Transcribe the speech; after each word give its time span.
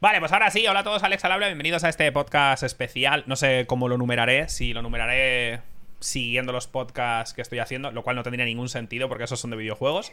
Vale, 0.00 0.18
pues 0.18 0.32
ahora 0.32 0.50
sí, 0.50 0.66
hola 0.66 0.80
a 0.80 0.82
todos, 0.82 1.02
Alex 1.02 1.26
Alabla, 1.26 1.48
bienvenidos 1.48 1.84
a 1.84 1.90
este 1.90 2.10
podcast 2.10 2.62
especial. 2.62 3.22
No 3.26 3.36
sé 3.36 3.66
cómo 3.66 3.86
lo 3.86 3.98
numeraré, 3.98 4.48
si 4.48 4.72
lo 4.72 4.80
numeraré 4.80 5.60
siguiendo 5.98 6.52
los 6.52 6.66
podcasts 6.66 7.34
que 7.34 7.42
estoy 7.42 7.58
haciendo, 7.58 7.90
lo 7.90 8.02
cual 8.02 8.16
no 8.16 8.22
tendría 8.22 8.46
ningún 8.46 8.70
sentido 8.70 9.10
porque 9.10 9.24
esos 9.24 9.38
son 9.38 9.50
de 9.50 9.58
videojuegos. 9.58 10.10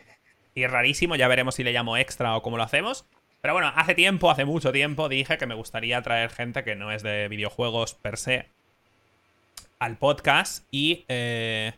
Y 0.56 0.64
es 0.64 0.72
rarísimo, 0.72 1.16
ya 1.16 1.30
veremos 1.30 1.56
si 1.56 1.64
le 1.64 1.72
llamo 1.72 1.96
extra 1.96 2.36
o 2.36 2.42
cómo 2.42 2.58
lo 2.58 2.64
hacemos. 2.64 3.06
Pero 3.40 3.54
bueno, 3.54 3.72
hace 3.78 3.96
tiempo, 3.96 4.30
hace 4.30 4.44
mucho 4.44 4.74
tiempo, 4.74 5.08
dije 5.08 5.38
que 5.38 5.46
me 5.46 5.56
gustaría 5.56 6.02
traer 6.02 6.32
gente 6.32 6.66
que 6.66 6.76
no 6.76 6.92
es 6.92 7.02
de 7.02 7.30
videojuegos 7.30 7.94
per 7.94 8.18
se 8.18 8.50
al 9.80 9.98
podcast 9.98 10.68
y 10.70 11.06
eh, 11.08 11.72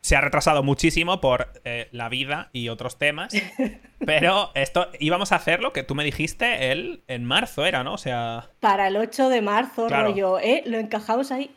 se 0.00 0.16
ha 0.16 0.20
retrasado 0.20 0.62
muchísimo 0.62 1.20
por 1.20 1.52
eh, 1.64 1.88
la 1.92 2.08
vida 2.08 2.48
y 2.52 2.68
otros 2.68 2.98
temas. 2.98 3.34
Pero 3.98 4.50
esto 4.54 4.88
íbamos 4.98 5.32
a 5.32 5.36
hacerlo, 5.36 5.72
que 5.72 5.82
tú 5.82 5.94
me 5.94 6.04
dijiste, 6.04 6.72
él 6.72 7.02
en 7.06 7.24
marzo 7.24 7.66
era, 7.66 7.84
¿no? 7.84 7.94
O 7.94 7.98
sea. 7.98 8.48
Para 8.60 8.88
el 8.88 8.96
8 8.96 9.28
de 9.28 9.42
marzo, 9.42 9.88
rollo, 9.88 10.38
¿eh? 10.38 10.62
Lo 10.66 10.78
encajamos 10.78 11.30
ahí. 11.30 11.50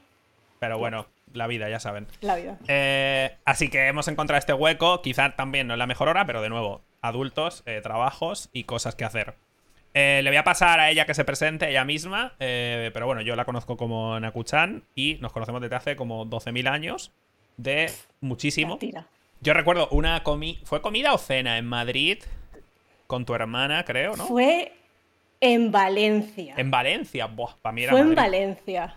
Pero 0.59 0.77
bueno, 0.77 1.08
la 1.34 1.48
vida, 1.48 1.70
ya 1.70 1.80
saben. 1.80 2.08
La 2.22 2.36
vida. 2.36 2.58
Eh, 2.67 3.36
así 3.45 3.70
que 3.70 3.88
hemos 3.88 4.08
encontrado 4.08 4.40
este 4.40 4.53
hueco. 4.53 5.02
Quizá 5.02 5.36
también 5.36 5.67
no 5.67 5.73
es 5.73 5.78
la 5.78 5.88
mejor 5.88 6.09
hora, 6.09 6.25
pero 6.25 6.41
de 6.41 6.50
nuevo, 6.50 6.81
adultos, 7.02 7.64
eh, 7.66 7.80
trabajos 7.81 8.50
y 8.53 8.66
cosas 8.66 8.95
que 8.95 9.05
hacer. 9.05 9.36
le 9.94 10.28
voy 10.28 10.38
a 10.38 10.44
pasar 10.44 10.80
a 10.80 10.89
ella 10.89 11.05
que 11.05 11.14
se 11.14 11.23
presente 11.23 11.70
ella 11.70 11.86
misma. 11.86 12.34
pero 12.39 13.05
bueno, 13.05 13.22
yo 13.22 13.36
la 13.36 13.45
conozco 13.45 13.78
como 13.78 14.20
Nakuchan 14.20 14.84
y 14.95 15.16
nos 15.22 15.31
conocemos 15.31 15.62
desde 15.62 15.75
hace 15.75 15.95
como 15.95 16.25
12.000 16.25 16.67
años 16.70 17.14
de 17.57 17.91
muchísimo. 18.21 18.80
Yo 19.41 19.53
recuerdo 19.53 19.89
una 19.89 20.23
comida. 20.23 20.59
¿Fue 20.63 20.81
comida 20.81 21.13
o 21.13 21.17
cena 21.17 21.57
en 21.57 21.66
Madrid? 21.66 22.20
Con 23.07 23.25
tu 23.25 23.34
hermana, 23.34 23.84
creo, 23.84 24.16
¿no? 24.16 24.25
Fue 24.25 24.71
en 25.41 25.71
Valencia. 25.71 26.53
En 26.58 26.71
Valencia, 26.71 27.25
Buah, 27.25 27.55
para 27.61 27.73
mí 27.73 27.84
era 27.84 27.91
Fue 27.91 28.02
en 28.02 28.16
Valencia. 28.16 28.95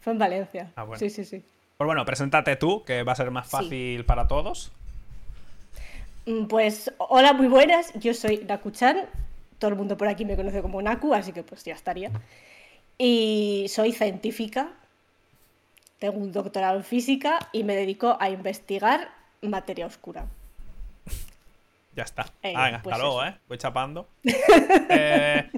Fue 0.00 0.12
en 0.12 0.18
Valencia. 0.18 0.72
Ah, 0.76 0.84
bueno. 0.84 0.98
Sí, 0.98 1.10
sí, 1.10 1.24
sí. 1.24 1.42
Pues 1.76 1.86
bueno, 1.86 2.04
preséntate 2.04 2.56
tú, 2.56 2.84
que 2.84 3.02
va 3.02 3.12
a 3.12 3.16
ser 3.16 3.30
más 3.30 3.48
fácil 3.48 4.04
para 4.04 4.26
todos. 4.28 4.72
Mm, 6.26 6.46
pues 6.46 6.92
hola, 6.98 7.32
muy 7.32 7.48
buenas. 7.48 7.92
Yo 7.94 8.14
soy 8.14 8.44
Naku-chan. 8.46 9.06
Todo 9.58 9.70
el 9.70 9.76
mundo 9.76 9.96
por 9.96 10.08
aquí 10.08 10.24
me 10.24 10.36
conoce 10.36 10.62
como 10.62 10.80
Naku, 10.80 11.14
así 11.14 11.32
que 11.32 11.42
pues 11.42 11.64
ya 11.64 11.74
estaría. 11.74 12.10
Y 12.96 13.66
soy 13.68 13.92
científica, 13.92 14.70
tengo 15.98 16.18
un 16.18 16.32
doctorado 16.32 16.76
en 16.76 16.84
física 16.84 17.48
y 17.52 17.64
me 17.64 17.74
dedico 17.74 18.16
a 18.20 18.30
investigar 18.30 19.10
materia 19.42 19.86
oscura. 19.86 20.26
Ya 21.94 22.04
está. 22.04 22.26
Eh, 22.42 22.52
ah, 22.56 22.66
venga, 22.66 22.80
pues 22.82 22.92
hasta 22.92 23.04
luego, 23.04 23.24
¿eh? 23.24 23.34
Voy 23.48 23.58
chapando. 23.58 24.08
Eh, 24.90 25.50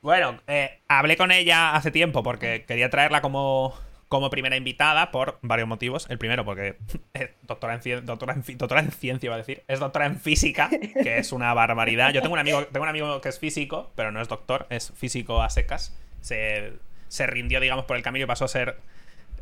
bueno, 0.00 0.40
eh, 0.48 0.80
hablé 0.88 1.16
con 1.16 1.30
ella 1.30 1.76
hace 1.76 1.90
tiempo 1.90 2.22
porque 2.24 2.64
quería 2.66 2.90
traerla 2.90 3.20
como, 3.20 3.72
como 4.08 4.30
primera 4.30 4.56
invitada 4.56 5.10
por 5.10 5.38
varios 5.42 5.68
motivos. 5.68 6.06
El 6.10 6.18
primero, 6.18 6.44
porque 6.44 6.76
es 7.12 7.30
doctora 7.42 7.74
en, 7.82 8.06
doctora, 8.06 8.34
en, 8.34 8.58
doctora 8.58 8.80
en 8.80 8.90
ciencia, 8.90 9.26
iba 9.28 9.34
a 9.34 9.38
decir. 9.38 9.62
Es 9.68 9.78
doctora 9.78 10.06
en 10.06 10.18
física, 10.18 10.68
que 10.70 11.18
es 11.18 11.32
una 11.32 11.54
barbaridad. 11.54 12.12
Yo 12.12 12.20
tengo 12.20 12.32
un 12.32 12.40
amigo, 12.40 12.66
tengo 12.66 12.82
un 12.82 12.88
amigo 12.88 13.20
que 13.20 13.28
es 13.28 13.38
físico, 13.38 13.92
pero 13.94 14.10
no 14.10 14.20
es 14.20 14.28
doctor, 14.28 14.66
es 14.70 14.92
físico 14.96 15.40
a 15.40 15.50
secas. 15.50 15.96
Se, 16.20 16.72
se 17.08 17.26
rindió, 17.26 17.60
digamos, 17.60 17.84
por 17.84 17.96
el 17.96 18.02
camino 18.02 18.24
y 18.24 18.26
pasó 18.26 18.46
a 18.46 18.48
ser 18.48 18.78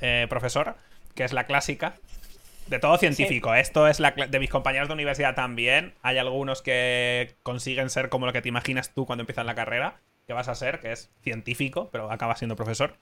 eh, 0.01 0.27
profesor, 0.29 0.77
que 1.15 1.25
es 1.25 1.33
la 1.33 1.45
clásica. 1.45 1.95
De 2.67 2.79
todo 2.79 2.97
científico. 2.99 3.53
Esto 3.55 3.89
es 3.89 3.99
la 3.99 4.13
de 4.13 4.39
mis 4.39 4.49
compañeros 4.49 4.87
de 4.87 4.95
universidad 4.95 5.35
también. 5.35 5.93
Hay 6.03 6.19
algunos 6.19 6.63
que 6.63 7.35
consiguen 7.43 7.91
ser 7.91 8.09
como 8.11 8.27
lo 8.27 8.33
que 8.33 8.43
te 8.43 8.49
imaginas 8.49 8.95
tú 8.95 9.07
cuando 9.07 9.23
empiezas 9.23 9.45
la 9.45 9.57
carrera, 9.57 9.97
que 10.29 10.35
vas 10.35 10.47
a 10.47 10.55
ser, 10.55 10.79
que 10.79 10.93
es 10.93 11.11
científico, 11.23 11.89
pero 11.91 12.13
acaba 12.13 12.37
siendo 12.37 12.55
profesor. 12.55 12.95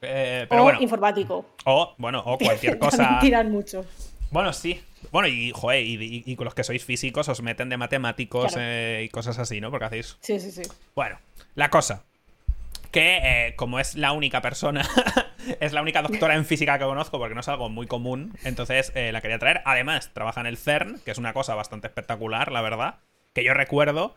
Eh, 0.00 0.46
pero 0.48 0.64
o 0.64 0.72
informático. 0.80 1.44
O, 1.66 1.94
bueno, 1.98 2.22
o 2.24 2.38
cualquier 2.38 2.78
cosa. 2.78 3.18
tiran 3.20 3.50
mucho. 3.50 3.84
Bueno, 4.30 4.54
sí. 4.54 4.82
Bueno, 5.12 5.28
y, 5.28 5.52
joder, 5.52 5.84
y, 5.84 6.34
con 6.36 6.46
los 6.46 6.54
que 6.54 6.64
sois 6.64 6.84
físicos 6.84 7.28
os 7.28 7.42
meten 7.42 7.68
de 7.68 7.76
matemáticos 7.76 8.54
eh, 8.58 9.02
y 9.04 9.08
cosas 9.10 9.38
así, 9.38 9.60
¿no? 9.60 9.70
Porque 9.70 9.84
hacéis. 9.84 10.16
Sí, 10.20 10.40
sí, 10.40 10.50
sí. 10.50 10.62
Bueno, 10.94 11.18
la 11.54 11.70
cosa 11.70 12.04
que 12.90 13.18
eh, 13.22 13.54
como 13.56 13.78
es 13.78 13.94
la 13.94 14.12
única 14.12 14.40
persona, 14.40 14.88
es 15.60 15.72
la 15.72 15.82
única 15.82 16.02
doctora 16.02 16.34
en 16.34 16.44
física 16.44 16.78
que 16.78 16.84
conozco, 16.84 17.18
porque 17.18 17.34
no 17.34 17.40
es 17.40 17.48
algo 17.48 17.68
muy 17.68 17.86
común, 17.86 18.32
entonces 18.44 18.92
eh, 18.94 19.12
la 19.12 19.20
quería 19.20 19.38
traer. 19.38 19.62
Además, 19.64 20.10
trabaja 20.12 20.40
en 20.40 20.46
el 20.46 20.56
CERN, 20.56 21.00
que 21.04 21.10
es 21.10 21.18
una 21.18 21.32
cosa 21.32 21.54
bastante 21.54 21.86
espectacular, 21.86 22.52
la 22.52 22.62
verdad, 22.62 22.96
que 23.32 23.44
yo 23.44 23.54
recuerdo. 23.54 24.16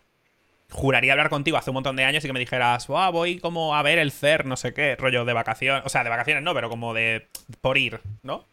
Juraría 0.70 1.12
hablar 1.12 1.30
contigo 1.30 1.58
hace 1.58 1.70
un 1.70 1.76
montón 1.76 1.98
de 1.98 2.06
años 2.06 2.24
y 2.24 2.28
que 2.28 2.34
me 2.34 2.40
dijeras, 2.40 2.88
voy 2.88 3.40
como 3.40 3.76
a 3.76 3.82
ver 3.84 4.00
el 4.00 4.12
CERN, 4.12 4.48
no 4.48 4.56
sé 4.56 4.74
qué, 4.74 4.96
rollo 4.96 5.26
de 5.26 5.34
vacaciones, 5.34 5.84
o 5.86 5.90
sea, 5.90 6.04
de 6.04 6.10
vacaciones 6.10 6.44
no, 6.44 6.54
pero 6.54 6.70
como 6.70 6.94
de 6.94 7.28
por 7.60 7.78
ir, 7.78 8.00
¿no? 8.24 8.46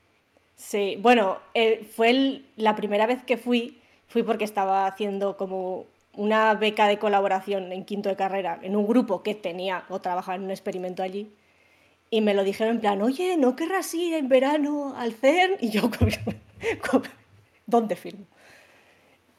Sí, 0.57 0.99
bueno, 1.01 1.39
eh, 1.55 1.89
fue 1.95 2.43
la 2.57 2.75
primera 2.75 3.07
vez 3.07 3.23
que 3.23 3.37
fui, 3.37 3.79
fui 4.09 4.25
porque 4.25 4.45
estaba 4.45 4.87
haciendo 4.87 5.37
como 5.37 5.87
una 6.19 6.53
beca 6.55 6.89
de 6.89 6.99
colaboración 6.99 7.71
en 7.71 7.85
quinto 7.85 8.09
de 8.09 8.17
carrera 8.17 8.59
en 8.63 8.75
un 8.75 8.89
grupo 8.89 9.23
que 9.23 9.37
tenía 9.37 9.85
o 9.89 10.01
trabajaba 10.01 10.35
en 10.35 10.43
un 10.43 10.51
experimento 10.51 11.05
allí. 11.05 11.31
Y 12.11 12.21
me 12.21 12.35
lo 12.35 12.43
dijeron 12.45 12.77
en 12.77 12.81
plan, 12.81 13.03
oye, 13.03 13.37
¿no 13.37 13.55
querrás 13.55 13.93
ir 13.95 14.15
en 14.15 14.29
verano 14.29 14.95
al 14.97 15.13
CERN? 15.13 15.57
Y 15.61 15.71
yo, 15.71 15.91
¿dónde 17.67 17.97
firmo? 17.97 18.25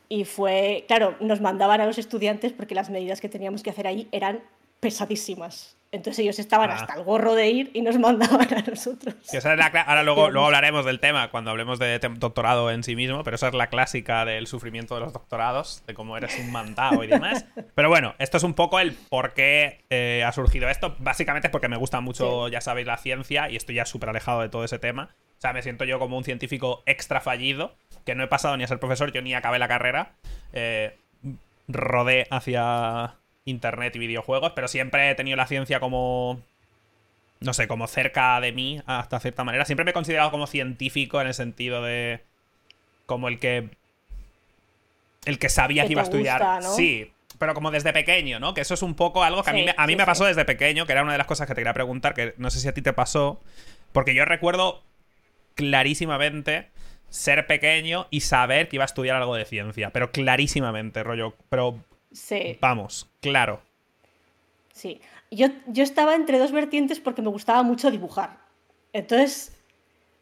Y 0.08 0.26
fue, 0.26 0.86
claro, 0.88 1.16
nos 1.20 1.42
mandaban 1.42 1.82
a 1.82 1.86
los 1.86 1.98
estudiantes 1.98 2.54
porque 2.54 2.76
las 2.76 2.90
medidas 2.90 3.22
que 3.22 3.30
teníamos 3.30 3.64
que 3.64 3.70
hacer 3.70 3.88
allí 3.88 4.08
eran 4.12 4.42
pesadísimas. 4.80 5.79
Entonces 5.92 6.20
ellos 6.20 6.38
estaban 6.38 6.70
ah. 6.70 6.76
hasta 6.76 6.94
el 6.94 7.04
gorro 7.04 7.34
de 7.34 7.50
ir 7.50 7.72
y 7.74 7.82
nos 7.82 7.98
mandaban 8.00 8.54
a 8.54 8.62
nosotros. 8.62 9.16
ahora 9.46 10.04
luego, 10.04 10.30
luego 10.30 10.46
hablaremos 10.46 10.86
del 10.86 11.00
tema 11.00 11.32
cuando 11.32 11.52
hablemos 11.52 11.80
de 11.80 11.98
doctorado 12.00 12.70
en 12.72 12.84
sí 12.84 12.96
mismo, 12.96 13.24
pero 13.24 13.36
esa 13.36 13.48
es 13.48 13.54
la 13.54 13.68
clásica 13.68 14.26
del 14.26 14.48
sufrimiento 14.48 14.96
de 14.96 15.02
los 15.02 15.14
doctorados, 15.14 15.84
de 15.88 15.94
cómo 15.94 16.16
eres 16.16 16.38
un 16.40 16.52
mandado 16.52 17.04
y 17.04 17.08
demás. 17.08 17.46
Pero 17.76 17.90
bueno, 17.90 18.14
esto 18.20 18.38
es 18.38 18.44
un 18.44 18.54
poco 18.54 18.80
el 18.80 18.94
por 18.94 19.34
qué 19.34 19.86
eh, 19.90 20.24
ha 20.26 20.32
surgido 20.32 20.70
esto. 20.70 20.96
Básicamente 21.00 21.48
es 21.48 21.52
porque 21.52 21.70
me 21.70 21.78
gusta 21.78 22.02
mucho, 22.02 22.48
ya 22.50 22.62
sabéis, 22.62 22.88
la 22.88 22.98
ciencia 22.98 23.50
y 23.50 23.56
estoy 23.56 23.76
ya 23.76 23.86
súper 23.86 24.10
alejado 24.10 24.42
de 24.42 24.50
todo 24.50 24.64
ese 24.64 24.80
tema. 24.80 25.10
O 25.38 25.42
sea, 25.42 25.54
me 25.54 25.62
siento 25.62 25.86
yo 25.86 26.00
como 26.00 26.18
un 26.18 26.24
científico 26.24 26.84
extra 26.86 27.22
fallido, 27.22 27.74
que 28.06 28.16
no 28.16 28.24
he 28.24 28.28
pasado 28.28 28.58
ni 28.58 28.64
a 28.64 28.68
ser 28.68 28.80
profesor, 28.80 29.12
yo 29.14 29.22
ni 29.22 29.34
acabé 29.34 29.58
la 29.58 29.70
carrera. 29.70 30.12
Eh, 30.52 30.98
rodé 31.70 32.28
hacia 32.30 33.19
internet 33.50 33.96
y 33.96 34.00
videojuegos, 34.00 34.54
pero 34.56 34.68
siempre 34.68 35.10
he 35.10 35.16
tenido 35.16 35.38
la 35.38 35.48
ciencia 35.48 35.80
como 35.80 36.42
no 37.40 37.54
sé, 37.54 37.68
como 37.68 37.88
cerca 37.88 38.40
de 38.42 38.52
mí 38.52 38.82
hasta 38.86 39.20
cierta 39.20 39.44
manera. 39.44 39.66
Siempre 39.66 39.86
me 39.86 39.92
he 39.92 39.94
considerado 39.94 40.32
como 40.32 40.48
científico 40.48 41.22
en 41.22 41.28
el 41.28 41.34
sentido 41.34 41.82
de 41.82 42.22
como 43.06 43.28
el 43.28 43.40
que 43.40 43.70
el 45.26 45.40
que 45.40 45.50
sabía 45.50 45.86
que, 45.86 45.94
iba 45.94 46.02
a 46.02 46.06
estudiar. 46.06 46.64
Sí, 46.64 47.12
pero 47.38 47.54
como 47.54 47.72
desde 47.72 47.94
pequeño, 47.94 48.40
¿no? 48.40 48.54
Que 48.54 48.62
eso 48.62 48.74
es 48.74 48.82
un 48.82 48.96
poco 48.96 49.24
algo 49.24 49.44
que 49.44 49.50
a 49.50 49.54
mí, 49.54 49.64
me, 49.64 49.74
a 49.76 49.88
mí 49.88 49.96
me 49.96 50.06
pasó 50.06 50.26
desde 50.26 50.46
pequeño, 50.46 50.86
que 50.86 50.92
era 50.92 51.04
una 51.04 51.14
de 51.14 51.18
las 51.18 51.28
cosas 51.28 51.48
que 51.48 51.56
te 51.56 51.62
quería 51.62 51.74
preguntar, 51.74 52.14
que 52.14 52.34
no 52.38 52.50
sé 52.50 52.60
si 52.60 52.68
a 52.68 52.74
ti 52.74 52.82
te 52.82 52.94
pasó, 52.94 53.42
porque 53.92 54.14
yo 54.14 54.26
recuerdo 54.26 54.84
clarísimamente 55.56 56.70
ser 57.10 57.48
pequeño 57.48 58.08
y 58.12 58.22
saber 58.22 58.70
que 58.70 58.78
iba 58.78 58.84
a 58.84 58.86
estudiar 58.86 59.16
algo 59.16 59.36
de 59.36 59.46
ciencia, 59.46 59.92
pero 59.92 60.12
clarísimamente, 60.12 61.04
rollo, 61.04 61.36
pero 61.50 61.80
Sí. 62.12 62.58
Vamos, 62.62 63.10
claro. 63.22 63.62
Sí. 64.74 65.02
Yo, 65.32 65.48
yo 65.68 65.84
estaba 65.84 66.16
entre 66.16 66.40
dos 66.40 66.52
vertientes 66.52 67.00
porque 67.00 67.22
me 67.22 67.30
gustaba 67.30 67.64
mucho 67.64 67.92
dibujar. 67.92 68.38
Entonces, 68.94 69.56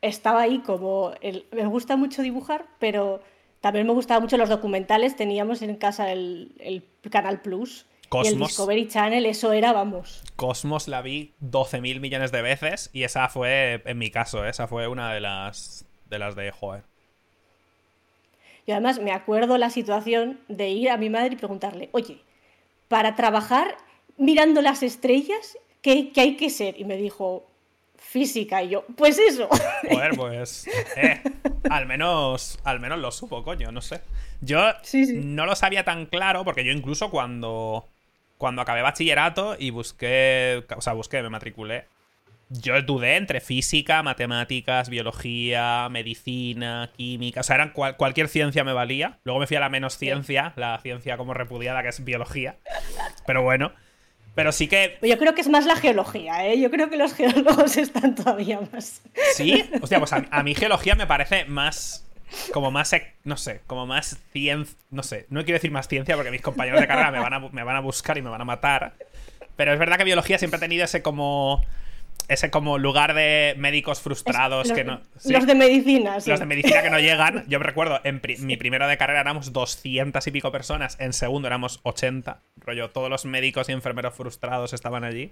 estaba 0.01 0.41
ahí 0.41 0.59
como. 0.59 1.13
me 1.51 1.65
gusta 1.65 1.95
mucho 1.95 2.21
dibujar, 2.21 2.65
pero 2.79 3.21
también 3.61 3.87
me 3.87 3.93
gustaban 3.93 4.23
mucho 4.23 4.37
los 4.37 4.49
documentales. 4.49 5.15
Teníamos 5.15 5.61
en 5.61 5.75
casa 5.75 6.11
el, 6.11 6.83
Canal 7.09 7.41
Plus. 7.41 7.85
Cosmos. 8.09 8.31
Y 8.31 8.35
el 8.35 8.39
Discovery 8.39 8.87
Channel, 8.87 9.25
eso 9.25 9.51
era, 9.51 9.73
vamos. 9.73 10.23
Cosmos 10.37 10.87
la 10.87 11.01
vi 11.01 11.33
12.000 11.41 11.99
millones 11.99 12.31
de 12.31 12.41
veces 12.41 12.89
y 12.93 13.03
esa 13.03 13.27
fue, 13.27 13.81
en 13.85 13.97
mi 13.97 14.11
caso, 14.11 14.45
esa 14.45 14.67
fue 14.67 14.87
una 14.87 15.13
de 15.13 15.19
las 15.19 15.85
de 16.05 16.19
las 16.19 16.35
de 16.35 16.51
joder. 16.51 16.83
Y 18.67 18.73
además 18.73 18.99
me 18.99 19.13
acuerdo 19.13 19.57
la 19.57 19.69
situación 19.69 20.41
de 20.49 20.67
ir 20.69 20.89
a 20.89 20.97
mi 20.97 21.09
madre 21.09 21.33
y 21.33 21.37
preguntarle, 21.37 21.89
oye, 21.93 22.19
para 22.89 23.15
trabajar 23.15 23.77
mirando 24.17 24.61
las 24.61 24.83
estrellas, 24.83 25.57
¿qué, 25.81 26.11
hay 26.17 26.35
que 26.35 26.49
ser? 26.49 26.77
Y 26.77 26.83
me 26.83 26.97
dijo, 26.97 27.47
física. 27.95 28.61
Y 28.61 28.69
yo, 28.69 28.85
pues 28.97 29.19
eso. 29.19 29.47
Joder, 29.89 30.11
pues. 30.17 30.67
Eh, 30.97 31.21
al 31.69 31.85
menos. 31.85 32.59
Al 32.65 32.81
menos 32.81 32.99
lo 32.99 33.09
supo, 33.11 33.41
coño, 33.41 33.71
no 33.71 33.79
sé. 33.79 34.01
Yo 34.41 34.59
no 35.15 35.45
lo 35.45 35.55
sabía 35.55 35.85
tan 35.85 36.05
claro, 36.05 36.43
porque 36.43 36.65
yo 36.65 36.73
incluso 36.73 37.09
cuando. 37.09 37.87
Cuando 38.37 38.61
acabé 38.61 38.81
bachillerato 38.81 39.55
y 39.57 39.69
busqué. 39.69 40.65
O 40.75 40.81
sea, 40.81 40.91
busqué, 40.91 41.23
me 41.23 41.29
matriculé 41.29 41.85
yo 42.49 42.81
dudé 42.81 43.17
entre 43.17 43.41
física, 43.41 44.03
matemáticas, 44.03 44.89
biología, 44.89 45.87
medicina, 45.89 46.91
química. 46.95 47.41
O 47.41 47.43
sea, 47.43 47.55
eran 47.55 47.71
cualquier 47.71 48.29
ciencia 48.29 48.63
me 48.63 48.73
valía. 48.73 49.19
Luego 49.23 49.39
me 49.39 49.47
fui 49.47 49.57
a 49.57 49.59
la 49.59 49.69
menos 49.69 49.97
ciencia, 49.97 50.53
la 50.55 50.79
ciencia 50.79 51.17
como 51.17 51.33
repudiada 51.33 51.83
que 51.83 51.89
es 51.89 52.03
biología. 52.03 52.55
Pero 53.25 53.41
bueno. 53.41 53.73
Pero 54.35 54.51
sí 54.51 54.67
que. 54.67 54.97
Yo 55.01 55.17
creo 55.17 55.33
que 55.33 55.41
es 55.41 55.49
más 55.49 55.65
la 55.65 55.75
geología, 55.75 56.45
¿eh? 56.47 56.59
Yo 56.59 56.69
creo 56.69 56.89
que 56.89 56.97
los 56.97 57.13
geólogos 57.15 57.75
están 57.77 58.15
todavía 58.15 58.59
más. 58.71 59.01
¿Sí? 59.33 59.67
Hostia, 59.81 59.99
pues 59.99 60.13
a, 60.13 60.25
a 60.29 60.43
mí 60.43 60.53
geología 60.53 60.95
me 60.95 61.07
parece 61.07 61.45
más. 61.45 62.05
Como 62.53 62.71
más. 62.71 62.95
No 63.23 63.35
sé, 63.35 63.61
como 63.67 63.87
más 63.87 64.19
ciencia. 64.31 64.77
No 64.91 65.01
sé, 65.01 65.25
no 65.29 65.43
quiero 65.43 65.55
decir 65.55 65.71
más 65.71 65.87
ciencia 65.87 66.15
porque 66.15 66.31
mis 66.31 66.41
compañeros 66.41 66.79
de 66.79 66.87
carrera 66.87 67.11
me 67.11 67.19
van 67.19 67.33
a, 67.33 67.39
me 67.39 67.63
van 67.63 67.75
a 67.75 67.79
buscar 67.79 68.17
y 68.17 68.21
me 68.21 68.29
van 68.29 68.41
a 68.41 68.45
matar. 68.45 68.93
Pero 69.55 69.73
es 69.73 69.79
verdad 69.79 69.97
que 69.97 70.03
biología 70.03 70.37
siempre 70.37 70.57
ha 70.57 70.61
tenido 70.61 70.85
ese 70.85 71.01
como 71.01 71.63
ese 72.27 72.51
como 72.51 72.77
lugar 72.77 73.13
de 73.13 73.55
médicos 73.57 74.01
frustrados 74.01 74.71
que 74.71 74.83
no. 74.83 75.01
Los 75.25 75.47
de 75.47 75.55
medicina, 75.55 76.19
sí. 76.19 76.29
Los 76.29 76.39
de 76.39 76.45
medicina 76.45 76.81
que 76.81 76.89
no 76.89 76.99
llegan. 76.99 77.45
Yo 77.49 77.59
me 77.59 77.65
recuerdo, 77.65 78.01
en 78.03 78.21
mi 78.39 78.57
primero 78.57 78.87
de 78.87 78.97
carrera 78.97 79.21
éramos 79.21 79.53
200 79.53 80.25
y 80.27 80.31
pico 80.31 80.51
personas, 80.51 80.97
en 80.99 81.13
segundo 81.13 81.47
éramos 81.47 81.79
80. 81.83 82.41
Rollo, 82.57 82.89
todos 82.89 83.09
los 83.09 83.25
médicos 83.25 83.69
y 83.69 83.71
enfermeros 83.71 84.13
frustrados 84.13 84.73
estaban 84.73 85.05
allí. 85.05 85.31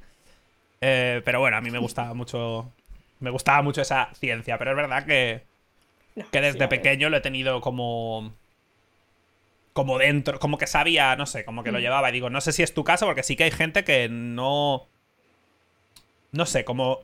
Eh, 0.80 1.22
pero 1.26 1.40
bueno, 1.40 1.58
a 1.58 1.62
mí 1.62 1.70
me 1.70 1.80
gustaba 1.80 2.14
mucho. 2.14 2.72
Me 3.20 3.30
gustaba 3.30 3.62
mucho 3.62 3.82
esa 3.82 4.10
ciencia, 4.14 4.58
pero 4.58 4.72
es 4.72 4.78
verdad 4.78 5.06
que. 5.06 5.44
que 6.32 6.42
desde 6.42 6.68
pequeño 6.68 7.10
lo 7.10 7.18
he 7.18 7.22
tenido 7.22 7.60
como. 7.60 8.34
Como 9.74 9.98
dentro, 9.98 10.40
como 10.40 10.58
que 10.58 10.68
sabía, 10.68 11.18
no 11.18 11.26
sé, 11.26 11.44
como 11.44 11.62
que 11.62 11.74
lo 11.74 11.80
mm. 11.80 11.82
llevaba. 11.82 12.10
Y 12.10 12.14
digo, 12.14 12.30
no 12.30 12.40
sé 12.40 12.54
si 12.54 12.64
es 12.64 12.74
tu 12.74 12.86
caso, 12.86 13.06
porque 13.06 13.24
sí 13.24 13.36
que 13.36 13.44
hay 13.44 13.52
gente 13.52 13.84
que 13.84 14.08
no 14.08 14.88
no 16.36 16.46
sé, 16.46 16.66
como 16.66 17.00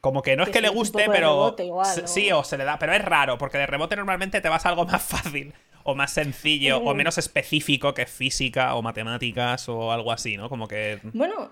como 0.00 0.20
que 0.20 0.36
no 0.36 0.42
es 0.42 0.50
que 0.50 0.60
le 0.60 0.68
guste, 0.68 1.06
pero 1.10 1.56
sí, 2.04 2.30
o 2.30 2.44
se 2.44 2.58
le 2.58 2.64
da, 2.64 2.78
pero 2.78 2.92
es 2.92 3.02
raro, 3.02 3.38
porque 3.38 3.56
de 3.56 3.66
rebote 3.66 3.96
normalmente 3.96 4.42
te 4.42 4.50
vas 4.50 4.66
a 4.66 4.68
algo 4.68 4.84
más 4.84 5.02
fácil 5.08 5.54
o 5.82 5.94
más 5.94 6.12
sencillo 6.12 6.78
o 6.78 6.94
menos 6.94 7.16
específico 7.16 7.94
que 7.94 8.04
física 8.04 8.74
o 8.74 8.82
matemáticas 8.82 9.66
o 9.68 9.92
algo 9.92 10.12
así, 10.12 10.36
¿no? 10.36 10.50
Como 10.50 10.68
que 10.68 11.00
Bueno, 11.14 11.50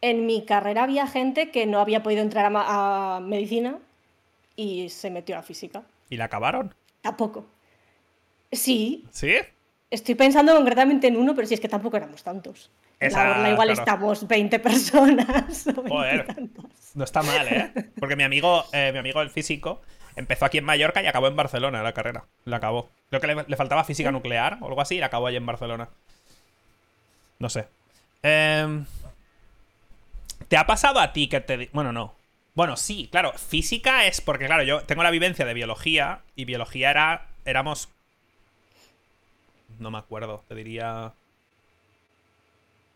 en 0.00 0.26
mi 0.26 0.44
carrera 0.44 0.84
había 0.84 1.06
gente 1.06 1.50
que 1.50 1.66
no 1.66 1.80
había 1.80 2.02
podido 2.02 2.22
entrar 2.22 2.52
a, 2.54 3.20
medicina 3.20 3.78
y 4.54 4.88
se 4.90 5.10
metió 5.10 5.38
a 5.38 5.42
física. 5.42 5.82
¿Y 6.10 6.16
la 6.16 6.26
acabaron? 6.26 6.74
Tampoco. 7.00 7.46
Sí. 8.50 9.04
¿Sí? 9.10 9.34
Estoy 9.90 10.14
pensando 10.14 10.54
concretamente 10.54 11.06
en 11.06 11.16
uno, 11.16 11.34
pero 11.34 11.48
si 11.48 11.54
es 11.54 11.60
que 11.60 11.68
tampoco 11.68 11.96
éramos 11.96 12.22
tantos. 12.22 12.70
Esa, 13.02 13.50
igual 13.50 13.70
estamos 13.70 14.26
20 14.28 14.58
personas. 14.60 15.64
Joder, 15.88 16.26
no 16.94 17.04
está 17.04 17.22
mal, 17.22 17.48
¿eh? 17.48 17.72
Porque 17.98 18.16
mi 18.16 18.22
amigo, 18.22 18.64
eh, 18.72 18.90
mi 18.92 18.98
amigo 18.98 19.20
el 19.20 19.30
físico 19.30 19.80
empezó 20.16 20.44
aquí 20.44 20.58
en 20.58 20.64
Mallorca 20.64 21.02
y 21.02 21.06
acabó 21.06 21.26
en 21.26 21.36
Barcelona 21.36 21.82
la 21.82 21.92
carrera. 21.92 22.24
La 22.44 22.58
acabó. 22.58 22.90
Creo 23.08 23.20
que 23.20 23.26
le, 23.26 23.56
faltaba 23.56 23.84
física 23.84 24.12
nuclear 24.12 24.58
o 24.60 24.68
algo 24.68 24.80
así 24.80 24.96
y 24.96 25.00
la 25.00 25.06
acabó 25.06 25.26
allí 25.26 25.36
en 25.36 25.46
Barcelona. 25.46 25.88
No 27.38 27.48
sé. 27.48 27.66
Em, 28.22 28.84
¿Te 30.48 30.56
ha 30.56 30.66
pasado 30.66 31.00
a 31.00 31.12
ti 31.12 31.28
que 31.28 31.40
te... 31.40 31.70
Bueno, 31.72 31.92
no. 31.92 32.14
Bueno, 32.54 32.76
sí, 32.76 33.08
claro. 33.10 33.32
Física 33.32 34.06
es 34.06 34.20
porque, 34.20 34.46
claro, 34.46 34.62
yo 34.62 34.82
tengo 34.82 35.02
la 35.02 35.10
vivencia 35.10 35.44
de 35.44 35.54
biología 35.54 36.20
y 36.36 36.44
biología 36.44 36.90
era... 36.90 37.26
Éramos... 37.44 37.88
No 39.78 39.90
me 39.90 39.98
acuerdo, 39.98 40.44
te 40.46 40.54
diría 40.54 41.14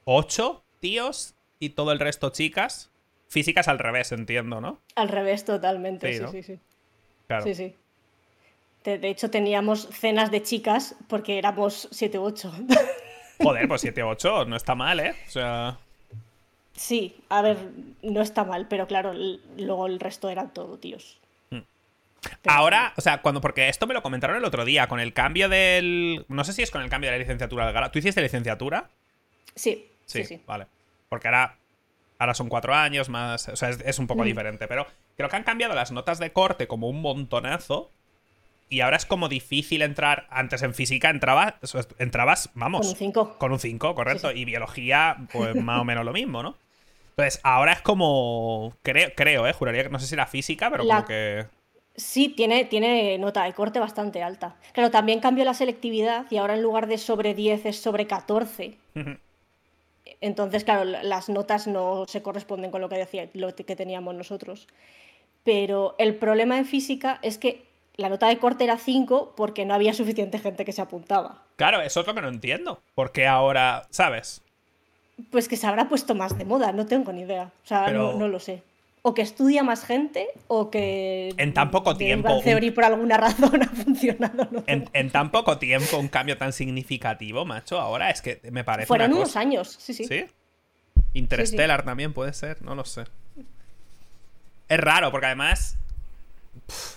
ocho 0.06 0.64
tíos 0.80 1.34
y 1.58 1.70
todo 1.70 1.92
el 1.92 2.00
resto 2.00 2.30
chicas. 2.30 2.90
Físicas 3.28 3.68
al 3.68 3.78
revés, 3.78 4.12
entiendo, 4.12 4.60
¿no? 4.60 4.80
Al 4.94 5.08
revés, 5.08 5.44
totalmente, 5.44 6.12
sí, 6.16 6.24
sí, 6.30 6.42
sí. 6.42 6.58
Claro. 7.26 7.44
Sí, 7.44 7.54
sí. 7.54 7.74
De, 8.84 9.08
hecho, 9.08 9.30
teníamos 9.30 9.88
cenas 9.88 10.30
de 10.30 10.44
chicas 10.44 10.94
porque 11.08 11.38
éramos 11.38 11.88
siete 11.90 12.20
u 12.20 12.22
ocho. 12.22 12.52
Joder, 13.42 13.66
pues 13.66 13.80
siete 13.80 14.04
u 14.04 14.06
ocho 14.06 14.44
no 14.44 14.54
está 14.54 14.76
mal, 14.76 15.00
¿eh? 15.00 15.16
O 15.26 15.30
sea. 15.30 15.78
Sí, 16.72 17.16
a 17.28 17.42
ver, 17.42 17.56
no 18.02 18.22
está 18.22 18.44
mal, 18.44 18.68
pero 18.68 18.86
claro, 18.86 19.12
luego 19.56 19.86
el 19.88 19.98
resto 19.98 20.28
eran 20.28 20.54
todo 20.54 20.78
tíos. 20.78 21.18
Hmm. 21.50 21.62
Ahora, 22.46 22.92
o 22.96 23.00
sea, 23.00 23.22
cuando, 23.22 23.40
porque 23.40 23.68
esto 23.68 23.88
me 23.88 23.94
lo 23.94 24.02
comentaron 24.02 24.36
el 24.36 24.44
otro 24.44 24.64
día, 24.64 24.86
con 24.86 25.00
el 25.00 25.12
cambio 25.12 25.48
del. 25.48 26.24
No 26.28 26.44
sé 26.44 26.52
si 26.52 26.62
es 26.62 26.70
con 26.70 26.82
el 26.82 26.88
cambio 26.88 27.10
de 27.10 27.16
la 27.16 27.22
licenciatura 27.22 27.72
del 27.72 27.90
¿Tú 27.90 27.98
hiciste 27.98 28.22
licenciatura? 28.22 28.88
Sí. 29.56 29.90
Sí, 30.06 30.40
vale. 30.46 30.66
Porque 31.08 31.28
ahora, 31.28 31.56
ahora 32.18 32.34
son 32.34 32.48
cuatro 32.48 32.74
años 32.74 33.08
más. 33.08 33.48
O 33.48 33.56
sea, 33.56 33.70
es, 33.70 33.98
un 33.98 34.06
poco 34.06 34.22
mm. 34.22 34.26
diferente. 34.26 34.68
Pero 34.68 34.86
creo 35.16 35.28
que 35.28 35.36
han 35.36 35.44
cambiado 35.44 35.74
las 35.74 35.92
notas 35.92 36.18
de 36.18 36.32
corte 36.32 36.66
como 36.66 36.88
un 36.88 37.02
montonazo. 37.02 37.90
Y 38.68 38.80
ahora 38.80 38.96
es 38.96 39.06
como 39.06 39.28
difícil 39.28 39.82
entrar. 39.82 40.26
Antes 40.30 40.62
en 40.62 40.74
física 40.74 41.10
entrabas, 41.10 41.54
entrabas 41.98 42.50
vamos. 42.54 42.80
Con 42.80 42.90
un 42.90 42.96
5. 42.96 43.38
Con 43.38 43.52
un 43.52 43.58
5, 43.60 43.94
correcto. 43.94 44.32
Y 44.32 44.44
biología, 44.44 45.16
pues 45.32 45.54
más 45.54 45.80
o 45.80 45.84
menos 45.84 46.04
lo 46.04 46.12
mismo, 46.12 46.42
¿no? 46.42 46.56
Entonces, 47.10 47.40
ahora 47.44 47.72
es 47.72 47.80
como. 47.80 48.74
Creo, 48.82 49.10
creo, 49.14 49.46
¿eh? 49.46 49.52
Juraría 49.52 49.84
que 49.84 49.88
no 49.88 49.98
sé 49.98 50.06
si 50.06 50.14
era 50.14 50.26
física, 50.26 50.70
pero 50.70 50.84
como 50.84 51.04
que. 51.04 51.46
Sí, 51.94 52.28
tiene, 52.28 52.66
tiene 52.66 53.16
nota 53.16 53.44
de 53.44 53.54
corte 53.54 53.78
bastante 53.78 54.22
alta. 54.22 54.56
Claro, 54.72 54.90
también 54.90 55.20
cambió 55.20 55.44
la 55.44 55.54
selectividad 55.54 56.26
y 56.30 56.36
ahora 56.36 56.54
en 56.54 56.62
lugar 56.62 56.88
de 56.88 56.98
sobre 56.98 57.32
10 57.32 57.64
es 57.64 57.80
sobre 57.80 58.06
14. 58.06 58.76
Entonces, 60.20 60.64
claro, 60.64 60.84
las 60.84 61.28
notas 61.28 61.66
no 61.66 62.04
se 62.06 62.22
corresponden 62.22 62.70
con 62.70 62.80
lo 62.80 62.88
que 62.88 62.96
decía, 62.96 63.28
lo 63.34 63.54
que 63.54 63.76
teníamos 63.76 64.14
nosotros. 64.14 64.68
Pero 65.44 65.94
el 65.98 66.14
problema 66.16 66.58
en 66.58 66.66
física 66.66 67.18
es 67.22 67.38
que 67.38 67.64
la 67.96 68.08
nota 68.08 68.28
de 68.28 68.38
corte 68.38 68.64
era 68.64 68.78
5 68.78 69.34
porque 69.36 69.64
no 69.64 69.74
había 69.74 69.94
suficiente 69.94 70.38
gente 70.38 70.64
que 70.64 70.72
se 70.72 70.82
apuntaba. 70.82 71.42
Claro, 71.56 71.80
eso 71.80 72.00
es 72.00 72.06
lo 72.06 72.14
que 72.14 72.22
no 72.22 72.28
entiendo. 72.28 72.80
Porque 72.94 73.26
ahora, 73.26 73.86
¿sabes? 73.90 74.42
Pues 75.30 75.48
que 75.48 75.56
se 75.56 75.66
habrá 75.66 75.88
puesto 75.88 76.14
más 76.14 76.36
de 76.36 76.44
moda, 76.44 76.72
no 76.72 76.86
tengo 76.86 77.12
ni 77.12 77.22
idea. 77.22 77.50
O 77.64 77.66
sea, 77.66 77.90
no, 77.90 78.14
no 78.14 78.28
lo 78.28 78.40
sé 78.40 78.62
o 79.08 79.14
que 79.14 79.22
estudia 79.22 79.62
más 79.62 79.84
gente 79.84 80.26
o 80.48 80.68
que 80.68 81.32
en 81.36 81.54
tan 81.54 81.70
poco 81.70 81.96
tiempo 81.96 82.40
Theory 82.42 82.72
por 82.72 82.82
alguna 82.82 83.16
razón 83.26 83.62
ha 83.62 83.68
funcionado 83.68 84.64
en, 84.66 85.10
tan 85.10 85.30
poco 85.30 85.58
tiempo 85.58 85.96
un 85.98 86.08
cambio 86.08 86.36
tan 86.36 86.52
significativo 86.52 87.44
macho 87.44 87.78
ahora 87.78 88.10
es 88.10 88.20
que 88.20 88.40
me 88.50 88.64
parece 88.64 88.88
fueron 88.88 89.12
unos 89.12 89.36
años 89.36 89.76
sí 89.78 89.94
sí. 89.94 90.06
Sí 90.06 90.24
Interstellar 91.14 91.84
también 91.84 92.12
puede 92.12 92.32
ser 92.32 92.60
no 92.62 92.74
lo 92.74 92.84
sé. 92.84 93.04
Es 94.68 94.80
raro 94.80 95.12
porque 95.12 95.26
además 95.26 95.78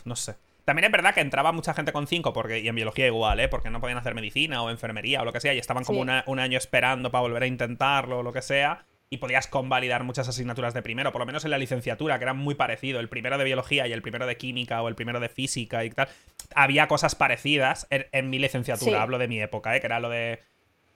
no 0.04 0.16
sé. 0.16 0.36
También 0.66 0.86
es 0.86 0.92
verdad 0.92 1.14
que 1.14 1.22
entraba 1.22 1.52
mucha 1.52 1.76
gente 1.76 1.94
con 1.94 2.08
5 2.08 2.34
porque 2.34 2.60
y 2.60 2.68
en 2.68 2.76
biología 2.76 3.06
igual 3.06 3.40
eh 3.40 3.50
porque 3.50 3.70
no 3.70 3.80
podían 3.80 4.00
hacer 4.00 4.16
medicina 4.16 4.64
o 4.64 4.72
enfermería 4.72 5.22
o 5.22 5.26
lo 5.26 5.32
que 5.32 5.42
sea 5.42 5.54
y 5.54 5.60
estaban 5.60 5.84
como 5.84 6.02
un 6.02 6.40
año 6.40 6.58
esperando 6.58 7.12
para 7.12 7.22
volver 7.22 7.44
a 7.44 7.48
intentarlo 7.48 8.20
o 8.20 8.24
lo 8.24 8.34
que 8.34 8.42
sea 8.42 8.84
y 9.12 9.18
podías 9.18 9.48
convalidar 9.48 10.04
muchas 10.04 10.28
asignaturas 10.28 10.74
de 10.74 10.84
primero, 10.84 11.12
por 11.12 11.20
lo 11.20 11.26
menos 11.26 11.44
en 11.44 11.52
la 11.52 11.58
licenciatura, 11.58 12.20
que 12.20 12.26
eran 12.26 12.38
muy 12.38 12.54
parecido. 12.54 13.00
El 13.00 13.10
primero 13.10 13.38
de 13.38 13.44
biología 13.44 13.88
y 13.88 13.92
el 13.92 14.04
primero 14.04 14.28
de 14.28 14.38
química 14.38 14.82
o 14.84 14.88
el 14.88 14.96
primero 14.96 15.20
de 15.20 15.30
física 15.30 15.84
y 15.84 15.90
tal. 15.90 16.08
Había 16.54 16.88
cosas 16.88 17.16
parecidas 17.16 17.88
en, 17.90 18.30
mi 18.30 18.38
licenciatura, 18.38 19.02
hablo 19.02 19.18
de 19.18 19.28
mi 19.28 19.42
época, 19.42 19.76
¿eh? 19.76 19.80
que 19.80 19.88
era 19.88 20.00
lo 20.00 20.10
de. 20.10 20.40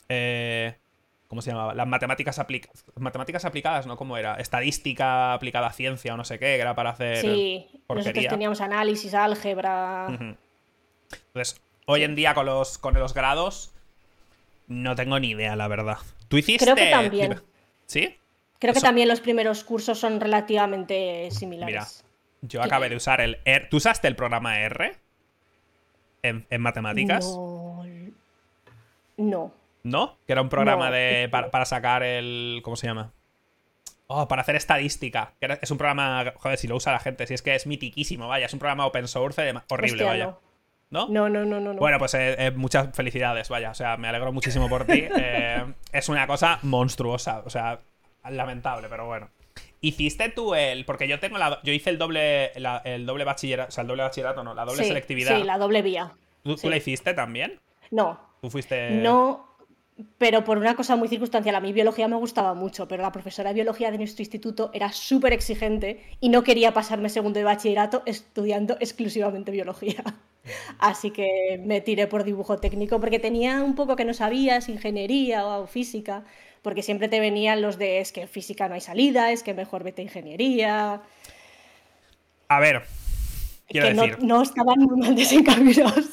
Eh, 0.10 0.76
¿Cómo 1.28 1.42
se 1.42 1.50
llamaba? 1.50 1.74
Las 1.74 1.88
matemáticas, 1.88 2.40
matemáticas 3.00 3.46
aplicadas, 3.46 3.88
¿no? 3.88 3.98
¿Cómo 3.98 4.18
era? 4.18 4.36
Estadística 4.36 5.34
aplicada 5.34 5.68
a 5.68 5.74
ciencia 5.74 6.14
o 6.14 6.18
no 6.18 6.26
sé 6.26 6.38
qué, 6.38 6.46
que 6.46 6.62
era 6.62 6.76
para 6.76 6.92
hacer. 6.92 7.18
Sí, 7.18 7.68
nosotros 7.90 8.28
teníamos 8.28 8.62
análisis, 8.62 9.16
álgebra. 9.16 10.06
Entonces, 10.10 11.60
hoy 11.88 12.04
en 12.04 12.14
día 12.14 12.36
con 12.36 12.46
los, 12.46 12.78
con 12.78 12.94
los 12.94 13.16
grados, 13.16 13.74
no 14.68 14.96
tengo 14.96 15.20
ni 15.20 15.32
idea, 15.32 15.56
la 15.56 15.68
verdad. 15.68 15.98
¿Tú 16.28 16.38
hiciste. 16.38 16.66
Creo 16.66 16.76
que 16.76 16.92
también. 16.92 17.42
¿Sí? 17.86 18.18
Creo 18.60 18.74
que 18.74 18.80
también 18.80 19.08
los 19.08 19.20
primeros 19.20 19.64
cursos 19.64 20.00
son 20.00 20.22
relativamente 20.22 21.30
similares. 21.32 21.74
Mira, 21.74 21.88
yo 22.42 22.62
acabé 22.62 22.90
de 22.90 22.96
usar 22.96 23.20
el 23.20 23.40
R. 23.44 23.68
¿Tú 23.70 23.78
usaste 23.78 24.08
el 24.08 24.16
programa 24.16 24.60
R? 24.62 24.96
¿En, 26.22 26.46
matemáticas? 26.62 27.26
No. 27.26 27.86
No. 29.18 29.54
¿No? 29.84 30.18
Que 30.26 30.32
era 30.32 30.42
un 30.42 30.50
programa 30.50 30.92
de. 30.92 31.28
Para, 31.30 31.66
sacar 31.66 32.04
el. 32.04 32.62
¿Cómo 32.64 32.78
se 32.78 32.88
llama? 32.88 33.12
Oh, 34.08 34.28
para 34.28 34.42
hacer 34.42 34.56
estadística. 34.56 35.34
Que 35.42 35.60
es 35.62 35.72
un 35.72 35.78
programa. 35.78 36.34
Joder, 36.38 36.58
si 36.58 36.68
lo 36.68 36.78
usa 36.78 36.94
la 36.94 37.00
gente. 37.00 37.28
Si 37.28 37.34
es 37.34 37.42
que 37.42 37.56
es 37.56 37.68
mitiquísimo, 37.68 38.30
vaya. 38.30 38.46
Es 38.46 38.54
un 38.54 38.60
programa 38.60 38.86
open 38.86 39.10
source 39.10 39.54
horrible, 39.70 40.04
vaya. 40.06 40.26
¿No? 40.28 40.53
No, 40.94 41.08
no, 41.30 41.30
no, 41.30 41.60
no. 41.60 41.74
Bueno, 41.74 41.98
pues 41.98 42.14
eh, 42.14 42.36
eh, 42.38 42.52
muchas 42.52 42.96
felicidades, 42.96 43.50
vaya. 43.50 43.72
O 43.72 43.74
sea, 43.74 43.98
me 43.98 44.08
alegro 44.08 44.32
muchísimo 44.32 44.70
por 44.70 44.86
ti. 44.86 45.04
Eh, 45.16 45.64
es 45.92 46.10
una 46.10 46.28
cosa 46.28 46.60
monstruosa. 46.64 47.42
O 47.46 47.50
sea, 47.50 47.80
lamentable, 48.30 48.88
pero 48.90 49.06
bueno. 49.06 49.30
¿Hiciste 49.82 50.30
tú 50.30 50.56
el.? 50.56 50.86
Porque 50.86 51.08
yo 51.08 51.20
tengo 51.20 51.38
la. 51.38 51.60
Yo 51.64 51.74
hice 51.74 51.90
el 51.90 51.98
doble. 51.98 52.52
el 52.84 53.06
doble 53.06 53.24
bachillerato. 53.24 53.70
O 53.70 53.72
sea, 53.72 53.82
el 53.82 53.88
doble 53.88 54.04
bachillerato, 54.04 54.44
no, 54.44 54.54
la 54.54 54.66
doble 54.66 54.84
selectividad. 54.84 55.38
Sí, 55.38 55.44
la 55.44 55.58
doble 55.58 55.82
vía. 55.82 56.14
¿Tú, 56.44 56.58
la 56.64 56.78
hiciste 56.78 57.14
también? 57.14 57.60
No. 57.92 58.20
¿Tú 58.42 58.50
fuiste.? 58.50 58.92
No, 58.92 59.53
pero 60.18 60.44
por 60.44 60.58
una 60.58 60.76
cosa 60.76 60.96
muy 60.96 61.08
circunstancial, 61.08 61.56
a 61.56 61.60
mí 61.60 61.72
biología 61.72 62.08
me 62.08 62.16
gustaba 62.16 62.54
mucho, 62.54 62.88
pero 62.88 63.04
la 63.04 63.12
profesora 63.12 63.50
de 63.50 63.56
biología 63.56 63.92
de 63.92 63.98
nuestro 63.98 64.22
instituto 64.22 64.72
era 64.74 64.92
súper 64.92 65.34
exigente 65.34 66.02
y 66.20 66.30
no 66.30 66.44
quería 66.44 66.74
pasarme 66.74 67.10
segundo 67.10 67.40
de 67.40 67.44
bachillerato 67.44 68.02
estudiando 68.06 68.76
exclusivamente 68.80 69.52
biología. 69.52 70.04
Así 70.80 71.12
que 71.12 71.62
me 71.64 71.80
tiré 71.82 72.08
por 72.08 72.24
dibujo 72.24 72.58
técnico 72.58 73.00
porque 73.00 73.20
tenía 73.20 73.64
un 73.64 73.76
poco 73.76 73.96
que 73.96 74.06
no 74.06 74.14
sabías, 74.14 74.68
ingeniería 74.68 75.46
o 75.46 75.68
física, 75.68 76.24
porque 76.62 76.82
siempre 76.82 77.08
te 77.08 77.20
venían 77.20 77.62
los 77.62 77.78
de 77.78 78.00
es 78.00 78.12
que 78.12 78.22
en 78.22 78.28
física 78.28 78.68
no 78.68 78.76
hay 78.76 78.82
salida, 78.82 79.32
es 79.32 79.44
que 79.44 79.54
mejor 79.54 79.84
vete 79.84 80.02
a 80.02 80.06
ingeniería. 80.06 81.02
A 82.48 82.60
ver, 82.60 82.84
quiero 83.74 83.88
que 83.90 83.94
decir. 83.96 84.18
No, 84.22 84.38
no, 84.38 84.42
estaban 84.44 84.80
muy 84.80 84.98
mal 85.02 85.16
desencaminados. 85.16 86.10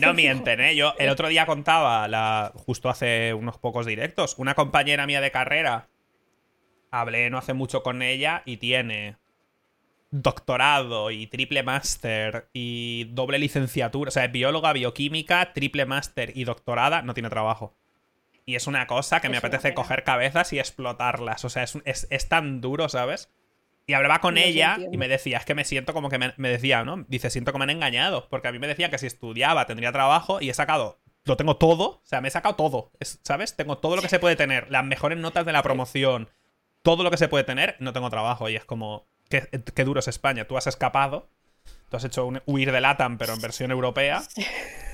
No 0.00 0.12
mienten, 0.14 0.60
¿eh? 0.60 0.74
Yo 0.74 0.94
el 0.98 1.08
otro 1.10 1.28
día 1.28 1.46
contaba, 1.46 2.08
la, 2.08 2.50
justo 2.56 2.88
hace 2.90 3.32
unos 3.34 3.58
pocos 3.58 3.86
directos, 3.86 4.34
una 4.38 4.54
compañera 4.54 5.06
mía 5.06 5.20
de 5.20 5.30
carrera, 5.30 5.88
hablé 6.90 7.30
no 7.30 7.38
hace 7.38 7.52
mucho 7.52 7.82
con 7.84 8.02
ella 8.02 8.42
y 8.44 8.56
tiene 8.56 9.16
doctorado 10.10 11.10
y 11.10 11.26
triple 11.26 11.62
máster 11.62 12.48
y 12.52 13.04
doble 13.12 13.38
licenciatura, 13.38 14.08
o 14.08 14.12
sea, 14.12 14.26
es 14.26 14.32
bióloga, 14.32 14.72
bioquímica, 14.72 15.52
triple 15.54 15.86
máster 15.86 16.32
y 16.36 16.44
doctorada, 16.44 17.02
no 17.02 17.14
tiene 17.14 17.30
trabajo. 17.30 17.74
Y 18.44 18.56
es 18.56 18.66
una 18.66 18.86
cosa 18.86 19.20
que 19.20 19.28
me 19.28 19.36
Es 19.38 19.44
apetece 19.44 19.72
coger 19.72 20.02
cabezas 20.04 20.52
y 20.52 20.58
explotarlas. 20.58 21.44
O 21.44 21.48
sea, 21.48 21.62
es, 21.62 21.78
es- 21.84 22.08
es 22.10 22.28
tan 22.28 22.60
duro, 22.60 22.88
¿sabes? 22.88 23.30
Y 23.86 23.94
hablaba 23.94 24.20
con 24.20 24.34
No 24.34 24.40
ella 24.40 24.76
y 24.92 24.96
me 24.96 25.08
decía, 25.08 25.38
es 25.38 25.44
que 25.44 25.54
me 25.54 25.64
siento 25.64 25.92
como 25.92 26.08
que 26.08 26.18
me, 26.18 26.32
me 26.36 26.48
decía, 26.48 26.84
¿no? 26.84 27.04
Dice, 27.08 27.30
siento 27.30 27.52
que 27.52 27.58
me 27.58 27.64
han 27.64 27.70
engañado. 27.70 28.28
Porque 28.28 28.48
a 28.48 28.52
mí 28.52 28.58
me 28.58 28.68
decían 28.68 28.90
que 28.90 28.98
si 28.98 29.06
estudiaba 29.06 29.66
tendría 29.66 29.90
trabajo 29.92 30.40
y 30.40 30.50
he 30.50 30.54
sacado, 30.54 31.00
lo 31.24 31.36
tengo 31.36 31.56
todo. 31.56 31.84
O 31.84 32.00
sea, 32.04 32.20
me 32.20 32.28
he 32.28 32.30
sacado 32.30 32.54
todo, 32.54 32.92
es- 33.00 33.18
¿sabes? 33.24 33.56
Tengo 33.56 33.78
todo 33.78 33.96
lo 33.96 34.02
que 34.02 34.08
se 34.08 34.18
puede 34.20 34.36
tener. 34.36 34.70
Las 34.70 34.84
mejores 34.84 35.18
notas 35.18 35.44
de 35.46 35.52
la 35.52 35.62
promoción. 35.62 36.28
Todo 36.82 37.02
lo 37.02 37.10
que 37.10 37.16
se 37.16 37.28
puede 37.28 37.44
tener, 37.44 37.76
no 37.80 37.92
tengo 37.92 38.08
trabajo. 38.10 38.48
Y 38.48 38.56
es 38.56 38.64
como, 38.64 39.06
qué, 39.28 39.48
qué 39.74 39.84
duro 39.84 40.00
es 40.00 40.08
España. 40.08 40.46
Tú 40.46 40.56
has 40.56 40.66
escapado. 40.68 41.28
Tú 41.90 41.96
has 41.96 42.04
hecho 42.04 42.24
un 42.26 42.40
huir 42.46 42.72
de 42.72 42.80
LATAM, 42.80 43.18
pero 43.18 43.34
en 43.34 43.40
versión 43.40 43.70
europea. 43.70 44.22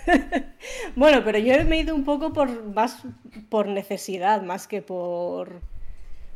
Bueno, 0.96 1.22
pero 1.24 1.38
yo 1.38 1.52
me 1.64 1.76
he 1.76 1.80
ido 1.80 1.94
un 1.94 2.04
poco 2.04 2.32
por 2.32 2.64
más 2.74 3.02
por 3.50 3.66
necesidad, 3.66 4.40
más 4.42 4.66
que 4.66 4.80
por. 4.82 5.60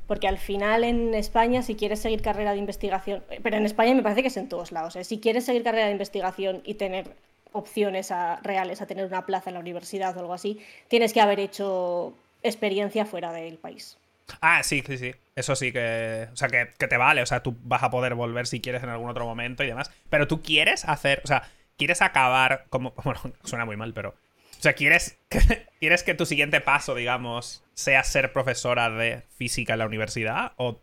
Porque 0.07 0.29
al 0.29 0.39
final 0.39 0.85
en 0.85 1.15
España, 1.15 1.63
si 1.63 1.75
quieres 1.75 2.01
seguir 2.01 2.23
carrera 2.23 2.53
de 2.53 2.59
investigación, 2.59 3.23
pero 3.43 3.57
en 3.57 3.65
España 3.65 3.95
me 3.95 4.03
parece 4.03 4.23
que 4.23 4.29
es 4.29 4.37
en 4.37 4.49
todos 4.49 4.73
lados, 4.73 4.97
¿eh? 4.97 5.05
si 5.05 5.21
quieres 5.21 5.45
seguir 5.45 5.63
carrera 5.63 5.87
de 5.87 5.93
investigación 5.93 6.61
y 6.65 6.75
tener 6.75 7.15
opciones 7.53 8.13
reales 8.43 8.83
a 8.83 8.87
tener 8.87 9.07
una 9.07 9.27
plaza 9.27 9.51
en 9.51 9.55
la 9.55 9.61
universidad 9.61 10.17
o 10.17 10.21
algo 10.21 10.35
así, 10.35 10.61
tienes 10.89 11.13
que 11.13 11.21
haber 11.21 11.41
hecho 11.41 12.15
experiencia 12.43 13.05
fuera 13.05 13.33
del 13.33 13.59
país. 13.59 13.97
Ah, 14.41 14.63
sí, 14.63 14.83
sí, 14.87 14.99
sí. 14.99 15.15
Eso 15.35 15.57
sí 15.57 15.73
que. 15.73 16.29
O 16.33 16.37
sea, 16.37 16.49
que, 16.49 16.71
que 16.79 16.89
te 16.89 16.97
vale. 16.97 17.23
O 17.23 17.27
sea, 17.27 17.43
tú 17.43 17.57
vas 17.65 17.83
a 17.83 17.91
poder 17.91 18.15
volver 18.15 18.47
si 18.47 18.61
quieres 18.61 18.83
en 18.83 18.89
algún 18.89 19.11
otro 19.11 19.25
momento 19.25 19.63
y 19.65 19.67
demás. 19.67 19.91
Pero 20.09 20.27
tú 20.27 20.43
quieres 20.43 20.85
hacer. 20.85 21.21
O 21.25 21.27
sea, 21.27 21.49
quieres 21.77 22.03
acabar 22.03 22.67
como. 22.71 22.95
Bueno, 23.05 23.21
suena 23.45 23.65
muy 23.65 23.77
mal, 23.77 23.93
pero. 23.93 24.15
O 24.63 24.69
sea, 24.71 24.75
¿quieres 24.75 25.19
que, 25.29 25.41
¿quieres 25.81 26.05
que 26.05 26.15
tu 26.15 26.25
siguiente 26.25 26.61
paso, 26.61 26.95
digamos, 26.95 27.65
sea 27.75 28.05
ser 28.05 28.33
profesora 28.33 28.91
de 28.91 29.23
física 29.37 29.73
en 29.73 29.81
la 29.81 29.87
universidad? 29.87 30.53
¿O 30.57 30.79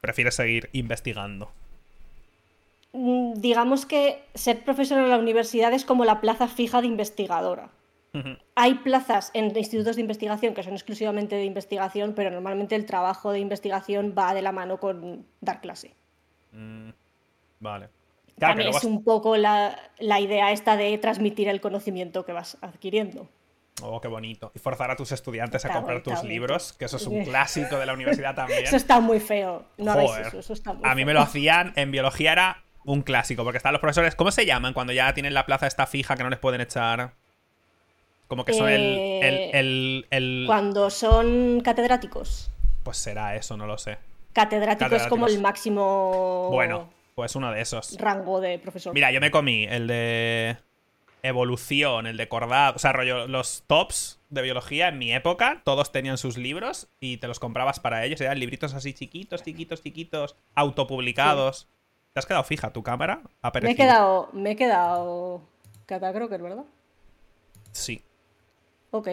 prefieres 0.00 0.36
seguir 0.36 0.70
investigando? 0.70 1.50
Mm, 2.92 3.34
Digamos 3.40 3.86
que 3.86 4.22
ser 4.34 4.62
profesor 4.62 5.00
en 5.00 5.10
la 5.10 5.18
universidad 5.18 5.72
es 5.72 5.84
como 5.84 6.04
la 6.04 6.20
plaza 6.20 6.46
fija 6.46 6.80
de 6.80 6.86
investigadora. 6.86 7.70
Hay 8.54 8.74
plazas 8.74 9.32
en 9.34 9.46
institutos 9.56 9.96
de 9.96 10.02
investigación 10.02 10.54
que 10.54 10.62
son 10.62 10.74
exclusivamente 10.74 11.34
de 11.34 11.44
investigación, 11.44 12.12
pero 12.14 12.30
normalmente 12.30 12.76
el 12.76 12.86
trabajo 12.86 13.32
de 13.32 13.40
investigación 13.40 14.14
va 14.16 14.32
de 14.32 14.42
la 14.42 14.52
mano 14.52 14.78
con 14.78 15.26
dar 15.40 15.60
clase. 15.60 15.92
Mm, 16.52 16.90
vale. 17.58 17.88
Claro, 18.38 18.54
También 18.54 18.74
es 18.76 18.84
un 18.84 19.04
poco 19.04 19.36
la, 19.36 19.78
la 19.98 20.20
idea 20.20 20.50
esta 20.52 20.76
de 20.76 20.96
transmitir 20.98 21.48
el 21.48 21.60
conocimiento 21.60 22.24
que 22.24 22.32
vas 22.32 22.58
adquiriendo. 22.62 23.28
Oh, 23.82 24.00
qué 24.00 24.08
bonito. 24.08 24.50
Y 24.54 24.58
forzar 24.58 24.90
a 24.90 24.96
tus 24.96 25.12
estudiantes 25.12 25.64
a 25.64 25.72
comprar 25.72 26.02
tus 26.02 26.22
libros, 26.24 26.72
que 26.72 26.84
eso 26.86 26.96
es 26.96 27.06
un 27.06 27.24
clásico 27.24 27.76
de 27.78 27.86
la 27.86 27.92
universidad 27.94 28.34
también. 28.34 28.64
Eso 28.64 28.76
está 28.76 29.00
muy 29.00 29.20
feo. 29.20 29.64
No 29.78 29.92
Joder. 29.92 30.26
eso, 30.28 30.38
eso 30.40 30.52
está 30.52 30.72
muy 30.72 30.82
A 30.88 30.94
mí 30.94 31.02
feo. 31.02 31.06
me 31.06 31.12
lo 31.14 31.20
hacían 31.20 31.72
en 31.76 31.90
biología 31.90 32.32
era 32.32 32.62
un 32.84 33.02
clásico, 33.02 33.44
porque 33.44 33.56
están 33.58 33.72
los 33.72 33.80
profesores, 33.80 34.14
¿cómo 34.14 34.30
se 34.30 34.44
llaman 34.46 34.74
cuando 34.74 34.92
ya 34.92 35.12
tienen 35.14 35.32
la 35.34 35.46
plaza 35.46 35.66
esta 35.66 35.86
fija 35.86 36.16
que 36.16 36.22
no 36.22 36.30
les 36.30 36.38
pueden 36.38 36.60
echar? 36.60 37.12
Como 38.28 38.44
que 38.44 38.52
son 38.52 38.68
el, 38.68 38.80
Eh, 38.98 39.20
el, 39.28 39.56
el, 39.56 40.06
el- 40.10 40.44
Cuando 40.46 40.90
son 40.90 41.60
catedráticos. 41.62 42.50
Pues 42.82 42.96
será 42.96 43.36
eso, 43.36 43.56
no 43.56 43.66
lo 43.66 43.78
sé. 43.78 43.98
Catedrático 44.32 44.94
es 44.96 45.06
como 45.06 45.26
el 45.28 45.40
máximo 45.40 46.48
Bueno, 46.50 46.88
pues 47.14 47.36
uno 47.36 47.50
de 47.52 47.60
esos. 47.60 47.96
rango 47.98 48.40
de 48.40 48.58
profesor. 48.58 48.92
Mira, 48.94 49.10
yo 49.12 49.20
me 49.20 49.30
comí 49.30 49.64
el 49.64 49.86
de 49.86 50.56
evolución, 51.22 52.06
el 52.06 52.16
de 52.16 52.28
cordado, 52.28 52.76
o 52.76 52.78
sea, 52.78 52.92
rollo, 52.92 53.26
los 53.26 53.64
tops 53.66 54.20
de 54.28 54.42
biología 54.42 54.88
en 54.88 54.98
mi 54.98 55.12
época, 55.14 55.62
todos 55.64 55.90
tenían 55.90 56.18
sus 56.18 56.36
libros 56.36 56.88
y 57.00 57.16
te 57.16 57.28
los 57.28 57.40
comprabas 57.40 57.80
para 57.80 58.04
ellos, 58.04 58.20
eran 58.20 58.38
libritos 58.38 58.74
así 58.74 58.92
chiquitos, 58.92 59.42
chiquitos, 59.42 59.82
chiquitos, 59.82 60.36
autopublicados. 60.54 61.68
¿Te 62.12 62.20
has 62.20 62.26
quedado 62.26 62.44
fija 62.44 62.72
tu 62.72 62.82
cámara? 62.82 63.22
Ha 63.42 63.50
me 63.60 63.70
he 63.72 63.74
quedado. 63.74 64.28
Me 64.32 64.52
he 64.52 64.56
quedado. 64.56 65.42
Cata 65.86 66.12
Crocker, 66.12 66.40
¿verdad? 66.42 66.64
Sí, 67.72 68.02
Ok. 68.92 69.08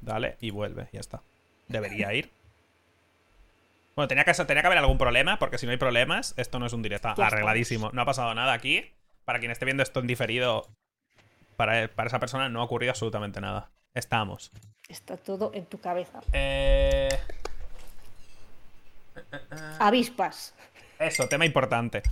dale 0.00 0.36
y 0.40 0.50
vuelve, 0.50 0.88
ya 0.92 1.00
está. 1.00 1.22
Debería 1.68 2.14
ir. 2.14 2.30
Bueno, 3.96 4.08
tenía 4.08 4.24
que, 4.24 4.34
tenía 4.34 4.60
que 4.62 4.66
haber 4.66 4.78
algún 4.78 4.98
problema, 4.98 5.38
porque 5.38 5.56
si 5.56 5.64
no 5.64 5.72
hay 5.72 5.78
problemas, 5.78 6.34
esto 6.36 6.58
no 6.58 6.66
es 6.66 6.72
un 6.74 6.82
directo. 6.82 7.14
Ya 7.16 7.26
Arregladísimo. 7.28 7.90
No 7.94 8.02
ha 8.02 8.04
pasado 8.04 8.34
nada 8.34 8.52
aquí. 8.52 8.92
Para 9.24 9.38
quien 9.38 9.50
esté 9.50 9.64
viendo 9.64 9.82
esto 9.82 10.00
en 10.00 10.06
diferido, 10.06 10.68
para, 11.56 11.88
para 11.88 12.06
esa 12.08 12.20
persona 12.20 12.48
no 12.50 12.60
ha 12.60 12.64
ocurrido 12.64 12.90
absolutamente 12.90 13.40
nada. 13.40 13.70
Estamos. 13.94 14.52
Está 14.88 15.16
todo 15.16 15.50
en 15.54 15.64
tu 15.64 15.80
cabeza. 15.80 16.20
Eh, 16.34 17.08
Avispas. 19.80 20.54
eso, 20.98 21.26
tema 21.28 21.46
importante. 21.46 22.02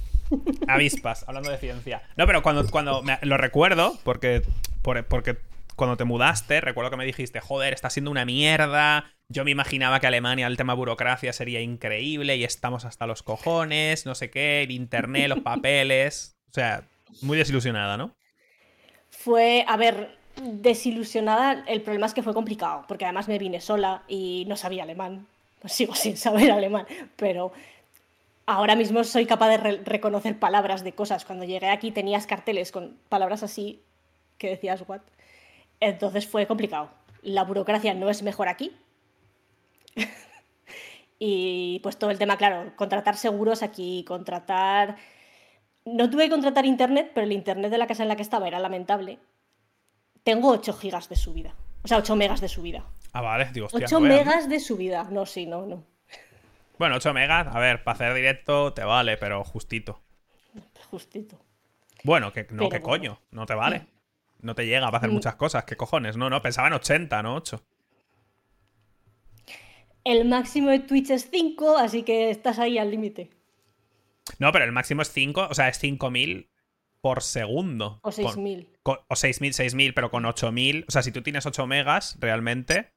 Avispas, 0.66 1.24
hablando 1.28 1.50
de 1.50 1.58
ciencia. 1.58 2.02
No, 2.16 2.26
pero 2.26 2.42
cuando, 2.42 2.66
cuando 2.70 3.02
me- 3.02 3.18
lo 3.22 3.36
recuerdo, 3.36 3.96
porque, 4.04 4.42
por- 4.82 5.04
porque 5.04 5.36
cuando 5.76 5.96
te 5.98 6.04
mudaste, 6.04 6.60
recuerdo 6.62 6.90
que 6.90 6.96
me 6.96 7.04
dijiste, 7.04 7.40
joder, 7.40 7.74
está 7.74 7.90
siendo 7.90 8.10
una 8.10 8.24
mierda. 8.24 9.12
Yo 9.28 9.44
me 9.44 9.50
imaginaba 9.50 10.00
que 10.00 10.06
Alemania 10.06 10.46
el 10.46 10.56
tema 10.56 10.74
burocracia 10.74 11.32
sería 11.32 11.60
increíble 11.60 12.36
y 12.36 12.44
estamos 12.44 12.84
hasta 12.84 13.06
los 13.06 13.22
cojones, 13.22 14.06
no 14.06 14.14
sé 14.14 14.30
qué, 14.30 14.62
el 14.62 14.70
internet, 14.70 15.28
los 15.28 15.40
papeles. 15.42 16.36
O 16.50 16.54
sea, 16.54 16.84
muy 17.20 17.36
desilusionada, 17.38 17.96
¿no? 17.96 18.14
Fue, 19.10 19.64
a 19.66 19.76
ver, 19.76 20.16
desilusionada. 20.42 21.64
El 21.66 21.80
problema 21.82 22.06
es 22.06 22.14
que 22.14 22.22
fue 22.22 22.34
complicado, 22.34 22.84
porque 22.86 23.04
además 23.04 23.28
me 23.28 23.38
vine 23.38 23.60
sola 23.60 24.02
y 24.08 24.44
no 24.46 24.56
sabía 24.56 24.82
alemán. 24.82 25.26
Pues 25.60 25.72
sigo 25.72 25.94
sin 25.94 26.16
saber 26.16 26.50
alemán, 26.50 26.86
pero 27.16 27.52
ahora 28.46 28.76
mismo 28.76 29.02
soy 29.04 29.26
capaz 29.26 29.48
de 29.48 29.56
re- 29.56 29.80
reconocer 29.84 30.38
palabras 30.38 30.84
de 30.84 30.92
cosas. 30.92 31.24
Cuando 31.24 31.44
llegué 31.44 31.68
aquí 31.68 31.90
tenías 31.90 32.26
carteles 32.26 32.72
con 32.72 32.96
palabras 33.08 33.42
así 33.42 33.80
que 34.38 34.50
decías, 34.50 34.84
what? 34.86 35.00
Entonces 35.80 36.26
fue 36.26 36.46
complicado. 36.46 36.90
La 37.22 37.44
burocracia 37.44 37.94
no 37.94 38.10
es 38.10 38.22
mejor 38.22 38.48
aquí. 38.48 38.72
y 41.18 41.80
pues 41.82 41.98
todo 41.98 42.10
el 42.10 42.18
tema, 42.18 42.36
claro, 42.36 42.72
contratar 42.76 43.16
seguros 43.16 43.62
aquí, 43.62 44.04
contratar... 44.06 44.96
No 45.86 46.08
tuve 46.08 46.24
que 46.24 46.30
contratar 46.30 46.64
internet, 46.64 47.10
pero 47.14 47.26
el 47.26 47.32
internet 47.32 47.70
de 47.70 47.76
la 47.78 47.86
casa 47.86 48.02
en 48.02 48.08
la 48.08 48.16
que 48.16 48.22
estaba 48.22 48.48
era 48.48 48.58
lamentable. 48.58 49.18
Tengo 50.22 50.48
8 50.50 50.72
gigas 50.72 51.08
de 51.10 51.16
subida. 51.16 51.54
O 51.82 51.88
sea, 51.88 51.98
8 51.98 52.16
megas 52.16 52.40
de 52.40 52.48
subida. 52.48 52.84
Ah, 53.12 53.20
vale, 53.20 53.50
digo, 53.52 53.66
hostia, 53.66 53.84
8 53.86 54.00
no 54.00 54.06
megas 54.08 54.48
de 54.48 54.60
subida. 54.60 55.04
No, 55.10 55.26
sí, 55.26 55.44
no, 55.44 55.66
no. 55.66 55.84
Bueno, 56.78 56.96
8 56.96 57.12
megas, 57.12 57.54
a 57.54 57.58
ver, 57.58 57.84
para 57.84 57.94
hacer 57.96 58.14
directo 58.14 58.72
te 58.72 58.82
vale, 58.82 59.18
pero 59.18 59.44
justito. 59.44 60.00
Justito. 60.90 61.38
Bueno, 62.02 62.32
que 62.32 62.42
no, 62.44 62.48
Pero 62.48 62.68
que 62.70 62.78
bueno. 62.78 62.84
coño, 62.84 63.20
no 63.30 63.44
te 63.44 63.54
vale. 63.54 63.86
No 64.40 64.54
te 64.54 64.66
llega 64.66 64.86
para 64.86 64.98
hacer 64.98 65.10
Mm. 65.10 65.14
muchas 65.14 65.34
cosas, 65.36 65.64
¿qué 65.64 65.76
cojones? 65.76 66.16
No, 66.16 66.30
no, 66.30 66.40
pensaba 66.40 66.68
en 66.68 66.74
80, 66.74 67.22
no 67.22 67.34
8. 67.36 67.62
El 70.04 70.26
máximo 70.26 70.68
de 70.70 70.80
Twitch 70.80 71.10
es 71.10 71.28
5, 71.30 71.78
así 71.78 72.02
que 72.02 72.30
estás 72.30 72.58
ahí 72.58 72.78
al 72.78 72.90
límite. 72.90 73.30
No, 74.38 74.52
pero 74.52 74.64
el 74.64 74.72
máximo 74.72 75.02
es 75.02 75.10
5, 75.10 75.48
o 75.50 75.54
sea, 75.54 75.68
es 75.68 75.78
5000 75.78 76.50
por 77.00 77.22
segundo. 77.22 77.98
O 78.02 78.10
Con- 78.10 78.12
6000. 78.12 78.68
con- 78.82 78.98
o 79.08 79.16
6000, 79.16 79.54
6000, 79.54 79.94
pero 79.94 80.10
con 80.10 80.24
8000. 80.24 80.84
O 80.88 80.90
sea, 80.90 81.02
si 81.02 81.12
tú 81.12 81.22
tienes 81.22 81.46
8 81.46 81.66
megas, 81.66 82.16
realmente. 82.20 82.92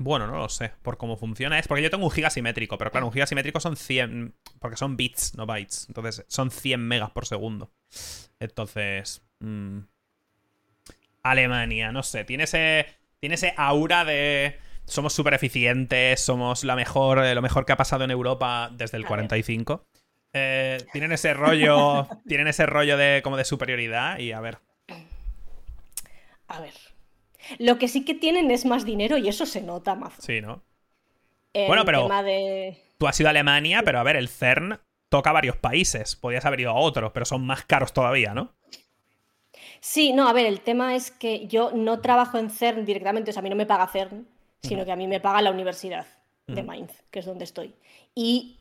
Bueno, 0.00 0.26
no 0.28 0.38
lo 0.38 0.48
sé. 0.48 0.72
Por 0.82 0.96
cómo 0.96 1.16
funciona 1.16 1.58
es. 1.58 1.66
Porque 1.66 1.82
yo 1.82 1.90
tengo 1.90 2.04
un 2.04 2.10
giga 2.10 2.30
simétrico, 2.30 2.78
pero 2.78 2.90
claro, 2.90 3.06
un 3.06 3.12
giga 3.12 3.26
simétrico 3.26 3.58
son 3.60 3.76
100. 3.76 4.34
Porque 4.60 4.76
son 4.76 4.96
bits, 4.96 5.34
no 5.36 5.44
bytes. 5.46 5.86
Entonces, 5.88 6.24
son 6.28 6.50
100 6.50 6.80
megas 6.86 7.10
por 7.10 7.26
segundo. 7.26 7.72
Entonces. 8.38 9.22
mm, 9.40 9.78
Alemania, 11.22 11.90
no 11.92 12.02
sé. 12.02 12.24
Tiene 12.24 12.44
ese. 12.44 12.86
Tiene 13.20 13.34
ese 13.34 13.54
aura 13.56 14.04
de. 14.04 14.58
Somos 14.84 15.12
súper 15.12 15.34
eficientes, 15.34 16.20
somos 16.20 16.64
la 16.64 16.74
mejor, 16.76 17.22
eh, 17.24 17.34
lo 17.34 17.42
mejor 17.42 17.66
que 17.66 17.72
ha 17.72 17.76
pasado 17.76 18.04
en 18.04 18.10
Europa 18.10 18.70
desde 18.72 18.96
el 18.96 19.02
A 19.02 19.06
ver. 19.06 19.08
45. 19.08 19.84
Eh, 20.32 20.78
tienen 20.92 21.12
ese 21.12 21.34
rollo. 21.34 22.06
tienen 22.26 22.48
ese 22.48 22.64
rollo 22.66 22.96
de 22.96 23.20
como 23.22 23.36
de 23.36 23.44
superioridad. 23.44 24.18
Y 24.18 24.32
a 24.32 24.40
ver. 24.40 24.58
A 26.48 26.60
ver. 26.60 26.72
Lo 27.58 27.78
que 27.78 27.88
sí 27.88 28.04
que 28.04 28.14
tienen 28.14 28.50
es 28.50 28.64
más 28.64 28.84
dinero 28.84 29.16
y 29.18 29.28
eso 29.28 29.46
se 29.46 29.60
nota 29.62 29.94
más. 29.94 30.14
Sí, 30.18 30.40
¿no? 30.40 30.62
El 31.52 31.66
Bueno, 31.66 31.84
pero- 31.84 32.02
tema 32.04 32.22
de... 32.22 32.82
Tú 32.98 33.06
has 33.06 33.18
ido 33.20 33.28
a 33.28 33.30
Alemania, 33.30 33.82
pero 33.84 34.00
a 34.00 34.02
ver, 34.02 34.16
el 34.16 34.28
CERN 34.28 34.80
toca 35.08 35.32
varios 35.32 35.56
países. 35.56 36.16
Podías 36.16 36.44
haber 36.44 36.60
ido 36.60 36.70
a 36.70 36.74
otros, 36.74 37.12
pero 37.12 37.24
son 37.24 37.46
más 37.46 37.64
caros 37.64 37.92
todavía, 37.92 38.34
¿no? 38.34 38.54
Sí, 39.80 40.12
no, 40.12 40.28
a 40.28 40.32
ver, 40.32 40.46
el 40.46 40.60
tema 40.60 40.94
es 40.94 41.10
que 41.10 41.46
yo 41.46 41.70
no 41.72 42.00
trabajo 42.00 42.38
en 42.38 42.50
CERN 42.50 42.84
directamente, 42.84 43.30
o 43.30 43.32
sea, 43.32 43.40
a 43.40 43.42
mí 43.42 43.50
no 43.50 43.56
me 43.56 43.66
paga 43.66 43.86
CERN, 43.86 44.26
sino 44.62 44.84
que 44.84 44.92
a 44.92 44.96
mí 44.96 45.06
me 45.06 45.20
paga 45.20 45.40
la 45.42 45.50
Universidad 45.50 46.06
de 46.46 46.62
Mainz, 46.62 47.02
que 47.10 47.18
es 47.20 47.26
donde 47.26 47.44
estoy. 47.44 47.74
Y 48.14 48.58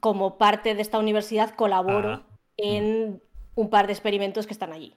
como 0.00 0.38
parte 0.38 0.74
de 0.74 0.82
esta 0.82 0.98
universidad 0.98 1.54
colaboro 1.54 2.08
Ah. 2.08 2.22
en 2.56 3.20
un 3.56 3.70
par 3.70 3.86
de 3.86 3.92
experimentos 3.92 4.46
que 4.46 4.52
están 4.52 4.72
allí. 4.72 4.94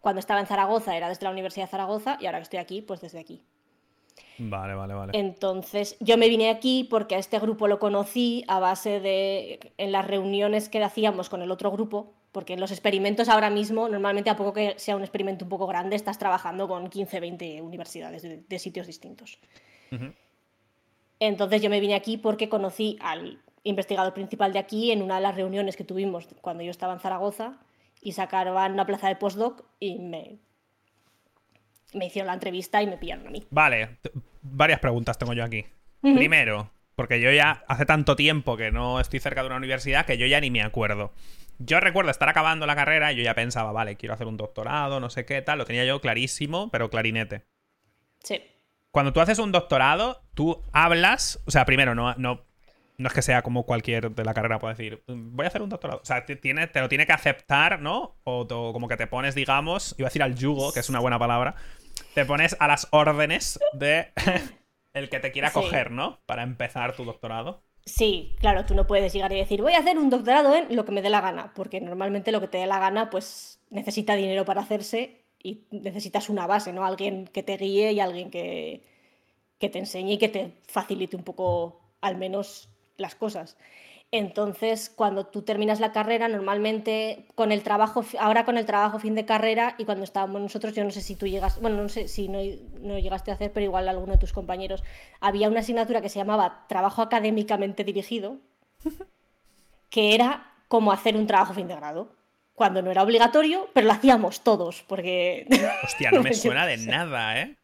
Cuando 0.00 0.20
estaba 0.20 0.40
en 0.40 0.46
Zaragoza 0.46 0.96
era 0.96 1.08
desde 1.08 1.24
la 1.24 1.30
Universidad 1.30 1.66
de 1.66 1.70
Zaragoza 1.70 2.18
y 2.20 2.26
ahora 2.26 2.38
que 2.38 2.44
estoy 2.44 2.58
aquí, 2.60 2.82
pues 2.82 3.00
desde 3.00 3.18
aquí. 3.18 3.42
Vale, 4.38 4.74
vale, 4.74 4.94
vale. 4.94 5.18
Entonces, 5.18 5.96
yo 6.00 6.16
me 6.16 6.28
vine 6.28 6.50
aquí 6.50 6.86
porque 6.88 7.16
a 7.16 7.18
este 7.18 7.38
grupo 7.40 7.66
lo 7.66 7.78
conocí 7.80 8.44
a 8.46 8.60
base 8.60 9.00
de 9.00 9.72
en 9.78 9.90
las 9.90 10.06
reuniones 10.06 10.68
que 10.68 10.82
hacíamos 10.82 11.28
con 11.28 11.42
el 11.42 11.50
otro 11.50 11.70
grupo, 11.72 12.12
porque 12.32 12.54
en 12.54 12.60
los 12.60 12.70
experimentos 12.70 13.28
ahora 13.28 13.50
mismo, 13.50 13.88
normalmente 13.88 14.30
a 14.30 14.36
poco 14.36 14.52
que 14.52 14.74
sea 14.76 14.96
un 14.96 15.02
experimento 15.02 15.44
un 15.44 15.48
poco 15.48 15.66
grande, 15.66 15.96
estás 15.96 16.18
trabajando 16.18 16.68
con 16.68 16.88
15, 16.88 17.20
20 17.20 17.62
universidades 17.62 18.22
de, 18.22 18.44
de 18.46 18.58
sitios 18.58 18.86
distintos. 18.86 19.38
Entonces, 21.20 21.62
yo 21.62 21.70
me 21.70 21.80
vine 21.80 21.94
aquí 21.94 22.16
porque 22.16 22.48
conocí 22.48 22.98
al 23.00 23.40
investigador 23.64 24.14
principal 24.14 24.52
de 24.52 24.58
aquí 24.58 24.92
en 24.92 25.02
una 25.02 25.16
de 25.16 25.22
las 25.22 25.34
reuniones 25.34 25.76
que 25.76 25.84
tuvimos 25.84 26.28
cuando 26.40 26.62
yo 26.62 26.70
estaba 26.70 26.92
en 26.92 27.00
Zaragoza 27.00 27.58
y 28.00 28.12
sacaron 28.12 28.72
una 28.72 28.86
plaza 28.86 29.08
de 29.08 29.16
postdoc 29.16 29.64
y 29.80 29.98
me, 29.98 30.38
me 31.94 32.06
hicieron 32.06 32.28
la 32.28 32.34
entrevista 32.34 32.82
y 32.82 32.86
me 32.86 32.98
pillaron 32.98 33.26
a 33.26 33.30
mí. 33.30 33.46
Vale, 33.50 33.98
varias 34.42 34.80
preguntas 34.80 35.18
tengo 35.18 35.32
yo 35.32 35.44
aquí. 35.44 35.64
Primero, 36.00 36.70
porque 36.94 37.20
yo 37.20 37.32
ya 37.32 37.64
hace 37.66 37.86
tanto 37.86 38.14
tiempo 38.14 38.56
que 38.56 38.70
no 38.70 39.00
estoy 39.00 39.20
cerca 39.20 39.42
de 39.42 39.48
una 39.48 39.56
universidad 39.56 40.06
que 40.06 40.16
yo 40.16 40.26
ya 40.26 40.40
ni 40.40 40.50
me 40.50 40.62
acuerdo. 40.62 41.12
Yo 41.58 41.80
recuerdo 41.80 42.10
estar 42.10 42.28
acabando 42.28 42.66
la 42.66 42.76
carrera 42.76 43.12
y 43.12 43.16
yo 43.16 43.22
ya 43.22 43.34
pensaba, 43.34 43.72
vale, 43.72 43.96
quiero 43.96 44.14
hacer 44.14 44.26
un 44.26 44.36
doctorado, 44.36 45.00
no 45.00 45.10
sé 45.10 45.24
qué 45.24 45.42
tal, 45.42 45.58
lo 45.58 45.64
tenía 45.64 45.84
yo 45.84 46.00
clarísimo, 46.00 46.70
pero 46.70 46.88
clarinete. 46.90 47.46
Sí. 48.22 48.40
Cuando 48.92 49.12
tú 49.12 49.20
haces 49.20 49.38
un 49.38 49.52
doctorado, 49.52 50.22
tú 50.34 50.62
hablas, 50.72 51.42
o 51.46 51.50
sea, 51.50 51.64
primero, 51.64 51.94
no, 51.94 52.14
no, 52.14 52.46
no 52.96 53.08
es 53.08 53.14
que 53.14 53.22
sea 53.22 53.42
como 53.42 53.64
cualquier 53.64 54.10
de 54.12 54.24
la 54.24 54.34
carrera 54.34 54.58
puede 54.58 54.74
decir, 54.74 55.02
voy 55.06 55.44
a 55.44 55.48
hacer 55.48 55.62
un 55.62 55.68
doctorado. 55.68 56.00
O 56.02 56.04
sea, 56.04 56.24
te, 56.26 56.36
tiene, 56.36 56.66
te 56.68 56.80
lo 56.80 56.88
tiene 56.88 57.06
que 57.06 57.12
aceptar, 57.12 57.80
¿no? 57.80 58.18
O, 58.24 58.46
como 58.72 58.88
que 58.88 58.96
te 58.96 59.06
pones, 59.06 59.34
digamos, 59.34 59.94
iba 59.98 60.06
a 60.06 60.10
decir 60.10 60.22
al 60.22 60.34
yugo, 60.36 60.72
que 60.72 60.80
es 60.80 60.88
una 60.88 61.00
buena 61.00 61.18
palabra, 61.18 61.54
te 62.14 62.24
pones 62.24 62.56
a 62.60 62.66
las 62.66 62.88
órdenes 62.90 63.58
de 63.72 64.12
el 64.94 65.08
que 65.08 65.20
te 65.20 65.32
quiera 65.32 65.50
Sí. 65.50 65.54
coger, 65.54 65.90
¿no? 65.90 66.20
Para 66.26 66.42
empezar 66.42 66.96
tu 66.96 67.04
doctorado. 67.04 67.62
Sí, 67.88 68.36
claro, 68.38 68.66
tú 68.66 68.74
no 68.74 68.86
puedes 68.86 69.12
llegar 69.14 69.32
y 69.32 69.36
decir, 69.36 69.62
voy 69.62 69.72
a 69.72 69.78
hacer 69.78 69.98
un 69.98 70.10
doctorado 70.10 70.54
en 70.54 70.76
lo 70.76 70.84
que 70.84 70.92
me 70.92 71.00
dé 71.00 71.08
la 71.08 71.22
gana, 71.22 71.52
porque 71.54 71.80
normalmente 71.80 72.32
lo 72.32 72.40
que 72.40 72.48
te 72.48 72.58
dé 72.58 72.66
la 72.66 72.78
gana, 72.78 73.08
pues 73.08 73.60
necesita 73.70 74.14
dinero 74.14 74.44
para 74.44 74.60
hacerse 74.60 75.24
y 75.42 75.64
necesitas 75.70 76.28
una 76.28 76.46
base, 76.46 76.72
¿no? 76.72 76.84
Alguien 76.84 77.26
que 77.28 77.42
te 77.42 77.56
guíe 77.56 77.92
y 77.92 78.00
alguien 78.00 78.30
que, 78.30 78.82
que 79.58 79.70
te 79.70 79.78
enseñe 79.78 80.12
y 80.12 80.18
que 80.18 80.28
te 80.28 80.52
facilite 80.66 81.16
un 81.16 81.24
poco, 81.24 81.80
al 82.02 82.16
menos, 82.18 82.68
las 82.98 83.14
cosas. 83.14 83.56
Entonces, 84.10 84.88
cuando 84.88 85.26
tú 85.26 85.42
terminas 85.42 85.80
la 85.80 85.92
carrera, 85.92 86.28
normalmente 86.28 87.26
con 87.34 87.52
el 87.52 87.62
trabajo, 87.62 88.02
ahora 88.18 88.46
con 88.46 88.56
el 88.56 88.64
trabajo 88.64 88.98
fin 88.98 89.14
de 89.14 89.26
carrera 89.26 89.74
y 89.76 89.84
cuando 89.84 90.04
estábamos 90.04 90.40
nosotros, 90.40 90.74
yo 90.74 90.82
no 90.82 90.90
sé 90.90 91.02
si 91.02 91.14
tú 91.14 91.26
llegas, 91.26 91.60
bueno, 91.60 91.82
no 91.82 91.90
sé 91.90 92.08
si 92.08 92.26
no, 92.28 92.38
no 92.80 92.98
llegaste 92.98 93.30
a 93.30 93.34
hacer, 93.34 93.52
pero 93.52 93.64
igual 93.64 93.86
alguno 93.86 94.14
de 94.14 94.18
tus 94.18 94.32
compañeros, 94.32 94.82
había 95.20 95.48
una 95.48 95.60
asignatura 95.60 96.00
que 96.00 96.08
se 96.08 96.18
llamaba 96.18 96.64
Trabajo 96.68 97.02
académicamente 97.02 97.84
dirigido, 97.84 98.38
que 99.90 100.14
era 100.14 100.54
como 100.68 100.90
hacer 100.90 101.14
un 101.14 101.26
trabajo 101.26 101.52
fin 101.52 101.68
de 101.68 101.76
grado, 101.76 102.08
cuando 102.54 102.80
no 102.80 102.90
era 102.90 103.02
obligatorio, 103.02 103.68
pero 103.74 103.86
lo 103.86 103.92
hacíamos 103.92 104.40
todos, 104.40 104.84
porque... 104.88 105.46
Hostia, 105.84 106.10
no 106.12 106.22
me 106.22 106.32
suena 106.32 106.66
de 106.66 106.78
nada, 106.78 107.38
¿eh? 107.40 107.56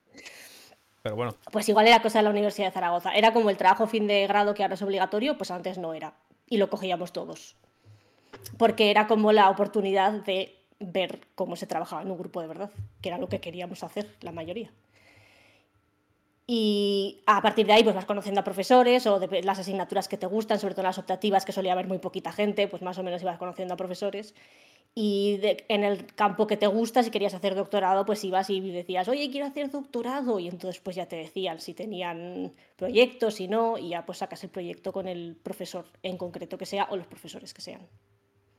Pero 1.01 1.17
bueno, 1.17 1.37
Pues 1.53 1.69
igual 1.69 1.87
era 1.87 2.01
cosa 2.01 2.19
de 2.19 2.23
la 2.23 2.31
Universidad 2.31 2.69
de 2.69 2.73
Zaragoza. 2.73 3.13
Era 3.13 3.35
como 3.35 3.51
el 3.51 3.59
trabajo 3.59 3.87
fin 3.87 4.07
de 4.07 4.27
grado 4.27 4.55
que 4.55 4.63
ahora 4.63 4.75
es 4.75 4.81
obligatorio, 4.81 5.37
pues 5.37 5.51
antes 5.51 5.77
no 5.77 5.93
era. 5.93 6.15
Y 6.49 6.57
lo 6.59 6.71
cogíamos 6.71 7.13
todos. 7.13 7.57
Porque 8.59 8.91
era 8.91 9.07
como 9.07 9.33
la 9.33 9.51
oportunidad 9.51 10.13
de 10.25 10.55
ver 10.81 11.21
cómo 11.35 11.57
se 11.57 11.67
trabajaba 11.67 12.03
en 12.03 12.11
un 12.11 12.19
grupo 12.19 12.41
de 12.41 12.49
verdad, 12.49 12.71
que 13.01 13.09
era 13.09 13.19
lo 13.19 13.29
que 13.29 13.41
queríamos 13.41 13.83
hacer 13.83 14.15
la 14.21 14.33
mayoría. 14.33 14.71
Y 16.47 17.23
a 17.27 17.41
partir 17.41 17.67
de 17.67 17.73
ahí 17.73 17.83
pues 17.83 17.95
vas 17.95 18.05
conociendo 18.05 18.41
a 18.41 18.45
profesores 18.45 19.07
o 19.07 19.19
de 19.19 19.43
las 19.43 19.59
asignaturas 19.59 20.09
que 20.09 20.19
te 20.19 20.27
gustan, 20.27 20.61
sobre 20.61 20.75
todo 20.75 20.83
las 20.83 20.99
optativas, 20.99 21.45
que 21.45 21.53
solía 21.53 21.73
haber 21.73 21.87
muy 21.87 21.99
poquita 21.99 22.33
gente, 22.33 22.69
pues 22.69 22.83
más 22.83 22.99
o 22.99 23.03
menos 23.03 23.23
ibas 23.23 23.39
conociendo 23.39 23.75
a 23.75 23.77
profesores. 23.79 24.35
Y 24.97 25.39
de- 25.39 25.65
en 25.69 25.83
el 25.83 26.07
campo 26.15 26.47
que 26.47 26.57
te 26.57 26.69
gusta, 26.69 27.03
si 27.03 27.11
querías 27.11 27.35
hacer 27.35 27.57
doctorado, 27.57 28.07
pues 28.07 28.23
ibas 28.23 28.49
y 28.51 28.61
decías, 28.71 29.09
oye, 29.09 29.29
quiero 29.31 29.47
hacer 29.49 29.69
doctorado. 29.71 30.39
Y 30.39 30.47
entonces 30.49 30.81
pues 30.81 30.95
ya 30.95 31.07
te 31.07 31.17
decían 31.17 31.61
si 31.61 31.75
tenían 31.75 32.53
proyectos, 32.77 33.35
si 33.35 33.49
no, 33.49 33.77
y 33.77 33.89
ya 33.89 34.07
pues 34.07 34.19
sacas 34.19 34.45
el 34.45 34.51
proyecto 34.51 34.93
con 34.93 35.09
el 35.09 35.37
profesor 35.43 35.85
en 36.05 36.17
concreto 36.17 36.57
que 36.59 36.67
sea 36.67 36.87
o 36.91 36.97
los 36.97 37.07
profesores 37.09 37.53
que 37.53 37.61
sean. 37.61 37.81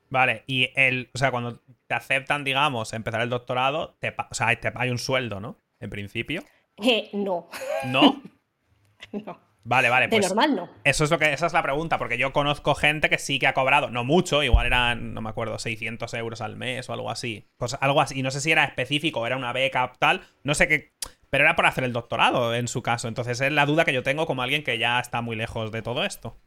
vale. 0.10 0.43
Y 0.45 0.69
el, 0.76 1.10
o 1.13 1.17
sea, 1.17 1.32
cuando 1.32 1.62
te 1.88 1.93
aceptan, 1.95 2.43
digamos, 2.43 2.91
empezar 2.93 3.21
el 3.21 3.30
doctorado, 3.30 3.95
te, 4.00 4.10
o 4.10 4.34
sea, 4.36 4.60
te- 4.60 4.71
hay 4.76 4.89
un 4.89 4.98
sueldo, 5.00 5.39
¿no? 5.39 5.56
En 5.80 5.89
principio. 5.89 6.43
Eh, 6.78 7.10
no, 7.13 7.48
¿No? 7.88 8.21
no. 9.13 9.44
Vale, 9.67 9.89
vale, 9.89 10.06
De 10.08 10.17
pues. 10.17 10.28
normal 10.28 10.56
no. 10.56 10.69
Eso 10.84 11.04
es 11.04 11.10
lo 11.10 11.17
que, 11.17 11.34
esa 11.34 11.47
es 11.47 11.54
la 11.54 11.63
pregunta, 11.63 11.97
porque 11.97 12.19
yo 12.19 12.32
conozco 12.32 12.75
gente 12.75 13.10
que 13.10 13.17
sí 13.17 13.39
que 13.39 13.47
ha 13.47 13.54
cobrado, 13.56 13.89
no 13.89 14.04
mucho, 14.04 14.43
igual 14.43 14.67
eran, 14.67 15.15
no 15.15 15.21
me 15.21 15.30
acuerdo, 15.30 15.58
600 15.58 16.13
euros 16.13 16.41
al 16.41 16.56
mes 16.56 16.88
o 16.88 16.93
algo 16.93 17.10
así. 17.10 17.47
Cosa- 17.58 17.78
algo 17.82 17.99
así, 17.99 18.19
y 18.19 18.21
no 18.21 18.30
sé 18.30 18.41
si 18.41 18.51
era 18.51 18.63
específico 18.63 19.25
era 19.25 19.36
una 19.38 19.54
beca 19.54 19.91
tal, 19.97 20.21
no 20.43 20.54
sé 20.54 20.67
qué, 20.67 20.91
pero 21.32 21.45
era 21.45 21.56
por 21.56 21.65
hacer 21.65 21.84
el 21.84 21.93
doctorado 21.93 22.54
en 22.54 22.67
su 22.67 22.84
caso. 22.84 23.08
Entonces 23.08 23.41
es 23.41 23.51
la 23.51 23.65
duda 23.65 23.86
que 23.86 23.93
yo 23.93 24.04
tengo 24.04 24.28
como 24.28 24.43
alguien 24.43 24.63
que 24.63 24.78
ya 24.78 24.99
está 24.99 25.21
muy 25.21 25.36
lejos 25.36 25.71
de 25.71 25.82
todo 25.82 26.06
esto. 26.06 26.38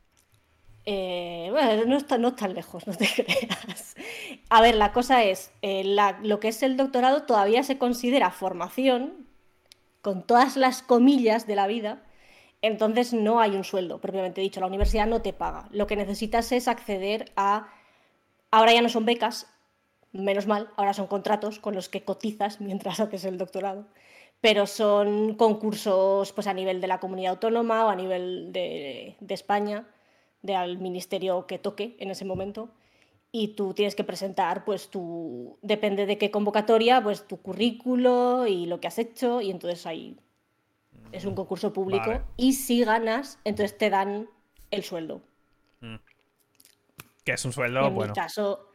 Eh, 0.84 1.48
bueno, 1.50 1.84
no 1.86 1.96
está 1.96 2.16
no 2.18 2.34
tan 2.34 2.54
lejos, 2.54 2.86
no 2.86 2.94
te 2.94 3.06
creas. 3.16 3.96
A 4.48 4.62
ver, 4.62 4.74
la 4.76 4.92
cosa 4.92 5.24
es, 5.24 5.50
eh, 5.60 5.82
la- 5.84 6.18
lo 6.22 6.40
que 6.40 6.48
es 6.48 6.62
el 6.62 6.76
doctorado 6.76 7.24
todavía 7.24 7.62
se 7.64 7.78
considera 7.78 8.30
formación, 8.30 9.26
con 10.02 10.24
todas 10.26 10.56
las 10.56 10.82
comillas 10.82 11.46
de 11.48 11.56
la 11.56 11.66
vida, 11.66 12.02
entonces 12.62 13.12
no 13.12 13.40
hay 13.40 13.52
un 13.54 13.64
sueldo, 13.64 14.00
propiamente 14.00 14.40
dicho, 14.40 14.60
la 14.60 14.66
universidad 14.66 15.06
no 15.06 15.22
te 15.22 15.32
paga. 15.32 15.68
Lo 15.70 15.86
que 15.86 15.96
necesitas 15.96 16.50
es 16.52 16.68
acceder 16.68 17.32
a... 17.36 17.68
Ahora 18.50 18.72
ya 18.72 18.82
no 18.82 18.88
son 18.88 19.04
becas, 19.04 19.46
menos 20.12 20.46
mal, 20.46 20.70
ahora 20.76 20.94
son 20.94 21.06
contratos 21.06 21.58
con 21.58 21.74
los 21.74 21.88
que 21.88 22.02
cotizas 22.04 22.60
mientras 22.60 22.98
haces 23.00 23.24
el 23.24 23.38
doctorado, 23.38 23.86
pero 24.40 24.66
son 24.66 25.34
concursos 25.34 26.32
pues, 26.32 26.46
a 26.46 26.54
nivel 26.54 26.80
de 26.80 26.88
la 26.88 26.98
comunidad 27.00 27.32
autónoma 27.32 27.86
o 27.86 27.88
a 27.90 27.96
nivel 27.96 28.52
de, 28.52 29.16
de 29.20 29.34
España, 29.34 29.86
del 30.42 30.78
ministerio 30.78 31.46
que 31.46 31.58
toque 31.58 31.96
en 32.00 32.10
ese 32.10 32.24
momento. 32.24 32.70
Y 33.30 33.48
tú 33.48 33.74
tienes 33.74 33.94
que 33.94 34.04
presentar, 34.04 34.64
pues 34.64 34.88
tu, 34.88 35.58
depende 35.60 36.06
de 36.06 36.16
qué 36.16 36.30
convocatoria, 36.30 37.02
pues 37.02 37.26
tu 37.28 37.36
currículo 37.42 38.46
y 38.46 38.64
lo 38.64 38.80
que 38.80 38.88
has 38.88 38.98
hecho, 38.98 39.42
y 39.42 39.50
entonces 39.50 39.84
ahí 39.84 40.16
es 41.12 41.24
un 41.24 41.34
concurso 41.34 41.72
público. 41.72 42.06
Vale. 42.10 42.22
Y 42.36 42.52
si 42.54 42.84
ganas, 42.84 43.38
entonces 43.44 43.76
te 43.78 43.90
dan 43.90 44.28
el 44.70 44.82
sueldo. 44.84 45.22
Que 47.24 47.32
es 47.32 47.44
un 47.44 47.52
sueldo, 47.52 47.86
en 47.86 47.94
bueno. 47.94 48.12
mi 48.12 48.20
caso, 48.20 48.70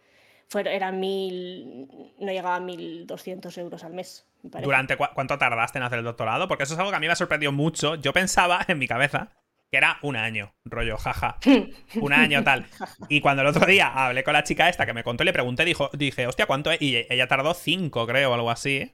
fueron, 0.49 0.73
eran 0.73 0.99
mil, 0.99 1.87
no 2.19 2.31
llegaba 2.31 2.55
a 2.57 2.59
1.200 2.59 3.57
euros 3.57 3.83
al 3.83 3.93
mes, 3.93 4.27
me. 4.43 4.61
¿Durante 4.61 4.97
cua- 4.97 5.11
cuánto 5.15 5.37
tardaste 5.37 5.79
en 5.79 5.83
hacer 5.83 5.99
el 5.99 6.05
doctorado? 6.05 6.47
Porque 6.47 6.63
eso 6.63 6.73
es 6.73 6.79
algo 6.79 6.91
que 6.91 6.97
a 6.97 6.99
mí 6.99 7.07
me 7.07 7.13
ha 7.13 7.15
sorprendido 7.15 7.51
mucho. 7.51 7.95
Yo 7.95 8.13
pensaba 8.13 8.63
en 8.67 8.77
mi 8.77 8.87
cabeza 8.87 9.29
que 9.71 9.77
era 9.77 9.97
un 10.03 10.15
año, 10.15 10.53
rollo, 10.65 10.97
jaja. 10.97 11.39
Un 11.99 12.13
año 12.13 12.43
tal. 12.43 12.67
Y 13.09 13.21
cuando 13.21 13.41
el 13.41 13.47
otro 13.47 13.65
día 13.65 13.87
hablé 13.87 14.23
con 14.23 14.33
la 14.33 14.43
chica 14.43 14.69
esta 14.69 14.85
que 14.85 14.93
me 14.93 15.03
contó 15.03 15.23
y 15.23 15.25
le 15.25 15.33
pregunté, 15.33 15.65
dijo, 15.65 15.89
dije, 15.93 16.27
hostia, 16.27 16.45
¿cuánto 16.45 16.69
es? 16.69 16.79
Y 16.79 17.07
ella 17.09 17.27
tardó 17.27 17.55
cinco, 17.55 18.05
creo, 18.05 18.29
o 18.29 18.33
algo 18.35 18.51
así. 18.51 18.93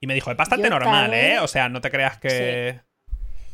Y 0.00 0.06
me 0.06 0.14
dijo, 0.14 0.30
es 0.30 0.36
bastante 0.36 0.68
Yo 0.68 0.74
normal, 0.74 1.12
¿eh? 1.14 1.38
O 1.40 1.48
sea, 1.48 1.68
no 1.68 1.80
te 1.80 1.90
creas 1.90 2.18
que. 2.18 2.80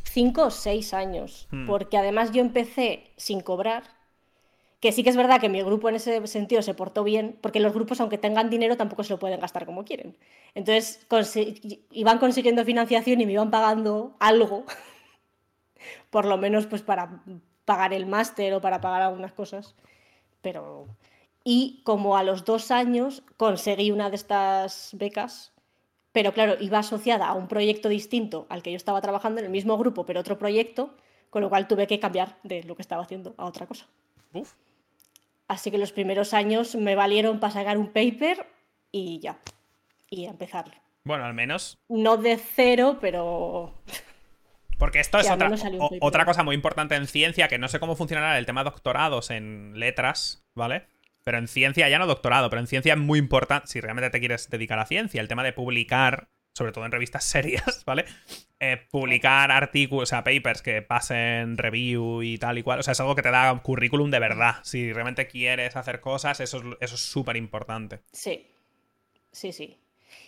cinco 0.03 0.45
o 0.45 0.51
seis 0.51 0.93
años, 0.93 1.47
Hmm. 1.51 1.65
porque 1.67 1.97
además 1.97 2.31
yo 2.31 2.41
empecé 2.41 3.11
sin 3.17 3.41
cobrar, 3.41 3.83
que 4.79 4.91
sí 4.91 5.03
que 5.03 5.09
es 5.11 5.17
verdad 5.17 5.41
que 5.41 5.49
mi 5.49 5.61
grupo 5.63 5.89
en 5.89 5.95
ese 5.95 6.25
sentido 6.27 6.61
se 6.61 6.73
portó 6.75 7.03
bien, 7.03 7.37
porque 7.41 7.59
los 7.59 7.73
grupos, 7.73 7.99
aunque 8.01 8.17
tengan 8.19 8.49
dinero, 8.49 8.77
tampoco 8.77 9.03
se 9.03 9.13
lo 9.13 9.19
pueden 9.19 9.39
gastar 9.39 9.65
como 9.65 9.85
quieren. 9.85 10.17
Entonces, 10.55 11.05
consi- 11.09 11.81
iban 11.91 12.19
consiguiendo 12.19 12.65
financiación 12.65 13.21
y 13.21 13.25
me 13.25 13.33
iban 13.33 13.51
pagando 13.51 14.15
algo, 14.19 14.65
por 16.09 16.25
lo 16.25 16.37
menos 16.37 16.67
pues 16.67 16.81
para 16.81 17.23
pagar 17.65 17.93
el 17.93 18.05
máster 18.05 18.53
o 18.53 18.61
para 18.61 18.81
pagar 18.81 19.01
algunas 19.01 19.33
cosas, 19.33 19.75
pero... 20.41 20.87
Y 21.45 21.81
como 21.85 22.17
a 22.17 22.23
los 22.23 22.45
dos 22.45 22.71
años 22.71 23.23
conseguí 23.37 23.91
una 23.91 24.09
de 24.11 24.17
estas 24.17 24.91
becas, 24.93 25.53
pero 26.17 26.33
claro, 26.33 26.57
iba 26.59 26.79
asociada 26.79 27.27
a 27.27 27.35
un 27.35 27.47
proyecto 27.47 27.89
distinto 27.89 28.47
al 28.49 28.63
que 28.63 28.71
yo 28.71 28.75
estaba 28.75 28.99
trabajando 29.01 29.39
en 29.39 29.45
el 29.45 29.51
mismo 29.51 29.77
grupo, 29.77 30.03
pero 30.03 30.19
otro 30.19 30.39
proyecto, 30.39 30.95
con 31.29 31.43
lo 31.43 31.49
cual 31.49 31.67
tuve 31.67 31.85
que 31.85 31.99
cambiar 31.99 32.39
de 32.41 32.63
lo 32.63 32.75
que 32.75 32.81
estaba 32.81 33.03
haciendo 33.03 33.35
a 33.37 33.45
otra 33.45 33.67
cosa. 33.67 33.85
Así 35.47 35.69
que 35.69 35.77
los 35.77 35.91
primeros 35.91 36.33
años 36.33 36.73
me 36.73 36.95
valieron 36.95 37.39
para 37.39 37.53
sacar 37.53 37.77
un 37.77 37.93
paper 37.93 38.47
y 38.91 39.19
ya, 39.19 39.37
y 40.09 40.25
empezar. 40.25 40.81
Bueno, 41.03 41.23
al 41.23 41.35
menos. 41.35 41.77
No 41.87 42.17
de 42.17 42.37
cero, 42.37 42.97
pero... 42.99 43.75
Porque 44.79 44.99
esto 44.99 45.19
es 45.19 45.29
otra, 45.29 45.51
otra 46.01 46.25
cosa 46.25 46.41
muy 46.41 46.55
importante 46.55 46.95
en 46.95 47.05
ciencia, 47.05 47.47
que 47.47 47.59
no 47.59 47.67
sé 47.67 47.79
cómo 47.79 47.95
funcionará 47.95 48.39
el 48.39 48.47
tema 48.47 48.63
de 48.63 48.71
doctorados 48.71 49.29
en 49.29 49.79
letras, 49.79 50.43
¿vale? 50.55 50.87
Pero 51.27 51.39
en 51.39 51.49
ciencia, 51.49 51.89
ya 51.89 51.99
no 51.99 52.07
doctorado, 52.07 52.49
pero 52.49 52.61
en 52.61 52.67
ciencia 52.67 52.93
es 52.93 52.99
muy 52.99 53.19
importante, 53.19 53.67
si 53.67 53.81
realmente 53.81 54.09
te 54.11 54.19
quieres 54.21 54.49
dedicar 54.49 54.79
a 54.79 54.85
ciencia, 54.85 55.19
el 55.19 55.27
tema 55.27 55.43
de 55.43 55.51
publicar, 55.51 56.29
sobre 56.53 56.71
todo 56.71 56.85
en 56.85 56.91
revistas 56.93 57.25
serias, 57.25 57.83
¿vale? 57.85 58.05
Eh, 58.61 58.77
publicar 58.89 59.51
artículos, 59.51 60.03
o 60.03 60.05
sea, 60.05 60.23
papers 60.23 60.61
que 60.61 60.81
pasen 60.81 61.57
review 61.57 62.23
y 62.23 62.37
tal 62.37 62.59
y 62.59 62.63
cual. 62.63 62.79
O 62.79 62.83
sea, 62.83 62.93
es 62.93 62.99
algo 63.01 63.13
que 63.13 63.23
te 63.23 63.29
da 63.29 63.51
un 63.51 63.59
currículum 63.59 64.09
de 64.09 64.19
verdad. 64.19 64.55
Si 64.63 64.93
realmente 64.93 65.27
quieres 65.27 65.75
hacer 65.75 65.99
cosas, 65.99 66.39
eso 66.39 66.59
es 66.59 66.63
eso 66.79 66.95
es 66.95 67.01
súper 67.01 67.35
importante. 67.35 67.99
Sí, 68.13 68.47
sí, 69.33 69.51
sí. 69.51 69.77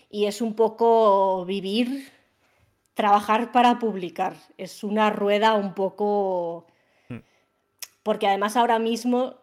Y 0.10 0.26
es 0.26 0.42
un 0.42 0.54
poco 0.54 1.46
vivir, 1.46 2.12
trabajar 2.94 3.54
para 3.54 3.80
publicar. 3.80 4.36
Es 4.58 4.84
una 4.84 5.12
rueda 5.12 5.54
un 5.54 5.76
poco... 5.76 6.68
Hmm. 7.08 7.20
Porque 8.04 8.28
además 8.28 8.58
ahora 8.58 8.80
mismo 8.80 9.40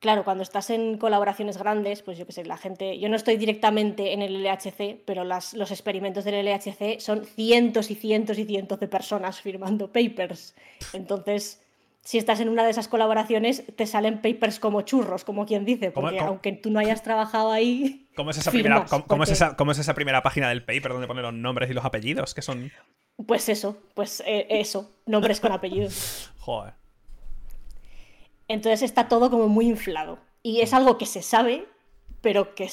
claro, 0.00 0.24
cuando 0.24 0.42
estás 0.42 0.70
en 0.70 0.98
colaboraciones 0.98 1.58
grandes, 1.58 2.02
pues 2.02 2.18
yo 2.18 2.26
qué 2.26 2.32
sé, 2.32 2.44
la 2.44 2.56
gente, 2.56 2.98
yo 2.98 3.08
no 3.08 3.16
estoy 3.16 3.36
directamente 3.36 4.12
en 4.12 4.22
el 4.22 4.42
LHC, 4.42 5.02
pero 5.04 5.24
las, 5.24 5.54
los 5.54 5.70
experimentos 5.70 6.24
del 6.24 6.44
LHC 6.44 6.98
son 6.98 7.24
cientos 7.24 7.90
y 7.90 7.94
cientos 7.94 8.38
y 8.38 8.44
cientos 8.44 8.80
de 8.80 8.88
personas 8.88 9.40
firmando 9.40 9.92
papers. 9.92 10.54
Entonces, 10.94 11.62
si 12.02 12.16
estás 12.16 12.40
en 12.40 12.48
una 12.48 12.64
de 12.64 12.70
esas 12.70 12.88
colaboraciones, 12.88 13.62
te 13.76 13.86
salen 13.86 14.22
papers 14.22 14.58
como 14.58 14.80
churros, 14.82 15.24
como 15.24 15.44
quien 15.44 15.66
dice, 15.66 15.90
porque 15.90 16.18
aunque 16.18 16.52
tú 16.52 16.70
no 16.70 16.80
hayas 16.80 17.02
trabajado 17.02 17.52
ahí... 17.52 18.08
¿Cómo 18.16 18.30
es, 18.30 18.38
esa 18.38 18.50
primera, 18.50 18.86
cómo, 19.06 19.22
es 19.22 19.30
esa, 19.30 19.54
¿Cómo 19.54 19.72
es 19.72 19.78
esa 19.78 19.94
primera 19.94 20.22
página 20.22 20.48
del 20.48 20.64
paper 20.64 20.92
donde 20.92 21.06
ponen 21.06 21.22
los 21.22 21.34
nombres 21.34 21.70
y 21.70 21.74
los 21.74 21.84
apellidos? 21.84 22.34
Que 22.34 22.42
son... 22.42 22.72
Pues 23.26 23.50
eso, 23.50 23.76
pues 23.94 24.22
eh, 24.26 24.46
eso, 24.48 24.90
nombres 25.04 25.40
con 25.40 25.52
apellidos. 25.52 26.32
Joder. 26.38 26.79
Entonces 28.50 28.82
está 28.82 29.06
todo 29.06 29.30
como 29.30 29.46
muy 29.46 29.68
inflado. 29.68 30.18
Y 30.42 30.60
es 30.60 30.74
algo 30.74 30.98
que 30.98 31.06
se 31.06 31.22
sabe, 31.22 31.68
pero 32.20 32.56
que, 32.56 32.68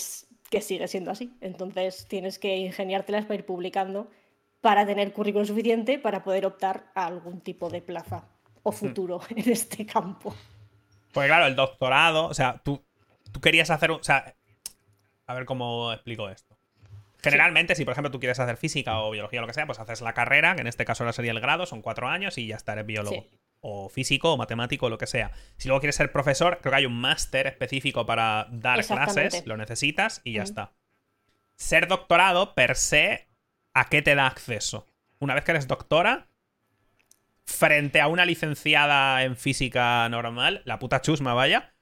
que 0.50 0.62
sigue 0.62 0.88
siendo 0.88 1.12
así. 1.12 1.38
Entonces 1.40 2.08
tienes 2.08 2.40
que 2.40 2.58
ingeniártelas 2.58 3.26
para 3.26 3.36
ir 3.36 3.46
publicando 3.46 4.10
para 4.60 4.88
tener 4.88 5.14
currículum 5.14 5.46
suficiente 5.46 6.00
para 6.00 6.24
poder 6.24 6.48
optar 6.48 6.92
a 6.96 7.06
algún 7.06 7.42
tipo 7.42 7.70
de 7.70 7.84
plaza 7.84 8.24
o 8.64 8.72
hmm. 8.72 8.74
futuro 8.74 9.22
en 9.30 9.52
este 9.52 9.86
campo. 9.86 10.36
Porque 11.14 11.28
claro, 11.28 11.46
el 11.46 11.56
doctorado, 11.56 12.26
o 12.26 12.34
sea, 12.34 12.60
tú, 12.64 12.84
tú 13.32 13.40
querías 13.40 13.70
hacer 13.70 13.92
un... 13.92 14.00
O 14.00 14.04
sea, 14.04 14.34
a 15.28 15.34
ver 15.36 15.46
cómo 15.46 15.94
explico 15.94 16.28
esto. 16.28 16.58
Generalmente, 17.22 17.76
si 17.76 17.86
por 17.86 17.92
ejemplo 17.92 18.10
tú 18.10 18.20
quieres 18.20 18.40
hacer 18.40 18.58
física 18.58 19.00
o 19.02 19.12
biología 19.12 19.42
o 19.42 19.44
lo 19.44 19.48
que 19.48 19.54
sea, 19.54 19.68
pues 19.68 19.80
haces 19.80 20.02
la 20.02 20.14
carrera, 20.14 20.56
que 20.56 20.62
en 20.62 20.68
este 20.68 20.86
caso 20.86 21.04
ahora 21.04 21.14
sería 21.14 21.34
el 21.34 21.40
grado, 21.40 21.68
son 21.68 21.84
cuatro 21.84 22.08
años 22.08 22.40
y 22.40 22.48
ya 22.48 22.56
estaré 22.56 22.82
biólogo 22.82 23.28
o 23.62 23.90
físico 23.90 24.34
o 24.34 24.38
matemático 24.38 24.86
o 24.86 24.90
lo 24.90 24.98
que 24.98 25.08
sea. 25.08 25.32
Si 25.58 25.68
luego 25.68 25.82
quieres 25.82 25.96
ser 25.96 26.12
profesor, 26.12 26.60
creo 26.62 26.72
que 26.72 26.78
hay 26.78 26.86
un 26.86 27.00
máster 27.00 27.48
específico 27.48 28.06
para 28.06 28.48
dar 28.52 28.86
clases, 28.86 29.46
lo 29.46 29.58
necesitas 29.58 30.22
y 30.24 30.34
ya 30.34 30.44
está. 30.44 30.74
Ser 31.56 31.88
doctorado 31.88 32.54
per 32.54 32.76
se, 32.76 33.28
¿a 33.74 33.90
qué 33.90 34.02
te 34.02 34.16
da 34.16 34.28
acceso? 34.28 34.86
Una 35.20 35.34
vez 35.34 35.44
que 35.44 35.52
eres 35.52 35.68
doctora, 35.68 36.30
frente 37.46 38.02
a 38.02 38.08
una 38.08 38.26
licenciada 38.26 39.24
en 39.24 39.36
física 39.36 40.08
normal, 40.10 40.62
la 40.66 40.80
puta 40.80 41.02
chusma, 41.02 41.34
vaya. 41.34 41.74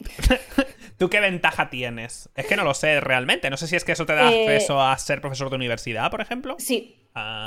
¿Tú 0.98 1.08
qué 1.08 1.20
ventaja 1.20 1.70
tienes? 1.70 2.28
Es 2.34 2.46
que 2.46 2.56
no 2.56 2.64
lo 2.64 2.74
sé 2.74 3.00
realmente. 3.00 3.48
No 3.50 3.56
sé 3.56 3.66
si 3.66 3.76
es 3.76 3.84
que 3.84 3.92
eso 3.92 4.06
te 4.06 4.14
da 4.14 4.30
eh, 4.30 4.42
acceso 4.42 4.82
a 4.82 4.96
ser 4.98 5.20
profesor 5.20 5.48
de 5.48 5.56
universidad, 5.56 6.10
por 6.10 6.20
ejemplo. 6.20 6.56
Sí, 6.58 6.99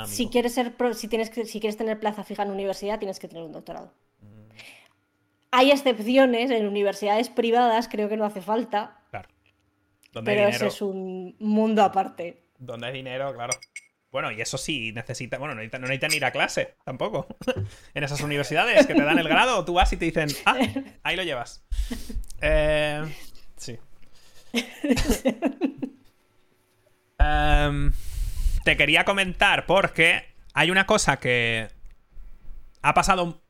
si 0.06 0.28
quieres 0.28 0.54
ser 0.54 0.74
si 0.94 1.08
tienes 1.08 1.30
que, 1.30 1.46
si 1.46 1.60
quieres 1.60 1.76
tener 1.76 1.98
plaza 1.98 2.24
fija 2.24 2.42
en 2.42 2.50
universidad, 2.50 2.98
tienes 2.98 3.18
que 3.18 3.28
tener 3.28 3.44
un 3.44 3.52
doctorado. 3.52 3.92
Mm. 4.20 4.50
Hay 5.52 5.70
excepciones 5.70 6.50
en 6.50 6.66
universidades 6.66 7.28
privadas, 7.28 7.88
creo 7.88 8.08
que 8.08 8.16
no 8.16 8.24
hace 8.24 8.42
falta. 8.42 9.00
Claro. 9.10 9.28
pero 10.24 10.48
ese 10.48 10.66
es 10.66 10.82
un 10.82 11.36
mundo 11.38 11.82
aparte. 11.82 12.44
Donde 12.58 12.86
hay 12.86 12.92
dinero, 12.92 13.32
claro. 13.34 13.54
Bueno, 14.14 14.30
y 14.30 14.40
eso 14.40 14.56
sí 14.58 14.92
necesita, 14.92 15.38
bueno, 15.38 15.56
no 15.56 15.60
necesitan, 15.60 16.12
ir 16.12 16.24
a 16.24 16.30
clase 16.30 16.76
tampoco. 16.84 17.26
en 17.94 18.04
esas 18.04 18.20
universidades 18.20 18.86
que 18.86 18.94
te 18.94 19.02
dan 19.02 19.18
el 19.18 19.28
grado, 19.28 19.64
tú 19.64 19.74
vas 19.74 19.92
y 19.92 19.96
te 19.96 20.04
dicen, 20.04 20.28
ah, 20.46 20.56
ahí 21.02 21.16
lo 21.16 21.24
llevas. 21.24 21.64
Eh, 22.46 23.02
sí. 23.56 23.78
um, 27.18 27.90
te 28.64 28.76
quería 28.76 29.04
comentar 29.04 29.66
porque 29.66 30.24
hay 30.54 30.70
una 30.70 30.86
cosa 30.86 31.18
que 31.18 31.68
ha 32.82 32.94
pasado 32.94 33.40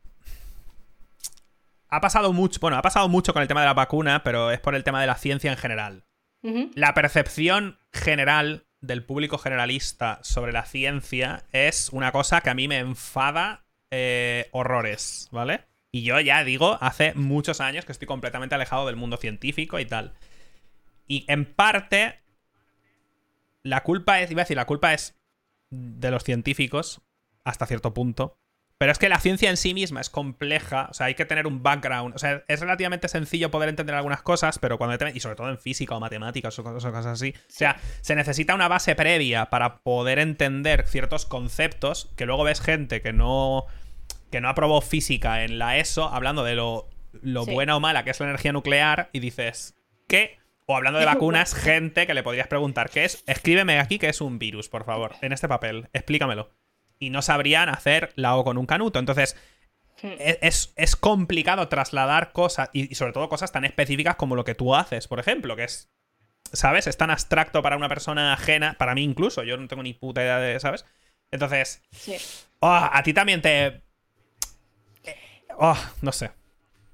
ha 1.88 2.00
pasado 2.00 2.32
mucho, 2.32 2.58
bueno, 2.60 2.76
ha 2.76 2.82
pasado 2.82 3.08
mucho 3.08 3.32
con 3.32 3.40
el 3.40 3.46
tema 3.46 3.60
de 3.60 3.66
la 3.66 3.74
vacuna, 3.74 4.24
pero 4.24 4.50
es 4.50 4.58
por 4.58 4.74
el 4.74 4.82
tema 4.82 5.00
de 5.00 5.06
la 5.06 5.14
ciencia 5.14 5.50
en 5.50 5.56
general. 5.56 6.04
La 6.74 6.92
percepción 6.92 7.78
general 7.90 8.66
del 8.82 9.02
público 9.02 9.38
generalista 9.38 10.18
sobre 10.22 10.52
la 10.52 10.66
ciencia 10.66 11.44
es 11.52 11.88
una 11.90 12.12
cosa 12.12 12.42
que 12.42 12.50
a 12.50 12.54
mí 12.54 12.68
me 12.68 12.80
enfada 12.80 13.64
eh, 13.90 14.48
horrores, 14.50 15.28
¿vale? 15.30 15.62
Y 15.90 16.02
yo 16.02 16.20
ya 16.20 16.44
digo, 16.44 16.76
hace 16.82 17.14
muchos 17.14 17.62
años 17.62 17.86
que 17.86 17.92
estoy 17.92 18.06
completamente 18.06 18.56
alejado 18.56 18.86
del 18.86 18.96
mundo 18.96 19.16
científico 19.16 19.78
y 19.78 19.86
tal. 19.86 20.12
Y 21.06 21.24
en 21.28 21.46
parte 21.46 22.23
la 23.64 23.82
culpa 23.82 24.20
es, 24.20 24.30
iba 24.30 24.42
a 24.42 24.44
decir, 24.44 24.56
la 24.56 24.66
culpa 24.66 24.94
es 24.94 25.18
de 25.70 26.10
los 26.10 26.22
científicos 26.22 27.02
hasta 27.44 27.66
cierto 27.66 27.92
punto. 27.94 28.38
Pero 28.76 28.90
es 28.90 28.98
que 28.98 29.08
la 29.08 29.20
ciencia 29.20 29.50
en 29.50 29.56
sí 29.56 29.72
misma 29.72 30.00
es 30.00 30.10
compleja, 30.10 30.88
o 30.90 30.94
sea, 30.94 31.06
hay 31.06 31.14
que 31.14 31.24
tener 31.24 31.46
un 31.46 31.62
background. 31.62 32.14
O 32.16 32.18
sea, 32.18 32.44
es 32.48 32.60
relativamente 32.60 33.08
sencillo 33.08 33.50
poder 33.50 33.68
entender 33.68 33.94
algunas 33.94 34.22
cosas, 34.22 34.58
pero 34.58 34.78
cuando 34.78 34.98
te... 34.98 35.12
y 35.14 35.20
sobre 35.20 35.36
todo 35.36 35.48
en 35.48 35.58
física 35.58 35.94
o 35.94 36.00
matemáticas 36.00 36.58
o 36.58 36.64
cosas, 36.64 37.06
así. 37.06 37.34
O 37.36 37.42
sea, 37.48 37.80
se 38.00 38.16
necesita 38.16 38.54
una 38.54 38.68
base 38.68 38.94
previa 38.96 39.46
para 39.46 39.78
poder 39.78 40.18
entender 40.18 40.86
ciertos 40.88 41.24
conceptos 41.24 42.12
que 42.16 42.26
luego 42.26 42.44
ves 42.44 42.60
gente 42.60 43.00
que 43.00 43.12
no 43.12 43.64
que 44.30 44.40
no 44.40 44.48
aprobó 44.48 44.80
física 44.80 45.44
en 45.44 45.60
la 45.60 45.78
ESO 45.78 46.08
hablando 46.08 46.42
de 46.42 46.56
lo, 46.56 46.90
lo 47.12 47.46
buena 47.46 47.76
o 47.76 47.80
mala 47.80 48.02
que 48.02 48.10
es 48.10 48.18
la 48.18 48.26
energía 48.26 48.52
nuclear 48.52 49.08
y 49.12 49.20
dices, 49.20 49.76
¿qué? 50.08 50.38
O 50.66 50.76
hablando 50.76 50.98
de 50.98 51.04
vacunas, 51.06 51.54
gente 51.54 52.06
que 52.06 52.14
le 52.14 52.22
podrías 52.22 52.48
preguntar 52.48 52.90
qué 52.90 53.04
es. 53.04 53.22
Escríbeme 53.26 53.78
aquí 53.78 53.98
qué 53.98 54.08
es 54.08 54.20
un 54.20 54.38
virus, 54.38 54.68
por 54.68 54.84
favor, 54.84 55.12
en 55.20 55.32
este 55.32 55.48
papel. 55.48 55.88
Explícamelo. 55.92 56.50
Y 56.98 57.10
no 57.10 57.22
sabrían 57.22 57.68
hacer 57.68 58.12
la 58.16 58.36
O 58.36 58.44
con 58.44 58.56
un 58.56 58.66
canuto. 58.66 58.98
Entonces, 58.98 59.36
e-, 60.02 60.38
es, 60.42 60.96
complicado 60.96 61.68
trasladar 61.68 62.32
cosas, 62.32 62.70
y, 62.72 62.94
sobre 62.94 63.12
todo 63.12 63.28
cosas 63.28 63.52
tan 63.52 63.64
específicas 63.64 64.16
como 64.16 64.36
lo 64.36 64.44
que 64.44 64.54
tú 64.54 64.74
haces, 64.74 65.08
por 65.08 65.20
ejemplo, 65.20 65.56
que 65.56 65.64
es. 65.64 65.90
¿Sabes? 66.52 66.86
Es 66.86 66.96
tan 66.96 67.10
abstracto 67.10 67.62
para 67.62 67.76
una 67.76 67.88
persona 67.88 68.32
ajena, 68.32 68.76
para 68.78 68.94
mí 68.94 69.02
incluso. 69.02 69.42
Yo 69.42 69.56
no 69.56 69.66
tengo 69.66 69.82
ni 69.82 69.92
puta 69.92 70.22
idea 70.22 70.38
de. 70.38 70.60
¿Sabes? 70.60 70.84
Entonces. 71.30 71.82
Sí. 71.90 72.16
Oh, 72.60 72.68
a 72.68 73.02
ti 73.02 73.12
también 73.12 73.42
te. 73.42 73.82
Oh, 75.58 75.76
no 76.00 76.12
sé. 76.12 76.30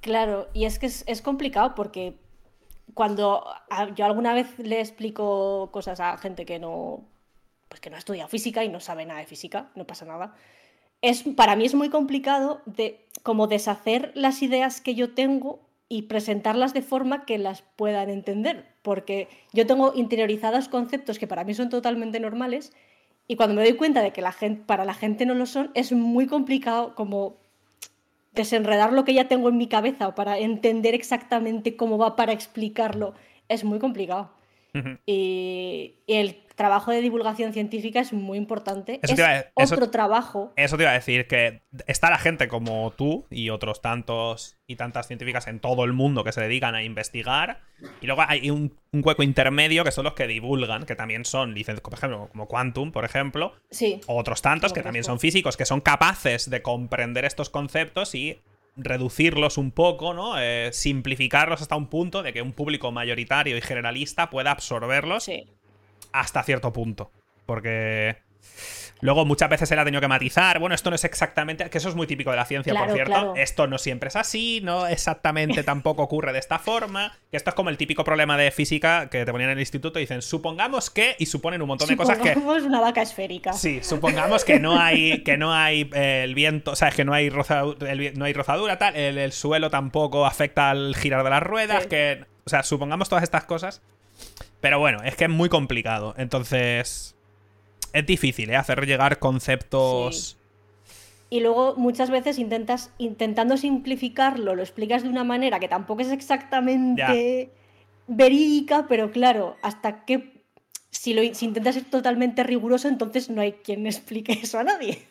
Claro, 0.01 0.49
y 0.55 0.65
es 0.65 0.79
que 0.79 0.87
es 0.87 1.23
complicado 1.23 1.75
porque 1.75 2.15
cuando 2.95 3.45
yo 3.95 4.05
alguna 4.05 4.35
vez 4.35 4.59
le 4.59 4.81
explico 4.81 5.71
cosas 5.73 6.01
a 6.01 6.17
gente 6.19 6.45
que 6.45 6.59
no, 6.59 7.05
pues 7.69 7.81
que 7.81 7.91
no 7.91 7.97
ha 7.97 7.99
estudiado 7.99 8.29
física 8.29 8.65
y 8.65 8.69
no 8.69 8.81
sabe 8.81 9.07
nada 9.07 9.21
de 9.21 9.27
física, 9.27 9.71
no 9.75 9.87
pasa 9.87 10.05
nada. 10.05 10.35
Es, 11.03 11.23
para 11.37 11.57
mí 11.57 11.65
es 11.65 11.75
muy 11.75 11.89
complicado 11.89 12.61
de 12.67 13.07
como 13.23 13.47
deshacer 13.47 14.13
las 14.15 14.43
ideas 14.43 14.81
que 14.81 14.95
yo 14.95 15.15
tengo 15.15 15.61
y 15.89 16.03
presentarlas 16.03 16.73
de 16.73 16.83
forma 16.83 17.25
que 17.25 17.39
las 17.39 17.63
puedan 17.63 18.11
entender, 18.11 18.67
porque 18.83 19.29
yo 19.53 19.67
tengo 19.67 19.93
interiorizados 19.95 20.69
conceptos 20.69 21.19
que 21.19 21.27
para 21.27 21.45
mí 21.45 21.55
son 21.55 21.69
totalmente 21.69 22.21
normales 22.21 22.73
y 23.27 23.37
cuando 23.37 23.55
me 23.57 23.63
doy 23.63 23.75
cuenta 23.75 24.03
de 24.03 24.13
que 24.13 24.23
la 24.23 24.33
gente, 24.33 24.63
para 24.67 24.85
la 24.85 24.95
gente 24.95 25.27
no 25.27 25.35
lo 25.35 25.47
son, 25.47 25.71
es 25.75 25.93
muy 25.93 26.27
complicado 26.27 26.95
como 26.95 27.40
desenredar 28.33 28.93
lo 28.93 29.05
que 29.05 29.15
ya 29.15 29.29
tengo 29.29 29.49
en 29.49 29.57
mi 29.57 29.67
cabeza 29.67 30.09
o 30.09 30.15
para 30.15 30.39
entender 30.39 30.95
exactamente 30.95 31.77
cómo 31.77 31.99
va 31.99 32.17
para 32.17 32.33
explicarlo 32.33 33.15
es 33.49 33.65
muy 33.65 33.79
complicado. 33.79 34.31
y, 35.07 35.97
el, 36.07 36.37
trabajo 36.61 36.91
de 36.91 37.01
divulgación 37.01 37.55
científica 37.55 38.01
es 38.01 38.13
muy 38.13 38.37
importante. 38.37 39.01
es 39.03 39.73
otro 39.73 39.89
trabajo. 39.89 40.53
Eso 40.57 40.77
te 40.77 40.83
iba 40.83 40.91
a 40.91 40.95
decir, 40.95 41.27
que 41.27 41.63
está 41.87 42.11
la 42.11 42.19
gente 42.19 42.49
como 42.49 42.91
tú 42.91 43.25
y 43.31 43.49
otros 43.49 43.81
tantos 43.81 44.59
y 44.67 44.77
tantas 44.77 45.07
científicas 45.07 45.47
en 45.47 45.59
todo 45.59 45.85
el 45.85 45.95
mundo 45.95 46.23
que 46.23 46.33
se 46.33 46.43
dedican 46.43 46.75
a 46.75 46.83
investigar. 46.83 47.63
Y 48.03 48.07
luego 48.07 48.25
hay 48.29 48.51
un, 48.51 48.77
hueco 48.93 49.23
intermedio 49.23 49.85
que 49.85 49.91
son 49.91 50.05
los 50.05 50.13
que 50.13 50.27
divulgan, 50.27 50.85
que 50.85 50.95
también 50.95 51.25
son 51.25 51.55
licenciados, 51.55 51.81
por 51.81 51.95
ejemplo, 51.95 52.29
como 52.31 52.47
Quantum, 52.47 52.93
por 52.93 53.07
ejemplo. 53.07 53.55
Sí. 53.71 54.03
O 54.07 54.19
otros 54.19 54.43
tantos 54.43 54.75
que 54.75 54.83
también 54.83 55.03
son 55.03 55.19
físicos, 55.19 55.57
que 55.57 55.65
son 55.65 55.81
capaces 55.81 56.51
de 56.51 56.61
comprender 56.61 57.25
estos 57.25 57.49
conceptos 57.49 58.15
y 58.15 58.39
reducirlos 58.77 59.57
un 59.57 59.71
poco, 59.71 60.13
¿no? 60.13 60.39
Eh, 60.39 60.69
simplificarlos 60.75 61.63
hasta 61.63 61.75
un 61.75 61.87
punto 61.87 62.23
de 62.23 62.35
que 62.35 62.43
un 62.43 62.53
público 62.53 62.93
mayoritario 62.93 63.57
y 63.57 63.63
generalista 63.63 64.29
pueda 64.29 64.51
absorberlos. 64.51 65.25
Sí 65.25 65.49
hasta 66.13 66.43
cierto 66.43 66.73
punto. 66.73 67.11
Porque 67.47 68.17
luego 69.01 69.25
muchas 69.25 69.49
veces 69.49 69.71
él 69.71 69.79
ha 69.79 69.85
tenido 69.85 70.01
que 70.01 70.09
matizar. 70.09 70.59
Bueno, 70.59 70.75
esto 70.75 70.91
no 70.91 70.97
es 70.97 71.05
exactamente. 71.05 71.69
Que 71.71 71.79
eso 71.79 71.89
es 71.89 71.95
muy 71.95 72.07
típico 72.07 72.31
de 72.31 72.37
la 72.37 72.45
ciencia, 72.45 72.75
por 72.75 72.93
cierto. 72.93 73.35
Esto 73.37 73.67
no 73.67 73.79
siempre 73.79 74.09
es 74.09 74.17
así, 74.17 74.61
no 74.63 74.87
exactamente 74.87 75.63
tampoco 75.63 76.03
ocurre 76.03 76.33
de 76.33 76.39
esta 76.39 76.59
forma. 76.59 77.19
Que 77.31 77.37
esto 77.37 77.51
es 77.51 77.57
como 77.57 77.71
el 77.71 77.77
típico 77.77 78.05
problema 78.05 78.37
de 78.37 78.51
física 78.51 79.09
que 79.11 79.25
te 79.25 79.33
ponían 79.33 79.51
en 79.51 79.59
el 79.59 79.61
instituto 79.61 79.99
y 79.99 80.03
dicen, 80.03 80.23
supongamos 80.23 80.91
que. 80.91 81.17
Y 81.19 81.27
suponen 81.27 81.63
un 81.63 81.69
montón 81.69 81.89
de 81.89 81.97
cosas 81.97 82.19
que. 82.19 82.37
una 82.37 82.81
vaca 82.81 83.03
esférica. 83.03 83.53
Sí, 83.53 83.81
supongamos 83.83 84.45
que 84.45 84.59
no 84.59 84.79
hay. 84.79 85.23
Que 85.23 85.37
no 85.37 85.53
hay 85.53 85.91
eh, 85.95 86.23
el 86.25 86.35
viento. 86.35 86.73
O 86.73 86.77
sea, 86.77 86.91
que 86.91 87.05
no 87.05 87.13
hay, 87.13 87.31
no 87.31 88.25
hay 88.25 88.33
rozadura, 88.33 88.79
tal. 88.79 88.97
El, 88.97 89.33
suelo 89.33 89.71
tampoco 89.71 90.27
afecta 90.27 90.71
al 90.71 90.95
girar 90.95 91.25
de 91.25 91.31
las 91.31 91.43
ruedas. 91.43 91.87
Que. 91.87 92.25
O 92.45 92.51
sea, 92.51 92.63
supongamos 92.63 93.09
todas 93.09 93.23
estas 93.23 93.45
cosas. 93.45 93.83
Pero 94.61 94.79
bueno, 94.79 94.99
es 95.03 95.17
que 95.17 95.25
es 95.25 95.31
muy 95.31 95.49
complicado. 95.49 96.15
Entonces. 96.17 97.17
Es 97.93 98.07
difícil, 98.07 98.51
¿eh? 98.51 98.57
Hacer 98.57 98.87
llegar 98.87 99.19
conceptos. 99.19 100.37
Y 101.29 101.41
luego 101.41 101.75
muchas 101.77 102.11
veces 102.11 102.39
intentas, 102.39 102.93
intentando 102.99 103.57
simplificarlo, 103.57 104.55
lo 104.55 104.63
explicas 104.63 105.03
de 105.03 105.09
una 105.09 105.25
manera 105.25 105.61
que 105.61 105.69
tampoco 105.69 106.03
es 106.03 106.11
exactamente 106.11 107.51
verídica, 108.09 108.87
pero 108.89 109.13
claro, 109.13 109.57
hasta 109.63 110.05
que 110.05 110.43
si, 110.91 111.15
lo, 111.15 111.23
si 111.35 111.47
intentas 111.47 111.77
ser 111.77 111.85
totalmente 111.85 112.43
riguroso, 112.43 112.89
entonces 112.89 113.31
no 113.31 113.41
hay 113.41 113.53
quien 113.53 113.87
explique 113.89 114.33
eso 114.43 114.59
a 114.59 114.65
nadie. 114.65 115.07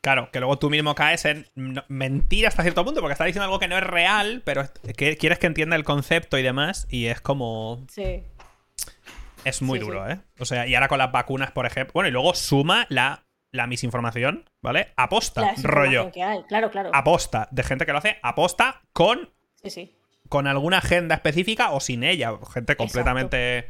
Claro, 0.00 0.30
que 0.32 0.40
luego 0.40 0.58
tú 0.58 0.68
mismo 0.68 0.96
caes 0.96 1.24
en 1.26 1.46
mentira 1.86 2.48
hasta 2.48 2.62
cierto 2.62 2.84
punto, 2.84 3.00
porque 3.00 3.12
estás 3.12 3.28
diciendo 3.28 3.44
algo 3.44 3.60
que 3.60 3.68
no 3.68 3.78
es 3.78 3.84
real, 3.84 4.42
pero 4.44 4.64
que 4.96 5.16
quieres 5.16 5.38
que 5.38 5.46
entienda 5.46 5.76
el 5.76 5.84
concepto 5.84 6.38
y 6.38 6.42
demás, 6.42 6.88
y 6.90 7.06
es 7.06 7.20
como. 7.20 7.86
Sí. 7.88 8.24
Es 9.44 9.62
muy 9.62 9.78
duro, 9.78 10.08
¿eh? 10.08 10.20
O 10.38 10.44
sea, 10.44 10.66
y 10.66 10.74
ahora 10.74 10.88
con 10.88 10.98
las 10.98 11.10
vacunas, 11.10 11.50
por 11.50 11.66
ejemplo. 11.66 11.92
Bueno, 11.94 12.08
y 12.08 12.12
luego 12.12 12.34
suma 12.34 12.86
la, 12.88 13.24
la 13.50 13.66
misinformación, 13.66 14.48
¿vale? 14.60 14.92
Aposta, 14.96 15.54
rollo. 15.62 16.10
Claro, 16.12 16.70
claro. 16.70 16.90
Aposta, 16.92 17.48
de 17.50 17.62
gente 17.62 17.86
que 17.86 17.92
lo 17.92 17.98
hace 17.98 18.18
aposta 18.22 18.82
con. 18.92 19.30
Sí, 19.62 19.70
sí. 19.70 19.96
Con 20.28 20.46
alguna 20.46 20.78
agenda 20.78 21.14
específica 21.14 21.70
o 21.72 21.80
sin 21.80 22.04
ella. 22.04 22.32
Gente 22.52 22.76
completamente 22.76 23.68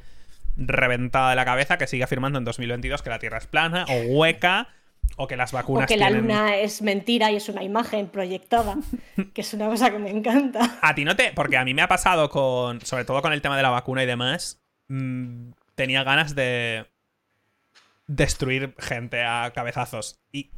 reventada 0.56 1.30
de 1.30 1.36
la 1.36 1.44
cabeza 1.44 1.78
que 1.78 1.86
sigue 1.86 2.04
afirmando 2.04 2.38
en 2.38 2.44
2022 2.44 3.02
que 3.02 3.10
la 3.10 3.18
Tierra 3.18 3.38
es 3.38 3.46
plana 3.46 3.86
o 3.88 3.94
hueca. 4.14 4.68
O 5.16 5.26
que 5.26 5.36
las 5.36 5.52
vacunas. 5.52 5.84
O 5.84 5.86
que 5.88 5.96
la 5.98 6.08
luna 6.08 6.56
es 6.56 6.80
mentira 6.80 7.30
y 7.30 7.36
es 7.36 7.48
una 7.48 7.62
imagen 7.62 8.08
proyectada. 8.08 8.76
que 9.34 9.40
es 9.42 9.52
una 9.52 9.66
cosa 9.66 9.90
que 9.90 9.98
me 9.98 10.10
encanta. 10.10 10.78
A 10.82 10.94
ti 10.94 11.04
no 11.04 11.16
te. 11.16 11.32
Porque 11.32 11.58
a 11.58 11.64
mí 11.64 11.74
me 11.74 11.82
ha 11.82 11.88
pasado 11.88 12.30
con. 12.30 12.80
Sobre 12.80 13.04
todo 13.04 13.20
con 13.20 13.32
el 13.32 13.42
tema 13.42 13.56
de 13.56 13.62
la 13.62 13.70
vacuna 13.70 14.04
y 14.04 14.06
demás. 14.06 14.61
Mmm, 14.92 15.52
tenía 15.74 16.04
ganas 16.04 16.34
de 16.34 16.86
destruir 18.06 18.74
gente 18.78 19.24
a 19.24 19.50
cabezazos. 19.54 20.20
Y, 20.32 20.50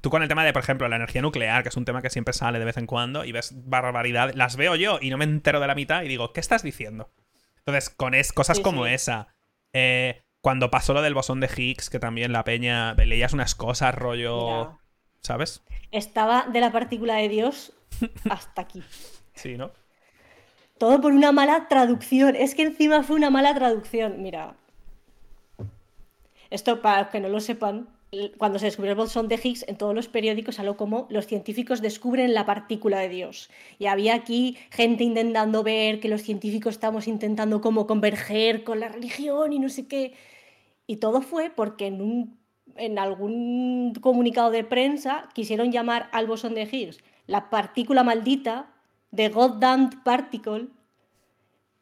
tú 0.00 0.10
con 0.10 0.22
el 0.22 0.28
tema 0.28 0.44
de, 0.44 0.52
por 0.52 0.62
ejemplo, 0.62 0.86
la 0.86 0.94
energía 0.94 1.22
nuclear, 1.22 1.64
que 1.64 1.70
es 1.70 1.76
un 1.76 1.84
tema 1.84 2.00
que 2.00 2.08
siempre 2.08 2.32
sale 2.32 2.60
de 2.60 2.64
vez 2.64 2.76
en 2.76 2.86
cuando, 2.86 3.24
y 3.24 3.32
ves 3.32 3.52
barbaridad, 3.66 4.32
las 4.34 4.54
veo 4.54 4.76
yo 4.76 4.98
y 5.00 5.10
no 5.10 5.18
me 5.18 5.24
entero 5.24 5.58
de 5.58 5.66
la 5.66 5.74
mitad 5.74 6.02
y 6.04 6.08
digo, 6.08 6.32
¿qué 6.32 6.38
estás 6.38 6.62
diciendo? 6.62 7.10
Entonces, 7.58 7.90
con 7.90 8.14
es, 8.14 8.32
cosas 8.32 8.60
como 8.60 8.86
esa. 8.86 9.34
Eh, 9.72 10.22
cuando 10.40 10.70
pasó 10.70 10.94
lo 10.94 11.02
del 11.02 11.14
bosón 11.14 11.40
de 11.40 11.50
Higgs, 11.54 11.90
que 11.90 11.98
también 11.98 12.32
la 12.32 12.44
peña 12.44 12.94
leías 12.94 13.32
unas 13.32 13.56
cosas, 13.56 13.92
rollo. 13.92 14.78
¿Sabes? 15.20 15.64
Estaba 15.90 16.46
de 16.46 16.60
la 16.60 16.70
partícula 16.70 17.16
de 17.16 17.28
Dios 17.28 17.72
hasta 18.30 18.62
aquí. 18.62 18.84
sí, 19.34 19.56
¿no? 19.56 19.72
Todo 20.80 21.02
por 21.02 21.12
una 21.12 21.30
mala 21.30 21.68
traducción. 21.68 22.34
Es 22.34 22.54
que 22.54 22.62
encima 22.62 23.02
fue 23.02 23.16
una 23.16 23.28
mala 23.28 23.54
traducción. 23.54 24.22
Mira. 24.22 24.56
Esto, 26.48 26.80
para 26.80 27.10
que 27.10 27.20
no 27.20 27.28
lo 27.28 27.40
sepan, 27.40 27.90
cuando 28.38 28.58
se 28.58 28.64
descubrió 28.64 28.92
el 28.92 28.96
bosón 28.96 29.28
de 29.28 29.34
Higgs, 29.34 29.66
en 29.68 29.76
todos 29.76 29.94
los 29.94 30.08
periódicos 30.08 30.54
salió 30.54 30.78
como 30.78 31.06
los 31.10 31.26
científicos 31.26 31.82
descubren 31.82 32.32
la 32.32 32.46
partícula 32.46 32.98
de 32.98 33.10
Dios. 33.10 33.50
Y 33.78 33.86
había 33.88 34.14
aquí 34.14 34.56
gente 34.70 35.04
intentando 35.04 35.62
ver 35.62 36.00
que 36.00 36.08
los 36.08 36.22
científicos 36.22 36.76
estamos 36.76 37.08
intentando 37.08 37.60
como 37.60 37.86
converger 37.86 38.64
con 38.64 38.80
la 38.80 38.88
religión 38.88 39.52
y 39.52 39.58
no 39.58 39.68
sé 39.68 39.86
qué. 39.86 40.14
Y 40.86 40.96
todo 40.96 41.20
fue 41.20 41.50
porque 41.50 41.88
en, 41.88 42.38
en 42.76 42.98
algún 42.98 43.92
comunicado 44.00 44.50
de 44.50 44.64
prensa 44.64 45.28
quisieron 45.34 45.72
llamar 45.72 46.08
al 46.12 46.26
bosón 46.26 46.54
de 46.54 46.62
Higgs 46.62 47.00
la 47.26 47.50
partícula 47.50 48.02
maldita 48.02 48.72
de 49.10 49.28
Goddamned 49.28 50.02
Particle, 50.04 50.68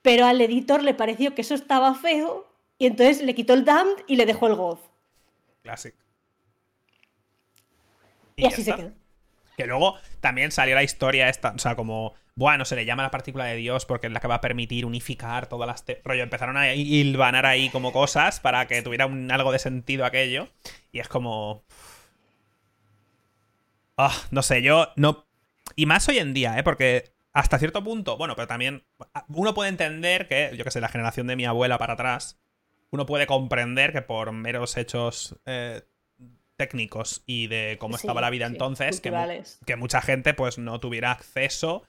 pero 0.02 0.26
al 0.26 0.40
editor 0.40 0.82
le 0.82 0.94
pareció 0.94 1.34
que 1.34 1.42
eso 1.42 1.54
estaba 1.54 1.94
feo 1.94 2.48
y 2.78 2.86
entonces 2.86 3.22
le 3.22 3.34
quitó 3.34 3.54
el 3.54 3.64
damned 3.64 4.04
y 4.06 4.16
le 4.16 4.26
dejó 4.26 4.46
el 4.46 4.54
God. 4.54 4.78
Classic. 5.62 5.94
Y, 8.36 8.46
así 8.46 8.62
se 8.62 8.74
quedó. 8.74 8.92
Que 9.56 9.66
luego 9.66 9.96
también 10.20 10.52
salió 10.52 10.76
la 10.76 10.84
historia 10.84 11.28
esta, 11.28 11.50
o 11.50 11.58
sea, 11.58 11.74
como, 11.74 12.14
bueno, 12.36 12.64
se 12.64 12.76
le 12.76 12.84
llama 12.84 13.02
la 13.02 13.10
partícula 13.10 13.44
de 13.46 13.56
Dios 13.56 13.84
porque 13.84 14.06
es 14.06 14.12
la 14.12 14.20
que 14.20 14.28
va 14.28 14.36
a 14.36 14.40
permitir 14.40 14.86
unificar 14.86 15.48
todas 15.48 15.66
las... 15.66 15.84
Rollo, 16.04 16.22
empezaron 16.22 16.56
a 16.56 16.72
hilvanar 16.72 17.44
ahí 17.46 17.68
como 17.68 17.92
cosas 17.92 18.38
para 18.38 18.68
que 18.68 18.80
tuviera 18.82 19.06
un, 19.06 19.30
algo 19.32 19.50
de 19.50 19.58
sentido 19.58 20.04
aquello. 20.04 20.48
Y 20.92 21.00
es 21.00 21.08
como... 21.08 21.64
Ah, 23.96 24.14
no 24.30 24.42
sé, 24.42 24.62
yo 24.62 24.92
no... 24.94 25.26
Y 25.74 25.86
más 25.86 26.08
hoy 26.08 26.18
en 26.18 26.32
día, 26.32 26.56
¿eh? 26.56 26.62
Porque 26.62 27.10
hasta 27.32 27.58
cierto 27.58 27.84
punto, 27.84 28.16
bueno, 28.16 28.34
pero 28.34 28.48
también 28.48 28.84
uno 29.28 29.54
puede 29.54 29.70
entender 29.70 30.28
que, 30.28 30.52
yo 30.56 30.64
que 30.64 30.70
sé, 30.70 30.80
la 30.80 30.88
generación 30.88 31.26
de 31.26 31.36
mi 31.36 31.44
abuela 31.44 31.78
para 31.78 31.94
atrás, 31.94 32.40
uno 32.90 33.06
puede 33.06 33.26
comprender 33.26 33.92
que 33.92 34.02
por 34.02 34.32
meros 34.32 34.76
hechos 34.76 35.38
eh, 35.44 35.82
técnicos 36.56 37.22
y 37.26 37.46
de 37.46 37.76
cómo 37.78 37.96
estaba 37.96 38.20
la 38.20 38.30
vida 38.30 38.46
entonces, 38.46 39.00
que, 39.00 39.76
mucha 39.76 40.00
gente 40.00 40.34
pues 40.34 40.58
no 40.58 40.80
tuviera 40.80 41.12
acceso 41.12 41.84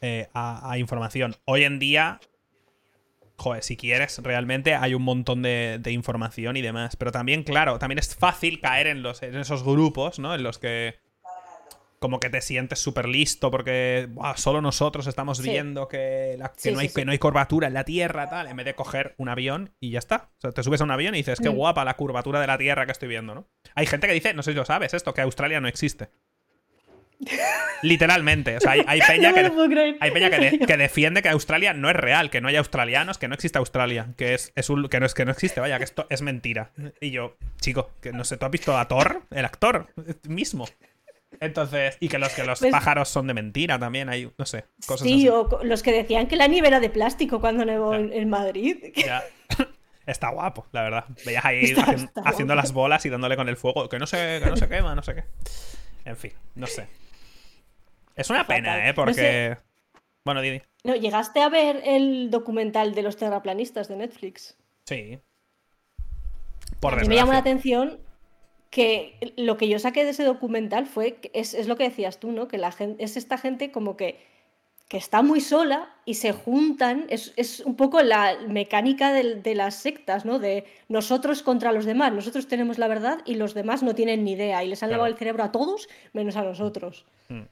eh, 0.00 0.28
a, 0.34 0.76
información. 0.78 1.36
Hoy 1.44 1.64
en 1.64 1.78
día, 1.78 2.20
joder, 3.36 3.62
si 3.62 3.76
quieres, 3.76 4.18
realmente 4.22 4.74
hay 4.74 4.94
un 4.94 5.02
montón 5.02 5.42
de, 5.42 5.78
de, 5.80 5.92
información 5.92 6.56
y 6.56 6.62
demás. 6.62 6.96
Pero 6.96 7.12
también, 7.12 7.42
claro, 7.42 7.78
también 7.78 7.98
es 7.98 8.14
fácil 8.14 8.60
caer 8.60 8.86
en, 8.86 9.02
los, 9.02 9.22
en 9.22 9.36
esos 9.36 9.64
grupos, 9.64 10.18
¿no? 10.18 10.34
En 10.34 10.42
los 10.42 10.58
que 10.58 11.01
como 12.02 12.20
que 12.20 12.28
te 12.28 12.42
sientes 12.42 12.80
súper 12.80 13.08
listo 13.08 13.50
porque 13.50 14.08
solo 14.36 14.60
nosotros 14.60 15.06
estamos 15.06 15.40
viendo 15.40 15.88
que, 15.88 16.36
no 16.70 16.78
hay, 16.80 16.88
que 16.88 17.04
no 17.06 17.12
hay 17.12 17.18
curvatura 17.18 17.68
en 17.68 17.74
la 17.74 17.84
Tierra, 17.84 18.28
tal, 18.28 18.48
en 18.48 18.56
vez 18.56 18.66
de 18.66 18.74
coger 18.74 19.14
un 19.16 19.30
avión 19.30 19.70
y 19.80 19.90
ya 19.92 20.00
está. 20.00 20.30
O 20.36 20.40
sea, 20.40 20.52
te 20.52 20.62
subes 20.62 20.80
a 20.80 20.84
un 20.84 20.90
avión 20.90 21.14
y 21.14 21.18
dices, 21.18 21.38
qué 21.40 21.48
mm. 21.48 21.54
guapa 21.54 21.84
la 21.84 21.94
curvatura 21.94 22.40
de 22.40 22.48
la 22.48 22.58
Tierra 22.58 22.84
que 22.84 22.92
estoy 22.92 23.08
viendo, 23.08 23.34
¿no? 23.34 23.46
Hay 23.74 23.86
gente 23.86 24.08
que 24.08 24.12
dice, 24.12 24.34
no 24.34 24.42
sé 24.42 24.50
si 24.50 24.56
lo 24.56 24.64
sabes 24.64 24.92
esto, 24.92 25.14
que 25.14 25.20
Australia 25.20 25.60
no 25.60 25.68
existe. 25.68 26.10
Literalmente. 27.82 28.56
O 28.56 28.60
sea, 28.60 28.72
hay, 28.72 29.00
peña, 29.06 29.32
que, 29.32 29.96
hay 30.00 30.10
peña 30.12 30.30
que, 30.30 30.76
defiende 30.76 31.22
que 31.22 31.28
Australia 31.28 31.72
no 31.74 31.88
es 31.88 31.96
real, 31.96 32.30
que 32.30 32.40
no 32.40 32.48
hay 32.48 32.56
australianos, 32.56 33.18
que 33.18 33.28
no 33.28 33.34
existe 33.34 33.58
Australia, 33.58 34.08
que 34.16 34.34
es, 34.34 34.52
es 34.54 34.70
un, 34.70 34.88
que 34.88 35.00
no 35.00 35.06
es 35.06 35.14
que 35.14 35.24
no 35.24 35.30
existe, 35.30 35.60
vaya, 35.60 35.78
que 35.78 35.84
esto 35.84 36.06
es 36.10 36.22
mentira. 36.22 36.72
Y 37.00 37.10
yo, 37.10 37.36
chico, 37.60 37.90
que 38.00 38.12
no 38.12 38.24
sé, 38.24 38.36
¿tú 38.36 38.46
has 38.46 38.52
visto 38.52 38.76
a 38.76 38.88
Thor? 38.88 39.22
El 39.30 39.44
actor 39.44 39.88
mismo. 40.28 40.66
Entonces, 41.40 41.96
y 42.00 42.08
que 42.08 42.18
los 42.18 42.32
que 42.32 42.44
los 42.44 42.60
pues 42.60 42.70
pájaros 42.70 43.08
son 43.08 43.26
de 43.26 43.34
mentira 43.34 43.78
también, 43.78 44.08
hay, 44.08 44.30
no 44.36 44.46
sé, 44.46 44.66
cosas 44.86 45.06
sí, 45.06 45.28
o 45.28 45.48
los 45.62 45.82
que 45.82 45.92
decían 45.92 46.26
que 46.26 46.36
la 46.36 46.46
nieve 46.46 46.68
era 46.68 46.80
de 46.80 46.90
plástico 46.90 47.40
cuando 47.40 47.64
nevó 47.64 47.94
en, 47.94 48.28
Madrid. 48.28 48.76
Está 50.06 50.30
guapo, 50.30 50.66
la 50.72 50.82
verdad. 50.82 51.04
Veías 51.24 51.44
ahí 51.44 51.74
haciendo 52.24 52.54
las 52.54 52.72
bolas 52.72 53.06
y 53.06 53.08
dándole 53.08 53.36
con 53.36 53.48
el 53.48 53.56
fuego, 53.56 53.88
que 53.88 53.98
no 53.98 54.06
se, 54.06 54.40
que 54.42 54.50
no 54.50 54.56
se 54.56 54.68
quema, 54.68 54.94
no 54.94 55.02
sé 55.02 55.14
qué. 55.14 55.24
En 56.04 56.16
fin, 56.16 56.32
no 56.56 56.66
sé. 56.66 56.88
Es 58.16 58.28
una 58.30 58.46
pena, 58.46 58.88
¿eh? 58.88 58.94
Porque... 58.94 59.56
Bueno, 60.24 60.40
Didi. 60.40 60.62
No, 60.84 60.94
¿Llegaste 60.94 61.40
a 61.40 61.48
ver 61.48 61.82
el 61.84 62.30
documental 62.30 62.94
de 62.94 63.02
los 63.02 63.16
terraplanistas 63.16 63.88
de 63.88 63.96
Netflix? 63.96 64.56
Sí. 64.86 65.18
Por 66.80 66.94
a 66.94 66.96
mí 66.98 67.08
me 67.08 67.14
llamó 67.14 67.32
la 67.32 67.38
atención 67.38 68.00
que 68.72 69.34
lo 69.36 69.58
que 69.58 69.68
yo 69.68 69.78
saqué 69.78 70.02
de 70.02 70.10
ese 70.12 70.24
documental 70.24 70.86
fue, 70.86 71.18
es, 71.34 71.52
es 71.52 71.68
lo 71.68 71.76
que 71.76 71.84
decías 71.84 72.18
tú, 72.18 72.32
¿no? 72.32 72.48
Que 72.48 72.56
la 72.56 72.72
gente, 72.72 73.04
es 73.04 73.18
esta 73.18 73.36
gente 73.36 73.70
como 73.70 73.98
que, 73.98 74.18
que 74.88 74.96
está 74.96 75.20
muy 75.20 75.42
sola 75.42 75.94
y 76.06 76.14
se 76.14 76.32
juntan, 76.32 77.04
es, 77.10 77.60
un 77.66 77.76
poco 77.76 78.00
la 78.00 78.38
mecánica 78.48 79.12
de, 79.12 79.54
las 79.54 79.74
sectas, 79.74 80.24
¿no? 80.24 80.38
De 80.38 80.64
nosotros 80.88 81.42
contra 81.42 81.70
los 81.72 81.84
demás, 81.84 82.14
nosotros 82.14 82.48
tenemos 82.48 82.78
la 82.78 82.88
verdad 82.88 83.18
y 83.26 83.34
los 83.34 83.52
demás 83.52 83.82
no 83.82 83.94
tienen 83.94 84.24
ni 84.24 84.32
idea 84.32 84.64
y 84.64 84.68
les 84.68 84.82
han 84.82 84.90
lavado 84.90 85.10
el 85.10 85.18
cerebro 85.18 85.44
a 85.44 85.52
todos 85.52 85.86
menos 86.14 86.36
a 86.36 86.42
nosotros. 86.42 87.04
Hmm. 87.28 87.42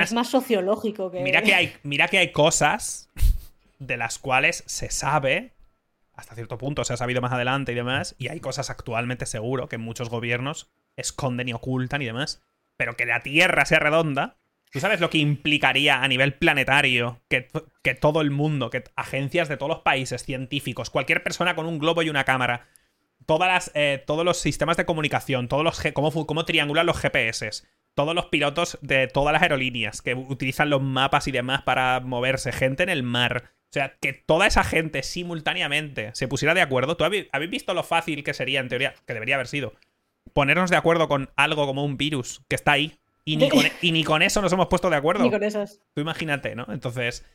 es 0.00 0.12
más 0.12 0.28
sociológico 0.28 1.10
que... 1.10 1.22
Mira 1.22 1.42
que, 1.42 1.54
hay, 1.54 1.72
mira 1.82 2.06
que 2.06 2.18
hay 2.18 2.30
cosas 2.30 3.10
de 3.80 3.96
las 3.96 4.20
cuales 4.20 4.62
se 4.66 4.90
sabe, 4.90 5.55
hasta 6.16 6.34
cierto 6.34 6.58
punto 6.58 6.84
se 6.84 6.92
ha 6.92 6.96
sabido 6.96 7.20
más 7.20 7.32
adelante 7.32 7.72
y 7.72 7.76
demás, 7.76 8.14
y 8.18 8.28
hay 8.28 8.40
cosas 8.40 8.70
actualmente 8.70 9.26
seguro 9.26 9.68
que 9.68 9.78
muchos 9.78 10.08
gobiernos 10.08 10.70
esconden 10.96 11.48
y 11.48 11.52
ocultan 11.52 12.02
y 12.02 12.06
demás, 12.06 12.42
pero 12.76 12.96
que 12.96 13.06
la 13.06 13.22
Tierra 13.22 13.64
sea 13.64 13.78
redonda 13.78 14.36
¿Tú 14.76 14.80
sabes 14.80 15.00
lo 15.00 15.10
que 15.10 15.18
implicaría 15.18 16.02
a 16.02 16.08
nivel 16.08 16.34
planetario 16.34 17.22
que, 17.28 17.48
que, 17.82 17.94
todo 17.94 18.20
el 18.20 18.30
mundo, 18.30 18.68
que 18.68 18.84
agencias 18.96 19.48
de 19.48 19.56
todos 19.56 19.70
los 19.70 19.80
países, 19.80 20.24
científicos, 20.24 20.90
cualquier 20.90 21.22
persona 21.22 21.54
con 21.54 21.64
un 21.64 21.78
globo 21.78 22.02
y 22.02 22.10
una 22.10 22.24
cámara, 22.24 22.66
todas 23.24 23.70
eh, 23.74 24.02
todos 24.06 24.24
los 24.24 24.38
sistemas 24.38 24.76
de 24.76 24.84
comunicación, 24.84 25.48
todos 25.48 25.64
los 25.64 25.80
cómo, 25.94 26.26
cómo 26.26 26.44
triangulan 26.44 26.84
los 26.84 26.98
GPS, 26.98 27.66
todos 27.94 28.14
los 28.14 28.26
pilotos 28.26 28.78
de 28.82 29.06
todas 29.06 29.32
las 29.32 29.42
aerolíneas 29.42 30.02
que 30.02 30.14
utilizan 30.14 30.68
los 30.68 30.82
mapas 30.82 31.26
y 31.28 31.32
demás 31.32 31.62
para 31.62 32.00
moverse, 32.00 32.52
gente 32.52 32.82
en 32.82 32.90
el 32.90 33.02
mar. 33.02 33.52
O 33.70 33.72
sea, 33.72 33.96
que 34.00 34.12
toda 34.12 34.46
esa 34.46 34.64
gente 34.64 35.02
simultáneamente 35.02 36.10
se 36.14 36.28
pusiera 36.28 36.54
de 36.54 36.62
acuerdo. 36.62 36.96
¿Tú 36.96 37.04
habéis 37.04 37.50
visto 37.50 37.74
lo 37.74 37.82
fácil 37.82 38.24
que 38.24 38.32
sería, 38.32 38.60
en 38.60 38.68
teoría, 38.68 38.94
que 39.06 39.12
debería 39.12 39.34
haber 39.34 39.48
sido, 39.48 39.74
ponernos 40.32 40.70
de 40.70 40.76
acuerdo 40.76 41.08
con 41.08 41.30
algo 41.36 41.66
como 41.66 41.84
un 41.84 41.96
virus 41.96 42.42
que 42.48 42.56
está 42.56 42.72
ahí 42.72 42.98
y 43.28 43.36
ni, 43.36 44.04
con, 44.04 44.22
eso 44.22 44.40
nos 44.40 44.52
hemos 44.52 44.68
puesto 44.68 44.88
de 44.88 44.96
acuerdo. 44.96 45.24
Ni 45.24 45.30
con 45.32 45.42
esos. 45.42 45.80
Tú 45.94 46.00
imagínate, 46.00 46.54
¿no? 46.54 46.64
Entonces, 46.68 47.26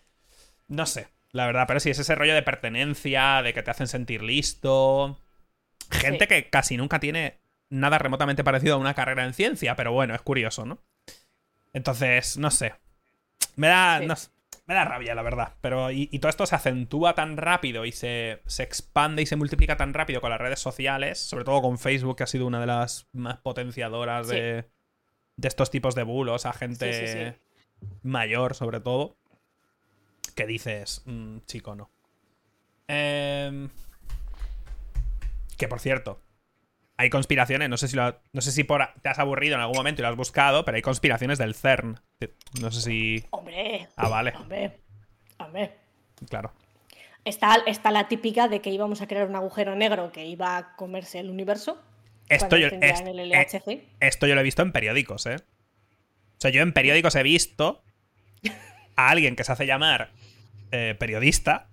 no 0.70 0.86
sé, 0.86 1.10
la 1.34 1.46
verdad, 1.46 1.65
pero 1.67 1.82
sí, 1.82 1.89
es 1.89 2.00
ese 2.00 2.15
rollo 2.15 2.34
de 2.34 2.41
pertenencia, 2.44 3.41
de 3.41 3.54
que 3.54 3.62
te 3.62 3.72
hacen 3.72 3.88
sentir 3.88 4.24
listo. 4.24 5.20
Gente 5.89 6.30
que 6.30 6.50
casi 6.50 6.78
nunca 6.78 7.02
tiene 7.02 7.41
nada 7.70 7.98
remotamente 7.98 8.46
parecido 8.46 8.76
a 8.76 8.78
una 8.78 8.94
carrera 8.94 9.26
en 9.26 9.34
ciencia, 9.34 9.76
pero 9.76 9.91
bueno, 9.91 10.15
es 10.15 10.22
curioso, 10.22 10.65
¿no? 10.65 10.80
Entonces, 11.74 12.38
no 12.38 12.52
sé. 12.52 12.74
Me 13.58 13.67
da, 13.67 14.00
me 14.71 14.75
da 14.77 14.86
rabia, 14.86 15.15
la 15.15 15.21
verdad. 15.21 15.53
Pero, 15.62 15.91
y, 15.91 16.07
todo 16.19 16.29
esto 16.29 16.45
se 16.45 16.55
acentúa 16.55 17.13
tan 17.13 17.38
rápido 17.38 17.86
y 17.86 17.91
se, 17.91 18.41
se, 18.45 18.63
expande 18.63 19.21
y 19.21 19.25
se 19.25 19.36
multiplica 19.36 19.77
tan 19.77 19.93
rápido 19.93 20.21
con 20.21 20.29
las 20.29 20.39
redes 20.39 20.60
sociales, 20.60 21.19
sobre 21.19 21.45
todo 21.45 21.62
con 21.62 21.77
Facebook, 21.77 22.17
que 22.17 22.23
ha 22.23 22.27
sido 22.27 22.47
una 22.47 22.60
de 22.60 22.67
las 22.67 23.07
más 23.13 23.38
potenciadoras 23.38 24.27
de 24.27 24.65
de 25.41 25.47
estos 25.47 25.71
tipos 25.71 25.95
de 25.95 26.03
bulos 26.03 26.45
a 26.45 26.53
gente 26.53 27.39
mayor, 28.03 28.53
sobre 28.53 28.79
todo, 28.79 29.17
que 30.36 30.45
dices, 30.45 31.01
mm, 31.05 31.39
chico, 31.45 31.75
no. 31.75 31.89
Em, 32.88 33.69
que 35.57 35.67
por 35.67 35.79
cierto, 35.79 36.21
hay 37.02 37.10
conspiraciones, 37.10 37.68
no 37.68 37.78
sé 37.78 37.88
si 37.88 37.98
no 37.98 38.42
sé 38.42 38.52
si 38.52 38.64
por, 38.64 38.88
te 39.02 39.10
has 39.10 39.18
aburrido 39.18 39.56
en 39.56 39.62
algún 39.62 39.76
momento 39.76 40.02
y 40.02 40.04
lo 40.04 40.10
has 40.10 40.16
buscado, 40.16 40.64
pero 40.66 40.76
hay 40.76 40.84
conspiraciones 40.84 41.40
del 41.40 41.56
CERN. 41.56 42.00
No 42.62 42.70
sé 42.70 42.82
si. 42.82 43.26
Hombre. 43.32 43.88
Ah, 43.96 44.08
vale. 44.08 44.34
Hombre. 44.36 44.78
Hombre. 45.40 45.72
Claro. 46.30 46.54
Está, 47.26 47.56
está 47.66 47.90
la 47.90 48.08
típica 48.08 48.48
de 48.48 48.62
que 48.62 48.70
íbamos 48.70 49.02
a 49.02 49.08
crear 49.08 49.28
un 49.28 49.36
agujero 49.36 49.76
negro 49.76 50.12
que 50.12 50.28
iba 50.28 50.58
a 50.58 50.76
comerse 50.76 51.20
el 51.20 51.32
universo. 51.32 51.82
Esto 52.30 52.56
yo, 52.56 52.68
eh, 52.68 53.48
esto 54.00 54.28
yo 54.28 54.36
lo 54.36 54.42
he 54.42 54.44
visto 54.44 54.62
en 54.62 54.72
periódicos, 54.72 55.26
¿eh? 55.26 55.38
O 55.38 56.38
sea, 56.38 56.52
yo 56.52 56.62
en 56.62 56.72
periódicos 56.72 57.16
he 57.16 57.24
visto 57.24 57.84
a 58.96 59.10
alguien 59.10 59.36
que 59.36 59.44
se 59.44 59.52
hace 59.52 59.66
llamar 59.66 60.12
eh, 60.72 60.96
periodista 61.00 61.68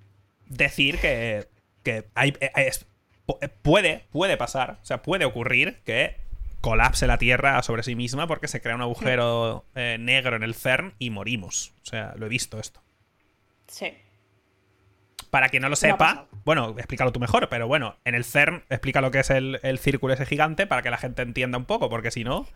decir 0.46 0.98
que, 0.98 1.48
que 1.82 2.06
hay, 2.14 2.34
eh, 2.40 2.70
puede, 3.62 4.04
puede 4.10 4.36
pasar, 4.36 4.78
o 4.82 4.84
sea, 4.84 5.02
puede 5.02 5.24
ocurrir 5.24 5.78
que 5.84 6.16
colapse 6.60 7.06
la 7.06 7.18
Tierra 7.18 7.62
sobre 7.62 7.82
sí 7.82 7.94
misma 7.94 8.26
porque 8.26 8.48
se 8.48 8.60
crea 8.60 8.74
un 8.74 8.82
agujero 8.82 9.64
negro 9.74 10.36
en 10.36 10.42
el 10.42 10.54
CERN 10.54 10.94
y 10.98 11.10
morimos. 11.10 11.72
O 11.82 11.86
sea, 11.86 12.14
lo 12.16 12.26
he 12.26 12.28
visto 12.28 12.58
esto. 12.58 12.80
Sí. 13.68 13.92
Para 15.30 15.50
quien 15.50 15.62
no 15.62 15.68
lo 15.68 15.76
sepa, 15.76 16.26
bueno, 16.44 16.74
explícalo 16.78 17.12
tú 17.12 17.20
mejor, 17.20 17.48
pero 17.50 17.68
bueno, 17.68 17.96
en 18.04 18.14
el 18.14 18.24
CERN 18.24 18.64
explica 18.70 19.02
lo 19.02 19.10
que 19.10 19.20
es 19.20 19.30
el, 19.30 19.78
círculo 19.78 20.14
ese 20.14 20.24
gigante 20.24 20.66
para 20.66 20.82
que 20.82 20.90
la 20.90 20.96
gente 20.96 21.22
entienda 21.22 21.58
un 21.58 21.66
poco, 21.66 21.90
porque 21.90 22.10
si 22.10 22.24
no... 22.24 22.46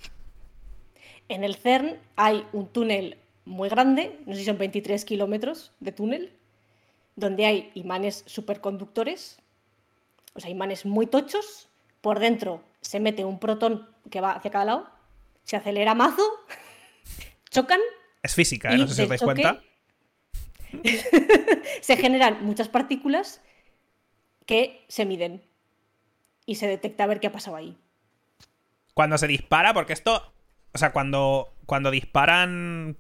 En 1.29 1.45
el 1.45 1.55
CERN 1.55 1.99
hay 2.17 2.47
un 2.53 2.69
túnel 2.69 3.19
muy 3.45 3.69
grande, 3.69 4.19
no 4.27 4.33
sé 4.33 4.41
si 4.41 4.47
son 4.47 4.59
23 4.59 5.05
kilómetros 5.05 5.73
de 5.81 5.93
túnel, 5.93 6.33
donde 7.15 7.45
hay 7.45 7.71
imanes 7.75 8.25
superconductores, 8.27 9.39
o 10.35 10.41
sea, 10.41 10.51
imanes 10.51 10.87
muy 10.87 11.07
tochos. 11.07 11.69
Por 12.01 12.19
dentro 12.19 12.63
se 12.81 13.01
mete 13.01 13.25
un 13.25 13.39
protón 13.39 13.89
que 14.11 14.21
va 14.21 14.33
hacia 14.33 14.51
cada 14.51 14.65
lado, 14.65 14.91
se 15.45 15.57
acelera 15.57 15.95
mazo, 15.95 16.23
chocan. 17.51 17.81
Es 18.23 18.35
física, 18.35 18.73
¿eh? 18.73 18.79
no 18.79 18.87
sé 18.89 18.95
si 18.95 19.03
os 19.03 19.09
dais 19.09 19.23
cuenta. 19.23 19.63
se 21.81 21.97
generan 21.97 22.45
muchas 22.45 22.69
partículas 22.69 23.41
que 24.47 24.85
se 24.89 25.05
miden 25.05 25.43
y 26.47 26.57
se 26.57 26.67
detecta 26.67 27.05
a 27.05 27.07
ver 27.07 27.21
qué 27.21 27.29
ha 27.29 27.33
pasado 27.33 27.57
ahí. 27.57 27.79
Cuando 28.95 29.17
se 29.19 29.27
dispara, 29.27 29.73
porque 29.75 29.93
esto, 29.93 30.33
o 30.73 30.79
sea, 30.79 30.93
cuando, 30.93 31.55
cuando 31.67 31.91
disparan 31.91 32.99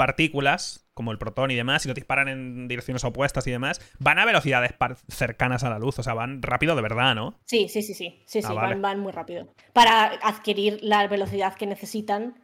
partículas, 0.00 0.88
como 0.94 1.12
el 1.12 1.18
protón 1.18 1.50
y 1.50 1.56
demás, 1.56 1.84
y 1.84 1.88
lo 1.88 1.92
disparan 1.92 2.26
en 2.28 2.68
direcciones 2.68 3.04
opuestas 3.04 3.46
y 3.46 3.50
demás, 3.50 3.82
van 3.98 4.18
a 4.18 4.24
velocidades 4.24 4.72
cercanas 5.08 5.62
a 5.62 5.68
la 5.68 5.78
luz, 5.78 5.98
o 5.98 6.02
sea, 6.02 6.14
van 6.14 6.40
rápido 6.40 6.74
de 6.74 6.80
verdad, 6.80 7.14
¿no? 7.14 7.38
Sí, 7.44 7.68
sí, 7.68 7.82
sí, 7.82 7.92
sí, 7.92 8.22
sí, 8.24 8.40
ah, 8.42 8.48
sí 8.48 8.54
van, 8.80 8.98
muy 8.98 9.12
rápido. 9.12 9.52
Para 9.74 10.06
adquirir 10.22 10.78
la 10.80 11.06
velocidad 11.06 11.52
que 11.52 11.66
necesitan, 11.66 12.34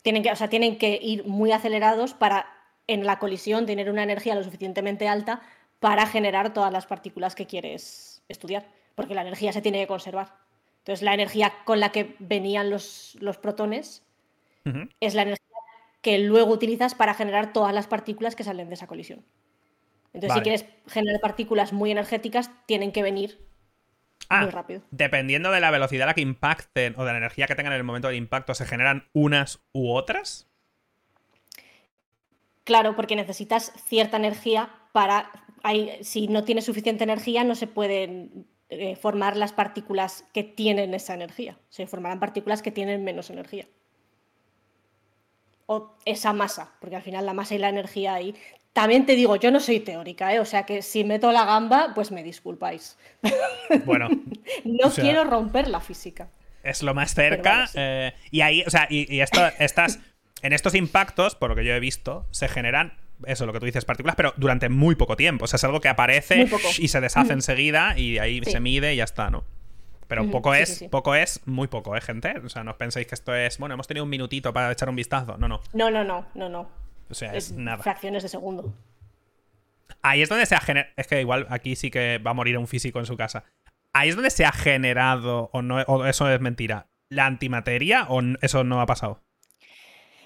tienen 0.00 0.22
que, 0.22 0.32
o 0.32 0.36
sea, 0.36 0.48
tienen 0.48 0.78
que 0.78 0.98
ir 1.02 1.26
muy 1.26 1.52
acelerados 1.52 2.14
para 2.14 2.46
en 2.86 3.04
la 3.04 3.18
colisión 3.18 3.66
tener 3.66 3.90
una 3.90 4.04
energía 4.04 4.34
lo 4.34 4.42
suficientemente 4.42 5.06
alta 5.06 5.42
para 5.80 6.06
generar 6.06 6.54
todas 6.54 6.72
las 6.72 6.86
partículas 6.86 7.34
que 7.34 7.46
quieres 7.46 8.22
estudiar, 8.28 8.66
porque 8.94 9.14
la 9.14 9.20
energía 9.20 9.52
se 9.52 9.60
tiene 9.60 9.80
que 9.80 9.86
conservar. 9.86 10.32
Entonces, 10.78 11.02
la 11.02 11.12
energía 11.12 11.52
con 11.66 11.78
la 11.78 11.92
que 11.92 12.16
venían 12.20 12.70
los, 12.70 13.18
los 13.20 13.36
protones 13.36 14.02
es 15.00 15.14
la 15.14 15.22
energía 15.22 15.51
que 16.02 16.18
luego 16.18 16.52
utilizas 16.52 16.94
para 16.94 17.14
generar 17.14 17.52
todas 17.52 17.72
las 17.72 17.86
partículas 17.86 18.36
que 18.36 18.44
salen 18.44 18.68
de 18.68 18.74
esa 18.74 18.86
colisión. 18.86 19.24
Entonces, 20.12 20.36
si 20.36 20.42
quieres 20.42 20.66
generar 20.88 21.20
partículas 21.20 21.72
muy 21.72 21.90
energéticas, 21.90 22.50
tienen 22.66 22.92
que 22.92 23.02
venir 23.02 23.38
muy 24.28 24.48
ah, 24.48 24.50
rápido. 24.50 24.82
Dependiendo 24.90 25.50
de 25.50 25.60
la 25.60 25.70
velocidad 25.70 26.04
a 26.04 26.06
la 26.06 26.14
que 26.14 26.20
impacten 26.20 26.94
o 26.98 27.04
de 27.04 27.12
la 27.12 27.18
energía 27.18 27.46
que 27.46 27.54
tengan 27.54 27.72
en 27.72 27.78
el 27.78 27.84
momento 27.84 28.08
del 28.08 28.16
impacto, 28.16 28.54
¿se 28.54 28.66
generan 28.66 29.08
unas 29.14 29.60
u 29.72 29.90
otras? 29.90 30.48
Claro, 32.64 32.94
porque 32.94 33.16
necesitas 33.16 33.72
cierta 33.86 34.16
energía 34.16 34.70
para... 34.92 35.30
si 36.02 36.28
no 36.28 36.44
tienes 36.44 36.64
suficiente 36.64 37.04
energía 37.04 37.44
no 37.44 37.54
se 37.54 37.66
pueden 37.66 38.46
eh, 38.68 38.96
formar 38.96 39.36
las 39.36 39.52
partículas 39.52 40.24
que 40.32 40.44
tienen 40.44 40.94
esa 40.94 41.14
energía. 41.14 41.58
Se 41.68 41.86
formarán 41.86 42.20
partículas 42.20 42.62
que 42.62 42.70
tienen 42.70 43.04
menos 43.04 43.30
energía. 43.30 43.66
O 45.66 45.96
esa 46.04 46.32
masa, 46.32 46.72
porque 46.80 46.96
al 46.96 47.02
final 47.02 47.26
la 47.26 47.34
masa 47.34 47.54
y 47.54 47.58
la 47.58 47.68
energía 47.68 48.14
ahí... 48.14 48.34
También 48.72 49.04
te 49.04 49.16
digo, 49.16 49.36
yo 49.36 49.50
no 49.50 49.60
soy 49.60 49.80
teórica, 49.80 50.32
¿eh? 50.32 50.40
o 50.40 50.46
sea 50.46 50.64
que 50.64 50.80
si 50.80 51.04
meto 51.04 51.30
la 51.30 51.44
gamba, 51.44 51.92
pues 51.94 52.10
me 52.10 52.22
disculpáis. 52.22 52.96
Bueno. 53.84 54.08
no 54.64 54.90
quiero 54.90 55.24
romper 55.24 55.68
la 55.68 55.80
física. 55.80 56.28
Es 56.62 56.82
lo 56.82 56.94
más 56.94 57.14
cerca. 57.14 57.68
Eh, 57.74 58.12
y 58.30 58.40
ahí, 58.40 58.62
o 58.66 58.70
sea, 58.70 58.86
y, 58.88 59.20
esto, 59.20 59.42
estas 59.58 59.98
en 60.42 60.52
estos 60.52 60.74
impactos, 60.74 61.34
por 61.34 61.50
lo 61.50 61.56
que 61.56 61.64
yo 61.64 61.74
he 61.74 61.80
visto, 61.80 62.26
se 62.30 62.48
generan 62.48 62.94
eso, 63.26 63.46
lo 63.46 63.52
que 63.52 63.60
tú 63.60 63.66
dices, 63.66 63.84
partículas, 63.84 64.16
pero 64.16 64.34
durante 64.36 64.68
muy 64.68 64.96
poco 64.96 65.16
tiempo. 65.16 65.44
O 65.44 65.48
sea, 65.48 65.56
es 65.56 65.64
algo 65.64 65.80
que 65.80 65.88
aparece 65.88 66.48
y 66.78 66.88
se 66.88 67.00
deshace 67.00 67.32
enseguida 67.32 67.96
y 67.96 68.18
ahí 68.18 68.40
se 68.44 68.60
mide 68.60 68.94
y 68.94 68.96
ya 68.96 69.04
está, 69.04 69.30
¿no? 69.30 69.44
Pero 70.12 70.30
poco 70.30 70.52
es, 70.52 70.84
poco 70.90 71.14
es, 71.14 71.40
muy 71.46 71.68
poco, 71.68 71.96
¿eh, 71.96 72.02
gente? 72.02 72.34
O 72.44 72.50
sea, 72.50 72.62
no 72.62 72.72
os 72.72 72.76
penséis 72.76 73.06
que 73.06 73.14
esto 73.14 73.34
es, 73.34 73.56
bueno, 73.56 73.72
hemos 73.72 73.86
tenido 73.86 74.04
un 74.04 74.10
minutito 74.10 74.52
para 74.52 74.70
echar 74.70 74.90
un 74.90 74.96
vistazo. 74.96 75.38
No, 75.38 75.48
no. 75.48 75.62
No, 75.72 75.90
no, 75.90 76.04
no, 76.04 76.26
no, 76.34 76.50
no. 76.50 76.68
O 77.08 77.14
sea, 77.14 77.34
es, 77.34 77.52
nada. 77.52 77.82
Fracciones 77.82 78.22
de 78.22 78.28
segundo. 78.28 78.74
Ahí 80.02 80.20
es 80.20 80.28
donde 80.28 80.44
se 80.44 80.54
ha 80.54 80.60
generado. 80.60 80.92
Es 80.98 81.06
que 81.06 81.18
igual 81.18 81.46
aquí 81.48 81.76
sí 81.76 81.90
que 81.90 82.18
va 82.18 82.32
a 82.32 82.34
morir 82.34 82.58
un 82.58 82.66
físico 82.66 82.98
en 82.98 83.06
su 83.06 83.16
casa. 83.16 83.44
Ahí 83.94 84.10
es 84.10 84.14
donde 84.14 84.28
se 84.28 84.44
ha 84.44 84.52
generado, 84.52 85.48
o 85.54 85.62
no, 85.62 85.80
o 85.80 86.04
eso 86.04 86.30
es 86.30 86.40
mentira, 86.42 86.88
la 87.08 87.24
antimateria, 87.24 88.04
o 88.10 88.20
eso 88.42 88.64
no 88.64 88.82
ha 88.82 88.86
pasado. 88.86 89.22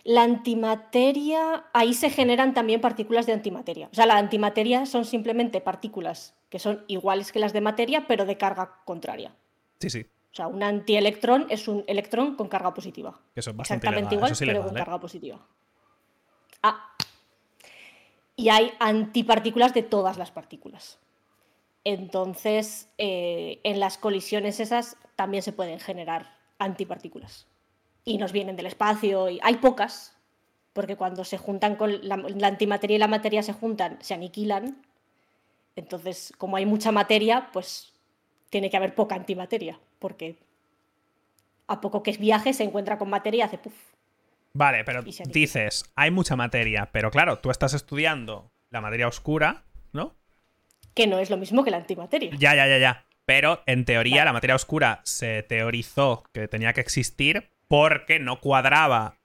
La 0.03 0.25
antimateria, 0.25 1.67
ahí 1.73 1.95
se 1.95 2.11
generan 2.11 2.55
también 2.55 2.81
partículas 2.81 3.27
de 3.27 3.35
antimateria. 3.35 3.89
O 3.93 3.95
sea, 3.95 4.07
la 4.07 4.17
antimateria 4.17 4.85
son 4.85 5.05
simplemente 5.05 5.61
partículas 5.61 6.35
que 6.49 6.59
son 6.59 6.85
iguales 6.89 7.31
que 7.31 7.39
las 7.39 7.53
de 7.53 7.61
materia, 7.61 8.07
pero 8.09 8.25
de 8.25 8.37
carga 8.37 8.81
contraria. 8.85 9.33
Sí, 9.81 9.91
sí. 9.91 10.07
O 10.33 10.37
sea, 10.37 10.49
un 10.49 10.63
antielectrón 10.63 11.47
es 11.49 11.67
un 11.67 11.83
electrón 11.87 12.37
con 12.37 12.49
carga 12.49 12.75
positiva. 12.75 13.19
Exactamente 13.35 14.17
igual, 14.17 14.35
pero 14.39 14.65
con 14.65 14.77
¿eh? 14.77 14.79
carga 14.79 15.01
positiva. 15.01 15.39
Ah. 16.63 16.93
y 18.35 18.49
hay 18.49 18.73
antipartículas 18.81 19.73
de 19.73 19.83
todas 19.83 20.19
las 20.19 20.31
partículas. 20.31 20.99
Entonces, 21.85 22.91
eh, 22.99 23.61
en 23.63 23.81
las 23.81 23.97
colisiones 23.97 24.61
esas 24.61 24.97
también 25.15 25.43
se 25.43 25.53
pueden 25.53 25.81
generar 25.81 26.37
antipartículas. 26.59 27.47
Y 28.05 28.19
nos 28.19 28.33
vienen 28.33 28.57
del 28.57 28.67
espacio, 28.67 29.31
y 29.31 29.41
hay 29.43 29.57
pocas, 29.57 30.17
porque 30.73 30.97
cuando 30.97 31.25
se 31.25 31.39
juntan 31.39 31.77
con 31.77 32.07
la, 32.07 32.17
la 32.17 32.49
antimateria 32.49 32.97
y 32.97 32.99
la 32.99 33.09
materia 33.09 33.43
se 33.43 33.53
juntan, 33.53 33.99
se 34.03 34.13
aniquilan. 34.13 34.83
Entonces, 35.77 36.33
como 36.37 36.57
hay 36.57 36.67
mucha 36.67 36.93
materia, 36.93 37.49
pues 37.53 37.96
tiene 38.51 38.71
que 38.71 38.77
haber 38.77 38.95
poca 38.95 39.15
antimateria, 39.15 39.79
porque 39.99 40.37
a 41.67 41.81
poco 41.81 42.03
que 42.03 42.13
viaje 42.13 42.53
se 42.53 42.65
encuentra 42.65 42.99
con 42.99 43.11
materia 43.11 43.39
y 43.39 43.43
hace 43.43 43.59
puff. 43.59 43.75
Vale, 44.53 44.85
pero 44.85 45.03
dices, 45.03 45.85
hay 45.97 46.11
mucha 46.11 46.35
materia, 46.35 46.89
pero 46.91 47.11
claro, 47.11 47.41
tú 47.41 47.51
estás 47.51 47.75
estudiando 47.75 48.51
la 48.71 48.81
materia 48.81 49.07
oscura, 49.07 49.65
¿no? 49.93 50.15
Que 50.95 51.07
no 51.07 51.19
es 51.19 51.29
lo 51.29 51.37
mismo 51.37 51.63
que 51.63 51.71
la 51.71 51.77
antimateria. 51.77 52.31
Ya, 52.39 52.55
ya, 52.55 52.67
ya, 52.67 52.79
ya. 52.79 53.05
Pero 53.27 53.63
en 53.67 53.85
teoría 53.85 54.25
la 54.25 54.33
materia 54.33 54.55
oscura 54.55 55.01
se 55.05 55.43
teorizó 55.43 56.25
que 56.33 56.49
tenía 56.49 56.73
que 56.73 56.81
existir 56.81 57.51
porque 57.69 58.19
no 58.19 58.41
cuadraba 58.41 59.17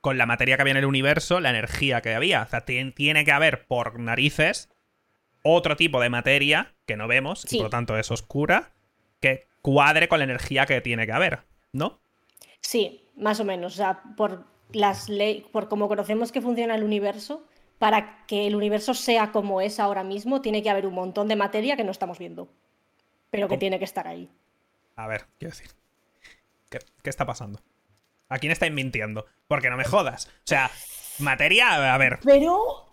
con 0.00 0.18
la 0.18 0.26
materia 0.26 0.56
que 0.56 0.62
había 0.62 0.72
en 0.72 0.78
el 0.78 0.84
universo 0.86 1.40
la 1.40 1.50
energía 1.50 2.00
que 2.00 2.14
había. 2.14 2.42
O 2.42 2.48
sea, 2.48 2.64
tiene 2.64 3.24
que 3.24 3.32
haber 3.32 3.66
por 3.66 4.00
narices 4.00 4.68
otro 5.46 5.76
tipo 5.76 6.00
de 6.00 6.10
materia 6.10 6.74
que 6.86 6.96
no 6.96 7.08
vemos 7.08 7.50
y 7.50 7.56
por 7.56 7.64
lo 7.64 7.70
tanto 7.70 7.96
es 7.96 8.10
oscura 8.10 8.72
que 9.20 9.46
cuadre 9.62 10.08
con 10.08 10.18
la 10.18 10.24
energía 10.24 10.66
que 10.66 10.80
tiene 10.80 11.06
que 11.06 11.12
haber, 11.12 11.40
¿no? 11.72 11.98
Sí, 12.60 13.04
más 13.16 13.40
o 13.40 13.44
menos. 13.44 13.74
O 13.74 13.76
sea, 13.76 14.02
por 14.16 14.44
las 14.72 15.08
leyes, 15.08 15.44
por 15.52 15.68
cómo 15.68 15.88
conocemos 15.88 16.32
que 16.32 16.40
funciona 16.40 16.74
el 16.74 16.84
universo, 16.84 17.46
para 17.78 18.24
que 18.26 18.46
el 18.46 18.54
universo 18.54 18.94
sea 18.94 19.32
como 19.32 19.60
es 19.60 19.80
ahora 19.80 20.02
mismo, 20.02 20.40
tiene 20.40 20.62
que 20.62 20.70
haber 20.70 20.86
un 20.86 20.94
montón 20.94 21.28
de 21.28 21.36
materia 21.36 21.76
que 21.76 21.84
no 21.84 21.90
estamos 21.90 22.18
viendo, 22.18 22.48
pero 23.30 23.48
que 23.48 23.58
tiene 23.58 23.78
que 23.78 23.84
estar 23.84 24.08
ahí. 24.08 24.30
A 24.96 25.06
ver, 25.06 25.26
quiero 25.38 25.54
decir, 25.54 25.70
¿qué, 26.70 26.80
está 27.10 27.26
pasando? 27.26 27.60
¿A 28.28 28.38
quién 28.38 28.50
estáis 28.50 28.72
mintiendo? 28.72 29.26
Porque 29.46 29.70
no 29.70 29.76
me 29.76 29.84
jodas. 29.84 30.26
O 30.26 30.46
sea, 30.46 30.70
materia, 31.18 31.94
a 31.94 31.98
ver. 31.98 32.18
Pero 32.24 32.85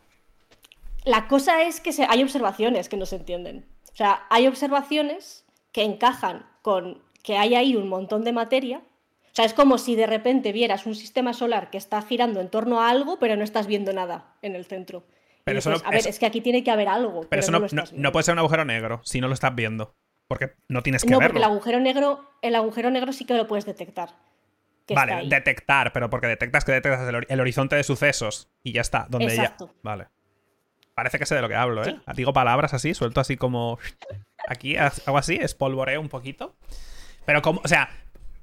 la 1.06 1.28
cosa 1.28 1.64
es 1.64 1.80
que 1.80 1.92
hay 2.08 2.24
observaciones 2.24 2.90
que 2.90 2.98
no 2.98 3.06
se 3.06 3.18
entienden. 3.18 3.66
O 3.92 3.96
sea, 3.96 4.26
hay 4.30 4.48
observaciones 4.48 5.46
que 5.72 5.84
encajan 5.84 6.46
con 6.62 7.02
que 7.24 7.38
hay 7.38 7.56
ahí 7.56 7.76
un 7.76 7.88
montón 7.88 8.24
de 8.24 8.34
materia 8.34 8.82
o 9.34 9.36
sea, 9.36 9.46
es 9.46 9.56
como 9.56 9.80
si 9.80 9.96
de 9.96 10.06
repente 10.06 10.52
vieras 10.52 10.86
un 10.86 10.94
sistema 10.94 11.34
solar 11.34 11.72
que 11.72 11.80
está 11.80 12.00
girando 12.04 12.40
en 12.40 12.50
torno 12.50 12.82
a 12.82 12.92
algo, 12.92 13.18
pero 13.18 13.36
no 13.36 13.44
estás 13.44 13.66
viendo 13.66 13.92
nada 13.92 14.36
en 14.44 14.56
el 14.56 14.66
centro. 14.66 15.08
Pero 15.44 15.60
a 15.84 15.90
ver, 15.90 16.08
es 16.08 16.20
que 16.20 16.28
aquí 16.28 16.40
tiene 16.40 16.64
que 16.64 16.70
haber 16.70 16.88
algo. 16.88 17.22
Pero, 17.28 17.40
eso 17.40 17.52
no, 17.52 18.12
puede 18.12 18.24
ser 18.24 18.34
un 18.34 18.40
agujero 18.40 18.64
negro 18.64 19.02
si 19.04 19.22
no 19.22 19.28
lo 19.28 19.34
estás 19.34 19.56
viendo. 19.56 19.96
Porque 20.28 20.52
no 20.68 20.84
tienes 20.84 21.04
que 21.04 21.10
no, 21.10 21.18
verlo. 21.18 21.34
Porque 21.34 21.38
el 21.40 21.52
agujero 21.52 21.80
negro, 21.80 22.30
el 22.44 22.54
agujero 22.54 22.92
negro 22.92 23.12
sí 23.12 23.26
que 23.26 23.34
lo 23.34 23.48
puedes 23.48 23.66
detectar. 23.66 24.12
Vale, 24.94 25.28
detectar, 25.28 25.92
pero 25.94 26.12
porque 26.12 26.28
detectas 26.28 26.64
que 26.64 26.72
detectas 26.72 27.26
el, 27.28 27.40
horizonte 27.40 27.76
de 27.76 27.84
sucesos 27.84 28.52
y 28.62 28.74
ya 28.74 28.82
está, 28.82 29.08
donde 29.10 29.34
Exacto. 29.34 29.68
ya. 29.68 29.80
Vale. 29.82 30.08
Parece 30.96 31.18
que 31.18 31.26
sé 31.26 31.36
de 31.36 31.42
lo 31.42 31.50
que 31.50 31.56
hablo, 31.56 31.84
¿eh? 31.84 32.00
Digo 32.16 32.34
palabras 32.34 32.74
así, 32.74 32.94
suelto 32.94 33.20
así 33.20 33.38
como. 33.38 33.80
Aquí, 34.48 34.78
algo 34.78 35.18
así, 35.18 35.36
espolvoreo 35.36 36.00
un 36.00 36.10
poquito. 36.10 36.56
Pero 37.26 37.42
como, 37.42 37.62
o 37.64 37.68
sea, 37.68 37.90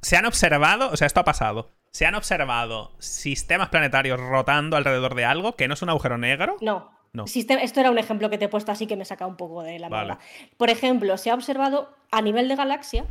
se 0.01 0.17
han 0.17 0.27
observado, 0.27 0.91
o 0.91 0.97
sea, 0.97 1.07
esto 1.07 1.21
ha 1.21 1.25
pasado. 1.25 1.71
Se 1.93 2.07
han 2.07 2.15
observado 2.15 2.93
sistemas 2.99 3.69
planetarios 3.69 4.19
rotando 4.19 4.77
alrededor 4.77 5.15
de 5.15 5.25
algo 5.25 5.57
que 5.57 5.69
no 5.69 5.75
es 5.75 5.83
un 5.83 5.91
agujero 5.91 6.19
negro. 6.19 6.57
No. 6.61 6.91
No. 7.13 7.25
esto 7.25 7.81
era 7.81 7.91
un 7.91 7.99
ejemplo 7.99 8.31
que 8.31 8.39
te 8.39 8.45
he 8.45 8.49
puesto 8.49 8.71
así 8.71 8.87
que 8.87 8.97
me 8.97 9.05
saca 9.05 9.27
un 9.27 9.37
poco 9.37 9.65
de 9.65 9.81
la 9.81 9.89
vale. 9.89 10.17
Por 10.57 10.71
ejemplo, 10.71 11.17
se 11.17 11.31
ha 11.31 11.35
observado 11.35 11.93
a 12.13 12.23
nivel 12.23 12.49
de 12.49 12.55
galaxia. 12.55 13.05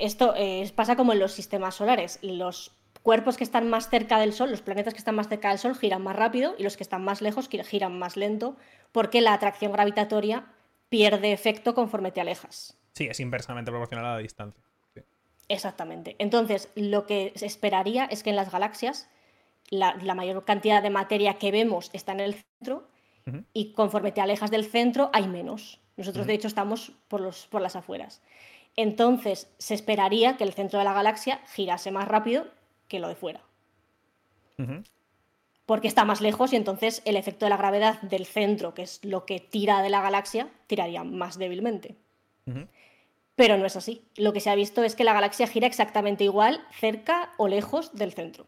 Esto 0.00 0.34
eh, 0.36 0.70
pasa 0.74 0.96
como 0.96 1.12
en 1.12 1.20
los 1.20 1.32
sistemas 1.32 1.76
solares. 1.76 2.18
Los 2.22 2.75
cuerpos 3.06 3.36
que 3.36 3.44
están 3.44 3.70
más 3.70 3.88
cerca 3.88 4.18
del 4.18 4.32
Sol, 4.32 4.50
los 4.50 4.62
planetas 4.62 4.92
que 4.92 4.98
están 4.98 5.14
más 5.14 5.28
cerca 5.28 5.50
del 5.50 5.60
Sol 5.60 5.76
giran 5.76 6.02
más 6.02 6.16
rápido 6.16 6.56
y 6.58 6.64
los 6.64 6.76
que 6.76 6.82
están 6.82 7.04
más 7.04 7.22
lejos 7.22 7.48
giran 7.48 7.96
más 8.00 8.16
lento 8.16 8.56
porque 8.90 9.20
la 9.20 9.32
atracción 9.32 9.70
gravitatoria 9.70 10.46
pierde 10.88 11.32
efecto 11.32 11.72
conforme 11.72 12.10
te 12.10 12.20
alejas. 12.20 12.76
Sí, 12.94 13.06
es 13.06 13.20
inversamente 13.20 13.70
proporcional 13.70 14.06
a 14.06 14.12
la 14.14 14.18
distancia. 14.18 14.60
Exactamente. 15.46 16.16
Entonces, 16.18 16.68
lo 16.74 17.06
que 17.06 17.32
se 17.36 17.46
esperaría 17.46 18.06
es 18.06 18.24
que 18.24 18.30
en 18.30 18.36
las 18.36 18.50
galaxias 18.50 19.08
la, 19.70 19.94
mayor 20.16 20.44
cantidad 20.44 20.82
de 20.82 20.90
materia 20.90 21.34
que 21.34 21.52
vemos 21.52 21.90
está 21.92 22.10
en 22.10 22.18
el 22.18 22.34
centro 22.34 22.88
y 23.52 23.72
conforme 23.72 24.10
te 24.10 24.20
alejas 24.20 24.50
del 24.50 24.64
centro 24.64 25.10
hay 25.12 25.28
menos. 25.28 25.80
Nosotros, 25.96 26.26
de 26.26 26.34
hecho, 26.34 26.48
estamos 26.48 26.90
por, 27.06 27.20
los, 27.20 27.46
por 27.46 27.62
las 27.62 27.76
afueras. 27.76 28.20
Entonces, 28.74 29.48
se 29.58 29.74
esperaría 29.74 30.36
que 30.36 30.42
el 30.42 30.54
centro 30.54 30.80
de 30.80 30.84
la 30.84 30.92
galaxia 30.92 31.40
girase 31.54 31.92
más 31.92 32.08
rápido 32.08 32.55
que 32.88 33.00
lo 33.00 33.08
de 33.08 33.16
fuera. 33.16 33.40
Porque 35.66 35.88
está 35.88 36.04
más 36.04 36.20
lejos 36.20 36.52
y 36.52 36.56
entonces 36.56 37.02
el 37.04 37.16
efecto 37.16 37.44
de 37.44 37.50
la 37.50 37.56
gravedad 37.56 38.00
del 38.02 38.26
centro, 38.26 38.74
que 38.74 38.82
es 38.82 39.04
lo 39.04 39.26
que 39.26 39.40
tira 39.40 39.82
de 39.82 39.90
la 39.90 40.00
galaxia, 40.00 40.48
tiraría 40.66 41.04
más 41.04 41.38
débilmente. 41.38 41.96
Pero 43.34 43.58
no 43.58 43.66
es 43.66 43.76
así. 43.76 44.04
Lo 44.16 44.32
que 44.32 44.40
se 44.40 44.50
ha 44.50 44.54
visto 44.54 44.82
es 44.82 44.94
que 44.94 45.04
la 45.04 45.12
galaxia 45.12 45.46
gira 45.46 45.66
exactamente 45.66 46.24
igual, 46.24 46.64
cerca 46.72 47.32
o 47.36 47.48
lejos 47.48 47.94
del 47.94 48.12
centro. 48.12 48.46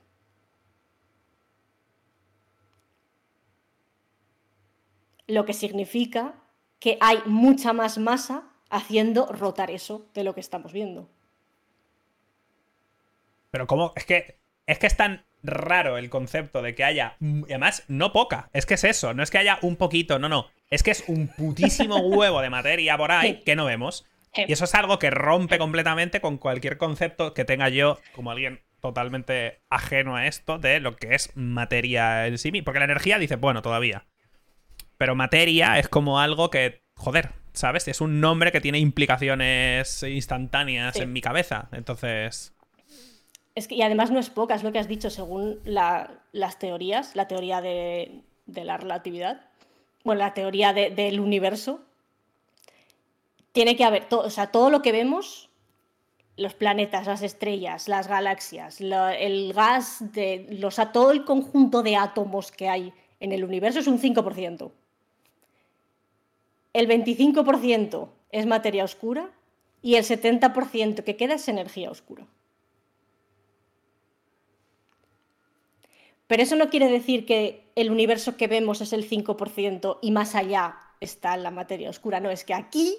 Lo 5.26 5.45
que 5.45 5.53
significa 5.53 6.36
que 6.78 6.97
hay 7.01 7.18
mucha 7.26 7.72
más 7.72 7.99
masa 7.99 8.45
haciendo 8.70 9.26
rotar 9.26 9.70
eso 9.70 10.07
de 10.14 10.24
lo 10.24 10.34
que 10.34 10.41
estamos 10.41 10.72
viendo. 10.72 11.09
Pero 13.51 13.66
cómo 13.66 13.92
es 13.96 14.05
que 14.05 14.38
es 14.66 14.78
que 14.78 14.86
es 14.86 14.96
tan 14.96 15.24
raro 15.42 15.99
el 15.99 16.11
concepto 16.11 16.62
de 16.62 16.74
que 16.74 16.84
haya 16.84 17.16
además 17.44 17.84
no 17.88 18.12
poca, 18.12 18.51
es 18.53 18.66
que 18.66 18.74
es 18.74 18.84
eso, 18.84 19.14
no 19.14 19.22
es 19.22 19.30
que 19.30 19.38
haya 19.38 19.59
un 19.62 19.76
poquito, 19.76 20.18
no, 20.18 20.28
no, 20.28 20.49
es 20.70 20.82
que 20.82 20.90
es 20.90 21.05
un 21.09 21.28
putísimo 21.28 21.96
huevo 22.09 22.40
de 22.42 22.51
materia 22.51 22.96
por 22.99 23.12
ahí 23.12 23.42
que 23.44 23.57
no 23.57 23.64
vemos. 23.64 24.05
Y 24.34 24.53
eso 24.53 24.66
es 24.66 24.74
algo 24.74 24.99
que 24.99 25.11
rompe 25.11 25.59
completamente 25.59 26.20
con 26.20 26.38
cualquier 26.38 26.76
concepto 26.76 27.34
que 27.34 27.44
tenga 27.44 27.70
yo 27.70 27.99
como 28.14 28.30
alguien 28.30 28.61
totalmente 28.80 29.61
ajeno 29.68 30.16
a 30.16 30.26
esto 30.26 30.59
de 30.59 30.80
lo 30.80 30.96
que 30.96 31.14
es 31.14 31.32
materia 31.34 32.26
en 32.26 32.38
sí. 32.38 32.53
Porque 32.62 32.78
la 32.78 32.84
energía 32.84 33.18
dice, 33.18 33.36
bueno, 33.36 33.62
todavía. 33.62 34.07
Pero 34.96 35.14
materia 35.14 35.78
es 35.78 35.88
como 35.88 36.20
algo 36.20 36.51
que, 36.51 36.82
joder, 36.94 37.30
¿sabes? 37.53 37.88
Es 37.88 38.01
un 38.01 38.20
nombre 38.20 38.53
que 38.53 38.61
tiene 38.61 38.78
implicaciones 38.78 40.03
instantáneas 40.03 40.96
en 40.96 41.12
mi 41.12 41.20
cabeza. 41.20 41.68
Entonces... 41.72 42.55
Y 43.69 43.83
además 43.83 44.11
no 44.11 44.19
es 44.19 44.31
poca, 44.31 44.55
es 44.55 44.63
lo 44.63 44.73
que 44.73 44.79
has 44.79 44.89
dicho, 44.89 45.11
según 45.11 45.61
las 45.65 46.59
teorías, 46.59 47.17
la 47.17 47.27
teoría 47.27 47.61
de, 47.61 48.23
la 48.47 48.77
relatividad, 48.77 49.43
bueno, 50.05 50.21
la 50.21 50.35
teoría 50.35 50.73
del 50.73 51.21
universo, 51.21 51.81
tiene 53.53 53.77
que 53.77 53.85
haber, 53.85 54.05
todo, 54.09 54.21
o 54.21 54.31
sea, 54.31 54.49
todo 54.49 54.71
lo 54.71 54.83
que 54.83 54.93
vemos, 54.93 55.49
los 56.37 56.55
planetas, 56.55 57.07
las 57.07 57.23
estrellas, 57.23 57.89
las 57.89 58.07
galaxias, 58.07 58.81
el 58.81 59.53
gas, 59.53 60.13
de, 60.13 60.47
los, 60.51 60.77
todo 60.93 61.11
el 61.11 61.25
conjunto 61.25 61.83
de 61.83 61.97
átomos 61.97 62.53
que 62.53 62.69
hay 62.69 62.93
en 63.19 63.33
el 63.33 63.45
universo 63.45 63.81
es 63.81 63.89
un 63.89 64.01
5%. 64.01 64.71
El 66.73 66.89
25% 66.89 68.09
es 68.31 68.47
materia 68.47 68.85
oscura 68.85 69.31
y 69.83 69.97
el 69.97 70.05
70% 70.05 71.03
que 71.03 71.17
queda 71.17 71.35
es 71.35 71.49
energía 71.49 71.91
oscura. 71.91 72.27
Pero 76.29 76.43
eso 76.43 76.57
no 76.57 76.68
quiere 76.68 76.89
decir 76.89 77.26
que 77.26 77.72
el 77.74 77.91
universo 77.91 78.37
que 78.37 78.47
vemos 78.47 78.81
es 78.81 78.93
el 78.93 79.09
5% 79.09 79.99
y 80.03 80.11
más 80.12 80.35
allá 80.35 80.76
está 81.01 81.37
la 81.37 81.51
materia 81.51 81.91
oscura. 81.91 82.20
No, 82.20 82.31
es 82.31 82.45
que 82.45 82.55
aquí 82.55 82.95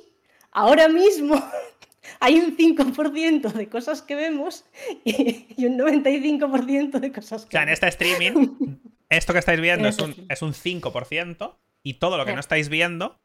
ahora 0.52 0.90
mismo 0.90 1.42
hay 2.20 2.40
un 2.40 2.58
5% 2.58 3.54
de 3.54 3.70
cosas 3.70 4.02
que 4.02 4.16
vemos 4.16 4.66
y 5.06 5.66
un 5.66 5.78
95% 5.78 7.00
de 7.00 7.12
cosas 7.12 7.44
que... 7.44 7.50
O 7.50 7.52
sea, 7.52 7.64
en 7.64 7.70
este 7.70 7.88
streaming, 7.88 8.48
esto 9.10 9.32
que 9.32 9.40
estáis 9.40 9.62
viendo 9.62 9.88
es 9.88 10.00
un, 10.00 10.26
es 10.28 10.42
un 10.42 10.54
5% 10.54 11.56
y 11.84 11.94
todo 11.94 12.18
lo 12.18 12.26
que 12.26 12.34
no 12.34 12.40
estáis 12.40 12.68
viendo 12.68 13.20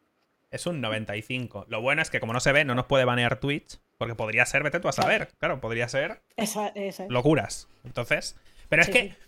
es 0.51 0.67
un 0.67 0.83
95%. 0.83 1.65
Lo 1.69 1.81
bueno 1.81 2.03
es 2.03 2.11
que 2.11 2.21
como 2.21 2.35
no 2.35 2.41
se 2.41 2.53
ve, 2.53 2.67
no 2.67 2.75
nos 2.75 2.85
puede 2.85 3.07
banear 3.07 3.41
Twitch, 3.41 3.79
porque 3.97 4.15
podría 4.15 4.45
ser, 4.45 4.63
vete 4.63 4.81
tú 4.81 4.89
a 4.89 4.93
saber, 4.93 5.31
claro, 5.39 5.63
podría 5.63 5.89
ser 5.89 6.21
locuras. 7.09 7.69
Entonces, 7.85 8.37
pero 8.69 8.83
es 8.83 8.91
que... 8.91 9.24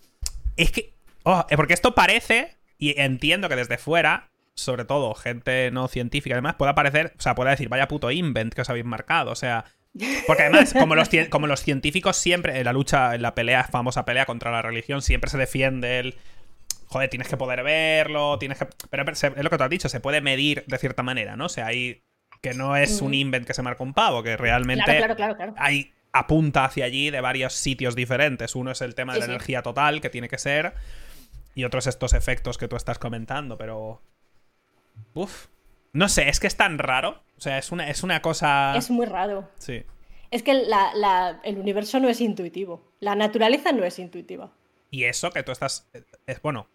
Es 0.57 0.71
que... 0.71 0.93
Oh, 1.23 1.45
porque 1.55 1.73
esto 1.73 1.95
parece, 1.95 2.57
y 2.77 2.99
entiendo 2.99 3.49
que 3.49 3.55
desde 3.55 3.77
fuera 3.77 4.29
sobre 4.57 4.85
todo 4.85 5.13
gente 5.13 5.71
no 5.71 5.87
científica, 5.87 6.35
además, 6.35 6.55
pueda 6.55 6.75
parecer, 6.75 7.13
o 7.17 7.21
sea, 7.21 7.35
pueda 7.35 7.51
decir, 7.51 7.69
vaya 7.69 7.87
puto 7.87 8.11
invent 8.11 8.53
que 8.53 8.61
os 8.61 8.69
habéis 8.69 8.85
marcado, 8.85 9.31
o 9.31 9.35
sea. 9.35 9.65
Porque 10.27 10.43
además, 10.43 10.73
como 10.73 10.95
los, 10.95 11.09
como 11.29 11.47
los 11.47 11.61
científicos 11.61 12.17
siempre, 12.17 12.59
en 12.59 12.65
la 12.65 12.73
lucha, 12.73 13.15
en 13.15 13.21
la 13.21 13.33
pelea, 13.33 13.63
famosa 13.63 14.05
pelea 14.05 14.25
contra 14.25 14.51
la 14.51 14.61
religión, 14.61 15.01
siempre 15.01 15.29
se 15.29 15.37
defiende 15.37 15.99
el. 15.99 16.15
joder, 16.87 17.09
tienes 17.09 17.27
que 17.27 17.37
poder 17.37 17.63
verlo, 17.63 18.37
tienes 18.37 18.59
que... 18.59 18.67
Pero 18.89 19.09
es 19.11 19.23
lo 19.23 19.49
que 19.49 19.57
tú 19.57 19.63
has 19.63 19.69
dicho, 19.69 19.89
se 19.89 19.99
puede 19.99 20.21
medir 20.21 20.63
de 20.67 20.77
cierta 20.77 21.03
manera, 21.03 21.35
¿no? 21.35 21.45
O 21.45 21.49
sea, 21.49 21.67
hay... 21.67 22.03
Que 22.41 22.53
no 22.53 22.75
es 22.75 23.01
un 23.01 23.15
invent 23.15 23.47
que 23.47 23.55
se 23.55 23.63
marca 23.63 23.83
un 23.83 23.95
pavo, 23.95 24.21
que 24.21 24.37
realmente 24.37 25.03
hay 25.57 25.91
apunta 26.17 26.65
hacia 26.65 26.85
allí 26.85 27.09
de 27.09 27.21
varios 27.21 27.53
sitios 27.53 27.95
diferentes. 27.95 28.55
Uno 28.55 28.71
es 28.71 28.81
el 28.81 28.95
tema 28.95 29.13
de 29.13 29.19
la 29.19 29.25
energía 29.25 29.61
total, 29.61 30.01
que 30.01 30.09
tiene 30.09 30.29
que 30.29 30.37
ser, 30.37 30.73
y 31.55 31.63
otros 31.63 31.87
estos 31.87 32.13
efectos 32.13 32.57
que 32.57 32.67
tú 32.67 32.75
estás 32.75 32.99
comentando, 32.99 33.57
pero... 33.57 34.01
Uf. 35.13 35.47
No 35.93 36.09
sé, 36.09 36.29
es 36.29 36.39
que 36.39 36.47
es 36.47 36.55
tan 36.57 36.77
raro. 36.77 37.23
O 37.37 37.41
sea, 37.41 37.57
es 37.57 37.71
una, 37.71 37.89
es 37.89 38.03
una 38.03 38.21
cosa... 38.21 38.75
Es 38.75 38.89
muy 38.89 39.05
raro. 39.05 39.49
Sí. 39.57 39.83
Es 40.31 40.43
que 40.43 40.51
el 40.51 41.57
universo 41.57 41.99
no 41.99 42.09
es 42.09 42.21
intuitivo. 42.21 42.91
La 42.99 43.15
naturaleza 43.15 43.71
no 43.71 43.83
es 43.83 43.97
intuitiva. 43.99 44.51
Y 44.91 45.05
eso 45.05 45.31
que 45.31 45.43
tú 45.43 45.51
estás... 45.51 45.89
Es, 46.25 46.41
bueno, 46.41 46.67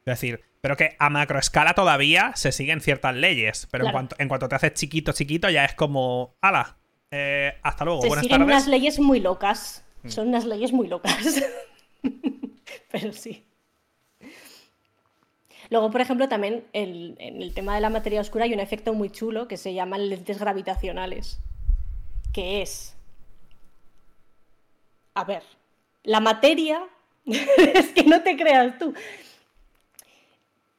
es 0.00 0.04
decir, 0.06 0.42
pero 0.60 0.76
que 0.76 0.96
a 0.98 1.10
macroescala 1.10 1.74
todavía 1.74 2.32
se 2.34 2.52
siguen 2.52 2.80
ciertas 2.80 3.14
leyes. 3.14 3.68
Pero 3.70 3.86
en, 3.86 3.92
cuanto, 3.92 4.16
en 4.18 4.28
cuanto 4.28 4.48
te 4.48 4.54
haces 4.56 4.74
chiquito, 4.74 5.12
chiquito, 5.12 5.48
ya 5.48 5.64
es 5.64 5.74
como. 5.74 6.36
¡Hala! 6.40 6.76
Eh, 7.10 7.52
hasta 7.62 7.84
luego. 7.84 8.02
Se 8.02 8.20
siguen 8.20 8.42
unas 8.42 8.66
leyes 8.66 8.98
muy 8.98 9.20
locas. 9.20 9.84
Mm. 10.02 10.08
Son 10.08 10.28
unas 10.28 10.44
leyes 10.44 10.72
muy 10.72 10.88
locas. 10.88 11.42
pero 12.90 13.12
sí. 13.12 13.44
Luego, 15.70 15.90
por 15.90 16.00
ejemplo, 16.00 16.28
también 16.28 16.64
en 16.72 17.16
el 17.20 17.54
tema 17.54 17.74
de 17.74 17.80
la 17.80 17.90
materia 17.90 18.20
oscura 18.20 18.44
hay 18.44 18.52
un 18.52 18.60
efecto 18.60 18.92
muy 18.92 19.10
chulo 19.10 19.46
que 19.46 19.56
se 19.56 19.72
llama 19.72 19.98
lentes 19.98 20.38
gravitacionales. 20.38 21.38
Que 22.32 22.62
es. 22.62 22.96
A 25.14 25.24
ver, 25.24 25.42
la 26.02 26.20
materia. 26.20 26.82
es 27.26 27.92
que 27.92 28.04
no 28.04 28.22
te 28.22 28.36
creas 28.36 28.78
tú. 28.78 28.94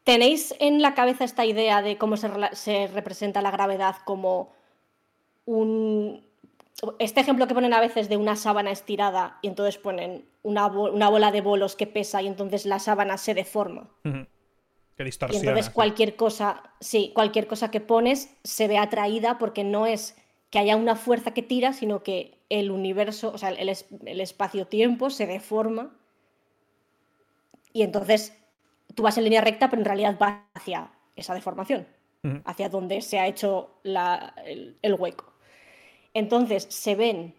¿Tenéis 0.03 0.55
en 0.59 0.81
la 0.81 0.95
cabeza 0.95 1.23
esta 1.23 1.45
idea 1.45 1.81
de 1.81 1.97
cómo 1.97 2.17
se, 2.17 2.87
representa 2.87 3.41
la 3.41 3.51
gravedad 3.51 3.97
como 4.03 4.51
un... 5.53 6.23
Este 6.97 7.19
ejemplo 7.19 7.47
que 7.47 7.53
ponen 7.53 7.73
a 7.73 7.79
veces 7.79 8.09
de 8.09 8.17
una 8.17 8.35
sábana 8.35 8.71
estirada 8.71 9.37
y 9.41 9.47
entonces 9.47 9.77
ponen 9.77 10.25
una, 10.41 10.67
bola 10.67 11.31
de 11.31 11.41
bolos 11.41 11.75
que 11.75 11.85
pesa 11.85 12.21
y 12.21 12.27
entonces 12.27 12.65
la 12.65 12.79
sábana 12.79 13.17
se 13.17 13.35
deforma. 13.35 13.89
Que 14.03 15.03
distorsiona. 15.03 15.45
Y 15.45 15.47
entonces 15.47 15.71
cualquier 15.71 16.15
cosa, 16.15 16.63
sí, 16.79 17.11
cualquier 17.13 17.45
cosa 17.45 17.69
que 17.69 17.81
pones 17.81 18.35
se 18.43 18.67
ve 18.67 18.79
atraída 18.79 19.37
porque 19.37 19.63
no 19.63 19.85
es 19.85 20.17
que 20.49 20.57
haya 20.57 20.75
una 20.75 20.95
fuerza 20.95 21.33
que 21.33 21.43
tira, 21.43 21.73
sino 21.73 22.01
que 22.01 22.39
el 22.49 22.71
universo, 22.71 23.31
o 23.31 23.37
sea, 23.37 23.49
el, 23.49 23.69
el 23.69 24.21
espacio-tiempo 24.21 25.11
se 25.11 25.27
deforma 25.27 25.91
y 27.73 27.83
entonces 27.83 28.37
tú 28.95 29.03
vas 29.03 29.17
en 29.17 29.23
línea 29.23 29.41
recta, 29.41 29.69
pero 29.69 29.81
en 29.81 29.85
realidad 29.85 30.17
vas 30.19 30.39
hacia 30.53 30.91
esa 31.15 31.33
deformación, 31.33 31.87
hacia 32.45 32.69
donde 32.69 33.01
se 33.01 33.19
ha 33.19 33.27
hecho 33.27 33.79
el, 33.83 34.95
hueco. 34.97 35.30
Entonces 36.13 36.67
se 36.69 36.95
ven 36.95 37.33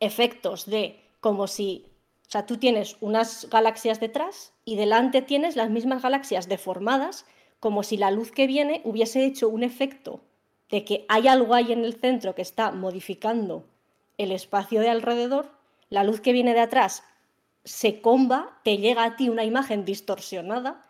efectos 0.00 0.66
de 0.66 1.00
como 1.20 1.46
si, 1.46 1.86
o 2.26 2.30
sea, 2.30 2.46
tú 2.46 2.58
tienes 2.58 2.96
unas 3.00 3.48
galaxias 3.50 4.00
detrás 4.00 4.52
y 4.64 4.76
delante 4.76 5.22
tienes 5.22 5.56
las 5.56 5.70
mismas 5.70 6.02
galaxias 6.02 6.48
deformadas, 6.48 7.26
como 7.60 7.82
si 7.82 7.96
la 7.96 8.10
luz 8.10 8.30
que 8.30 8.46
viene 8.46 8.82
hubiese 8.84 9.24
hecho 9.24 9.48
un 9.48 9.62
efecto 9.62 10.20
de 10.70 10.84
que 10.84 11.06
hay 11.08 11.28
algo 11.28 11.54
ahí 11.54 11.72
en 11.72 11.84
el 11.84 11.94
centro 11.94 12.34
que 12.34 12.42
está 12.42 12.72
modificando 12.72 13.64
el 14.18 14.32
espacio 14.32 14.80
de 14.80 14.90
alrededor, 14.90 15.50
la 15.90 16.04
luz 16.04 16.20
que 16.20 16.32
viene 16.32 16.54
de 16.54 16.60
atrás 16.60 17.02
se 17.64 18.00
comba, 18.00 18.58
te 18.62 18.76
llega 18.76 19.04
a 19.04 19.16
ti 19.16 19.28
una 19.28 19.44
imagen 19.44 19.84
distorsionada, 19.84 20.84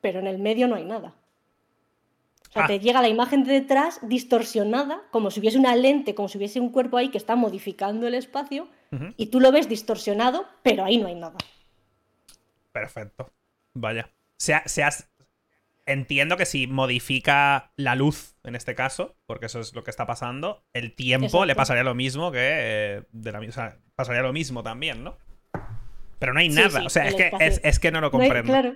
pero 0.00 0.20
en 0.20 0.26
el 0.26 0.38
medio 0.38 0.68
no 0.68 0.76
hay 0.76 0.84
nada. 0.84 1.14
O 2.54 2.56
sea, 2.56 2.64
ah. 2.64 2.68
te 2.68 2.78
llega 2.78 3.02
la 3.02 3.08
imagen 3.08 3.42
de 3.42 3.52
detrás 3.52 3.98
distorsionada, 4.02 5.02
como 5.10 5.32
si 5.32 5.40
hubiese 5.40 5.58
una 5.58 5.74
lente, 5.74 6.14
como 6.14 6.28
si 6.28 6.38
hubiese 6.38 6.60
un 6.60 6.70
cuerpo 6.70 6.96
ahí 6.96 7.08
que 7.08 7.18
está 7.18 7.34
modificando 7.34 8.06
el 8.06 8.14
espacio, 8.14 8.68
y 9.16 9.26
tú 9.26 9.40
lo 9.40 9.50
ves 9.50 9.68
distorsionado, 9.68 10.46
pero 10.62 10.84
ahí 10.84 10.98
no 10.98 11.08
hay 11.08 11.16
nada. 11.16 11.36
Perfecto. 12.70 13.32
Vaya. 13.72 14.08
Se, 14.36 14.54
Entiendo 15.84 16.36
que 16.36 16.46
si 16.46 16.68
modifica 16.68 17.72
la 17.74 17.96
luz, 17.96 18.36
en 18.44 18.54
este 18.54 18.76
caso, 18.76 19.16
porque 19.26 19.46
eso 19.46 19.58
es 19.58 19.74
lo 19.74 19.82
que 19.82 19.90
está 19.90 20.06
pasando, 20.06 20.64
el 20.72 20.94
tiempo 20.94 21.44
le 21.44 21.56
pasaría 21.56 21.82
lo 21.82 21.96
mismo 21.96 22.30
que. 22.30 22.38
Eh, 22.40 23.02
de 23.10 23.32
la, 23.32 23.40
o 23.40 23.52
sea, 23.52 23.76
pasaría 23.96 24.22
lo 24.22 24.32
mismo 24.32 24.62
también, 24.62 25.02
¿no? 25.02 25.18
Pero 26.20 26.32
no 26.32 26.38
hay 26.38 26.50
nada. 26.50 26.84
o 26.84 26.88
sea, 26.88 27.08
es 27.08 27.16
que, 27.16 27.32
es, 27.62 27.78
que 27.80 27.90
no 27.90 28.00
lo 28.00 28.12
comprendo. 28.12 28.50
claro. 28.50 28.74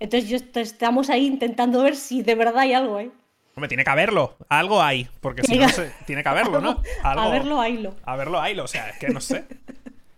Entonces 0.00 0.44
estamos 0.54 1.10
ahí 1.10 1.26
intentando 1.26 1.82
ver 1.82 1.96
si 1.96 2.22
de 2.22 2.34
verdad 2.34 2.58
hay 2.58 2.72
algo 2.72 2.96
ahí. 2.96 3.10
Hombre, 3.54 3.68
tiene 3.68 3.82
que 3.82 3.90
haberlo. 3.90 4.36
Algo 4.48 4.80
hay. 4.80 5.08
Porque 5.20 5.42
si 5.42 5.58
no, 5.58 5.66
tiene 6.06 6.22
que 6.22 6.28
haberlo, 6.28 6.60
¿no? 6.60 6.80
Algo, 7.02 7.22
a 7.22 7.28
verlo, 7.30 7.60
haylo. 7.60 7.96
A 8.04 8.14
verlo, 8.14 8.40
haylo. 8.40 8.64
O 8.64 8.68
sea, 8.68 8.90
es 8.90 8.98
que 8.98 9.08
no 9.08 9.20
sé. 9.20 9.44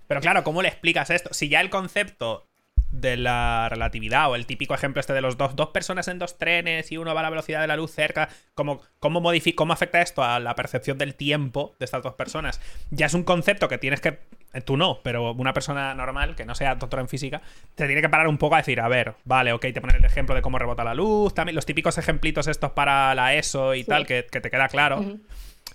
Pero 0.06 0.20
claro, 0.20 0.44
¿cómo 0.44 0.60
le 0.60 0.68
explicas 0.68 1.08
esto? 1.08 1.32
Si 1.32 1.48
ya 1.48 1.62
el 1.62 1.70
concepto 1.70 2.50
de 2.90 3.16
la 3.16 3.68
relatividad 3.70 4.30
o 4.30 4.34
el 4.34 4.46
típico 4.46 4.74
ejemplo 4.74 5.00
este 5.00 5.12
de 5.12 5.20
los 5.20 5.36
dos, 5.36 5.56
dos 5.56 5.68
personas 5.68 6.08
en 6.08 6.18
dos 6.18 6.36
trenes 6.36 6.90
y 6.92 6.96
uno 6.96 7.14
va 7.14 7.20
a 7.20 7.22
la 7.22 7.30
velocidad 7.30 7.60
de 7.60 7.68
la 7.68 7.76
luz 7.76 7.92
cerca, 7.92 8.28
¿cómo, 8.54 8.82
cómo, 8.98 9.20
modifica, 9.20 9.56
cómo 9.56 9.72
afecta 9.72 10.02
esto 10.02 10.22
a 10.22 10.40
la 10.40 10.54
percepción 10.54 10.98
del 10.98 11.14
tiempo 11.14 11.76
de 11.78 11.84
estas 11.84 12.02
dos 12.02 12.14
personas? 12.14 12.60
Ya 12.90 13.06
es 13.06 13.14
un 13.14 13.22
concepto 13.22 13.68
que 13.68 13.78
tienes 13.78 14.00
que 14.00 14.18
tú 14.64 14.76
no, 14.76 15.00
pero 15.02 15.32
una 15.32 15.52
persona 15.52 15.94
normal 15.94 16.34
que 16.34 16.44
no 16.44 16.54
sea 16.54 16.74
doctora 16.74 17.02
en 17.02 17.08
física, 17.08 17.40
te 17.74 17.86
tiene 17.86 18.02
que 18.02 18.08
parar 18.08 18.26
un 18.26 18.38
poco 18.38 18.56
a 18.56 18.58
decir, 18.58 18.80
a 18.80 18.88
ver, 18.88 19.14
vale, 19.24 19.52
ok, 19.52 19.62
te 19.72 19.80
poner 19.80 19.96
el 19.96 20.04
ejemplo 20.04 20.34
de 20.34 20.42
cómo 20.42 20.58
rebota 20.58 20.82
la 20.82 20.94
luz, 20.94 21.34
también 21.34 21.54
los 21.54 21.66
típicos 21.66 21.98
ejemplitos 21.98 22.48
estos 22.48 22.72
para 22.72 23.14
la 23.14 23.34
ESO 23.34 23.74
y 23.74 23.84
tal, 23.84 24.06
que, 24.06 24.24
te 24.24 24.50
queda 24.50 24.68
claro. 24.68 25.04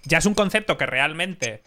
Ya 0.03 0.17
es 0.17 0.25
un 0.25 0.33
concepto 0.33 0.77
que 0.77 0.85
realmente 0.85 1.63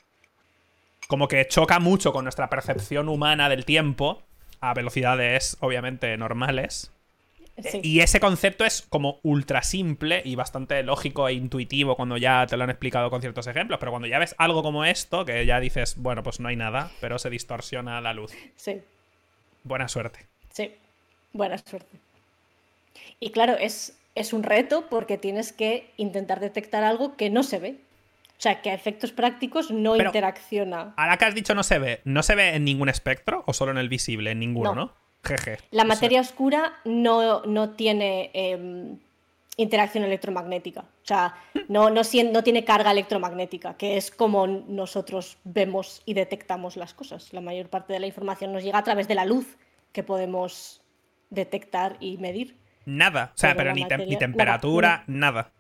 como 1.09 1.27
que 1.27 1.49
choca 1.49 1.81
mucho 1.81 2.13
con 2.13 2.25
nuestra 2.25 2.51
percepción 2.51 3.09
humana 3.09 3.49
del 3.49 3.65
tiempo 3.65 4.23
a 4.61 4.75
velocidades 4.75 5.57
obviamente 5.61 6.17
normales. 6.17 6.93
Y 7.83 8.01
ese 8.01 8.21
concepto 8.21 8.65
es 8.65 8.83
como 8.83 9.21
ultra 9.23 9.63
simple 9.63 10.23
y 10.25 10.37
bastante 10.37 10.83
lógico 10.83 11.29
e 11.29 11.33
intuitivo 11.33 11.97
cuando 11.97 12.17
ya 12.17 12.47
te 12.47 12.57
lo 12.57 12.65
han 12.65 12.71
explicado 12.71 13.11
con 13.11 13.21
ciertos 13.21 13.47
ejemplos, 13.47 13.79
pero 13.81 13.93
cuando 13.93 14.09
ya 14.09 14.19
ves 14.19 14.35
algo 14.39 14.63
como 14.63 14.85
esto, 14.85 15.25
que 15.25 15.45
ya 15.47 15.61
dices, 15.61 15.97
bueno, 15.97 16.23
pues 16.23 16.41
no 16.41 16.49
hay 16.49 16.57
nada, 16.57 16.91
pero 17.01 17.19
se 17.19 17.31
distorsiona 17.31 18.01
la 18.01 18.15
luz. 18.15 18.33
Sí. 18.57 18.81
Buena 19.65 19.89
suerte. 19.89 20.27
Sí, 20.53 20.73
buena 21.33 21.59
suerte. 21.59 21.97
Y 23.21 23.31
claro, 23.31 23.57
es, 23.59 23.99
es 24.15 24.33
un 24.33 24.43
reto 24.43 24.87
porque 24.89 25.19
tienes 25.19 25.53
que 25.53 25.91
intentar 25.97 26.41
detectar 26.41 26.85
algo 26.85 27.17
que 27.17 27.31
no 27.31 27.43
se 27.43 27.59
ve. 27.59 27.77
O 28.39 28.41
sea, 28.41 28.63
que 28.63 28.71
a 28.71 28.75
efectos 28.75 29.11
prácticos 29.11 29.73
no 29.73 29.97
interacciona. 29.97 30.95
Ahora 30.97 31.17
que 31.17 31.25
has 31.25 31.35
dicho 31.35 31.57
no 31.57 31.65
se 31.65 31.81
ve, 31.81 32.01
¿no 32.05 32.23
se 32.23 32.37
ve 32.37 32.55
en 32.55 32.65
ningún 32.65 32.89
espectro 32.89 33.43
o 33.49 33.53
solo 33.53 33.73
en 33.73 33.79
el 33.79 33.89
visible? 33.89 34.31
En 34.31 34.39
ninguno, 34.39 34.77
¿no? 34.77 34.95
La 35.71 35.85
materia 35.85 36.21
oscura 36.21 36.75
no, 36.85 37.43
no 37.43 37.71
tiene 37.71 38.31
em, 38.33 38.99
interacción 39.57 40.05
electromagnética. 40.05 40.81
O 40.81 41.07
sea, 41.07 41.35
no, 41.69 41.91
no, 41.91 42.03
no, 42.33 42.43
tiene 42.45 42.65
carga 42.65 42.93
electromagnética, 42.93 43.77
que 43.77 43.97
es 43.97 44.11
como 44.11 44.47
nosotros 44.47 45.39
vemos 45.45 46.03
y 46.07 46.15
detectamos 46.15 46.77
las 46.77 46.95
cosas. 46.95 47.33
La 47.33 47.41
mayor 47.41 47.69
parte 47.69 47.93
de 47.93 48.01
la 48.01 48.07
información 48.07 48.53
nos 48.53 48.63
llega 48.63 48.79
a 48.79 48.85
través 48.85 49.09
de 49.09 49.15
la 49.15 49.25
luz 49.25 49.59
que 49.93 50.03
podemos 50.03 50.81
detectar 51.31 51.97
y 52.01 52.17
medir. 52.19 52.57
Nada. 52.87 53.33
O 53.35 53.39
sea, 53.39 53.55
pero, 53.55 53.75
ni, 53.75 54.17
temperatura, 54.17 55.05
nada. 55.07 55.53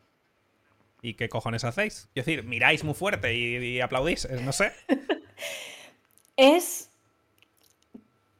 ¿Y 1.02 1.14
qué 1.14 1.28
cojones 1.28 1.64
hacéis? 1.64 2.08
Es 2.14 2.24
decir, 2.24 2.44
miráis 2.44 2.84
muy 2.84 2.94
fuerte 2.94 3.34
y, 3.34 3.56
y 3.56 3.80
aplaudís, 3.80 4.24
eh, 4.24 4.40
no 4.42 4.52
sé. 4.52 4.72
es 6.36 6.87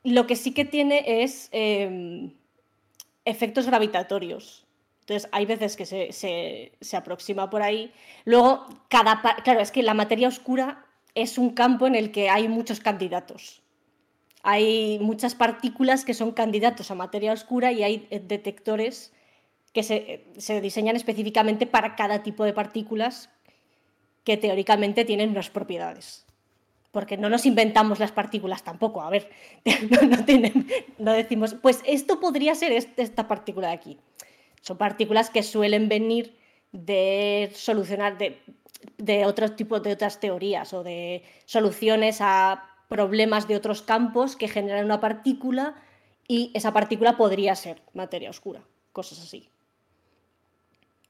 lo 0.05 0.27
que 0.27 0.37
sí 0.37 0.53
que 0.53 0.65
tiene 0.65 1.23
es 1.23 1.49
em, 1.53 2.33
efectos 3.25 3.67
gravitatorios. 3.67 4.67
Entonces, 5.01 5.29
hay 5.33 5.47
veces 5.47 5.77
que 5.77 5.87
se, 5.87 6.97
aproxima 6.97 7.49
por 7.49 7.63
ahí. 7.63 7.93
Luego, 8.25 8.67
cada. 8.89 9.23
Claro, 9.43 9.61
es 9.61 9.73
que 9.73 9.83
la 9.83 9.95
materia 9.95 10.29
oscura 10.29 10.85
es 11.15 11.39
un 11.39 11.51
campo 11.51 11.87
en 11.87 11.95
el 11.95 12.13
que 12.13 12.29
hay 12.29 12.47
muchos 12.49 12.81
candidatos. 12.81 13.63
Hay 14.43 14.99
muchas 15.01 15.35
partículas 15.35 16.05
que 16.05 16.15
son 16.15 16.33
candidatos 16.33 16.91
a 16.91 16.95
materia 16.95 17.33
oscura 17.33 17.73
y 17.73 17.83
hay 17.83 18.07
eh, 18.11 18.21
detectores 18.21 19.13
que 19.73 19.83
se, 19.83 20.25
se 20.37 20.61
diseñan 20.61 20.97
específicamente 20.97 21.67
para 21.67 21.97
cada 21.97 22.23
tipo 22.23 22.45
de 22.45 22.53
partículas 22.53 23.31
que 24.25 24.37
teóricamente 24.37 25.05
tienen 25.05 25.31
unas 25.31 25.51
propiedades 25.51 26.28
porque 26.99 27.17
no 27.17 27.31
nos 27.31 27.47
inventamos 27.47 28.01
las 28.01 28.11
partículas 28.11 28.65
tampoco. 28.65 29.03
A 29.03 29.09
ver, 29.09 29.31
no, 30.99 31.13
decimos, 31.13 31.55
pues 31.63 31.81
esto 31.87 32.19
podría 32.19 32.57
ser 32.57 32.73
esta 32.73 33.29
partícula 33.29 33.69
de 33.69 33.75
aquí. 33.75 33.99
Son 34.63 34.77
partículas 34.77 35.31
que 35.31 35.45
suelen 35.45 35.89
venir 35.89 36.35
de 36.73 37.53
solucionar, 37.55 38.19
de, 38.19 38.41
de 38.97 39.27
otros 39.27 39.55
tipos 39.55 39.81
de 39.85 39.93
otras 39.93 40.19
teorías 40.19 40.75
o 40.75 40.83
de 40.83 41.23
soluciones 41.45 42.19
a 42.21 42.65
problemas 42.89 43.47
de 43.47 43.55
otros 43.55 43.83
campos 43.83 44.35
que 44.35 44.49
generan 44.49 44.85
una 44.85 44.99
partícula 44.99 45.77
y 46.27 46.51
esa 46.53 46.73
partícula 46.73 47.17
podría 47.17 47.55
ser 47.55 47.81
materia 47.95 48.29
oscura, 48.29 48.65
cosas 48.91 49.21
así. 49.21 49.49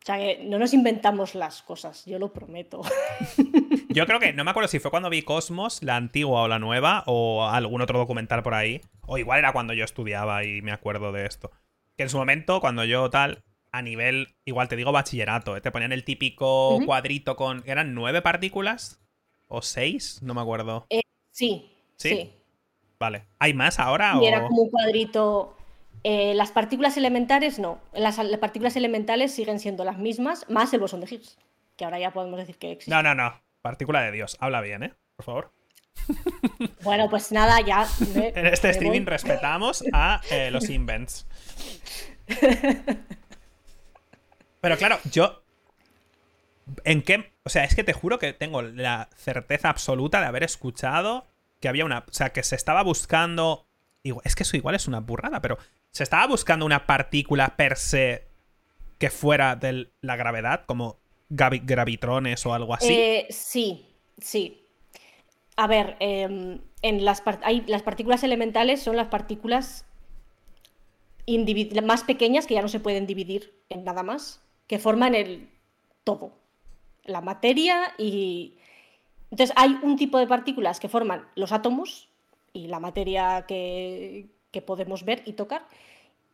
O 0.03 0.07
sea 0.07 0.16
que 0.16 0.42
no 0.44 0.59
nos 0.59 0.72
inventamos 0.72 1.34
las 1.34 1.62
cosas, 1.62 2.05
yo 2.07 2.18
lo 2.18 2.32
prometo. 2.32 2.82
Yo 3.90 4.07
creo 4.07 4.20
que, 4.20 4.32
no 4.32 4.44
me 4.44 4.51
acuerdo 4.51 4.68
si 4.68 4.78
fue 4.78 4.90
cuando 4.90 5.11
vi 5.11 5.22
Cosmos, 5.22 5.82
la 5.82 5.96
antigua 5.96 6.42
o 6.42 6.49
la 6.49 6.59
nueva, 6.59 7.03
o 7.07 7.46
algún 7.46 7.80
otro 7.80 7.99
documental 7.99 8.42
por 8.42 8.55
ahí. 8.55 8.82
O 9.07 9.18
igual 9.18 9.38
era 9.38 9.53
cuando 9.53 9.72
yo 9.72 9.84
estudiaba 9.84 10.44
y 10.44 10.62
me 10.62 10.72
acuerdo 10.72 11.11
de 11.11 11.26
esto. 11.26 11.51
Que 11.96 12.05
en 12.05 12.11
su 12.11 12.18
momento, 12.18 12.61
cuando 12.61 12.84
yo 12.84 13.09
tal, 13.11 13.42
a 13.72 13.82
nivel, 13.82 14.36
igual 14.44 14.68
te 14.68 14.76
digo 14.76 14.92
bachillerato, 14.92 15.57
¿eh? 15.57 15.61
te 15.61 15.72
ponían 15.72 15.92
el 15.92 16.05
típico 16.05 16.78
cuadrito 16.84 17.34
con. 17.34 17.62
¿Eran 17.66 17.94
nueve 17.94 18.22
partículas? 18.22 19.01
¿O 19.49 19.62
seis? 19.62 20.20
No 20.22 20.34
me 20.34 20.42
acuerdo. 20.42 20.86
Eh, 20.90 21.03
sí, 21.32 21.72
sí, 21.96 22.30
Vale. 22.99 23.24
¿Hay 23.38 23.55
más 23.55 23.78
ahora? 23.78 24.18
Y 24.20 24.26
era 24.26 24.42
como 24.42 24.62
un 24.62 24.70
cuadrito. 24.70 25.57
Eh, 26.05 26.34
las 26.34 26.53
partículas 26.53 26.96
elementales 26.96 27.59
no. 27.59 27.80
Las, 27.92 28.18
las, 28.18 28.38
partículas 28.38 28.76
elementales 28.76 29.34
siguen 29.34 29.59
siendo 29.59 29.84
las 29.84 29.99
mismas, 29.99 30.46
más 30.49 30.72
el 30.72 30.80
bosón 30.80 31.01
de 31.01 31.09
Higgs. 31.09 31.38
Que 31.76 31.84
ahora 31.84 31.99
ya 31.99 32.12
podemos 32.12 32.38
decir 32.38 32.57
que 32.57 32.72
existe. 32.72 32.90
No, 32.90 33.03
no, 33.03 33.14
no. 33.14 33.40
Partícula 33.62 34.03
de 34.03 34.12
Dios. 34.12 34.36
Habla 34.40 34.61
bien, 34.61 34.82
¿eh? 34.82 34.94
Por 35.16 35.24
favor. 35.24 35.53
Bueno, 36.82 37.09
pues 37.11 37.32
nada, 37.32 37.61
ya. 37.61 37.86
en 38.14 38.46
este 38.46 38.70
streaming 38.70 39.05
respetamos 39.05 39.84
a 39.92 40.20
eh, 40.30 40.51
los 40.51 40.70
invents. 40.70 41.26
Pero 44.61 44.76
claro, 44.76 44.99
yo. 45.11 45.42
¿En 46.84 47.03
qué? 47.03 47.32
O 47.44 47.51
sea, 47.51 47.64
es 47.64 47.74
que 47.74 47.84
te 47.84 47.92
juro 47.92 48.18
que 48.18 48.32
tengo 48.32 48.62
la 48.62 49.09
certeza 49.16 49.68
absoluta 49.70 50.20
de 50.20 50.26
haber 50.26 50.42
escuchado 50.42 51.26
que 51.61 51.68
había 51.68 51.84
una. 51.84 52.01
O 52.09 52.12
sea, 52.12 52.30
que 52.30 52.42
se 52.42 52.57
estaba 52.57 52.82
buscando. 52.82 53.66
Es 54.24 54.34
que 54.34 54.42
eso 54.44 54.57
igual 54.57 54.74
es 54.74 54.88
una 54.88 55.01
burrada, 55.01 55.40
pero. 55.40 55.59
Se 55.99 56.05
estaba 56.05 56.28
buscando 56.28 56.64
una 56.64 56.86
partícula 56.86 57.57
per 57.57 57.76
se 57.76 58.28
que 58.99 59.11
fuera 59.11 59.57
de 59.57 59.90
la 60.01 60.14
gravedad, 60.14 60.64
como 60.64 61.01
gravitrones 61.28 62.46
o 62.46 62.55
algo 62.55 62.72
así. 62.72 62.94
Eh, 62.94 63.26
sí, 63.30 63.84
sí. 64.16 64.64
A 65.57 65.66
ver, 65.66 65.96
em, 65.99 66.61
en 66.82 67.05
las, 67.05 67.24
hay, 67.42 67.64
las 67.66 67.82
partículas 67.82 68.22
elementales 68.22 68.80
son 68.80 68.94
las 68.94 69.09
partículas 69.09 69.86
más 71.82 72.05
pequeñas 72.05 72.46
que 72.46 72.55
ya 72.55 72.62
no 72.62 72.68
se 72.68 72.78
pueden 72.78 73.09
dividir 73.09 73.61
en 73.68 73.82
nada 73.82 74.05
más, 74.05 74.40
que 74.68 74.78
forman 74.78 75.16
el 75.16 75.51
todo, 76.05 76.30
la 77.03 77.22
materia 77.22 77.92
y... 77.99 78.57
Entonces 79.32 79.53
hay 79.59 79.76
un 79.82 79.96
tipo 79.96 80.16
de 80.20 80.28
partículas 80.28 80.78
que 80.78 80.88
forman 80.88 81.26
los 81.34 81.51
átomos 81.51 82.09
y 82.53 82.68
la 82.68 82.78
materia 82.78 83.46
que, 83.49 84.38
que 84.51 84.62
podemos 84.62 85.05
ver 85.05 85.22
y 85.26 85.34
tocar, 85.34 85.66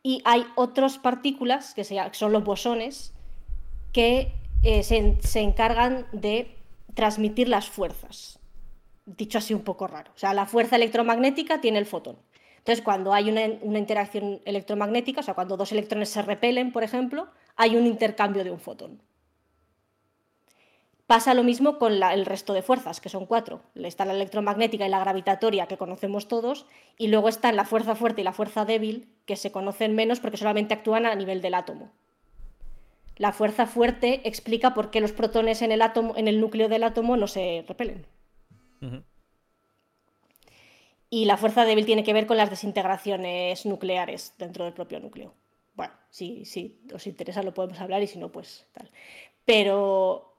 y 0.05 0.21
hay 0.23 0.45
otras 0.55 0.99
partículas, 0.99 1.73
que 1.73 1.83
son 1.83 2.31
los 2.31 2.43
bosones, 2.43 3.15
que 3.91 4.33
eh, 4.61 4.83
se, 4.83 5.39
encargan 5.39 6.05
de 6.11 6.55
transmitir 6.93 7.49
las 7.49 7.69
fuerzas. 7.69 8.39
Dicho 9.05 9.39
así 9.39 9.53
un 9.53 9.63
poco 9.63 9.87
raro. 9.87 10.11
O 10.15 10.17
sea, 10.17 10.33
la 10.33 10.45
fuerza 10.45 10.75
electromagnética 10.75 11.59
tiene 11.59 11.79
el 11.79 11.87
fotón. 11.87 12.17
Entonces, 12.57 12.83
cuando 12.83 13.13
hay 13.13 13.29
una, 13.31 13.45
interacción 13.79 14.41
electromagnética, 14.45 15.21
o 15.21 15.23
sea, 15.23 15.33
cuando 15.33 15.57
dos 15.57 15.71
electrones 15.71 16.09
se 16.09 16.21
repelen, 16.21 16.71
por 16.71 16.83
ejemplo, 16.83 17.27
hay 17.55 17.75
un 17.75 17.87
intercambio 17.87 18.43
de 18.43 18.51
un 18.51 18.59
fotón. 18.59 19.01
Pasa 21.07 21.35
lo 21.35 21.43
mismo 21.43 21.77
con 21.77 22.01
el 22.01 22.25
resto 22.25 22.53
de 22.53 22.63
fuerzas, 22.63 22.99
que 22.99 23.09
son 23.09 23.27
cuatro. 23.27 23.61
Está 23.75 24.05
la 24.05 24.13
electromagnética 24.13 24.87
y 24.87 24.89
la 24.89 24.99
gravitatoria, 24.99 25.67
que 25.67 25.77
conocemos 25.77 26.27
todos, 26.27 26.65
y 26.97 27.09
luego 27.09 27.29
están 27.29 27.55
la 27.55 27.65
fuerza 27.65 27.95
fuerte 27.95 28.21
y 28.21 28.23
la 28.23 28.33
fuerza 28.33 28.65
débil, 28.65 29.07
que 29.25 29.35
se 29.35 29.51
conocen 29.51 29.93
menos 29.93 30.19
porque 30.19 30.37
solamente 30.37 30.73
actúan 30.73 31.05
a 31.05 31.13
nivel 31.13 31.41
del 31.41 31.53
átomo. 31.53 31.91
La 33.17 33.31
fuerza 33.31 33.67
fuerte 33.67 34.27
explica 34.27 34.73
por 34.73 34.89
qué 34.89 34.99
los 34.99 35.13
protones 35.13 35.61
en 35.61 35.71
el, 35.71 35.81
átomo, 35.81 36.15
en 36.17 36.27
el 36.27 36.41
núcleo 36.41 36.69
del 36.69 36.83
átomo 36.83 37.15
no 37.17 37.27
se 37.27 37.63
repelen. 37.67 38.05
Y 41.09 41.25
la 41.25 41.37
fuerza 41.37 41.65
débil 41.65 41.85
tiene 41.85 42.03
que 42.03 42.13
ver 42.13 42.25
con 42.25 42.37
las 42.37 42.49
desintegraciones 42.49 43.65
nucleares 43.65 44.33
dentro 44.37 44.65
del 44.65 44.73
propio 44.73 44.99
núcleo. 44.99 45.33
Bueno, 45.75 45.93
si, 46.09 46.43
os 46.93 47.07
interesa 47.07 47.43
lo 47.43 47.53
podemos 47.53 47.79
hablar 47.79 48.01
y 48.01 48.07
si 48.07 48.17
no, 48.17 48.31
pues 48.31 48.65
tal. 48.73 48.89
Pero 49.45 50.34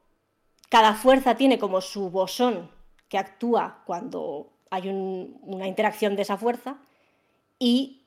cada 0.68 0.94
fuerza 0.94 1.36
tiene 1.36 1.58
como 1.58 1.80
su 1.80 2.10
bosón 2.10 2.70
que 3.08 3.18
actúa 3.18 3.82
cuando 3.86 4.52
hay 4.70 4.88
una 4.88 5.66
interacción 5.66 6.16
de 6.16 6.22
esa 6.22 6.36
fuerza 6.36 6.78
y 7.58 8.02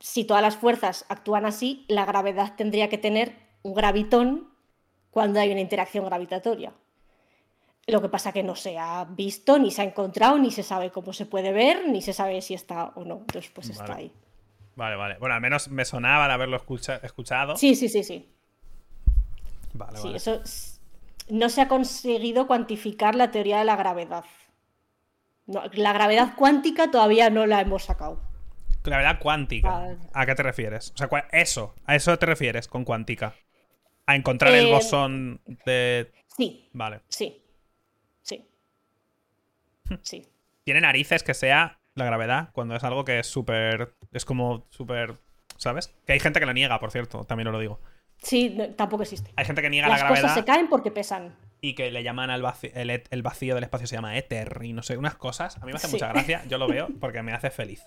si 0.00 0.24
todas 0.24 0.42
las 0.42 0.56
fuerzas 0.56 1.04
actúan 1.08 1.46
así, 1.46 1.84
la 1.88 2.04
gravedad 2.04 2.54
tendría 2.56 2.88
que 2.88 2.98
tener 2.98 3.36
un 3.62 3.74
gravitón 3.74 4.48
cuando 5.10 5.40
hay 5.40 5.52
una 5.52 5.60
interacción 5.60 6.04
gravitatoria. 6.04 6.72
Lo 7.86 8.00
que 8.00 8.08
pasa 8.08 8.32
que 8.32 8.42
no 8.42 8.56
se 8.56 8.78
ha 8.78 9.04
visto, 9.04 9.58
ni 9.58 9.70
se 9.70 9.82
ha 9.82 9.84
encontrado, 9.84 10.38
ni 10.38 10.50
se 10.50 10.62
sabe 10.62 10.90
cómo 10.90 11.12
se 11.12 11.26
puede 11.26 11.52
ver, 11.52 11.88
ni 11.88 12.02
se 12.02 12.12
sabe 12.12 12.40
si 12.40 12.54
está 12.54 12.92
o 12.94 13.04
no. 13.04 13.18
Entonces, 13.18 13.50
pues 13.50 13.68
está 13.68 13.96
ahí. 13.96 14.12
Vale, 14.76 14.96
vale. 14.96 15.18
Bueno, 15.18 15.34
al 15.34 15.40
menos 15.40 15.68
me 15.68 15.84
sonaba 15.84 16.28
de 16.28 16.34
haberlo 16.34 16.56
escuchado. 16.56 17.56
Sí, 17.56 17.74
sí, 17.74 17.88
sí, 17.88 18.04
sí. 18.04 18.32
Vale, 19.74 19.98
sí, 19.98 20.12
Eso 20.14 20.40
no 21.30 21.48
se 21.48 21.60
ha 21.60 21.68
conseguido 21.68 22.46
cuantificar 22.46 23.14
la 23.14 23.30
teoría 23.30 23.58
de 23.58 23.64
la 23.64 23.76
gravedad. 23.76 24.24
la 25.46 25.92
gravedad 25.92 26.34
cuántica 26.36 26.90
todavía 26.90 27.30
no 27.30 27.46
la 27.46 27.60
hemos 27.60 27.84
sacado. 27.84 28.20
Gravedad 28.82 29.18
cuántica. 29.18 29.96
¿A 30.12 30.26
qué 30.26 30.34
te 30.34 30.42
refieres? 30.42 30.92
O 30.94 30.96
sea, 30.96 31.08
eso, 31.32 31.74
a 31.84 31.94
eso 31.96 32.18
te 32.18 32.26
refieres 32.26 32.66
con 32.66 32.84
cuántica 32.84 33.34
a 34.10 34.16
encontrar 34.16 34.54
el 34.54 34.66
eh, 34.66 34.72
bosón 34.72 35.40
de. 35.66 36.10
Sí. 36.36 36.68
Vale. 36.72 37.00
Sí. 37.08 37.42
Sí. 38.22 38.48
Sí. 40.02 40.26
Tiene 40.64 40.80
narices 40.80 41.22
que 41.22 41.34
sea 41.34 41.78
la 41.94 42.04
gravedad 42.04 42.50
cuando 42.52 42.74
es 42.74 42.84
algo 42.84 43.04
que 43.04 43.20
es 43.20 43.26
súper. 43.26 43.94
Es 44.12 44.24
como 44.24 44.66
súper. 44.70 45.14
¿Sabes? 45.56 45.94
Que 46.06 46.14
hay 46.14 46.20
gente 46.20 46.40
que 46.40 46.46
lo 46.46 46.54
niega, 46.54 46.80
por 46.80 46.90
cierto, 46.90 47.24
también 47.24 47.48
os 47.48 47.52
lo 47.52 47.60
digo. 47.60 47.80
Sí, 48.22 48.56
tampoco 48.76 49.02
existe. 49.02 49.32
Hay 49.36 49.44
gente 49.44 49.62
que 49.62 49.70
niega 49.70 49.88
la 49.88 49.96
gravedad. 49.96 50.14
Las 50.14 50.22
cosas 50.22 50.38
se 50.38 50.44
caen 50.44 50.68
porque 50.68 50.90
pesan. 50.90 51.34
Y 51.62 51.74
que 51.74 51.90
le 51.90 52.02
llaman 52.02 52.30
al 52.30 52.42
vacío, 52.42 52.70
el, 52.74 53.22
vacío 53.22 53.54
del 53.54 53.64
espacio 53.64 53.86
se 53.86 53.96
llama 53.96 54.16
éter 54.16 54.60
y 54.62 54.72
no 54.72 54.82
sé, 54.82 54.96
unas 54.96 55.14
cosas. 55.14 55.56
A 55.58 55.66
mí 55.66 55.72
me 55.72 55.76
hace 55.76 55.88
mucha 55.88 56.08
gracia, 56.08 56.42
yo 56.48 56.58
lo 56.58 56.68
veo 56.68 56.88
porque 57.00 57.22
me 57.22 57.32
hace 57.32 57.50
feliz. 57.50 57.82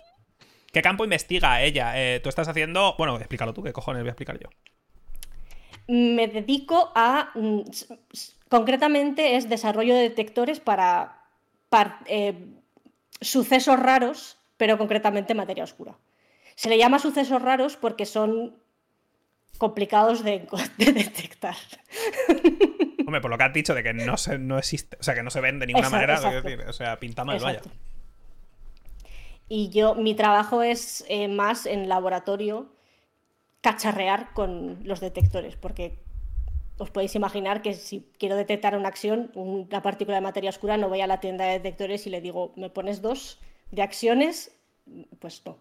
¿Qué 0.72 0.82
campo 0.82 1.04
investiga 1.04 1.62
ella? 1.62 1.94
Eh, 1.96 2.20
tú 2.20 2.30
estás 2.30 2.48
haciendo. 2.48 2.96
Bueno, 2.98 3.18
explícalo 3.18 3.54
tú, 3.54 3.64
¿qué 3.64 3.74
cojones 3.74 4.02
voy 4.02 4.10
a 4.10 4.12
explicar 4.12 4.40
yo? 4.40 4.50
me 5.88 6.28
dedico 6.28 6.92
a, 6.96 7.32
mm, 7.36 7.62
concretamente 8.50 9.36
es 9.36 9.50
desarrollo 9.50 9.96
de 9.96 10.04
detectores 10.04 10.60
para, 10.60 11.20
eh, 12.06 12.36
sucesos 13.20 13.80
raros, 13.80 14.38
pero 14.58 14.78
concretamente 14.78 15.34
materia 15.34 15.64
oscura. 15.64 15.98
Se 16.56 16.70
le 16.70 16.78
llama 16.78 17.00
sucesos 17.00 17.42
raros 17.42 17.78
porque 17.78 18.06
son 18.06 18.56
complicados 19.58 20.24
de, 20.26 20.48
detectar. 20.78 21.56
Hombre, 23.06 23.22
por 23.22 23.32
lo 23.32 23.38
que 23.38 23.44
has 23.44 23.54
dicho 23.54 23.74
de 23.74 23.84
que 23.84 23.94
no, 23.94 24.18
se, 24.18 24.38
no 24.38 24.58
existe, 24.58 24.98
o 25.00 25.04
sea, 25.04 25.14
que 25.14 25.24
no 25.24 25.30
se 25.30 25.42
ven 25.42 25.60
de 25.60 25.68
ninguna 25.68 25.90
manera, 25.90 26.20
o 26.68 26.74
sea, 26.74 27.00
pinta 27.00 27.24
mal, 27.24 27.40
vaya. 27.40 27.62
Y 29.50 29.70
yo, 29.70 29.96
mi 29.96 30.16
trabajo 30.16 30.64
es 30.64 31.06
eh, 31.10 31.28
más 31.28 31.66
en 31.66 31.90
laboratorio, 31.90 32.72
cacharrear 33.62 34.34
con 34.34 34.80
los 34.84 35.00
detectores, 35.00 35.56
porque 35.56 36.00
os 36.78 36.90
podéis 36.90 37.16
imaginar 37.16 37.62
que 37.62 37.74
si 37.74 38.10
quiero 38.18 38.36
detectar 38.36 38.76
una 38.76 38.88
acción, 38.88 39.32
una 39.36 39.82
partícula 39.82 40.18
de 40.18 40.22
materia 40.22 40.50
oscura, 40.50 40.78
no 40.78 40.90
voy 40.90 41.02
a 41.02 41.08
la 41.08 41.20
tienda 41.20 41.46
de 41.46 41.54
detectores 41.54 42.08
y 42.08 42.10
le 42.10 42.22
digo, 42.22 42.54
¿me 42.56 42.70
pones 42.70 43.02
dos 43.02 43.40
de 43.72 43.82
acciones? 43.82 44.52
Pues 45.20 45.44
no. 45.46 45.58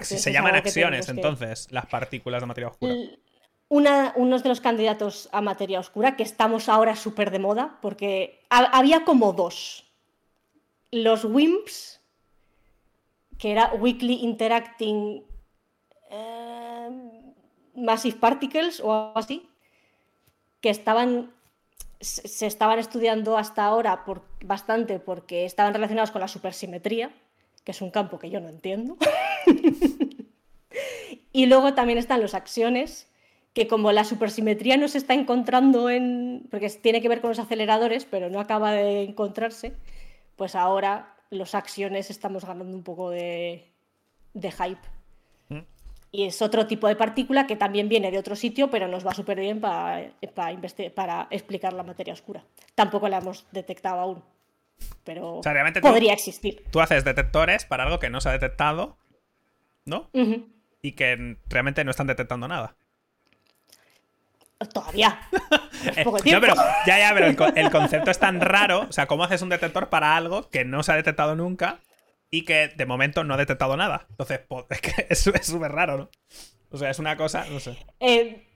Se 0.00 0.32
llaman 0.32 0.54
acciones, 0.54 1.08
entonces, 1.08 1.68
las 1.70 1.86
partículas 1.86 2.40
de 2.40 2.46
materia 2.46 2.68
oscura. 2.68 2.94
Una, 3.68 4.12
uno 4.16 4.38
de 4.38 4.48
los 4.48 4.60
candidatos 4.60 5.28
a 5.32 5.40
materia 5.40 5.80
oscura, 5.80 6.16
que 6.16 6.22
estamos 6.22 6.68
ahora 6.68 6.94
súper 6.94 7.30
de 7.30 7.38
moda, 7.38 7.78
porque 7.80 8.44
había 8.50 9.04
como 9.04 9.32
dos. 9.32 9.90
Los 10.90 11.24
WIMPs, 11.24 12.00
que 13.38 13.50
era 13.50 13.72
Weekly 13.72 14.20
Interacting 14.22 15.24
Massive 17.74 18.18
Particles 18.18 18.80
o 18.80 18.92
algo 18.92 19.18
así, 19.18 19.48
que 20.60 20.70
estaban, 20.70 21.32
se 22.00 22.46
estaban 22.46 22.78
estudiando 22.78 23.36
hasta 23.36 23.64
ahora 23.64 24.04
por, 24.04 24.22
bastante 24.44 25.00
porque 25.00 25.44
estaban 25.44 25.72
relacionados 25.72 26.10
con 26.10 26.20
la 26.20 26.28
supersimetría, 26.28 27.10
que 27.64 27.72
es 27.72 27.80
un 27.80 27.90
campo 27.90 28.18
que 28.18 28.30
yo 28.30 28.40
no 28.40 28.48
entiendo. 28.48 28.96
y 31.32 31.46
luego 31.46 31.74
también 31.74 31.98
están 31.98 32.20
los 32.20 32.34
acciones, 32.34 33.08
que 33.54 33.68
como 33.68 33.92
la 33.92 34.04
supersimetría 34.04 34.76
no 34.76 34.88
se 34.88 34.98
está 34.98 35.14
encontrando 35.14 35.90
en... 35.90 36.46
porque 36.50 36.70
tiene 36.70 37.02
que 37.02 37.08
ver 37.08 37.20
con 37.20 37.30
los 37.30 37.38
aceleradores, 37.38 38.04
pero 38.04 38.30
no 38.30 38.40
acaba 38.40 38.72
de 38.72 39.02
encontrarse, 39.02 39.72
pues 40.36 40.54
ahora 40.54 41.14
los 41.30 41.54
acciones 41.54 42.10
estamos 42.10 42.44
ganando 42.44 42.76
un 42.76 42.82
poco 42.82 43.10
de, 43.10 43.72
de 44.34 44.52
hype 44.52 44.80
Y 46.10 46.26
es 46.26 46.42
otro 46.42 46.66
tipo 46.66 46.88
de 46.88 46.96
partícula 46.96 47.46
que 47.46 47.56
también 47.56 47.88
viene 47.88 48.10
de 48.10 48.18
otro 48.18 48.36
sitio, 48.36 48.70
pero 48.70 48.86
nos 48.86 49.06
va 49.06 49.14
súper 49.14 49.40
bien 49.40 49.60
para, 49.60 50.12
para, 50.34 50.58
para, 50.94 51.26
explicar 51.30 51.72
la 51.72 51.82
materia 51.82 52.12
oscura. 52.12 52.44
Tampoco 52.74 53.08
la 53.08 53.18
hemos 53.18 53.46
detectado 53.50 54.00
aún. 54.00 54.22
Pero 55.04 55.40
podría 55.80 56.12
existir. 56.12 56.64
Tú 56.70 56.80
haces 56.80 57.04
detectores 57.04 57.64
para 57.64 57.84
algo 57.84 57.98
que 57.98 58.10
no 58.10 58.20
se 58.20 58.28
ha 58.28 58.32
detectado, 58.32 58.96
¿no? 59.84 60.10
Y 60.82 60.92
que 60.92 61.36
realmente 61.48 61.84
no 61.84 61.90
están 61.90 62.06
detectando 62.06 62.48
nada. 62.48 62.76
Todavía. 64.72 65.20
Eh, 65.96 66.04
no, 66.04 66.40
pero, 66.40 66.54
ya, 66.86 66.96
ya, 66.96 67.10
pero 67.12 67.26
el, 67.56 67.70
concepto 67.70 68.12
es 68.12 68.18
tan 68.20 68.40
raro. 68.40 68.86
O 68.88 68.92
sea, 68.92 69.06
¿cómo 69.06 69.24
haces 69.24 69.42
un 69.42 69.48
detector 69.48 69.88
para 69.88 70.16
algo 70.16 70.48
que 70.48 70.64
no 70.64 70.84
se 70.84 70.92
ha 70.92 70.94
detectado 70.94 71.34
nunca 71.34 71.80
y 72.30 72.44
que 72.44 72.68
de 72.68 72.86
momento 72.86 73.24
no 73.24 73.34
ha 73.34 73.36
detectado 73.36 73.76
nada? 73.76 74.06
Entonces, 74.10 74.42
pues, 74.46 74.64
es 74.70 74.80
que 74.80 75.06
es 75.10 75.18
súper 75.18 75.72
raro, 75.72 75.98
¿no? 75.98 76.10
O 76.70 76.78
sea, 76.78 76.88
es 76.90 77.00
una 77.00 77.16
cosa, 77.16 77.46
no 77.50 77.58
sé. 77.58 77.76
Eh, 77.98 78.46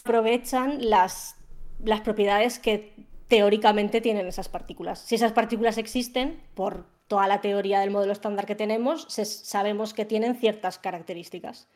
aprovechan 0.00 0.90
las, 0.90 1.36
las 1.82 2.02
propiedades 2.02 2.58
que 2.58 2.92
teóricamente 3.28 4.02
tienen 4.02 4.26
esas 4.26 4.50
partículas. 4.50 4.98
Si 4.98 5.14
esas 5.14 5.32
partículas 5.32 5.78
existen, 5.78 6.42
por 6.54 6.84
toda 7.08 7.28
la 7.28 7.40
teoría 7.40 7.80
del 7.80 7.90
modelo 7.90 8.12
estándar 8.12 8.46
que 8.46 8.54
tenemos, 8.54 9.06
sabemos 9.08 9.94
que 9.94 10.04
tienen 10.04 10.36
ciertas 10.36 10.78
características. 10.78 11.68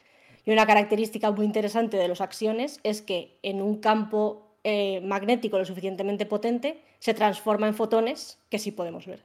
Y 0.45 0.53
una 0.53 0.67
característica 0.67 1.31
muy 1.31 1.45
interesante 1.45 1.97
de 1.97 2.09
los 2.09 2.21
axiones 2.21 2.81
es 2.83 3.03
que 3.03 3.39
en 3.43 3.61
un 3.61 3.81
campo 3.81 4.57
eh, 4.65 5.01
magnético 5.03 5.59
lo 5.59 5.65
suficientemente 5.65 6.27
potente 6.27 6.83
se 6.99 7.15
transforma 7.15 7.69
en 7.69 7.75
fotones 7.75 8.39
que 8.51 8.59
sí 8.59 8.73
podemos 8.73 9.07
ver. 9.07 9.25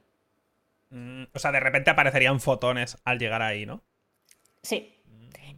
Mm, 0.90 1.24
o 1.32 1.38
sea, 1.38 1.50
de 1.50 1.60
repente 1.60 1.90
aparecerían 1.90 2.40
fotones 2.40 2.98
al 3.04 3.18
llegar 3.18 3.42
ahí, 3.42 3.66
¿no? 3.66 3.82
Sí. 4.62 4.94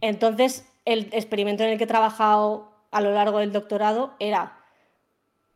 Entonces, 0.01 0.65
el 0.85 1.09
experimento 1.11 1.63
en 1.63 1.71
el 1.71 1.77
que 1.77 1.83
he 1.83 1.87
trabajado 1.87 2.71
a 2.91 3.01
lo 3.01 3.11
largo 3.11 3.39
del 3.39 3.51
doctorado 3.51 4.15
era, 4.19 4.57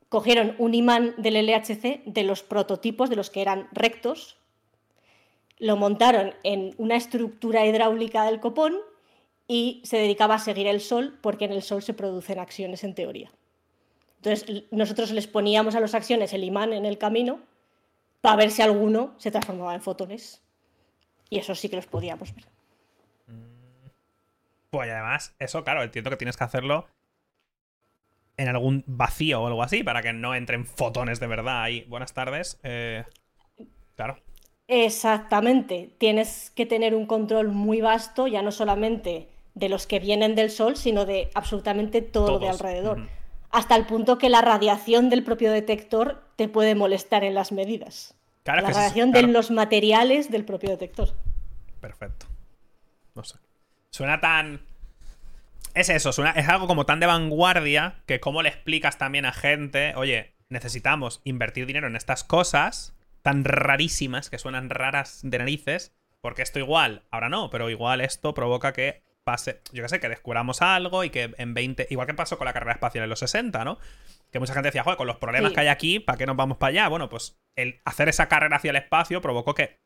cogieron 0.09 0.55
un 0.57 0.73
imán 0.73 1.13
del 1.17 1.35
LHC 1.45 2.03
de 2.05 2.23
los 2.23 2.43
prototipos, 2.43 3.09
de 3.09 3.15
los 3.15 3.29
que 3.29 3.41
eran 3.41 3.69
rectos, 3.71 4.40
lo 5.61 5.77
montaron 5.77 6.33
en 6.41 6.73
una 6.79 6.95
estructura 6.95 7.67
hidráulica 7.67 8.25
del 8.25 8.39
copón 8.39 8.77
y 9.47 9.79
se 9.85 9.97
dedicaba 9.97 10.35
a 10.35 10.39
seguir 10.39 10.65
el 10.65 10.81
Sol 10.81 11.19
porque 11.21 11.45
en 11.45 11.51
el 11.51 11.61
Sol 11.61 11.83
se 11.83 11.93
producen 11.93 12.39
acciones 12.39 12.83
en 12.83 12.95
teoría. 12.95 13.31
Entonces 14.15 14.63
nosotros 14.71 15.11
les 15.11 15.27
poníamos 15.27 15.75
a 15.75 15.79
los 15.79 15.93
acciones 15.93 16.33
el 16.33 16.43
imán 16.43 16.73
en 16.73 16.87
el 16.87 16.97
camino 16.97 17.41
para 18.21 18.37
ver 18.37 18.49
si 18.49 18.63
alguno 18.63 19.13
se 19.17 19.29
transformaba 19.29 19.75
en 19.75 19.83
fotones. 19.83 20.41
Y 21.29 21.37
eso 21.37 21.53
sí 21.53 21.69
que 21.69 21.75
los 21.75 21.85
podíamos 21.85 22.33
ver. 22.33 22.45
Pues 24.71 24.89
además, 24.89 25.35
eso, 25.37 25.63
claro, 25.63 25.83
entiendo 25.83 26.09
que 26.09 26.17
tienes 26.17 26.37
que 26.37 26.43
hacerlo 26.43 26.87
en 28.35 28.47
algún 28.47 28.83
vacío 28.87 29.43
o 29.43 29.47
algo 29.47 29.61
así 29.61 29.83
para 29.83 30.01
que 30.01 30.11
no 30.11 30.33
entren 30.33 30.65
fotones 30.65 31.19
de 31.19 31.27
verdad 31.27 31.61
ahí. 31.61 31.83
Buenas 31.83 32.13
tardes. 32.13 32.59
Eh, 32.63 33.03
claro. 33.95 34.17
Exactamente. 34.71 35.93
Tienes 35.97 36.49
que 36.55 36.65
tener 36.65 36.95
un 36.95 37.05
control 37.05 37.49
muy 37.49 37.81
vasto, 37.81 38.27
ya 38.27 38.41
no 38.41 38.53
solamente 38.53 39.27
de 39.53 39.67
los 39.67 39.85
que 39.85 39.99
vienen 39.99 40.33
del 40.33 40.49
Sol, 40.49 40.77
sino 40.77 41.05
de 41.05 41.29
absolutamente 41.33 42.01
todo 42.01 42.31
lo 42.31 42.39
de 42.39 42.47
alrededor. 42.47 43.09
Hasta 43.49 43.75
el 43.75 43.85
punto 43.85 44.17
que 44.17 44.29
la 44.29 44.39
radiación 44.39 45.09
del 45.09 45.25
propio 45.25 45.51
detector 45.51 46.23
te 46.37 46.47
puede 46.47 46.73
molestar 46.73 47.25
en 47.25 47.35
las 47.35 47.51
medidas. 47.51 48.15
la 48.45 48.61
radiación 48.61 49.11
de 49.11 49.23
los 49.23 49.51
materiales 49.51 50.31
del 50.31 50.45
propio 50.45 50.69
detector. 50.69 51.09
Perfecto. 51.81 52.27
No 53.13 53.25
sé. 53.25 53.39
Suena 53.89 54.21
tan. 54.21 54.61
Es 55.73 55.89
eso, 55.89 56.13
suena... 56.13 56.31
es 56.31 56.47
algo 56.47 56.67
como 56.67 56.85
tan 56.85 57.01
de 57.01 57.07
vanguardia 57.07 57.95
que 58.05 58.21
cómo 58.21 58.41
le 58.41 58.47
explicas 58.47 58.97
también 58.97 59.25
a 59.25 59.33
gente, 59.33 59.95
oye, 59.97 60.31
necesitamos 60.47 61.19
invertir 61.25 61.65
dinero 61.65 61.87
en 61.87 61.97
estas 61.97 62.23
cosas 62.23 62.93
tan 63.21 63.43
rarísimas, 63.43 64.29
que 64.29 64.37
suenan 64.37 64.69
raras 64.69 65.21
de 65.23 65.37
narices, 65.37 65.93
porque 66.21 66.41
esto 66.41 66.59
igual, 66.59 67.03
ahora 67.11 67.29
no, 67.29 67.49
pero 67.49 67.69
igual 67.69 68.01
esto 68.01 68.33
provoca 68.33 68.73
que 68.73 69.03
pase, 69.23 69.61
yo 69.71 69.83
qué 69.83 69.89
sé, 69.89 69.99
que 69.99 70.09
descubramos 70.09 70.61
algo 70.61 71.03
y 71.03 71.09
que 71.09 71.33
en 71.37 71.53
20, 71.53 71.87
igual 71.89 72.07
que 72.07 72.13
pasó 72.13 72.37
con 72.37 72.45
la 72.45 72.53
carrera 72.53 72.73
espacial 72.73 73.03
en 73.03 73.09
los 73.09 73.19
60, 73.19 73.63
¿no? 73.63 73.77
Que 74.31 74.39
mucha 74.39 74.53
gente 74.53 74.69
decía, 74.69 74.83
joder, 74.83 74.97
con 74.97 75.07
los 75.07 75.17
problemas 75.17 75.51
que 75.51 75.59
hay 75.59 75.67
aquí, 75.67 75.99
¿para 75.99 76.17
qué 76.17 76.25
nos 76.25 76.37
vamos 76.37 76.57
para 76.57 76.69
allá? 76.69 76.87
Bueno, 76.87 77.09
pues 77.09 77.39
el 77.55 77.81
hacer 77.83 78.07
esa 78.07 78.29
carrera 78.29 78.55
hacia 78.55 78.69
el 78.69 78.77
espacio 78.77 79.21
provocó 79.21 79.53
que 79.53 79.79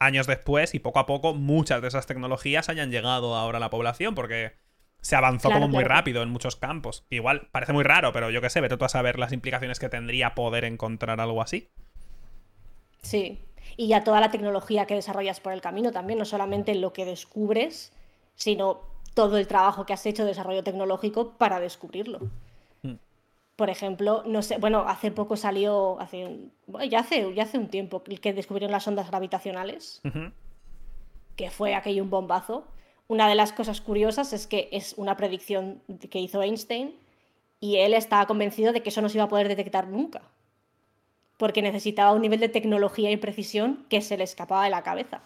años 0.00 0.26
después 0.26 0.74
y 0.74 0.80
poco 0.80 0.98
a 0.98 1.06
poco 1.06 1.34
muchas 1.34 1.80
de 1.82 1.88
esas 1.88 2.06
tecnologías 2.06 2.68
hayan 2.68 2.90
llegado 2.90 3.36
ahora 3.36 3.58
a 3.58 3.60
la 3.60 3.70
población, 3.70 4.14
porque 4.14 4.54
se 5.00 5.16
avanzó 5.16 5.50
como 5.50 5.68
muy 5.68 5.84
rápido 5.84 6.22
en 6.22 6.30
muchos 6.30 6.56
campos. 6.56 7.06
Igual 7.10 7.48
parece 7.52 7.72
muy 7.72 7.84
raro, 7.84 8.12
pero 8.12 8.30
yo 8.30 8.40
qué 8.40 8.50
sé, 8.50 8.60
vete 8.60 8.76
tú 8.76 8.84
a 8.84 8.88
saber 8.88 9.18
las 9.18 9.32
implicaciones 9.32 9.78
que 9.78 9.88
tendría 9.88 10.34
poder 10.34 10.64
encontrar 10.64 11.20
algo 11.20 11.42
así. 11.42 11.70
Sí, 13.02 13.38
y 13.76 13.88
ya 13.88 14.04
toda 14.04 14.20
la 14.20 14.30
tecnología 14.30 14.86
que 14.86 14.94
desarrollas 14.94 15.40
por 15.40 15.52
el 15.52 15.60
camino 15.60 15.92
también, 15.92 16.18
no 16.18 16.24
solamente 16.24 16.74
lo 16.74 16.92
que 16.92 17.04
descubres, 17.04 17.92
sino 18.34 18.80
todo 19.14 19.36
el 19.36 19.46
trabajo 19.46 19.84
que 19.86 19.92
has 19.92 20.06
hecho 20.06 20.22
de 20.22 20.30
desarrollo 20.30 20.62
tecnológico 20.62 21.32
para 21.32 21.60
descubrirlo. 21.60 22.20
Hmm. 22.82 22.94
Por 23.56 23.70
ejemplo, 23.70 24.22
no 24.26 24.42
sé, 24.42 24.58
bueno, 24.58 24.84
hace 24.86 25.10
poco 25.10 25.36
salió, 25.36 26.00
hace 26.00 26.48
ya, 26.88 27.00
hace, 27.00 27.34
ya 27.34 27.42
hace 27.42 27.58
un 27.58 27.68
tiempo, 27.68 28.02
que 28.02 28.32
descubrieron 28.32 28.72
las 28.72 28.86
ondas 28.86 29.08
gravitacionales, 29.08 30.00
que 31.36 31.50
fue 31.50 31.74
aquello 31.74 32.02
un 32.02 32.10
bombazo. 32.10 32.66
Una 33.08 33.28
de 33.28 33.34
las 33.34 33.52
cosas 33.52 33.80
curiosas 33.80 34.32
es 34.32 34.46
que 34.46 34.68
es 34.72 34.94
una 34.96 35.16
predicción 35.16 35.82
que 36.08 36.18
hizo 36.18 36.42
Einstein 36.42 36.94
y 37.60 37.76
él 37.76 37.94
estaba 37.94 38.26
convencido 38.26 38.72
de 38.72 38.82
que 38.82 38.88
eso 38.88 39.02
no 39.02 39.08
se 39.08 39.18
iba 39.18 39.24
a 39.24 39.28
poder 39.28 39.48
detectar 39.48 39.88
nunca, 39.88 40.22
porque 41.36 41.62
necesitaba 41.62 42.12
un 42.12 42.22
nivel 42.22 42.40
de 42.40 42.48
tecnología 42.48 43.10
y 43.10 43.16
precisión 43.16 43.86
que 43.88 44.00
se 44.00 44.16
le 44.16 44.24
escapaba 44.24 44.64
de 44.64 44.70
la 44.70 44.82
cabeza. 44.82 45.22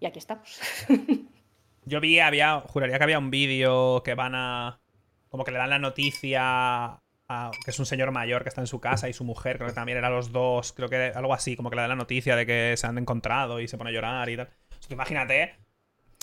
Y 0.00 0.06
aquí 0.06 0.18
estamos. 0.18 0.60
Yo 1.84 2.00
vi, 2.00 2.20
había, 2.20 2.60
juraría 2.60 2.98
que 2.98 3.04
había 3.04 3.18
un 3.18 3.30
vídeo 3.30 4.02
que 4.02 4.14
van 4.14 4.34
a. 4.34 4.80
Como 5.28 5.44
que 5.44 5.52
le 5.52 5.58
dan 5.58 5.70
la 5.70 5.78
noticia 5.78 6.40
a, 6.42 7.50
que 7.64 7.70
es 7.70 7.78
un 7.78 7.86
señor 7.86 8.10
mayor 8.10 8.42
que 8.42 8.48
está 8.48 8.60
en 8.60 8.66
su 8.66 8.80
casa 8.80 9.08
y 9.08 9.12
su 9.12 9.24
mujer, 9.24 9.58
creo 9.58 9.68
que 9.68 9.74
también 9.74 9.98
eran 9.98 10.12
los 10.12 10.32
dos, 10.32 10.72
creo 10.72 10.88
que 10.88 11.12
algo 11.14 11.32
así, 11.32 11.54
como 11.54 11.70
que 11.70 11.76
le 11.76 11.82
dan 11.82 11.90
la 11.90 11.96
noticia 11.96 12.34
de 12.34 12.46
que 12.46 12.76
se 12.76 12.86
han 12.86 12.98
encontrado 12.98 13.60
y 13.60 13.68
se 13.68 13.78
pone 13.78 13.90
a 13.90 13.92
llorar 13.92 14.28
y 14.28 14.36
tal. 14.36 14.48
imagínate 14.88 15.54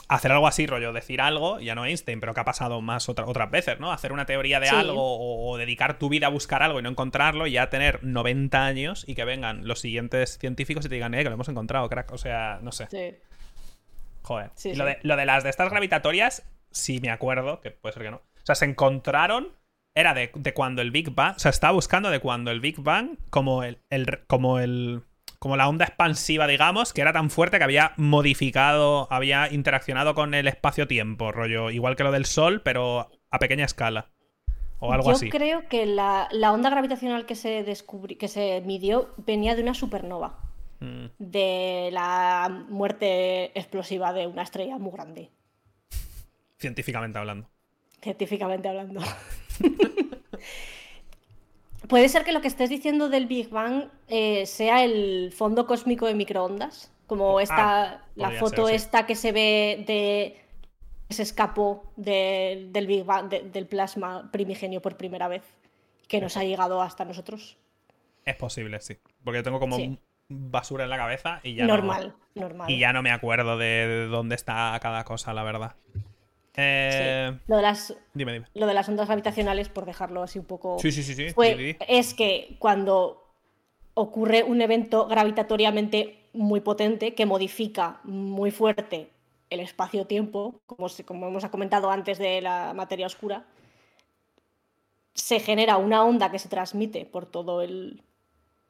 hacer 0.08 0.32
algo 0.32 0.48
así, 0.48 0.66
rollo, 0.66 0.94
decir 0.94 1.22
algo, 1.22 1.60
ya 1.60 1.76
no 1.76 1.86
Einstein, 1.86 2.20
pero 2.20 2.34
que 2.34 2.40
ha 2.40 2.46
pasado 2.46 2.82
más 2.82 3.10
otras 3.10 3.52
veces, 3.52 3.80
¿no? 3.80 3.92
Hacer 3.92 4.14
una 4.14 4.26
teoría 4.26 4.60
de 4.60 4.70
algo 4.70 5.50
o, 5.50 5.58
dedicar 5.58 6.00
tu 6.00 6.10
vida 6.10 6.28
a 6.28 6.30
buscar 6.30 6.64
algo 6.64 6.80
y 6.80 6.84
no 6.84 6.90
encontrarlo 6.90 7.48
y 7.48 7.52
ya 7.52 7.70
tener 7.70 8.04
90 8.04 8.66
años 8.66 9.04
y 9.08 9.16
que 9.16 9.26
vengan 9.26 9.68
los 9.68 9.80
siguientes 9.80 10.38
científicos 10.38 10.86
y 10.86 10.90
te 10.90 10.96
digan, 10.96 11.14
eh, 11.14 11.24
que 11.24 11.30
lo 11.30 11.34
hemos 11.34 11.50
encontrado, 11.50 11.90
crack. 11.90 12.12
O 12.12 12.18
sea, 12.18 12.60
no 12.62 12.72
sé. 12.72 12.88
Sí. 12.90 13.18
Joder. 14.22 14.52
lo, 14.76 14.86
De, 14.86 15.00
lo, 15.04 15.16
de, 15.16 15.26
las 15.26 15.44
de 15.44 15.50
estas 15.50 15.70
gravitatorias, 15.70 16.44
sí 16.72 17.00
me 17.02 17.10
acuerdo, 17.10 17.62
que 17.62 17.72
puede 17.72 17.94
ser 17.94 18.04
que 18.04 18.12
no. 18.12 18.18
O 18.18 18.46
sea, 18.46 18.56
se 18.56 18.66
encontraron. 18.66 19.50
Era 19.96 20.14
de, 20.14 20.30
cuando 20.54 20.84
el 20.84 20.92
Big 20.92 21.10
Bang. 21.10 21.36
O 21.38 21.40
sea, 21.40 21.50
estaba 21.50 21.74
buscando 21.74 22.12
de 22.12 22.20
cuando 22.20 22.52
el 22.52 22.60
Big 22.60 22.80
Bang, 22.80 23.18
como 23.32 23.64
el, 23.64 23.80
como 24.28 24.60
el. 24.60 25.02
Como 25.40 25.56
la 25.56 25.68
onda 25.68 25.86
expansiva, 25.86 26.48
digamos, 26.48 26.94
que 26.94 27.02
era 27.02 27.14
tan 27.14 27.30
fuerte 27.30 27.58
que 27.58 27.64
había 27.64 27.94
modificado, 27.98 29.08
había 29.12 29.52
interaccionado 29.52 30.16
con 30.16 30.34
el 30.34 30.48
espacio-tiempo, 30.48 31.32
rollo, 31.32 31.70
igual 31.70 31.96
que 31.96 32.04
lo 32.04 32.12
del 32.12 32.26
Sol, 32.26 32.62
pero 32.64 33.12
a 33.30 33.40
pequeña 33.40 33.66
escala. 33.66 34.10
O 34.80 34.94
algo 34.94 35.12
así. 35.12 35.26
Yo 35.26 35.32
creo 35.32 35.68
que 35.68 35.86
la, 35.86 36.28
la, 36.32 36.52
onda 36.52 36.70
gravitacional 36.70 37.26
que 37.26 37.36
se 37.36 37.64
descubrió, 37.64 38.18
que 38.18 38.28
se 38.28 38.62
midió, 38.62 39.14
venía 39.18 39.56
de 39.56 39.64
una 39.64 39.74
supernova. 39.74 40.48
Mm. 40.80 41.06
de 41.18 41.90
la 41.92 42.66
muerte 42.70 43.58
explosiva 43.58 44.14
de 44.14 44.28
una 44.28 44.44
estrella 44.44 44.78
muy 44.78 44.92
grande. 44.92 45.32
Científicamente 46.60 47.18
hablando. 47.18 47.50
Científicamente 48.02 48.68
hablando. 48.68 49.02
Puede 51.88 52.10
ser 52.10 52.24
que 52.24 52.32
lo 52.32 52.42
que 52.42 52.48
estés 52.48 52.70
diciendo 52.70 53.10
del 53.10 53.28
Big 53.28 53.50
Bang 53.50 53.86
eh, 54.08 54.46
sea 54.46 54.84
el 54.84 55.32
fondo 55.32 55.66
cósmico 55.66 56.06
de 56.06 56.16
microondas, 56.16 56.92
como 57.08 57.38
ah, 57.38 57.44
esta, 57.44 58.06
la 58.16 58.32
foto 58.32 58.68
esta 58.68 59.06
que 59.06 59.16
se 59.16 59.32
ve 59.32 59.84
de 59.88 60.44
que 61.08 61.14
se 61.14 61.24
escapó 61.24 61.94
del 61.96 62.88
Big 62.88 63.06
Bang, 63.06 63.30
del 63.30 63.66
plasma 63.66 64.30
primigenio 64.32 64.82
por 64.82 64.98
primera 64.98 65.28
vez, 65.28 65.44
que 66.08 66.20
nos 66.20 66.36
ha 66.36 66.44
llegado 66.44 66.82
hasta 66.82 67.06
nosotros. 67.06 67.58
Es 68.26 68.36
posible, 68.36 68.82
sí. 68.82 68.98
Porque 69.24 69.40
yo 69.40 69.44
tengo 69.44 69.60
como 69.60 69.78
basura 70.28 70.84
en 70.84 70.90
la 70.90 70.98
cabeza 70.98 71.40
y 71.44 71.56
ya 71.56 71.66
normal, 71.66 72.14
normal. 72.36 72.70
Y 72.70 72.80
ya 72.80 72.92
no 72.92 73.02
me 73.02 73.12
acuerdo 73.12 73.58
de, 73.58 74.08
dónde 74.08 74.36
está 74.36 74.78
cada 74.82 75.06
cosa, 75.06 75.34
la 75.34 75.44
verdad. 75.44 75.76
Eh, 76.60 77.38
lo, 77.46 77.56
de 77.56 77.62
las, 77.62 77.96
lo 78.56 78.68
de 78.68 78.74
las 78.74 78.90
ondas 78.90 79.08
gravitacionales, 79.08 79.70
por 79.70 79.86
dejarlo 79.86 80.24
así 80.24 80.40
un 80.40 80.46
poco. 80.46 80.80
Sí, 80.80 80.92
sí, 80.92 81.04
sí. 81.04 81.14
sí. 81.14 81.78
es 81.88 82.14
que 82.16 82.58
cuando 82.58 83.24
ocurre 83.94 84.44
un 84.44 84.62
evento 84.62 85.08
gravitatoriamente 85.08 86.30
muy 86.34 86.62
potente 86.62 87.14
que 87.14 87.26
modifica 87.28 88.00
muy 88.04 88.52
fuerte 88.52 89.12
el 89.50 89.60
espacio-tiempo, 89.60 90.60
como, 90.66 90.88
como 91.06 91.28
hemos 91.28 91.46
comentado 91.46 91.92
antes 91.92 92.18
de 92.18 92.42
la 92.42 92.74
materia 92.76 93.06
oscura, 93.06 93.46
se 95.14 95.40
genera 95.40 95.78
una 95.78 96.04
onda 96.04 96.32
que 96.32 96.40
se 96.40 96.50
transmite 96.50 97.06
por 97.06 97.26
todo 97.26 97.62
el, 97.62 98.04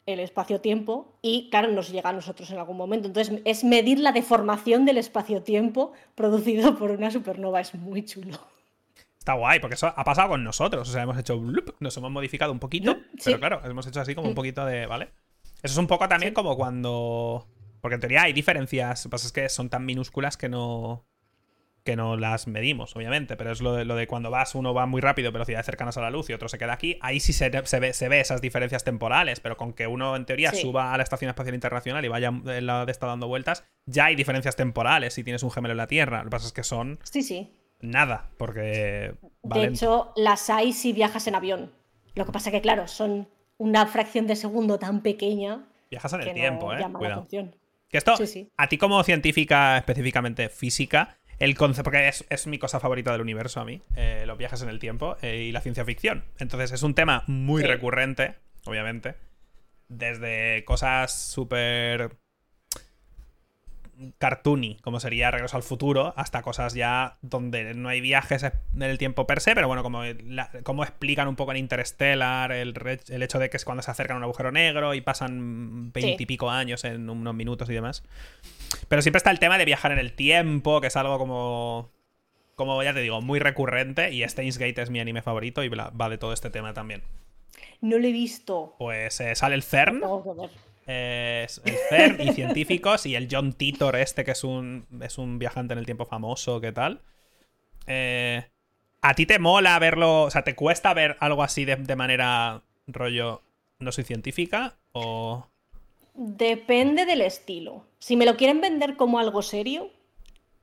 el 0.07 0.21
espacio-tiempo 0.21 1.19
y, 1.21 1.49
claro, 1.51 1.69
nos 1.71 1.91
llega 1.91 2.09
a 2.09 2.13
nosotros 2.13 2.49
en 2.49 2.57
algún 2.57 2.77
momento. 2.77 3.07
Entonces, 3.07 3.41
es 3.45 3.63
medir 3.63 3.99
la 3.99 4.13
deformación 4.13 4.85
del 4.85 4.97
espacio-tiempo 4.97 5.91
producido 6.15 6.75
por 6.77 6.91
una 6.91 7.11
supernova. 7.11 7.59
Es 7.59 7.75
muy 7.75 8.03
chulo. 8.03 8.39
Está 9.19 9.33
guay, 9.33 9.59
porque 9.59 9.75
eso 9.75 9.93
ha 9.93 10.03
pasado 10.05 10.29
con 10.29 10.43
nosotros. 10.43 10.87
O 10.87 10.91
sea, 10.91 11.03
hemos 11.03 11.19
hecho. 11.19 11.39
Nos 11.79 11.95
hemos 11.97 12.09
modificado 12.09 12.51
un 12.51 12.59
poquito, 12.59 12.97
pero 13.23 13.39
claro, 13.39 13.61
hemos 13.65 13.85
hecho 13.85 13.99
así 13.99 14.15
como 14.15 14.29
un 14.29 14.35
poquito 14.35 14.65
de. 14.65 14.85
¿Vale? 14.85 15.09
Eso 15.61 15.73
es 15.73 15.77
un 15.77 15.87
poco 15.87 16.07
también 16.07 16.33
como 16.33 16.55
cuando. 16.55 17.45
Porque 17.81 17.95
en 17.95 18.01
teoría 18.01 18.23
hay 18.23 18.33
diferencias. 18.33 19.03
Lo 19.03 19.09
que 19.09 19.11
pasa 19.11 19.27
es 19.27 19.33
que 19.33 19.49
son 19.49 19.69
tan 19.69 19.85
minúsculas 19.85 20.37
que 20.37 20.47
no 20.47 21.05
que 21.87 21.95
no 21.95 22.17
las 22.17 22.47
medimos, 22.47 22.97
obviamente, 22.97 23.37
pero 23.37 23.49
es 23.49 23.61
lo 23.61 23.71
de, 23.71 23.85
lo 23.85 23.95
de 23.95 24.07
cuando 24.07 24.29
vas, 24.29 24.55
uno 24.55 24.73
va 24.73 24.85
muy 24.85 24.99
rápido, 24.99 25.31
velocidades 25.31 25.65
cercanas 25.65 25.95
a 25.95 26.01
la 26.01 26.09
luz 26.09 26.29
y 26.29 26.33
otro 26.33 26.49
se 26.49 26.57
queda 26.57 26.73
aquí, 26.73 26.99
ahí 26.99 27.21
sí 27.21 27.31
se, 27.31 27.49
ve, 27.49 27.65
se 27.65 28.09
ve, 28.09 28.19
esas 28.19 28.41
diferencias 28.41 28.83
temporales, 28.83 29.39
pero 29.39 29.55
con 29.55 29.71
que 29.71 29.87
uno 29.87 30.17
en 30.17 30.25
teoría 30.25 30.51
suba 30.51 30.93
a 30.93 30.97
la 30.97 31.03
Estación 31.03 31.29
Espacial 31.29 31.55
Internacional 31.55 32.03
y 32.03 32.09
vaya 32.09 32.27
en 32.27 32.65
la 32.65 32.85
de 32.85 32.91
estar 32.91 33.07
dando 33.07 33.29
vueltas, 33.29 33.63
ya 33.85 34.03
hay 34.03 34.15
diferencias 34.15 34.57
temporales 34.57 35.13
si 35.13 35.23
tienes 35.23 35.43
un 35.43 35.51
gemelo 35.51 35.71
en 35.71 35.77
la 35.77 35.87
Tierra, 35.87 36.17
lo 36.17 36.23
que 36.25 36.31
pasa 36.31 36.47
es 36.47 36.51
que 36.51 36.63
son... 36.63 36.99
Sí, 37.03 37.23
sí. 37.23 37.55
Nada, 37.79 38.31
porque... 38.37 39.13
De 39.43 39.63
hecho, 39.63 40.11
las 40.17 40.49
hay 40.49 40.73
si 40.73 40.91
viajas 40.91 41.25
en 41.27 41.35
avión. 41.35 41.71
Lo 42.15 42.25
que 42.25 42.33
pasa 42.33 42.51
que, 42.51 42.59
claro, 42.59 42.89
son 42.89 43.29
una 43.57 43.87
fracción 43.87 44.27
de 44.27 44.35
segundo 44.35 44.77
tan 44.77 45.03
pequeña. 45.03 45.69
Viajas 45.89 46.11
en 46.11 46.21
el 46.21 46.33
tiempo, 46.33 46.73
eh. 46.73 46.85
Cuidado. 46.91 47.27
Que 47.89 47.97
esto, 47.97 48.15
a 48.57 48.67
ti 48.67 48.77
como 48.77 49.01
científica 49.05 49.77
específicamente 49.77 50.49
física, 50.49 51.17
el 51.39 51.55
concepto, 51.55 51.83
porque 51.91 52.09
es, 52.29 52.47
mi 52.47 52.57
cosa 52.57 52.79
favorita 52.79 53.11
del 53.11 53.21
universo 53.21 53.59
a 53.59 53.65
mí, 53.65 53.81
eh, 53.95 54.23
los 54.25 54.37
viajes 54.37 54.61
en 54.61 54.69
el 54.69 54.79
tiempo 54.79 55.17
eh, 55.21 55.43
y 55.43 55.51
la 55.51 55.61
ciencia 55.61 55.85
ficción. 55.85 56.25
Entonces 56.39 56.71
es 56.71 56.83
un 56.83 56.95
tema 56.95 57.23
muy 57.27 57.63
recurrente, 57.63 58.35
obviamente, 58.65 59.15
desde 59.87 60.63
cosas 60.65 61.13
súper 61.13 62.17
cartoony, 64.17 64.77
como 64.81 64.99
sería 64.99 65.31
Regreso 65.31 65.57
al 65.57 65.63
Futuro, 65.63 66.13
hasta 66.17 66.41
cosas 66.41 66.73
ya 66.73 67.17
donde 67.21 67.73
no 67.73 67.89
hay 67.89 68.01
viajes 68.01 68.43
en 68.43 68.81
el 68.81 68.97
tiempo 68.97 69.27
per 69.27 69.41
se, 69.41 69.55
pero 69.55 69.67
bueno, 69.67 69.83
como, 69.83 70.01
como 70.63 70.83
explican 70.83 71.27
un 71.27 71.35
poco 71.35 71.51
en 71.51 71.57
Interstellar 71.57 72.51
el, 72.51 72.73
el, 73.07 73.23
hecho 73.23 73.39
de 73.39 73.49
que 73.49 73.57
es 73.57 73.65
cuando 73.65 73.81
se 73.83 73.91
acercan 73.91 74.15
a 74.15 74.17
un 74.17 74.23
agujero 74.23 74.51
negro 74.51 74.93
y 74.93 75.01
pasan 75.01 75.91
veintipico 75.91 76.49
años 76.49 76.83
en 76.83 77.09
unos 77.09 77.35
minutos 77.35 77.69
y 77.69 77.73
demás. 77.73 78.03
Pero 78.87 79.01
siempre 79.01 79.17
está 79.17 79.31
el 79.31 79.39
tema 79.39 79.57
de 79.57 79.65
viajar 79.65 79.91
en 79.91 79.99
el 79.99 80.13
tiempo, 80.13 80.81
que 80.81 80.87
es 80.87 80.95
algo 80.95 81.17
como. 81.17 81.91
Como 82.55 82.81
ya 82.81 82.91
te 82.91 83.01
digo, 83.01 83.21
muy 83.21 83.37
recurrente. 83.37 84.11
Y 84.11 84.27
Steins 84.27 84.57
Gate 84.57 84.81
es 84.81 84.89
mi 84.89 84.99
anime 84.99 85.21
favorito 85.21 85.63
y 85.63 85.69
va 85.69 86.09
de 86.09 86.17
todo 86.17 86.33
este 86.33 86.49
tema 86.49 86.73
también. 86.73 87.03
No 87.81 87.99
lo 87.99 88.07
he 88.07 88.11
visto. 88.11 88.75
Pues 88.79 89.19
eh, 89.21 89.35
sale 89.35 89.55
el 89.55 89.63
CERN. 89.63 90.01
El 90.87 91.75
CERN 91.89 92.21
y 92.21 92.33
científicos. 92.33 93.05
Y 93.05 93.15
el 93.15 93.27
John 93.29 93.53
Titor, 93.53 93.95
este, 93.95 94.23
que 94.23 94.31
es 94.31 94.43
un, 94.43 94.87
es 95.01 95.17
un 95.17 95.37
viajante 95.39 95.73
en 95.73 95.79
el 95.79 95.85
tiempo 95.85 96.05
famoso, 96.05 96.59
¿qué 96.61 96.71
tal? 96.71 97.01
Eh, 97.85 98.45
¿A 99.01 99.13
ti 99.13 99.25
te 99.25 99.39
mola 99.39 99.77
verlo? 99.79 100.23
O 100.23 100.31
sea, 100.31 100.43
¿te 100.43 100.55
cuesta 100.55 100.93
ver 100.93 101.17
algo 101.19 101.43
así 101.43 101.65
de, 101.65 101.75
de 101.75 101.95
manera 101.95 102.63
rollo 102.87 103.43
no 103.79 103.91
soy 103.91 104.03
científica? 104.03 104.77
¿O.? 104.93 105.47
Depende 106.13 107.05
del 107.05 107.21
estilo. 107.21 107.85
Si 107.99 108.15
me 108.15 108.25
lo 108.25 108.37
quieren 108.37 108.59
vender 108.59 108.95
como 108.95 109.19
algo 109.19 109.41
serio, 109.41 109.91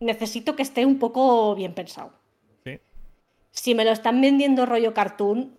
necesito 0.01 0.57
que 0.57 0.63
esté 0.63 0.85
un 0.85 0.99
poco 0.99 1.55
bien 1.55 1.75
pensado. 1.75 2.13
Si 3.51 3.77
me 3.77 3.85
lo 3.85 3.93
están 3.93 4.21
vendiendo 4.21 4.67
rollo 4.67 4.95
cartoon, 4.95 5.57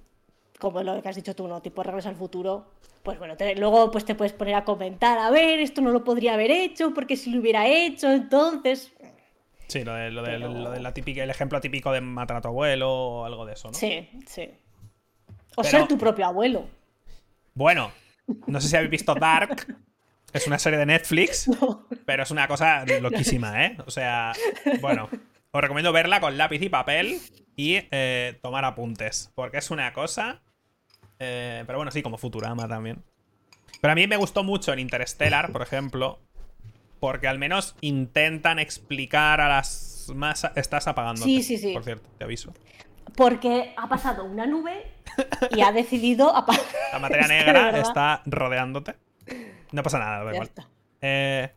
como 0.60 0.82
lo 0.84 1.01
que 1.01 1.10
has 1.10 1.16
dicho 1.16 1.36
tú, 1.36 1.47
¿no? 1.47 1.62
Tipo 1.62 1.84
Regreso 1.84 2.10
al 2.10 2.16
Futuro, 2.16 2.72
pues 3.03 3.20
bueno, 3.20 3.36
luego 3.58 3.91
pues 3.91 4.03
te 4.03 4.16
puedes 4.16 4.34
poner 4.34 4.56
a 4.56 4.64
comentar, 4.64 5.18
a 5.20 5.30
ver, 5.30 5.60
esto 5.60 5.82
no 5.82 5.91
lo 5.91 6.03
podría 6.03 6.34
haber 6.34 6.51
hecho, 6.51 6.93
porque 6.93 7.16
si 7.16 7.32
lo 7.32 7.39
hubiera 7.39 7.68
hecho, 7.68 8.12
entonces... 8.12 8.91
Sí, 9.68 9.84
lo 9.84 9.93
de, 9.93 10.12
lo 10.12 10.24
de, 10.24 10.80
la 10.80 10.93
típica, 10.93 11.24
el 11.24 11.30
ejemplo 11.30 11.60
típico 11.60 11.91
de 11.91 12.01
matar 12.01 12.38
a 12.38 12.41
tu 12.41 12.47
abuelo 12.47 12.91
o 12.91 13.26
algo 13.26 13.45
de 13.45 13.53
eso, 13.53 13.68
¿no? 13.70 13.74
Sí, 13.74 14.10
sí. 14.28 14.49
O 15.56 15.64
ser 15.64 15.88
tu 15.88 15.97
propio 15.97 16.26
abuelo. 16.26 16.68
Bueno, 17.53 17.91
no 18.47 18.60
sé 18.62 18.68
si 18.68 18.76
habéis 18.76 18.91
visto 18.91 19.16
Dark. 19.16 19.66
Es 20.34 20.47
una 20.47 20.60
serie 20.60 20.78
de 20.78 20.86
Netflix, 20.86 21.49
pero 22.06 22.24
es 22.24 22.32
una 22.32 22.47
cosa 22.47 22.86
loquísima, 23.01 23.66
¿eh? 23.66 23.78
O 23.86 23.91
sea, 23.91 24.34
bueno, 24.82 25.10
os 25.51 25.62
recomiendo 25.62 25.93
verla 25.93 26.20
con 26.20 26.38
lápiz 26.38 26.62
y 26.62 26.70
papel 26.70 27.20
y 27.56 27.80
eh, 27.91 28.38
tomar 28.41 28.66
apuntes, 28.66 29.32
porque 29.34 29.60
es 29.60 29.72
una 29.72 29.93
cosa... 29.93 30.41
Eh, 31.20 31.63
pero 31.66 31.78
bueno, 31.80 31.91
sí, 31.91 32.01
como 32.01 32.18
Futurama 32.18 32.68
también. 32.68 33.03
Pero 33.82 33.91
a 33.91 33.95
mí 33.95 34.07
me 34.07 34.18
gustó 34.18 34.43
mucho 34.43 34.74
en 34.74 34.80
Interstellar, 34.80 35.51
por 35.51 35.61
ejemplo, 35.61 36.20
porque 36.99 37.28
al 37.28 37.38
menos 37.38 37.76
intentan 37.82 38.59
explicar 38.59 39.41
a 39.41 39.47
las 39.47 40.11
masas... 40.13 40.51
Estás 40.55 40.88
apagando. 40.88 41.24
Sí, 41.24 41.43
sí, 41.43 41.57
sí. 41.57 41.74
Por 41.74 41.84
cierto, 41.84 42.09
te 42.18 42.24
aviso. 42.24 42.53
Porque 43.16 43.74
ha 43.78 43.88
pasado 43.88 44.26
una 44.26 44.45
nube 44.45 44.91
y 45.51 45.61
ha 45.61 45.72
decidido 45.72 46.36
apagar. 46.36 46.66
La 46.93 46.99
materia 46.99 47.28
negra 47.28 47.80
está 47.80 48.22
rodeándote. 48.26 48.95
No 49.72 49.84
pasa 49.84 49.99
nada, 49.99 50.24
da 50.24 50.34
igual. 50.34 50.51
Eh, 51.01 51.51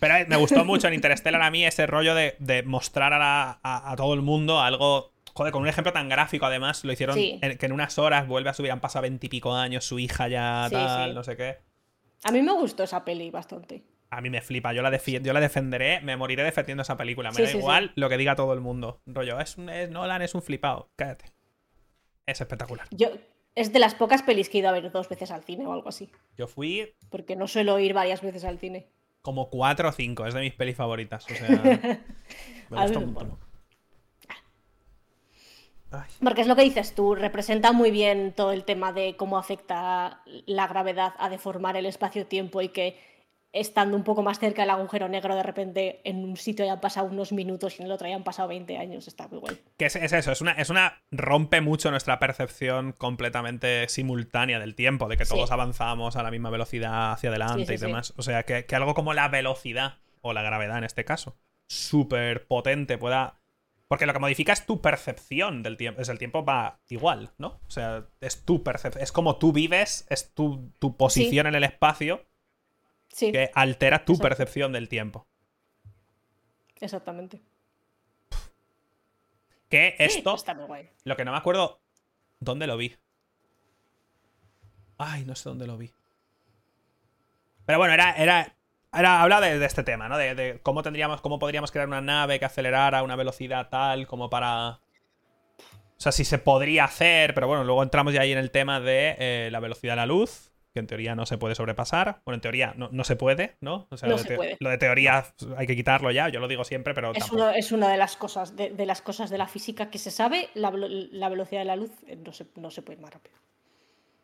pero 0.00 0.14
me 0.26 0.36
gustó 0.36 0.64
mucho 0.64 0.88
en 0.88 0.94
Interstellar 0.94 1.42
a 1.42 1.50
mí 1.50 1.64
ese 1.64 1.86
rollo 1.86 2.14
de, 2.14 2.62
mostrar 2.66 3.12
a, 3.14 3.94
todo 3.96 4.14
el 4.14 4.22
mundo 4.22 4.60
algo. 4.60 5.09
Joder, 5.34 5.52
con 5.52 5.62
un 5.62 5.68
ejemplo 5.68 5.92
tan 5.92 6.08
gráfico, 6.08 6.46
además, 6.46 6.84
lo 6.84 6.92
hicieron 6.92 7.16
que 7.16 7.58
en 7.60 7.72
unas 7.72 7.98
horas 7.98 8.26
vuelve 8.26 8.50
a 8.50 8.54
subir, 8.54 8.70
han 8.70 8.80
pasado 8.80 9.02
veintipico 9.02 9.54
años, 9.54 9.84
su 9.84 9.98
hija 9.98 10.28
ya, 10.28 10.68
tal, 10.70 11.14
no 11.14 11.22
sé 11.24 11.36
qué. 11.36 11.58
A 12.24 12.32
mí 12.32 12.42
me 12.42 12.52
gustó 12.52 12.82
esa 12.82 13.04
peli 13.04 13.30
bastante. 13.30 13.82
A 14.10 14.20
mí 14.20 14.28
me 14.28 14.40
flipa, 14.42 14.72
yo 14.72 14.82
la, 14.82 14.96
yo 14.96 15.32
la 15.32 15.40
defenderé, 15.40 16.00
me 16.00 16.16
moriré 16.16 16.42
defendiendo 16.42 16.82
esa 16.82 16.96
película. 16.96 17.30
Me 17.30 17.42
da 17.42 17.50
igual 17.50 17.92
lo 17.94 18.08
que 18.08 18.16
diga 18.16 18.34
todo 18.34 18.52
el 18.52 18.60
mundo. 18.60 19.00
Rollo, 19.06 19.38
es, 19.38 19.56
un, 19.56 19.70
es 19.70 19.88
Nolan 19.88 20.20
es 20.22 20.34
un 20.34 20.42
flipado, 20.42 20.90
cállate. 20.96 21.26
Es 22.26 22.40
espectacular. 22.40 22.88
Yo, 22.90 23.10
es 23.54 23.72
de 23.72 23.78
las 23.78 23.94
pocas 23.94 24.22
pelis 24.22 24.48
que 24.48 24.58
he 24.58 24.60
ido 24.60 24.68
a 24.68 24.72
ver 24.72 24.90
dos 24.90 25.08
veces 25.08 25.30
al 25.30 25.44
cine 25.44 25.66
o 25.66 25.72
algo 25.72 25.88
así. 25.88 26.10
Yo 26.36 26.48
fui. 26.48 26.92
Porque 27.08 27.36
no 27.36 27.46
suelo 27.46 27.78
ir 27.78 27.94
varias 27.94 28.20
veces 28.20 28.44
al 28.44 28.58
cine. 28.58 28.88
Como 29.22 29.48
cuatro 29.48 29.88
o 29.88 29.92
cinco, 29.92 30.26
es 30.26 30.34
de 30.34 30.40
mis 30.40 30.54
pelis 30.54 30.76
favoritas. 30.76 31.24
O 31.30 31.34
sea. 31.34 31.48
me 32.70 32.82
gusta 32.82 33.00
mucho. 33.00 33.38
Porque 36.22 36.42
es 36.42 36.46
lo 36.46 36.56
que 36.56 36.62
dices 36.62 36.94
tú, 36.94 37.14
representa 37.14 37.72
muy 37.72 37.90
bien 37.90 38.32
todo 38.32 38.52
el 38.52 38.64
tema 38.64 38.92
de 38.92 39.16
cómo 39.16 39.38
afecta 39.38 40.22
la 40.46 40.66
gravedad 40.66 41.14
a 41.18 41.28
deformar 41.28 41.76
el 41.76 41.86
espacio-tiempo 41.86 42.62
y 42.62 42.68
que 42.68 42.98
estando 43.52 43.96
un 43.96 44.04
poco 44.04 44.22
más 44.22 44.38
cerca 44.38 44.62
del 44.62 44.70
agujero 44.70 45.08
negro, 45.08 45.34
de 45.34 45.42
repente 45.42 46.00
en 46.04 46.24
un 46.24 46.36
sitio 46.36 46.64
hayan 46.64 46.80
pasado 46.80 47.06
unos 47.06 47.32
minutos 47.32 47.78
y 47.78 47.82
en 47.82 47.86
el 47.86 47.92
otro 47.92 48.06
hayan 48.06 48.22
pasado 48.22 48.48
20 48.48 48.78
años. 48.78 49.08
Está 49.08 49.26
muy 49.28 49.40
guay. 49.40 49.60
Que 49.76 49.86
es, 49.86 49.96
eso, 49.96 50.32
es 50.32 50.40
una, 50.40 50.52
es 50.52 50.70
una. 50.70 51.02
rompe 51.10 51.60
mucho 51.60 51.90
nuestra 51.90 52.18
percepción 52.18 52.92
completamente 52.92 53.88
simultánea 53.88 54.60
del 54.60 54.74
tiempo, 54.74 55.08
de 55.08 55.16
que 55.16 55.24
todos 55.24 55.50
avanzamos 55.50 56.16
a 56.16 56.22
la 56.22 56.30
misma 56.30 56.50
velocidad 56.50 57.12
hacia 57.12 57.30
adelante 57.30 57.74
y 57.74 57.78
demás. 57.78 58.14
O 58.16 58.22
sea, 58.22 58.44
que, 58.44 58.64
algo 58.74 58.94
como 58.94 59.14
la 59.14 59.28
velocidad, 59.28 59.98
o 60.20 60.32
la 60.32 60.42
gravedad 60.42 60.78
en 60.78 60.84
este 60.84 61.04
caso, 61.04 61.36
súper 61.68 62.46
potente 62.46 62.98
pueda. 62.98 63.39
Porque 63.90 64.06
lo 64.06 64.12
que 64.12 64.20
modifica 64.20 64.52
es 64.52 64.66
tu 64.66 64.80
percepción 64.80 65.64
del 65.64 65.76
tiempo. 65.76 66.00
Es 66.00 66.08
el 66.08 66.18
tiempo 66.20 66.44
va 66.44 66.78
igual, 66.88 67.32
¿no? 67.38 67.60
O 67.66 67.70
sea, 67.70 68.06
es 68.20 68.44
tu 68.44 68.62
percepción. 68.62 69.02
Es 69.02 69.10
como 69.10 69.36
tú 69.36 69.52
vives, 69.52 70.06
es 70.08 70.32
tu, 70.32 70.70
tu 70.78 70.96
posición 70.96 71.48
en 71.48 71.56
el 71.56 71.64
espacio 71.64 72.24
que 73.18 73.50
altera 73.52 74.04
tu 74.04 74.16
percepción 74.16 74.70
del 74.72 74.88
tiempo. 74.88 75.26
Exactamente. 76.76 77.40
Que 79.68 79.96
esto. 79.98 80.36
Lo 81.02 81.16
que 81.16 81.24
no 81.24 81.32
me 81.32 81.38
acuerdo. 81.38 81.80
¿Dónde 82.38 82.68
lo 82.68 82.76
vi? 82.76 82.94
Ay, 84.98 85.24
no 85.24 85.34
sé 85.34 85.48
dónde 85.48 85.66
lo 85.66 85.76
vi. 85.76 85.90
Pero 87.66 87.78
bueno, 87.78 87.92
era. 87.92 88.12
era, 88.12 88.54
era 88.92 89.22
habla 89.22 89.40
de, 89.40 89.64
este 89.64 89.82
tema, 89.82 90.08
¿no? 90.08 90.18
De, 90.18 90.60
cómo 90.62 90.82
tendríamos. 90.82 91.20
cómo 91.20 91.38
podríamos 91.38 91.70
crear 91.70 91.86
una 91.86 92.00
nave 92.00 92.38
que 92.38 92.44
acelerara 92.44 92.98
a 92.98 93.02
una 93.02 93.16
velocidad 93.16 93.68
tal 93.68 94.06
como 94.06 94.30
para. 94.30 94.80
O 95.58 96.02
sea, 96.02 96.12
si 96.12 96.24
se 96.24 96.38
podría 96.38 96.84
hacer, 96.84 97.34
pero 97.34 97.46
bueno, 97.46 97.62
luego 97.64 97.82
entramos 97.82 98.14
ya 98.14 98.22
ahí 98.22 98.32
en 98.32 98.38
el 98.38 98.50
tema 98.50 98.80
de 98.80 99.16
eh, 99.18 99.48
la 99.52 99.60
velocidad 99.60 99.92
de 99.92 99.96
la 99.96 100.06
luz 100.06 100.50
que 100.72 100.78
en 100.78 100.86
teoría 100.86 101.14
no 101.14 101.26
se 101.26 101.36
puede 101.36 101.54
sobrepasar. 101.54 102.22
Bueno, 102.24 102.36
en 102.36 102.40
teoría 102.40 102.74
no, 102.76 103.04
se 103.04 103.16
puede, 103.16 103.56
¿no? 103.60 103.88
O 103.90 103.96
sea, 103.96 104.08
lo, 104.08 104.16
de 104.16 104.56
lo, 104.60 104.70
de 104.70 104.78
teoría 104.78 105.24
hay 105.56 105.66
que 105.66 105.74
quitarlo 105.74 106.10
ya, 106.10 106.28
yo 106.28 106.38
lo 106.40 106.48
digo 106.48 106.64
siempre, 106.64 106.94
pero... 106.94 107.12
Es, 107.12 107.28
es 107.56 107.72
una 107.72 107.88
de 107.88 107.96
las 107.96 108.16
cosas 108.16 108.56
de, 108.56 108.72
las 108.86 109.02
cosas 109.02 109.30
de 109.30 109.38
la 109.38 109.48
física 109.48 109.90
que 109.90 109.98
se 109.98 110.10
sabe, 110.10 110.48
la, 110.54 110.70
velocidad 110.70 111.60
de 111.60 111.64
la 111.64 111.76
luz 111.76 111.90
eh, 112.06 112.16
no 112.16 112.32
se, 112.32 112.46
no 112.56 112.70
se, 112.70 112.82
puede 112.82 112.98
ir 112.98 113.02
más 113.02 113.12
rápido. 113.12 113.34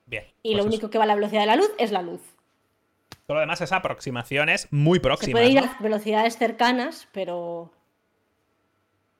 Bien. 0.07 0.25
Y 0.43 0.53
lo 0.53 0.63
pues 0.63 0.67
único 0.67 0.91
que 0.91 0.99
va 0.99 1.05
a 1.05 1.09
la 1.09 1.17
velocidad 1.17 1.41
de 1.41 1.47
la 1.47 1.57
luz 1.57 1.71
es 1.79 1.91
la 1.91 2.03
luz. 2.03 2.23
Todo 3.27 3.37
lo 3.37 3.41
demás 3.41 3.61
es 3.61 3.73
aproximaciones 3.73 4.69
muy 4.71 5.01
próximas. 5.01 5.29
Se 5.29 5.33
puede 5.33 5.49
ir 5.49 5.59
a 5.59 5.77
velocidades 5.81 6.39
cercanas, 6.39 7.09
pero... 7.13 7.73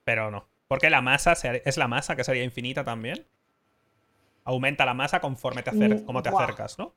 Pero 0.05 0.31
no. 0.31 0.47
Porque 0.69 0.89
la 0.89 1.01
masa 1.01 1.33
es 1.33 1.77
la 1.77 1.87
masa 1.87 2.15
que 2.15 2.23
sería 2.23 2.43
infinita 2.43 2.85
también. 2.85 3.25
Aumenta 4.45 4.85
la 4.85 4.93
masa 4.93 5.19
conforme 5.19 5.61
te, 5.61 5.71
acer 5.71 6.05
como 6.05 6.23
te 6.23 6.29
acercas, 6.29 6.79
¿no? 6.79 6.93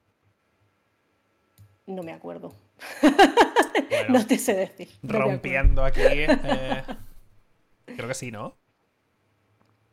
No 1.87 2.05
me 2.05 2.13
acuerdo. 2.13 2.55
no 4.09 4.25
te 4.25 4.39
sé 4.39 4.55
decir. 4.55 4.89
rompiendo 5.03 5.85
aquí. 5.85 6.03
Eh, 6.03 6.85
creo 7.97 8.07
que 8.07 8.15
sí, 8.15 8.31
¿no? 8.31 8.57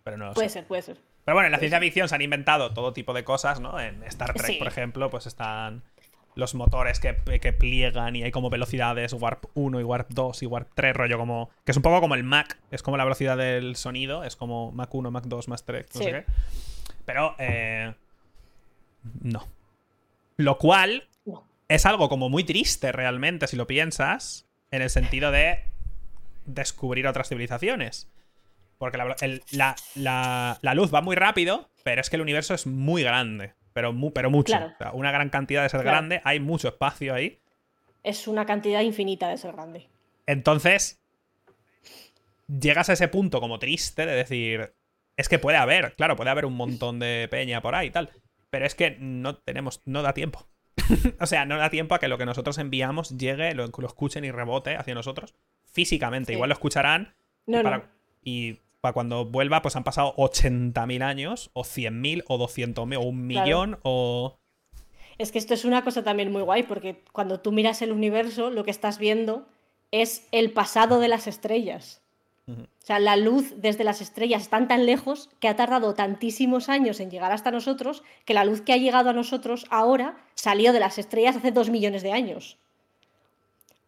Pero 0.04 0.18
no 0.18 0.34
puede 0.34 0.50
ser, 0.50 0.66
puede 0.66 0.84
ser. 0.84 0.98
Pero 1.26 1.36
bueno, 1.36 1.48
en 1.48 1.52
la 1.52 1.58
ciencia 1.58 1.80
ficción 1.80 2.08
se 2.08 2.16
han 2.16 2.22
inventado 2.22 2.74
todo 2.74 2.94
tipo 2.94 3.14
de 3.14 3.24
cosas, 3.24 3.60
¿no? 3.60 3.80
En 3.80 4.04
Star 4.04 4.34
Trek, 4.34 4.60
por 4.60 4.68
ejemplo, 4.68 5.10
pues 5.10 5.26
están 5.26 5.84
los 6.38 6.54
motores 6.54 7.00
que, 7.00 7.14
pliegan 7.54 8.16
y 8.16 8.24
hay 8.24 8.32
como 8.32 8.50
velocidades 8.50 9.12
Warp 9.14 9.46
1 9.56 9.80
y 9.80 9.84
Warp 9.84 10.10
2 10.10 10.44
y 10.44 10.46
Warp 10.46 10.70
3, 10.76 10.96
rollo 10.96 11.18
como... 11.18 11.50
Que 11.66 11.72
es 11.72 11.78
un 11.78 11.84
poco 11.84 12.00
como 12.00 12.14
el 12.14 12.24
Mac, 12.24 12.60
es 12.70 12.84
como 12.84 12.96
la 12.96 13.04
velocidad 13.04 13.38
del 13.38 13.76
sonido, 13.76 14.24
es 14.24 14.36
como 14.36 14.72
Mac 14.72 14.94
1, 14.94 15.10
Mac 15.10 15.24
2, 15.26 15.48
Mac 15.48 15.62
3, 15.66 15.86
no 15.96 16.02
sé 16.02 16.12
qué. 16.12 16.26
Pero, 17.06 17.36
eh, 17.40 17.94
no. 19.22 19.48
Lo 20.38 20.60
cual 20.60 21.08
es 21.68 21.86
algo 21.88 22.08
como 22.08 22.30
muy 22.30 22.44
triste 22.44 22.92
realmente, 22.92 23.48
si 23.48 23.58
lo 23.58 23.66
piensas, 23.66 24.46
en 24.70 24.84
el 24.84 24.92
sentido 24.92 25.32
de 25.32 25.64
descubrir 26.46 27.08
otras 27.08 27.30
civilizaciones. 27.30 28.12
Porque 28.78 29.00
la, 29.00 30.74
luz 30.76 30.94
va 30.94 31.02
muy 31.02 31.16
rápido, 31.16 31.68
pero 31.84 32.00
es 32.00 32.12
que 32.12 32.18
el 32.18 32.22
universo 32.22 32.54
es 32.54 32.68
muy 32.68 33.02
grande. 33.02 33.54
Pero, 33.78 33.96
pero 34.12 34.32
mucho. 34.32 34.56
una 34.94 35.12
gran 35.12 35.30
cantidad 35.30 35.62
de 35.62 35.70
ser 35.70 35.84
grande. 35.84 36.20
Hay 36.24 36.40
mucho 36.40 36.70
espacio 36.70 37.14
ahí. 37.14 37.38
Es 38.02 38.28
una 38.28 38.44
cantidad 38.44 38.82
infinita 38.82 39.30
de 39.30 39.38
ser 39.38 39.54
grande. 39.54 39.88
Entonces, 40.26 41.00
llegas 42.48 42.90
a 42.90 42.94
ese 42.94 43.08
punto 43.08 43.40
como 43.40 43.60
triste 43.60 44.08
de 44.08 44.16
decir. 44.16 44.74
Es 45.16 45.30
que 45.30 45.38
puede 45.38 45.58
haber, 45.58 45.94
claro, 45.94 46.16
puede 46.16 46.32
haber 46.32 46.46
un 46.46 46.56
montón 46.56 46.98
de 46.98 47.28
peña 47.30 47.62
por 47.62 47.76
ahí 47.76 47.90
y 47.90 47.92
tal. 47.92 48.10
Pero 48.50 48.66
es 48.66 48.74
que 48.74 48.98
no 49.00 49.36
tenemos, 49.36 49.84
no 49.86 50.02
da 50.02 50.16
tiempo. 50.16 50.48
o 51.20 51.28
sea, 51.28 51.46
no 51.46 51.60
da 51.60 51.70
tiempo 51.70 51.94
a 51.94 52.00
que 52.00 52.08
lo 52.08 52.18
que 52.18 52.26
nosotros 52.26 52.58
enviamos 52.58 53.16
llegue, 53.16 53.54
lo, 53.54 53.66
escuchen 53.86 54.26
y 54.26 54.32
rebote 54.32 54.76
hacia 54.76 54.96
nosotros 54.96 55.36
físicamente. 55.66 56.34
Igual 56.34 56.50
lo 56.50 56.54
escucharán. 56.54 57.14
Y 57.46 57.54
para 57.54 57.92
cuando 58.94 59.26
vuelva, 59.26 59.62
pues 59.62 59.76
han 59.76 59.84
pasado 59.84 60.16
80.000 60.16 61.04
años, 61.04 61.50
o 61.54 61.64
100.000, 61.64 62.24
o 62.28 62.38
200.000, 62.38 62.98
o 62.98 63.02
un 63.02 63.28
millón, 63.28 63.80
o... 63.84 64.38
Es 65.18 65.32
que 65.32 65.40
esto 65.40 65.54
es 65.54 65.66
una 65.66 65.84
cosa 65.84 66.04
también 66.04 66.32
muy 66.32 66.44
guay, 66.44 66.64
porque 66.64 67.04
cuando 67.12 67.40
tú 67.40 67.52
miras 67.52 67.82
el 67.82 67.92
universo, 67.92 68.50
lo 68.50 68.64
que 68.64 68.72
estás 68.72 69.00
viendo 69.00 69.48
es 69.92 70.28
el 70.32 70.52
pasado 70.52 71.00
de 71.00 71.08
las 71.08 71.28
estrellas. 71.28 72.02
O 72.50 72.86
sea, 72.88 73.00
la 73.00 73.18
luz 73.18 73.56
desde 73.58 73.84
las 73.84 74.00
estrellas 74.00 74.44
está 74.44 74.66
tan 74.68 74.86
lejos 74.86 75.30
que 75.42 75.50
ha 75.50 75.58
tardado 75.58 75.94
tantísimos 75.96 76.70
años 76.70 77.02
en 77.02 77.12
llegar 77.12 77.34
hasta 77.34 77.52
nosotros 77.52 78.04
que 78.24 78.34
la 78.34 78.46
luz 78.46 78.62
que 78.62 78.72
ha 78.72 78.78
llegado 78.78 79.10
a 79.10 79.14
nosotros 79.14 79.66
ahora 79.70 80.18
salió 80.34 80.72
de 80.72 80.80
las 80.80 80.98
estrellas 80.98 81.36
hace 81.36 81.52
dos 81.52 81.70
millones 81.70 82.04
de 82.04 82.14
años. 82.14 82.58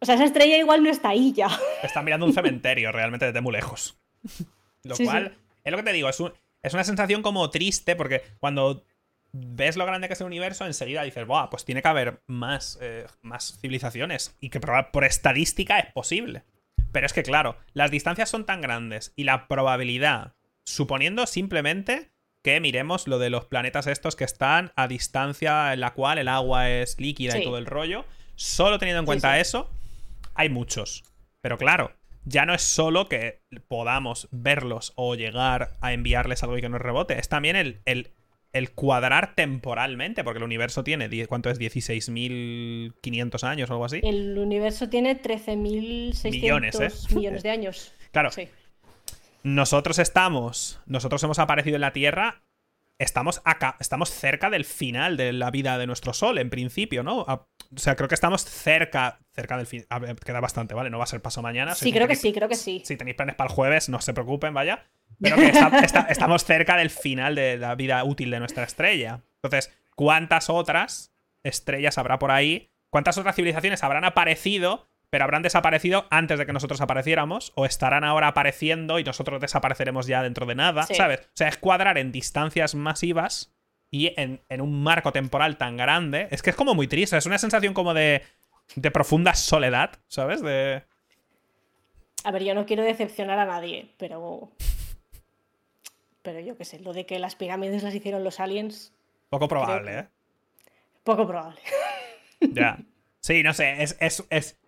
O 0.00 0.04
sea, 0.04 0.16
esa 0.16 0.24
estrella 0.24 0.58
igual 0.58 0.82
no 0.82 0.90
está 0.90 1.10
ahí 1.10 1.32
ya. 1.32 1.48
Está 1.82 2.02
mirando 2.02 2.26
un 2.26 2.34
cementerio 2.34 2.92
realmente 2.92 3.24
desde 3.24 3.40
muy 3.40 3.52
lejos. 3.52 3.98
Lo 4.84 4.96
cual, 4.96 5.36
es 5.64 5.70
lo 5.70 5.76
que 5.76 5.84
te 5.84 5.92
digo, 5.92 6.08
es, 6.08 6.22
es 6.62 6.74
una 6.74 6.84
sensación 6.84 7.22
como 7.22 7.50
triste 7.50 7.96
porque 7.96 8.22
cuando 8.38 8.84
ves 9.32 9.76
lo 9.76 9.86
grande 9.86 10.08
que 10.08 10.14
es 10.14 10.20
el 10.20 10.26
universo, 10.26 10.66
enseguida 10.66 11.02
dices, 11.02 11.26
Buah, 11.26 11.50
pues 11.50 11.64
tiene 11.64 11.82
que 11.82 11.88
haber 11.88 12.22
más, 12.26 12.78
eh, 12.80 13.06
más 13.22 13.58
civilizaciones. 13.60 14.36
Y 14.40 14.50
que 14.50 14.60
por, 14.60 15.04
estadística 15.04 15.78
es 15.78 15.92
posible. 15.92 16.44
Pero 16.92 17.06
es 17.06 17.12
que, 17.12 17.22
claro, 17.22 17.56
las 17.72 17.90
distancias 17.90 18.28
son 18.28 18.46
tan 18.46 18.60
grandes 18.60 19.12
y 19.16 19.24
la 19.24 19.46
probabilidad, 19.46 20.34
suponiendo 20.64 21.26
simplemente 21.26 22.10
que 22.42 22.58
miremos 22.60 23.06
lo 23.06 23.18
de 23.18 23.30
los 23.30 23.44
planetas 23.44 23.86
estos 23.86 24.16
que 24.16 24.24
están 24.24 24.72
a 24.74 24.88
distancia 24.88 25.72
en 25.72 25.80
la 25.80 25.92
cual 25.92 26.18
el 26.18 26.28
agua 26.28 26.70
es 26.70 26.98
líquida 26.98 27.38
y 27.38 27.44
todo 27.44 27.58
el 27.58 27.66
rollo, 27.66 28.04
solo 28.34 28.78
teniendo 28.78 29.00
en 29.00 29.06
cuenta 29.06 29.38
eso, 29.38 29.70
hay 30.34 30.48
muchos. 30.48 31.04
Pero 31.42 31.58
claro, 31.58 31.92
ya 32.24 32.46
no 32.46 32.54
es 32.54 32.62
solo 32.62 33.08
que 33.08 33.40
podamos 33.68 34.28
verlos 34.30 34.92
o 34.96 35.14
llegar 35.14 35.76
a 35.80 35.92
enviarles 35.92 36.42
algo 36.42 36.58
y 36.58 36.60
que 36.60 36.68
nos 36.68 36.80
rebote, 36.80 37.18
es 37.18 37.28
también 37.28 37.56
el, 37.56 37.80
el, 37.84 38.70
cuadrar 38.72 39.34
temporalmente, 39.34 40.24
porque 40.24 40.38
el 40.38 40.44
universo 40.44 40.84
tiene, 40.84 41.08
¿cuánto 41.26 41.50
es? 41.50 41.58
16.500 41.58 43.44
años 43.44 43.70
o 43.70 43.72
algo 43.72 43.84
así. 43.84 44.00
El 44.02 44.38
universo 44.38 44.88
tiene 44.88 45.20
13.600 45.20 46.30
millones, 46.30 46.80
¿eh? 46.80 46.90
millones 47.14 47.42
de 47.42 47.50
años. 47.50 47.94
Claro. 48.12 48.30
Nosotros 49.42 49.98
estamos, 49.98 50.80
nosotros 50.86 51.22
hemos 51.22 51.38
aparecido 51.38 51.76
en 51.76 51.80
la 51.80 51.92
Tierra 51.92 52.42
estamos 53.00 53.40
acá, 53.44 53.76
estamos 53.80 54.10
cerca 54.10 54.50
del 54.50 54.64
final 54.64 55.16
de 55.16 55.32
la 55.32 55.50
vida 55.50 55.78
de 55.78 55.86
nuestro 55.86 56.12
Sol, 56.12 56.38
en 56.38 56.50
principio, 56.50 57.02
¿no? 57.02 57.20
o 57.20 57.48
sea, 57.76 57.96
creo 57.96 58.08
que 58.08 58.14
estamos 58.14 58.44
cerca, 58.44 59.20
cerca 59.32 59.56
del 59.56 59.66
fin. 59.66 59.86
queda 60.24 60.40
bastante, 60.40 60.74
¿vale? 60.74 60.90
No 60.90 60.98
va 60.98 61.04
a 61.04 61.06
ser 61.06 61.22
paso 61.22 61.40
mañana. 61.40 61.74
Sí, 61.74 61.92
creo 61.92 62.06
que, 62.06 62.16
sí, 62.16 62.32
creo 62.32 62.48
que 62.48 62.56
sí. 62.56 62.82
Si 62.84 62.96
tenéis 62.96 63.16
planes 63.16 63.36
para 63.36 63.48
el 63.48 63.54
jueves, 63.54 63.88
no 63.88 64.00
se 64.00 64.12
preocupen, 64.12 64.52
vaya. 64.52 64.90
Pero 65.18 65.36
que 65.36 65.50
estamos 66.08 66.44
cerca 66.44 66.76
del 66.76 66.90
final 66.90 67.34
de 67.34 67.56
la 67.56 67.74
vida 67.74 68.04
útil 68.04 68.30
de 68.30 68.38
nuestra 68.38 68.64
estrella. 68.64 69.22
Entonces, 69.42 69.72
¿cuántas 69.96 70.50
otras 70.50 71.14
estrellas 71.42 71.96
habrá 71.96 72.18
por 72.18 72.30
ahí? 72.32 72.70
¿Cuántas 72.90 73.16
otras 73.16 73.34
civilizaciones 73.34 73.82
habrán 73.82 74.04
aparecido 74.04 74.89
pero 75.10 75.24
habrán 75.24 75.42
desaparecido 75.42 76.06
antes 76.10 76.38
de 76.38 76.46
que 76.46 76.52
nosotros 76.52 76.80
apareciéramos, 76.80 77.52
o 77.56 77.66
estarán 77.66 78.04
ahora 78.04 78.28
apareciendo 78.28 79.00
y 79.00 79.04
nosotros 79.04 79.40
desapareceremos 79.40 80.06
ya 80.06 80.22
dentro 80.22 80.46
de 80.46 80.54
nada, 80.54 80.84
¿sabes? 80.84 81.20
O 81.20 81.30
sea, 81.34 81.48
es 81.48 81.58
cuadrar 81.58 81.98
en 81.98 82.12
distancias 82.12 82.76
masivas 82.76 83.52
y 83.90 84.14
en, 84.16 84.40
un 84.60 84.82
marco 84.82 85.12
temporal 85.12 85.58
tan 85.58 85.76
grande. 85.76 86.28
Es 86.30 86.42
que 86.42 86.50
es 86.50 86.56
como 86.56 86.74
muy 86.76 86.86
triste, 86.86 87.16
es 87.16 87.26
una 87.26 87.38
sensación 87.38 87.74
como 87.74 87.92
de, 87.92 88.22
de 88.76 88.90
profunda 88.92 89.34
soledad, 89.34 89.98
¿sabes? 90.06 90.42
De... 90.42 90.84
A 92.22 92.30
ver, 92.30 92.44
yo 92.44 92.54
no 92.54 92.64
quiero 92.64 92.84
decepcionar 92.84 93.38
a 93.38 93.46
nadie, 93.46 93.90
pero... 93.98 94.52
Pero 96.22 96.38
yo 96.38 96.56
qué 96.56 96.64
sé, 96.64 96.78
lo 96.80 96.92
de 96.92 97.06
que 97.06 97.18
las 97.18 97.34
pirámides 97.34 97.82
las 97.82 97.94
hicieron 97.94 98.22
los 98.22 98.38
aliens... 98.38 98.92
Poco 99.28 99.48
probable, 99.48 99.98
¿eh? 99.98 100.08
Poco 101.02 101.26
probable. 101.26 101.60
Ya. 102.40 102.78
Sí, 103.20 103.42
no 103.42 103.52
sé, 103.54 103.82
es, 103.82 103.96
es 103.98 104.60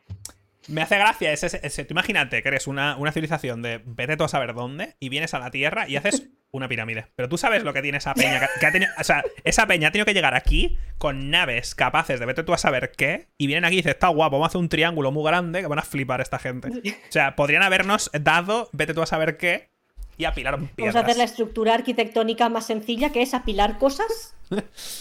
me 0.69 0.83
hace 0.83 0.97
gracia 0.99 1.33
ese, 1.33 1.61
ese, 1.63 1.87
imagínate 1.91 2.43
que 2.43 2.49
eres 2.49 2.67
una, 2.67 2.97
civilización 3.13 3.63
de 3.63 3.81
vete 3.85 4.17
tú 4.17 4.25
a 4.25 4.29
saber 4.29 4.55
dónde 4.55 4.97
y 5.01 5.09
vienes 5.09 5.35
a 5.35 5.39
la 5.39 5.51
Tierra 5.51 5.89
y 5.89 5.97
haces 5.97 6.29
una 6.51 6.69
pirámide. 6.69 7.07
Pero 7.17 7.29
tú 7.29 7.39
sabes 7.39 7.65
lo 7.65 7.73
que 7.73 7.83
tiene 7.83 7.99
esa 7.99 8.15
peña. 8.15 8.41
Que, 8.61 8.67
ha 8.67 8.73
tenido, 8.73 8.93
o 8.99 9.05
sea, 9.05 9.25
esa 9.45 9.67
peña 9.67 9.89
ha 9.89 9.91
tenido 9.91 10.05
que 10.05 10.15
llegar 10.15 10.35
aquí 10.35 10.79
con 10.99 11.31
naves 11.31 11.75
capaces 11.75 12.21
de 12.21 12.27
vete 12.27 12.45
tú 12.45 12.53
a 12.53 12.59
saber 12.59 12.93
qué. 12.97 13.29
Y 13.39 13.47
vienen 13.47 13.65
aquí 13.65 13.75
y 13.75 13.79
dicen, 13.79 13.93
está 13.93 14.09
guapo, 14.09 14.37
vamos 14.37 14.47
a 14.47 14.49
hacer 14.49 14.61
un 14.61 14.69
triángulo 14.69 15.11
muy 15.13 15.25
grande 15.25 15.61
que 15.61 15.67
van 15.67 15.79
a 15.79 15.83
flipar 15.83 16.21
esta 16.21 16.39
gente. 16.39 16.69
O 16.69 17.13
sea, 17.13 17.37
podrían 17.37 17.63
habernos 17.63 18.11
dado 18.21 18.69
vete 18.73 18.95
tú 18.95 19.03
a 19.03 19.07
saber 19.07 19.37
qué 19.37 19.71
y 20.19 20.25
apilar 20.27 20.59
piedras. 20.59 20.77
Vamos 20.77 20.97
a 20.97 21.01
hacer 21.01 21.17
la 21.17 21.25
estructura 21.25 21.75
arquitectónica 21.75 22.49
más 22.49 22.67
sencilla 22.67 23.11
que 23.11 23.23
es 23.23 23.35
apilar 23.35 23.79
cosas 23.79 24.35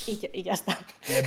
y, 0.07 0.43
ya, 0.43 0.53
está. 0.53 0.79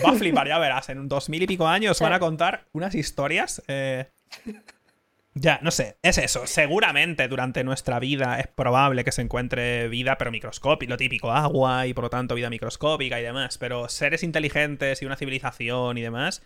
va 0.05 0.11
a 0.11 0.15
flipar, 0.15 0.49
ya 0.49 0.59
verás. 0.59 0.89
En 0.89 1.09
dos 1.09 1.29
mil 1.29 1.43
y 1.43 1.47
pico 1.47 1.67
años 1.67 2.01
van 2.01 2.13
a 2.13 2.19
contar 2.19 2.67
unas 2.73 2.95
historias. 2.95 3.63
Eh, 3.69 4.07
ya, 5.35 5.59
no 5.63 5.73
sé, 5.73 5.97
es 6.03 6.19
eso. 6.19 6.47
Seguramente 6.47 7.27
durante 7.27 7.65
nuestra 7.65 7.99
vida 7.99 8.39
es 8.39 8.47
probable 8.47 9.03
que 9.03 9.11
se 9.11 9.23
encuentre 9.23 9.89
vida, 9.89 10.17
pero 10.17 10.31
microscópica, 10.31 10.91
lo 10.91 10.97
típico, 10.97 11.33
agua 11.33 11.89
y 11.89 11.95
por 11.95 12.05
lo 12.05 12.11
tanto 12.11 12.37
vida 12.37 12.51
microscópica 12.51 13.19
y 13.19 13.25
demás. 13.25 13.59
Pero 13.59 13.89
seres 13.89 14.23
inteligentes 14.23 15.03
y 15.03 15.07
una 15.07 15.17
civilización 15.17 15.99
y 15.99 16.03
demás 16.03 16.43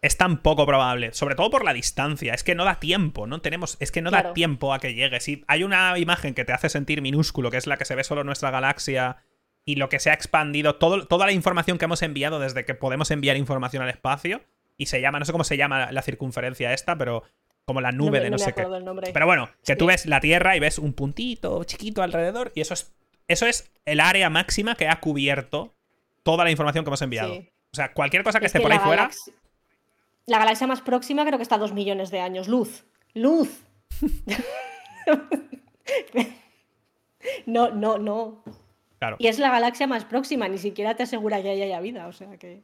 es 0.00 0.16
tan 0.16 0.42
poco 0.42 0.64
probable, 0.64 1.12
sobre 1.12 1.34
todo 1.34 1.50
por 1.50 1.64
la 1.64 1.72
distancia. 1.72 2.34
Es 2.34 2.44
que 2.44 2.54
no 2.54 2.64
da 2.64 2.78
tiempo, 2.78 3.26
no 3.26 3.40
tenemos, 3.40 3.76
es 3.80 3.90
que 3.90 4.02
no 4.02 4.12
da 4.12 4.32
tiempo 4.32 4.72
a 4.72 4.78
que 4.78 4.94
llegue. 4.94 5.18
Si 5.18 5.44
hay 5.48 5.64
una 5.64 5.98
imagen 5.98 6.34
que 6.34 6.44
te 6.44 6.52
hace 6.52 6.68
sentir 6.68 7.02
minúsculo, 7.02 7.50
que 7.50 7.56
es 7.56 7.66
la 7.66 7.78
que 7.78 7.84
se 7.84 7.96
ve 7.96 8.04
solo 8.04 8.20
en 8.20 8.26
nuestra 8.26 8.50
galaxia 8.52 9.16
y 9.64 9.74
lo 9.76 9.88
que 9.88 9.98
se 9.98 10.10
ha 10.10 10.14
expandido, 10.14 10.76
todo, 10.76 11.06
toda 11.06 11.26
la 11.26 11.32
información 11.32 11.78
que 11.78 11.86
hemos 11.86 12.02
enviado 12.02 12.38
desde 12.38 12.64
que 12.64 12.74
podemos 12.74 13.10
enviar 13.10 13.36
información 13.38 13.82
al 13.82 13.88
espacio 13.88 14.42
y 14.76 14.86
se 14.86 15.00
llama, 15.00 15.18
no 15.18 15.24
sé 15.24 15.32
cómo 15.32 15.44
se 15.44 15.56
llama 15.56 15.92
la 15.92 16.02
circunferencia 16.02 16.72
esta, 16.72 16.96
pero 16.96 17.24
como 17.64 17.80
la 17.80 17.92
nube 17.92 18.20
de 18.20 18.30
no, 18.30 18.38
sé 18.38 18.52
qué. 18.52 18.66
Pero 19.12 19.26
bueno, 19.26 19.48
que 19.64 19.76
tú 19.76 19.86
ves 19.86 20.06
la 20.06 20.20
Tierra 20.20 20.56
y 20.56 20.60
ves 20.60 20.78
un 20.78 20.92
puntito 20.92 21.64
chiquito 21.64 22.02
alrededor 22.02 22.52
y 22.54 22.60
eso 22.60 22.74
es, 22.74 22.92
eso 23.28 23.46
es 23.46 23.70
el 23.84 24.00
área 24.00 24.30
máxima 24.30 24.74
que 24.74 24.88
ha 24.88 25.00
cubierto 25.00 25.74
toda 26.22 26.44
la 26.44 26.50
información 26.50 26.84
que 26.84 26.90
hemos 26.90 27.02
enviado. 27.02 27.34
O 27.34 27.76
sea, 27.76 27.92
cualquier 27.92 28.22
cosa 28.22 28.40
que 28.40 28.46
esté 28.46 28.60
por 28.60 28.72
ahí 28.72 28.78
fuera. 28.78 29.10
La 30.26 30.38
galaxia 30.38 30.66
más 30.66 30.80
próxima 30.80 31.24
creo 31.24 31.38
que 31.38 31.42
está 31.42 31.56
a 31.56 31.58
dos 31.58 31.72
millones 31.72 32.10
de 32.10 32.20
años. 32.20 32.48
Luz. 32.48 32.84
Luz. 33.14 33.64
no, 37.46 37.70
no, 37.70 37.98
no. 37.98 38.42
Claro. 38.98 39.16
Y 39.18 39.26
es 39.26 39.38
la 39.38 39.50
galaxia 39.50 39.86
más 39.86 40.04
próxima, 40.04 40.48
ni 40.48 40.58
siquiera 40.58 40.94
te 40.94 41.02
asegura 41.02 41.42
que 41.42 41.50
haya 41.50 41.80
vida. 41.80 42.06
O 42.06 42.12
sea 42.12 42.36
que. 42.38 42.62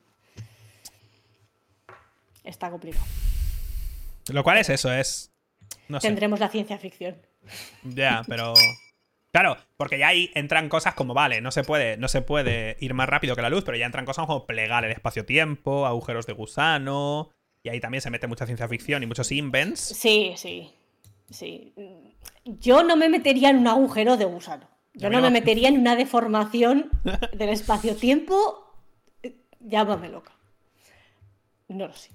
Está 2.44 2.70
complicado. 2.70 3.04
Lo 4.32 4.42
cual 4.42 4.58
es 4.58 4.68
eso, 4.70 4.92
es. 4.92 5.32
Tendremos 6.00 6.40
la 6.40 6.48
ciencia 6.48 6.78
ficción. 6.78 7.16
Ya, 7.82 8.22
pero. 8.28 8.54
Claro, 9.32 9.56
porque 9.76 9.98
ya 9.98 10.08
ahí 10.08 10.30
entran 10.34 10.68
cosas 10.68 10.94
como, 10.94 11.14
vale, 11.14 11.40
no 11.40 11.52
se 11.52 11.62
puede, 11.62 11.96
no 11.96 12.08
se 12.08 12.20
puede 12.20 12.76
ir 12.80 12.94
más 12.94 13.08
rápido 13.08 13.36
que 13.36 13.42
la 13.42 13.50
luz, 13.50 13.62
pero 13.64 13.76
ya 13.76 13.86
entran 13.86 14.04
cosas 14.04 14.26
como 14.26 14.44
plegar 14.44 14.84
el 14.84 14.90
espacio-tiempo, 14.90 15.86
agujeros 15.86 16.26
de 16.26 16.32
gusano. 16.32 17.30
Y 17.62 17.68
ahí 17.68 17.80
también 17.80 18.00
se 18.00 18.10
mete 18.10 18.26
mucha 18.26 18.46
ciencia 18.46 18.66
ficción 18.66 19.02
y 19.02 19.06
muchos 19.06 19.30
invents. 19.30 19.80
Sí, 19.80 20.32
sí. 20.36 20.72
Sí. 21.30 21.74
Yo 22.44 22.82
no 22.82 22.96
me 22.96 23.08
metería 23.08 23.50
en 23.50 23.58
un 23.58 23.68
agujero 23.68 24.16
de 24.16 24.24
gusano. 24.24 24.68
Yo 24.94 25.08
no 25.10 25.20
me 25.20 25.30
metería 25.30 25.68
en 25.68 25.78
una 25.78 25.94
deformación 25.94 26.90
del 27.32 27.50
espacio-tiempo. 27.50 28.74
Llámame 29.60 30.08
loca. 30.08 30.32
No 31.68 31.86
lo 31.86 31.94
sé. 31.94 32.10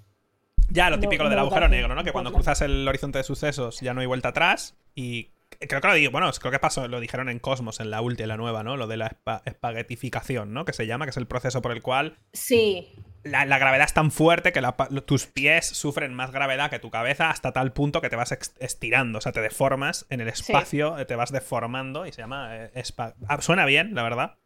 Ya, 0.69 0.89
lo 0.89 0.99
típico 0.99 1.29
del 1.29 1.39
agujero 1.39 1.67
negro, 1.67 1.95
¿no? 1.95 2.03
Que 2.03 2.11
cuando 2.11 2.31
cruzas 2.31 2.61
el 2.61 2.87
horizonte 2.87 3.19
de 3.19 3.23
sucesos 3.23 3.79
ya 3.81 3.93
no 3.93 4.01
hay 4.01 4.07
vuelta 4.07 4.29
atrás. 4.29 4.75
Y 4.95 5.31
creo 5.59 5.81
que 5.81 5.87
lo 5.87 5.93
digo, 5.93 6.11
bueno, 6.11 6.31
creo 6.39 6.51
que 6.51 6.59
pasó, 6.59 6.87
lo 6.87 6.99
dijeron 6.99 7.29
en 7.29 7.39
Cosmos, 7.39 7.79
en 7.79 7.89
la 7.89 8.01
última, 8.01 8.27
la 8.27 8.37
nueva, 8.37 8.63
¿no? 8.63 8.77
Lo 8.77 8.87
de 8.87 8.97
la 8.97 9.17
espaguetificación, 9.45 10.53
¿no? 10.53 10.65
Que 10.65 10.73
se 10.73 10.87
llama, 10.87 11.05
que 11.05 11.11
es 11.11 11.17
el 11.17 11.27
proceso 11.27 11.61
por 11.61 11.71
el 11.71 11.81
cual. 11.81 12.17
Sí. 12.33 12.93
La, 13.23 13.45
gravedad 13.57 13.85
es 13.85 13.93
tan 13.93 14.11
fuerte 14.11 14.51
que 14.51 14.61
tus 15.05 15.25
pies 15.25 15.65
sufren 15.65 16.13
más 16.13 16.31
gravedad 16.31 16.69
que 16.69 16.79
tu 16.79 16.91
cabeza 16.91 17.31
hasta 17.31 17.53
tal 17.53 17.73
punto 17.73 17.99
que 17.99 18.09
te 18.09 18.15
vas 18.15 18.37
estirando, 18.59 19.17
o 19.17 19.21
sea, 19.21 19.31
te 19.31 19.41
deformas 19.41 20.05
en 20.09 20.21
el 20.21 20.27
espacio, 20.27 20.95
te 21.07 21.15
vas 21.15 21.31
deformando 21.31 22.05
y 22.05 22.11
se 22.11 22.21
llama... 22.21 22.55
Eh, 22.55 22.83
ah, 23.27 23.41
suena 23.41 23.65
bien, 23.65 23.95
la 23.95 24.03
verdad. 24.03 24.37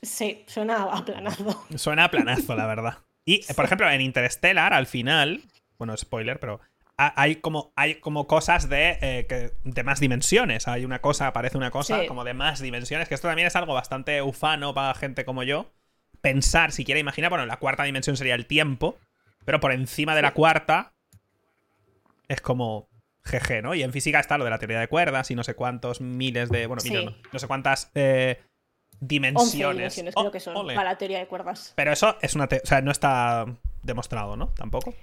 Sí, 0.00 0.44
suena 0.46 0.84
a 0.84 1.04
planazo. 1.04 1.66
Suena 1.76 2.04
a 2.04 2.10
planazo, 2.10 2.54
la 2.54 2.66
verdad. 2.66 2.98
Y, 3.24 3.44
por 3.54 3.64
ejemplo, 3.64 3.88
en 3.90 4.00
Interstellar, 4.00 4.72
al 4.72 4.86
final, 4.86 5.42
bueno, 5.78 5.96
spoiler, 5.96 6.40
pero 6.40 6.60
hay 6.96 7.36
como, 7.36 7.72
hay 7.76 7.96
como 7.96 8.26
cosas 8.26 8.68
de, 8.68 8.98
eh, 9.00 9.52
de 9.64 9.82
más 9.82 10.00
dimensiones. 10.00 10.68
Hay 10.68 10.84
una 10.84 11.00
cosa, 11.00 11.26
aparece 11.26 11.56
una 11.56 11.70
cosa 11.70 12.06
como 12.06 12.24
de 12.24 12.34
más 12.34 12.60
dimensiones, 12.60 13.08
que 13.08 13.14
esto 13.14 13.28
también 13.28 13.48
es 13.48 13.56
algo 13.56 13.74
bastante 13.74 14.22
ufano 14.22 14.74
para 14.74 14.94
gente 14.94 15.24
como 15.24 15.42
yo. 15.42 15.72
Pensar, 16.20 16.72
si 16.72 16.84
quiere 16.84 17.00
imaginar, 17.00 17.30
bueno, 17.30 17.46
la 17.46 17.58
cuarta 17.58 17.84
dimensión 17.84 18.16
sería 18.16 18.34
el 18.34 18.46
tiempo, 18.46 18.98
pero 19.44 19.60
por 19.60 19.72
encima 19.72 20.14
de 20.14 20.22
la 20.22 20.34
cuarta 20.34 20.92
es 22.28 22.40
como 22.40 22.88
GG, 23.24 23.62
¿no? 23.62 23.74
Y 23.74 23.82
en 23.82 23.92
física 23.92 24.20
está 24.20 24.38
lo 24.38 24.44
de 24.44 24.50
la 24.50 24.58
teoría 24.58 24.80
de 24.80 24.88
cuerdas 24.88 25.30
y 25.30 25.34
no 25.34 25.44
sé 25.44 25.54
cuántos 25.54 26.00
miles 26.00 26.48
de, 26.50 26.66
bueno, 26.66 26.82
no, 27.32 27.38
sé 27.38 27.46
cuántas 27.46 27.90
eh, 27.94 28.40
dimensiones. 29.02 29.96
dimensiones 29.96 30.14
creo 30.14 30.30
que 30.30 30.40
son 30.40 30.66
para 30.66 30.84
la 30.84 30.98
teoría 30.98 31.18
de 31.18 31.26
cuerdas. 31.26 31.72
Pero 31.74 31.92
eso 31.92 32.16
es 32.22 32.34
una, 32.34 32.44
o 32.44 32.66
sea, 32.66 32.80
no 32.80 32.90
está 32.90 33.46
demostrado, 33.82 34.36
¿no? 34.36 34.48
Tampoco. 34.48 34.94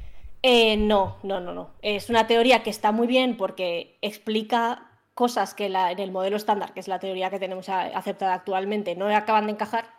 Eh, 0.42 0.78
no, 0.78 1.18
no, 1.24 1.42
no, 1.42 1.54
no. 1.54 1.72
Es 1.82 2.10
una 2.10 2.26
teoría 2.26 2.64
que 2.64 2.70
está 2.70 2.92
muy 2.92 3.08
bien 3.08 3.36
porque 3.36 3.98
explica 4.02 4.90
cosas 5.14 5.54
que 5.54 5.66
en 5.66 6.00
el 6.00 6.12
modelo 6.12 6.38
estándar, 6.38 6.74
que 6.74 6.80
es 6.80 6.88
la 6.88 7.00
teoría 7.00 7.30
que 7.30 7.40
tenemos 7.40 7.68
aceptada 7.68 8.36
actualmente, 8.36 8.96
no 8.96 9.14
acaban 9.14 9.48
de 9.48 9.52
encajar, 9.52 9.90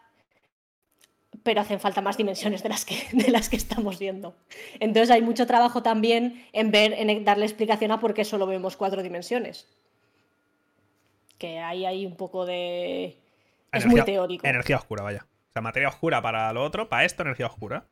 pero 1.42 1.60
hacen 1.60 1.78
falta 1.78 2.00
más 2.00 2.16
dimensiones 2.16 2.62
de 2.62 2.70
las 2.70 2.86
que, 2.86 2.96
de 3.12 3.30
las 3.30 3.50
que 3.50 3.56
estamos 3.56 3.98
viendo. 3.98 4.34
Entonces 4.78 5.10
hay 5.10 5.20
mucho 5.20 5.46
trabajo 5.46 5.82
también 5.82 6.46
en 6.54 6.70
ver, 6.70 6.94
en 6.94 7.22
darle 7.24 7.44
explicación 7.44 7.90
a 7.92 8.00
por 8.00 8.14
qué 8.14 8.24
solo 8.24 8.46
vemos 8.46 8.78
cuatro 8.78 9.02
dimensiones. 9.02 9.68
Que 11.36 11.58
ahí 11.58 11.84
hay 11.84 12.06
un 12.06 12.16
poco 12.16 12.46
de. 12.46 13.18
Es 13.72 13.86
muy 13.86 14.02
teórico. 14.02 14.46
Energía 14.46 14.76
oscura, 14.76 15.02
vaya. 15.02 15.26
O 15.50 15.52
sea, 15.52 15.62
materia 15.62 15.88
oscura 15.88 16.22
para 16.22 16.52
lo 16.52 16.62
otro, 16.62 16.88
para 16.88 17.04
esto, 17.04 17.22
energía 17.22 17.46
oscura. 17.46 17.86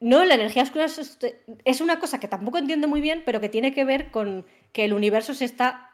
No, 0.00 0.24
la 0.24 0.34
energía 0.34 0.64
oscura 0.64 0.86
es, 0.86 1.80
una 1.80 2.00
cosa 2.00 2.18
que 2.18 2.26
tampoco 2.26 2.58
entiendo 2.58 2.88
muy 2.88 3.00
bien, 3.00 3.22
pero 3.24 3.40
que 3.40 3.48
tiene 3.48 3.72
que 3.72 3.84
ver 3.84 4.10
con 4.10 4.44
que 4.72 4.84
el 4.84 4.94
universo 4.94 5.32
se 5.32 5.44
está 5.44 5.90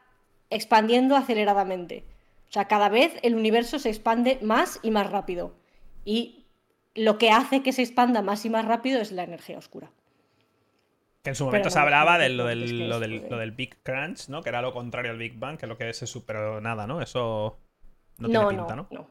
expandiendo 0.48 1.14
aceleradamente. 1.14 2.04
O 2.48 2.52
sea, 2.52 2.68
cada 2.68 2.88
vez 2.88 3.12
el 3.22 3.34
universo 3.34 3.78
se 3.78 3.90
expande 3.90 4.38
más 4.40 4.80
y 4.82 4.90
más 4.90 5.10
rápido. 5.10 5.54
Y 6.06 6.46
lo 6.94 7.18
que 7.18 7.30
hace 7.30 7.62
que 7.62 7.72
se 7.72 7.82
expanda 7.82 8.22
más 8.22 8.46
y 8.46 8.50
más 8.50 8.64
rápido 8.64 8.98
es 9.02 9.12
la 9.12 9.24
energía 9.24 9.58
oscura. 9.58 9.90
Que 11.22 11.30
en 11.30 11.36
su 11.36 11.44
momento 11.44 11.68
se 11.68 11.78
hablaba 11.78 12.16
de 12.16 12.30
lo 12.30 12.46
del, 12.46 12.88
lo, 12.88 13.00
del, 13.00 13.52
Big 13.52 13.76
Crunch, 13.82 14.28
¿no? 14.28 14.42
Que 14.42 14.48
era 14.48 14.62
lo 14.62 14.72
contrario 14.72 15.10
al 15.10 15.18
Big 15.18 15.38
Bang, 15.38 15.58
que 15.58 15.66
es 15.66 15.68
lo 15.68 15.76
que 15.76 15.90
es 15.90 16.02
eso, 16.02 16.24
pero 16.24 16.62
nada, 16.62 16.86
¿no? 16.86 17.02
Eso 17.02 17.58
no, 18.18 18.28
tiene 18.28 18.48
pinta, 18.48 18.76
¿no? 18.76 18.88
no. 18.90 19.10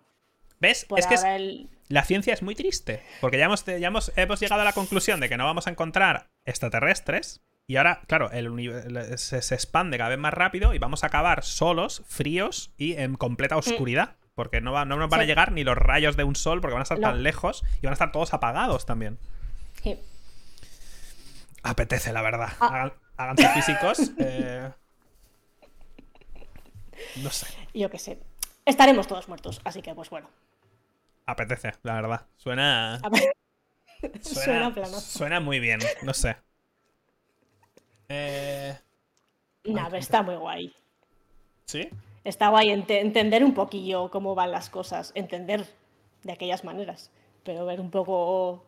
¿Ves? 0.60 0.88
es 0.96 1.08
que 1.08 1.68
la 1.88 2.04
ciencia 2.04 2.34
es 2.34 2.42
muy 2.42 2.56
triste. 2.56 3.04
Porque 3.22 3.38
ya, 3.38 3.46
hemos, 3.46 3.64
ya 3.66 3.88
hemos, 3.88 4.40
llegado 4.40 4.62
a 4.62 4.66
la 4.66 4.74
conclusión 4.74 5.20
de 5.20 5.30
que 5.30 5.38
no 5.38 5.46
vamos 5.46 5.68
a 5.68 5.70
encontrar 5.70 6.30
extraterrestres. 6.46 7.42
Y 7.68 7.76
ahora, 7.76 8.02
claro, 8.08 8.32
el 8.32 9.18
se, 9.18 9.42
se, 9.42 9.56
expande 9.56 9.98
cada 9.98 10.10
vez 10.10 10.20
más 10.20 10.34
rápido 10.34 10.74
y 10.74 10.80
vamos 10.80 11.04
a 11.04 11.08
acabar 11.08 11.44
solos, 11.44 12.04
fríos 12.08 12.74
y 12.78 12.94
en 12.94 13.16
completa 13.16 13.56
mm. 13.56 13.60
oscuridad. 13.60 14.16
Porque 14.36 14.62
no, 14.62 14.86
no 14.86 14.98
nos 14.98 15.10
van 15.10 15.22
a 15.22 15.26
llegar 15.26 15.52
ni 15.52 15.64
los 15.64 15.76
rayos 15.76 16.16
de 16.16 16.24
un 16.24 16.36
sol 16.36 16.62
porque 16.62 16.74
van 16.74 16.82
a 16.82 16.84
estar 16.84 17.00
tan 17.00 17.24
lejos 17.24 17.64
y 17.82 17.88
van 17.88 17.92
a 17.92 17.94
estar 17.94 18.12
todos 18.12 18.34
apagados 18.34 18.86
también. 18.86 19.18
Sí. 19.84 20.00
Apetece, 21.64 22.14
la 22.14 22.22
verdad. 22.22 22.50
Ah. 22.60 22.92
Háganse 23.18 23.50
físicos. 23.50 24.12
Eh, 24.20 24.70
no 27.24 27.32
sé. 27.32 27.48
Yo 27.74 27.90
qué 27.90 27.98
sé. 27.98 28.20
Estaremos 28.68 29.08
todos 29.08 29.30
muertos, 29.30 29.62
así 29.64 29.82
que 29.82 29.96
pues 29.96 30.10
bueno. 30.10 30.30
Apetece, 31.26 31.72
la 31.84 31.94
verdad. 31.96 32.26
Suena. 32.36 33.00
suena, 34.22 34.76
suena, 35.00 35.40
muy 35.40 35.62
bien, 35.62 35.80
no 36.04 36.14
sé. 36.14 36.36
Eh... 38.10 38.78
está 39.94 40.22
muy 40.22 40.36
guay. 40.36 40.76
¿Sí? 41.64 41.90
Está 42.26 42.50
guay 42.50 42.72
entender 42.72 43.46
un 43.46 43.54
poquillo 43.54 44.12
cómo 44.12 44.36
van 44.36 44.52
las 44.52 44.70
cosas, 44.70 45.14
entender 45.16 45.66
de 46.24 46.34
aquellas 46.34 46.66
maneras, 46.66 47.10
pero 47.46 47.66
ver 47.66 47.80
un 47.80 47.90
poco 47.90 48.66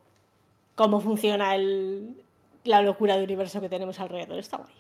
cómo 0.76 1.02
funciona 1.02 1.56
el, 1.56 2.24
la 2.64 2.82
locura 2.82 3.18
de 3.18 3.26
universo 3.26 3.60
que 3.60 3.68
tenemos 3.68 4.00
alrededor. 4.00 4.40
Está 4.40 4.58
guay. 4.58 4.74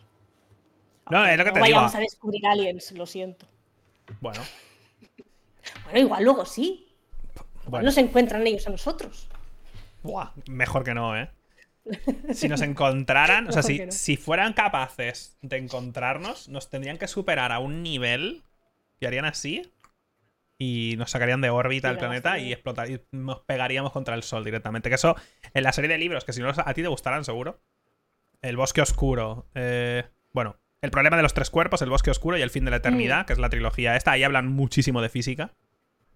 No, 1.09 1.25
es 1.25 1.37
lo 1.37 1.43
que 1.43 1.51
te 1.51 1.59
vayamos 1.59 1.93
a 1.93 1.99
descubrir 1.99 2.47
aliens, 2.47 2.93
lo 2.93 3.05
siento. 3.05 3.45
Bueno. 4.21 4.39
Bueno, 5.85 5.99
igual 5.99 6.23
luego 6.23 6.45
sí. 6.45 6.87
No 7.69 7.91
se 7.91 8.01
encuentran 8.01 8.45
ellos 8.47 8.65
a 8.67 8.71
nosotros. 8.71 9.27
Buah, 10.01 10.31
mejor 10.47 10.83
que 10.83 10.93
no, 10.93 11.17
¿eh? 11.17 11.29
Si 12.33 12.47
nos 12.47 12.61
encontraran, 12.61 13.47
o 13.47 13.51
sea, 13.51 13.63
si, 13.63 13.91
si, 13.91 14.17
fueran 14.17 14.53
capaces 14.53 15.37
de 15.41 15.57
encontrarnos, 15.57 16.49
nos 16.49 16.69
tendrían 16.69 16.97
que 16.97 17.07
superar 17.07 17.51
a 17.51 17.59
un 17.59 17.83
nivel 17.83 18.43
y 18.99 19.05
harían 19.05 19.25
así 19.25 19.71
y 20.61 20.95
nos 20.97 21.11
sacarían 21.11 21.39
de 21.39 21.49
órbita 21.49 21.89
el 21.89 21.97
planeta 21.97 22.37
y, 22.37 22.51
explotar, 22.51 22.91
y 22.91 23.01
nos 23.11 23.39
pegaríamos 23.39 23.93
contra 23.93 24.13
el 24.13 24.23
sol 24.23 24.43
directamente. 24.43 24.89
Que 24.89 24.95
eso, 24.95 25.15
en 25.53 25.63
la 25.63 25.71
serie 25.71 25.89
de 25.89 25.97
libros, 25.97 26.25
que 26.25 26.33
si 26.33 26.41
no 26.41 26.49
a 26.49 26.73
ti 26.73 26.81
te 26.81 26.89
gustarán 26.89 27.23
seguro, 27.23 27.61
El 28.41 28.57
bosque 28.57 28.81
oscuro, 28.81 29.47
eh, 29.55 30.03
bueno, 30.33 30.57
El 30.81 30.91
problema 30.91 31.17
de 31.17 31.23
los 31.23 31.33
tres 31.33 31.49
cuerpos, 31.49 31.81
El 31.81 31.89
bosque 31.89 32.11
oscuro 32.11 32.37
y 32.37 32.41
El 32.41 32.49
fin 32.49 32.65
de 32.65 32.71
la 32.71 32.77
eternidad, 32.77 33.23
mm. 33.23 33.25
que 33.25 33.33
es 33.33 33.39
la 33.39 33.49
trilogía 33.49 33.95
esta, 33.95 34.11
ahí 34.11 34.23
hablan 34.23 34.47
muchísimo 34.47 35.01
de 35.01 35.09
física 35.09 35.53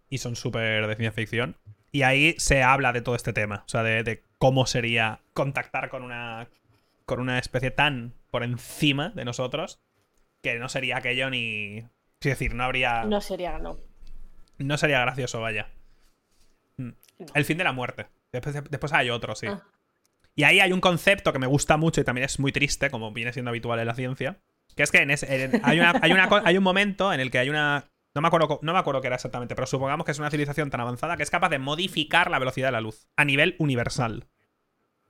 y 0.10 0.20
son 0.20 0.36
súper 0.36 0.88
de 0.88 0.96
ciencia 0.96 1.12
ficción. 1.12 1.58
Y 1.92 2.04
ahí 2.04 2.36
se 2.38 2.64
habla 2.64 2.94
de 2.94 3.02
todo 3.02 3.16
este 3.16 3.34
tema, 3.34 3.64
o 3.66 3.70
sea, 3.70 3.84
de, 3.84 4.24
cómo 4.40 4.66
sería 4.66 5.20
contactar 5.34 5.90
con 5.90 6.04
una, 6.04 6.48
con 7.06 7.20
una 7.20 7.40
especie 7.40 7.72
tan 7.72 8.14
por 8.32 8.44
encima 8.44 9.10
de 9.10 9.26
nosotros 9.26 9.80
que 10.42 10.58
no 10.60 10.70
sería 10.70 10.98
aquello 10.98 11.30
ni... 11.30 11.78
Es 11.78 12.30
decir, 12.30 12.56
no 12.56 12.64
habría... 12.64 13.04
No 13.04 13.22
sería, 13.22 13.58
no. 13.60 13.78
No 14.58 14.78
sería 14.78 15.02
gracioso, 15.02 15.42
vaya. 15.42 15.68
Mm. 16.78 16.92
El 17.34 17.46
fin 17.46 17.58
de 17.58 17.64
la 17.64 17.74
muerte. 17.74 18.08
Después, 18.32 18.56
después 18.70 18.94
hay 18.94 19.10
otro, 19.10 19.36
sí. 19.36 19.48
Ah. 19.48 19.62
Y 20.36 20.44
ahí 20.44 20.60
hay 20.60 20.72
un 20.72 20.82
concepto 20.82 21.32
que 21.32 21.40
me 21.40 21.48
gusta 21.48 21.78
mucho 21.78 22.02
y 22.02 22.04
también 22.04 22.26
es 22.26 22.40
muy 22.40 22.52
triste, 22.52 22.90
como 22.90 23.12
viene 23.12 23.34
siendo 23.34 23.50
habitual 23.50 23.80
en 23.80 23.88
la 23.88 23.94
ciencia. 23.94 24.40
Que 24.76 24.84
es 24.84 24.92
que 24.92 25.00
en 25.00 25.12
hay, 25.64 25.80
hay 25.80 26.58
un 26.58 26.64
momento 26.64 27.14
en 27.14 27.20
el 27.20 27.32
que 27.32 27.40
hay 27.40 27.50
una 27.50 27.86
no 28.16 28.22
me, 28.22 28.28
acuerdo, 28.28 28.60
no 28.62 28.74
me 28.74 28.80
acuerdo 28.80 29.02
qué 29.02 29.08
era 29.08 29.16
exactamente, 29.16 29.56
pero 29.56 29.66
supongamos 29.66 30.06
que 30.06 30.12
es 30.12 30.20
una 30.20 30.30
civilización 30.30 30.70
tan 30.70 30.82
avanzada 30.82 31.18
que 31.18 31.24
es 31.24 31.32
capaz 31.32 31.50
de 31.50 31.58
modificar 31.58 32.30
la 32.30 32.38
velocidad 32.38 32.68
de 32.68 32.74
la 32.74 32.82
luz 32.82 33.08
a 33.16 33.26
nivel 33.26 33.56
universal. 33.58 34.28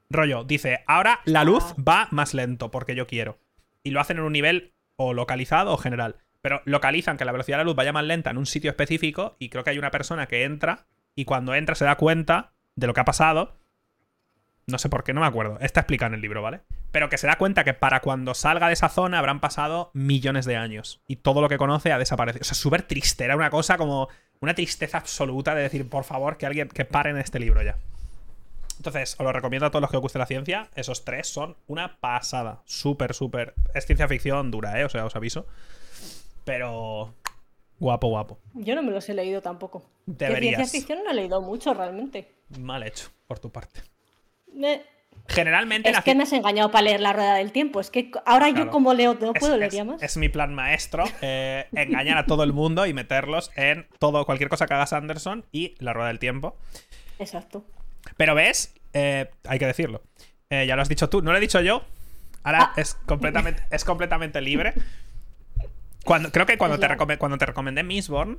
Rollo, 0.09 0.43
dice, 0.45 0.83
ahora 0.87 1.19
la 1.25 1.43
luz 1.43 1.63
ah. 1.69 1.75
va 1.87 2.07
más 2.11 2.33
lento 2.33 2.71
porque 2.71 2.95
yo 2.95 3.05
quiero. 3.05 3.39
Y 3.83 3.91
lo 3.91 3.99
hacen 3.99 4.17
en 4.17 4.23
un 4.23 4.31
nivel 4.31 4.73
o 4.95 5.13
localizado 5.13 5.73
o 5.73 5.77
general. 5.77 6.17
Pero 6.41 6.61
localizan 6.65 7.17
que 7.17 7.25
la 7.25 7.31
velocidad 7.33 7.57
de 7.57 7.63
la 7.63 7.65
luz 7.65 7.75
vaya 7.75 7.91
más 7.91 8.05
lenta 8.05 8.29
en 8.29 8.37
un 8.37 8.45
sitio 8.45 8.69
específico 8.69 9.35
y 9.37 9.49
creo 9.49 9.63
que 9.63 9.71
hay 9.71 9.79
una 9.79 9.91
persona 9.91 10.27
que 10.27 10.43
entra 10.43 10.85
y 11.15 11.25
cuando 11.25 11.55
entra 11.55 11.75
se 11.75 11.85
da 11.85 11.97
cuenta 11.97 12.53
de 12.75 12.87
lo 12.87 12.93
que 12.93 13.01
ha 13.01 13.05
pasado 13.05 13.57
no 14.67 14.77
sé 14.77 14.89
por 14.89 15.03
qué, 15.03 15.13
no 15.13 15.21
me 15.21 15.27
acuerdo. 15.27 15.57
Está 15.59 15.81
explicado 15.81 16.09
en 16.09 16.15
el 16.15 16.21
libro, 16.21 16.41
¿vale? 16.41 16.61
Pero 16.91 17.09
que 17.09 17.17
se 17.17 17.27
da 17.27 17.37
cuenta 17.37 17.63
que 17.63 17.73
para 17.73 17.99
cuando 18.01 18.33
salga 18.33 18.67
de 18.67 18.73
esa 18.73 18.89
zona 18.89 19.19
habrán 19.19 19.39
pasado 19.39 19.91
millones 19.93 20.45
de 20.45 20.55
años. 20.55 21.01
Y 21.07 21.17
todo 21.17 21.41
lo 21.41 21.49
que 21.49 21.57
conoce 21.57 21.91
ha 21.91 21.97
desaparecido. 21.97 22.41
O 22.41 22.45
sea, 22.45 22.55
súper 22.55 22.83
triste. 22.83 23.23
Era 23.23 23.35
una 23.35 23.49
cosa 23.49 23.77
como. 23.77 24.09
Una 24.39 24.53
tristeza 24.53 24.97
absoluta 24.97 25.55
de 25.55 25.61
decir, 25.61 25.89
por 25.89 26.03
favor, 26.03 26.37
que 26.37 26.45
alguien. 26.45 26.69
que 26.69 26.85
paren 26.85 27.17
este 27.17 27.39
libro 27.39 27.61
ya. 27.63 27.77
Entonces, 28.77 29.15
os 29.17 29.23
lo 29.23 29.31
recomiendo 29.31 29.65
a 29.65 29.71
todos 29.71 29.81
los 29.81 29.91
que 29.91 29.97
os 29.97 30.01
guste 30.01 30.19
la 30.19 30.25
ciencia. 30.25 30.69
Esos 30.75 31.05
tres 31.05 31.27
son 31.27 31.55
una 31.67 31.99
pasada. 31.99 32.61
Súper, 32.65 33.13
súper. 33.13 33.53
Es 33.73 33.85
ciencia 33.85 34.07
ficción 34.07 34.51
dura, 34.51 34.79
¿eh? 34.79 34.85
O 34.85 34.89
sea, 34.89 35.05
os 35.05 35.15
aviso. 35.15 35.45
Pero 36.43 37.13
guapo, 37.79 38.07
guapo. 38.07 38.39
Yo 38.53 38.75
no 38.75 38.83
me 38.83 38.91
los 38.91 39.07
he 39.09 39.13
leído 39.13 39.41
tampoco. 39.41 39.83
Deberías. 40.05 40.57
De 40.59 40.65
ciencia 40.65 40.79
ficción 40.79 40.99
no 41.03 41.11
he 41.11 41.13
leído 41.13 41.41
mucho 41.41 41.73
realmente. 41.73 42.33
Mal 42.59 42.83
hecho, 42.83 43.09
por 43.27 43.39
tu 43.39 43.51
parte. 43.51 43.81
Generalmente 45.27 45.89
es 45.89 45.95
la 45.95 46.01
que 46.01 46.15
me 46.15 46.23
has 46.23 46.33
engañado 46.33 46.69
para 46.69 46.81
leer 46.83 46.99
La 46.99 47.13
Rueda 47.13 47.35
del 47.35 47.51
Tiempo. 47.53 47.79
Es 47.79 47.89
que 47.89 48.11
ahora 48.25 48.49
Claro. 48.49 48.65
yo 48.65 48.71
como 48.71 48.93
leo 48.93 49.17
no 49.19 49.31
es- 49.33 49.39
puedo 49.39 49.55
leer 49.57 49.69
es- 49.69 49.75
ya 49.75 49.83
más. 49.85 50.01
Es 50.03 50.17
mi 50.17 50.27
plan 50.27 50.53
maestro, 50.53 51.05
eh, 51.21 51.65
engañar 51.73 52.17
a 52.17 52.25
todo 52.25 52.43
el 52.43 52.51
mundo 52.51 52.85
y 52.85 52.93
meterlos 52.93 53.49
en 53.55 53.87
todo, 53.99 54.25
cualquier 54.25 54.49
cosa 54.49 54.65
que 54.67 54.73
haga 54.73 54.85
Sanderson 54.85 55.45
y 55.51 55.75
la 55.79 55.93
rueda 55.93 56.09
del 56.09 56.19
tiempo. 56.19 56.57
Exacto. 57.19 57.65
Pero 58.17 58.35
ves, 58.35 58.73
Eh, 58.95 59.31
hay 59.47 59.57
que 59.57 59.65
decirlo. 59.65 60.03
Eh, 60.51 60.67
ya 60.67 60.75
lo 60.75 60.83
has 60.83 60.87
dicho 60.89 61.09
tú, 61.09 61.23
no 61.23 61.31
lo 61.31 61.37
he 61.39 61.41
dicho 61.41 61.59
yo. 61.61 61.83
Ahora 62.43 62.59
Ah. 62.61 62.73
es, 62.75 62.93
completamente, 63.07 63.63
es 63.71 63.83
completamente 63.83 64.39
libre. 64.39 64.75
Cuando, 66.05 66.31
creo 66.31 66.45
que 66.45 66.59
cuando 66.59 66.77
te, 66.77 66.87
recome- 66.87 67.17
cuando 67.17 67.39
te 67.39 67.45
recomendé 67.47 67.81
Mistborn, 67.81 68.37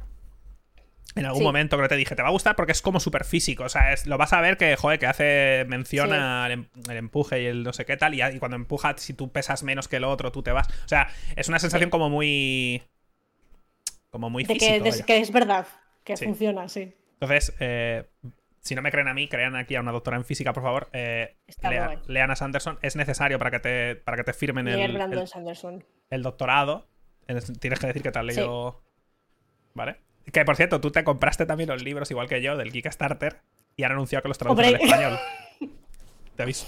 en 1.17 1.27
algún 1.27 1.41
Sí. 1.41 1.45
momento 1.45 1.77
creo 1.77 1.89
que 1.89 1.95
te 1.95 1.99
dije, 1.99 2.17
te 2.17 2.23
va 2.23 2.29
a 2.29 2.33
gustar 2.33 2.57
porque 2.57 2.73
es 2.73 2.83
como 2.83 2.99
súper 3.01 3.25
físico. 3.25 3.65
O 3.65 3.69
sea, 3.69 3.93
es- 3.93 4.07
lo 4.07 4.19
vas 4.19 4.33
a 4.33 4.41
ver 4.41 4.57
que, 4.57 4.75
joder, 4.77 4.99
que 4.99 5.07
hace 5.07 5.65
mención 5.69 6.09
Sí. 6.11 6.15
al 6.19 6.51
em- 6.53 6.69
el 6.91 6.97
empuje 6.97 7.43
y 7.43 7.47
el 7.47 7.63
no 7.63 7.73
sé 7.73 7.85
qué 7.85 7.97
tal. 7.97 8.15
Y, 8.15 8.23
y 8.23 8.39
cuando 8.39 8.57
empuja, 8.57 8.95
si 8.99 9.15
tú 9.15 9.31
pesas 9.31 9.63
menos 9.63 9.87
que 9.89 9.97
el 9.97 10.05
otro, 10.05 10.33
tú 10.33 10.43
te 10.43 10.51
vas. 10.53 10.67
O 10.85 10.89
sea, 10.89 11.09
es 11.37 11.49
una 11.49 11.59
sensación 11.59 11.91
como 11.91 12.11
muy. 12.11 12.83
Como 14.11 14.31
muy 14.31 14.45
De 14.45 14.55
físico. 14.55 14.85
que, 14.85 14.91
de- 14.91 15.05
que 15.05 15.19
es 15.19 15.33
verdad, 15.33 15.67
que 16.05 16.17
funciona, 16.17 16.69
sí. 16.69 16.95
Entonces, 17.15 17.55
eh, 17.61 18.05
si 18.61 18.75
no 18.75 18.83
me 18.83 18.91
creen 18.91 19.09
a 19.09 19.15
mí, 19.15 19.29
crean 19.29 19.57
aquí 19.57 19.75
a 19.77 19.81
una 19.81 19.93
doctora 19.93 20.17
en 20.17 20.25
física, 20.25 20.53
por 20.53 20.63
favor. 20.63 20.89
eh, 20.93 21.37
Está 21.47 21.71
lea- 21.71 22.01
lean 22.07 22.31
a 22.31 22.37
Sanderson. 22.37 22.79
Es 22.83 22.97
necesario 22.97 23.39
para 23.39 23.51
que 23.51 23.61
te, 23.61 23.97
para 23.97 24.17
que 24.17 24.25
te 24.25 24.33
firmen 24.33 24.67
el, 24.69 24.81
el- 24.81 25.29
el 26.11 26.23
doctorado. 26.23 26.89
Es- 27.27 27.53
Tienes 27.61 27.79
que 27.79 27.87
decir 27.89 28.03
que 28.03 28.11
te 28.13 28.19
has 28.19 28.25
leído. 28.25 28.83
¿Vale? 29.75 29.97
Que 30.33 30.45
por 30.45 30.57
cierto, 30.57 30.81
tú 30.81 30.91
te 30.91 31.05
compraste 31.05 31.47
también 31.47 31.69
los 31.69 31.83
libros, 31.83 32.11
igual 32.11 32.29
que 32.29 32.41
yo, 32.43 32.57
del 32.57 32.73
Kickstarter. 32.73 33.41
Y 33.77 33.83
han 33.85 33.93
anunciado 33.93 34.23
que 34.23 34.29
los 34.29 34.39
traducen 34.39 34.67
al 34.67 34.75
español. 34.81 35.19
Te 36.37 36.43
aviso. 36.43 36.67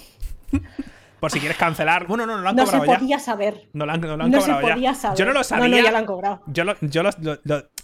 por 1.21 1.31
si 1.31 1.39
quieres 1.41 1.57
cancelar. 1.57 2.07
Bueno, 2.07 2.27
no, 2.27 2.37
no 2.37 2.43
lo 2.43 2.49
han 2.51 2.57
No 2.57 2.67
se 2.67 2.73
cobrado 2.73 2.93
ya. 2.93 2.99
podía 2.99 3.19
saber. 3.19 3.69
No 3.73 3.87
lo 3.87 3.93
han, 3.93 4.01
no 4.01 4.17
lo 4.17 4.25
han 4.25 4.31
No 4.31 4.41
se 4.41 4.47
cobrado 4.51 4.69
ya. 4.69 4.75
podía 4.75 4.95
saber. 4.95 5.19
Yo 5.19 5.25
no 5.25 5.33
lo 5.33 5.39
No, 5.41 5.45
sabía. 5.45 5.69
no, 5.69 5.77
ya 5.85 5.91
lo 5.91 5.99
han 5.99 6.07
cobrado. 6.07 6.43
Yo, 6.47 6.65
lo, 6.65 6.75
yo 6.81 7.03
lo- 7.03 7.11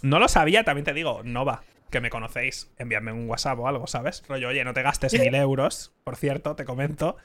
no 0.01 0.19
lo 0.19 0.27
sabía, 0.27 0.63
también 0.63 0.85
te 0.85 0.93
digo, 0.93 1.21
Nova, 1.23 1.63
que 1.89 1.99
me 2.01 2.09
conocéis, 2.09 2.71
enviadme 2.77 3.11
un 3.11 3.29
WhatsApp 3.29 3.59
o 3.59 3.67
algo, 3.67 3.87
¿sabes? 3.87 4.23
Rollo, 4.27 4.49
oye, 4.49 4.63
no 4.63 4.73
te 4.73 4.81
gastes 4.83 5.13
mil 5.19 5.33
euros, 5.35 5.93
por 6.03 6.15
cierto, 6.15 6.55
te 6.55 6.65
comento, 6.65 7.17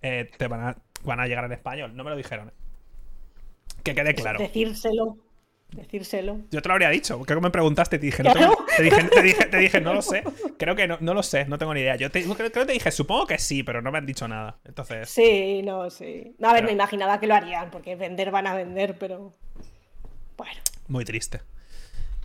eh, 0.00 0.30
te 0.38 0.48
van 0.48 0.60
a, 0.68 0.76
van 1.04 1.20
a 1.20 1.26
llegar 1.26 1.44
en 1.44 1.52
español. 1.52 1.94
No 1.96 2.04
me 2.04 2.10
lo 2.10 2.16
dijeron. 2.16 2.52
Que 3.82 3.94
quede 3.94 4.14
claro. 4.14 4.38
Decírselo. 4.38 5.16
Decírselo. 5.72 6.38
Yo 6.50 6.60
te 6.60 6.68
lo 6.68 6.74
habría 6.74 6.90
dicho, 6.90 7.18
creo 7.22 7.40
que 7.40 7.44
me 7.44 7.50
preguntaste 7.50 7.96
y 7.96 7.98
te 7.98 8.06
dije, 8.06 8.22
no 8.22 8.32
tengo- 8.34 8.66
te, 8.76 8.82
dije, 8.82 9.04
te, 9.04 9.22
dije, 9.22 9.44
te 9.46 9.56
dije, 9.58 9.80
no 9.80 9.94
lo 9.94 10.02
sé. 10.02 10.22
Creo 10.58 10.76
que 10.76 10.86
no, 10.86 10.98
no 11.00 11.14
lo 11.14 11.22
sé, 11.22 11.46
no 11.46 11.56
tengo 11.58 11.72
ni 11.74 11.80
idea. 11.80 11.96
Yo 11.96 12.10
te, 12.10 12.22
creo, 12.22 12.36
que 12.52 12.64
te 12.66 12.72
dije, 12.72 12.90
supongo 12.90 13.26
que 13.26 13.38
sí, 13.38 13.62
pero 13.62 13.80
no 13.82 13.90
me 13.90 13.98
han 13.98 14.06
dicho 14.06 14.28
nada. 14.28 14.58
Entonces, 14.64 15.08
Sí, 15.08 15.62
no, 15.62 15.88
sí. 15.90 16.36
A 16.42 16.48
ver, 16.52 16.56
Pero- 16.56 16.66
me 16.66 16.72
imaginaba 16.72 17.18
que 17.18 17.26
lo 17.26 17.34
harían, 17.34 17.70
porque 17.70 17.96
vender 17.96 18.30
van 18.30 18.46
a 18.46 18.54
vender, 18.54 18.96
pero. 18.98 19.32
Bueno. 20.36 20.60
muy 20.88 21.04
triste. 21.04 21.40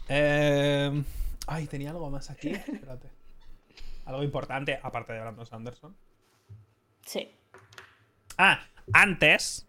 Eh, 0.09 1.03
Ay, 1.47 1.67
tenía 1.67 1.91
algo 1.91 2.09
más 2.09 2.29
aquí. 2.29 2.49
Espérate. 2.67 3.07
Algo 4.05 4.23
importante, 4.23 4.79
aparte 4.83 5.13
de 5.13 5.19
Brandon 5.21 5.45
Sanderson. 5.45 5.95
Sí. 7.05 7.31
Ah, 8.37 8.59
antes 8.93 9.66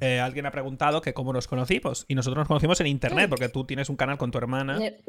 eh, 0.00 0.20
alguien 0.20 0.46
ha 0.46 0.50
preguntado 0.50 1.00
que 1.00 1.12
cómo 1.12 1.32
nos 1.32 1.48
conocimos. 1.48 2.04
Y 2.08 2.14
nosotros 2.14 2.38
nos 2.38 2.48
conocimos 2.48 2.80
en 2.80 2.86
internet, 2.86 3.28
porque 3.28 3.48
tú 3.48 3.64
tienes 3.64 3.88
un 3.88 3.96
canal 3.96 4.18
con 4.18 4.30
tu 4.30 4.38
hermana 4.38 4.78
Eh, 4.80 5.02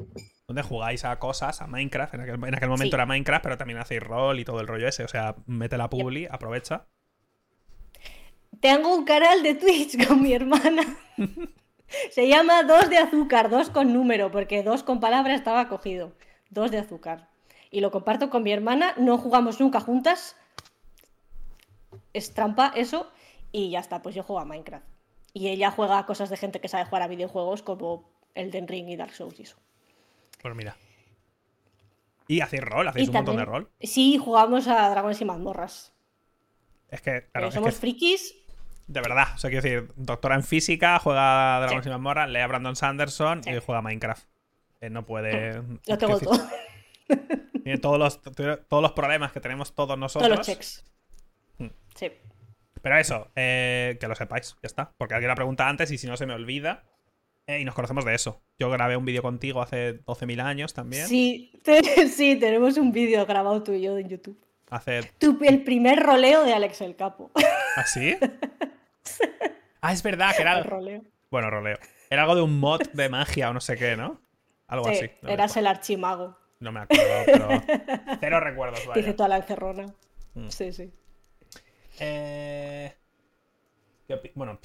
donde 0.48 0.64
jugáis 0.64 1.06
a 1.06 1.20
cosas, 1.20 1.62
a 1.62 1.68
Minecraft. 1.68 2.16
En 2.16 2.22
aquel, 2.22 2.36
en 2.44 2.56
aquel 2.56 2.70
momento 2.70 2.92
Sí. 2.92 2.96
era 2.96 3.06
Minecraft, 3.06 3.44
pero 3.44 3.58
también 3.58 3.80
hacéis 3.80 4.02
rol 4.02 4.40
y 4.40 4.46
todo 4.46 4.60
el 4.60 4.68
rollo 4.68 4.88
ese. 4.88 5.04
O 5.04 5.08
sea, 5.08 5.36
mete 5.46 5.78
la 5.78 5.90
publi, 5.90 6.28
aprovecha. 6.30 6.88
Tengo 8.60 8.94
un 8.94 9.06
canal 9.06 9.44
de 9.44 9.56
Twitch 9.56 10.08
con 10.08 10.22
mi 10.22 10.34
hermana. 10.34 10.84
Se 12.12 12.28
llama 12.28 12.64
Dos 12.64 12.90
de 12.90 12.98
Azúcar, 12.98 13.50
dos 13.50 13.70
con 13.70 13.92
número, 13.94 14.32
porque 14.32 14.64
dos 14.64 14.84
con 14.84 15.00
palabra 15.00 15.34
estaba 15.36 15.68
cogido. 15.68 16.14
Dos 16.50 16.72
de 16.72 16.78
azúcar. 16.80 17.28
Y 17.70 17.82
lo 17.82 17.92
comparto 17.92 18.30
con 18.30 18.44
mi 18.44 18.52
hermana, 18.52 18.94
no 18.98 19.18
jugamos 19.18 19.60
nunca 19.60 19.80
juntas. 19.80 20.36
Es 22.14 22.34
trampa 22.34 22.72
eso. 22.76 23.12
Y 23.52 23.70
ya 23.70 23.80
está, 23.80 24.02
pues 24.02 24.16
yo 24.16 24.24
juego 24.24 24.40
a 24.40 24.46
Minecraft. 24.46 24.86
Y 25.34 25.48
ella 25.50 25.72
juega 25.72 25.98
a 26.00 26.06
cosas 26.06 26.30
de 26.30 26.38
gente 26.38 26.60
que 26.62 26.68
sabe 26.68 26.86
jugar 26.86 27.02
a 27.04 27.08
videojuegos 27.08 27.62
como 27.64 28.10
Elden 28.36 28.68
Ring 28.68 28.90
y 28.90 28.96
Dark 28.96 29.14
Souls 29.14 29.40
y 29.40 29.44
eso. 29.44 29.58
Pues 30.42 30.56
mira. 30.56 30.76
Y 32.28 32.42
hacéis 32.42 32.64
rol, 32.64 32.88
hacéis 32.88 33.08
Y 33.08 33.10
un 33.10 33.16
montón 33.16 33.38
de 33.38 33.46
rol. 33.46 33.70
Sí, 33.82 34.18
jugamos 34.18 34.68
a 34.68 34.90
Dragones 34.90 35.20
y 35.22 35.26
Mazmorras. 35.26 35.94
Es 36.90 37.02
que, 37.02 37.28
claro, 37.32 37.48
es 37.50 37.54
somos 37.54 37.74
que 37.74 37.80
frikis. 37.80 38.36
de 38.88 39.02
verdad. 39.02 39.28
O 39.36 39.38
sea, 39.38 39.50
quiero 39.50 39.64
decir, 39.64 39.94
doctora 39.96 40.36
en 40.36 40.44
física, 40.44 41.00
juega 41.00 41.58
a 41.58 41.60
Dragones 41.62 41.84
Sí. 41.84 41.90
y 41.90 41.92
Mazmorras, 41.92 42.30
lee 42.30 42.40
a 42.40 42.48
Brandon 42.48 42.76
Sanderson 42.76 43.44
Sí. 43.44 43.50
y 43.52 43.60
juega 43.60 43.80
a 43.80 43.82
Minecraft. 43.82 44.26
Eh, 44.82 44.90
no 44.90 45.06
puede. 45.06 45.62
Lo 45.88 45.98
tengo 45.98 46.20
todo. 46.20 46.40
Tiene 47.64 47.78
todos 47.80 48.00
los, 48.00 48.22
todos 48.22 48.82
los 48.82 48.92
problemas 48.94 49.32
que 49.32 49.40
tenemos 49.40 49.74
todos 49.76 49.98
nosotros. 49.98 50.28
Todos 50.30 50.38
los 50.40 50.48
checks. 50.48 50.84
Hmm. 51.60 51.68
Sí. 51.96 52.12
Pero 52.82 52.98
eso, 52.98 53.30
eh, 53.36 53.98
que 54.00 54.08
lo 54.08 54.16
sepáis, 54.16 54.56
ya 54.62 54.68
está. 54.68 54.92
Porque 54.98 55.14
alguien 55.14 55.30
la 55.30 55.36
pregunta 55.36 55.68
antes 55.68 55.92
y 55.92 55.98
si 55.98 56.08
no 56.08 56.18
se 56.18 56.26
me 56.26 56.34
olvida. 56.34 56.84
Eh, 57.48 57.60
y 57.60 57.66
nos 57.66 57.74
conocemos 57.76 58.06
de 58.06 58.14
eso. 58.14 58.42
Yo 58.60 58.70
grabé 58.70 58.96
un 58.98 59.06
vídeo 59.06 59.22
contigo 59.24 59.62
hace 59.62 60.04
12.000 60.06 60.42
años 60.42 60.74
también. 60.74 61.08
Sí, 61.08 61.60
te- 61.64 61.82
sí, 62.08 62.36
tenemos 62.38 62.78
un 62.78 62.92
vídeo 62.92 63.26
grabado 63.26 63.64
tú 63.64 63.74
y 63.74 63.82
yo 63.82 63.98
en 63.98 64.10
YouTube. 64.10 64.40
Hace. 64.70 65.04
Tu- 65.18 65.38
el 65.44 65.64
primer 65.64 66.00
roleo 66.00 66.44
de 66.44 66.54
Alex 66.54 66.82
el 66.82 66.96
Capo. 66.96 67.32
¿Así? 67.76 68.16
ah, 69.82 69.94
es 69.94 70.04
verdad 70.04 70.36
que 70.36 70.42
era. 70.44 70.58
El 70.60 70.64
roleo. 70.66 71.02
Bueno, 71.30 71.50
roleo. 71.50 71.78
Era 72.10 72.24
algo 72.24 72.36
de 72.36 72.42
un 72.42 72.60
mod 72.60 72.82
de 72.94 73.10
magia 73.10 73.50
o 73.50 73.54
no 73.54 73.62
sé 73.62 73.76
qué, 73.78 73.96
¿no? 73.96 74.22
Algo 74.68 74.86
Sí, 74.90 74.96
así. 74.96 75.12
No 75.22 75.30
eras 75.30 75.56
el 75.58 75.68
archimago. 75.68 76.38
no 76.60 76.72
me 76.72 76.82
acuerdo, 76.82 77.06
pero. 77.26 77.48
Cero 78.20 78.40
recuerdos, 78.40 78.80
Dice 78.80 78.90
vaya. 79.02 79.16
toda 79.16 79.30
la 79.30 79.38
encerrona. 79.38 79.86
Mm. 80.36 80.50
Sí, 80.50 80.72
sí. 80.74 80.92
Eh, 82.04 82.94
¿qué 84.08 84.16
opi- 84.16 84.32
bueno, 84.34 84.60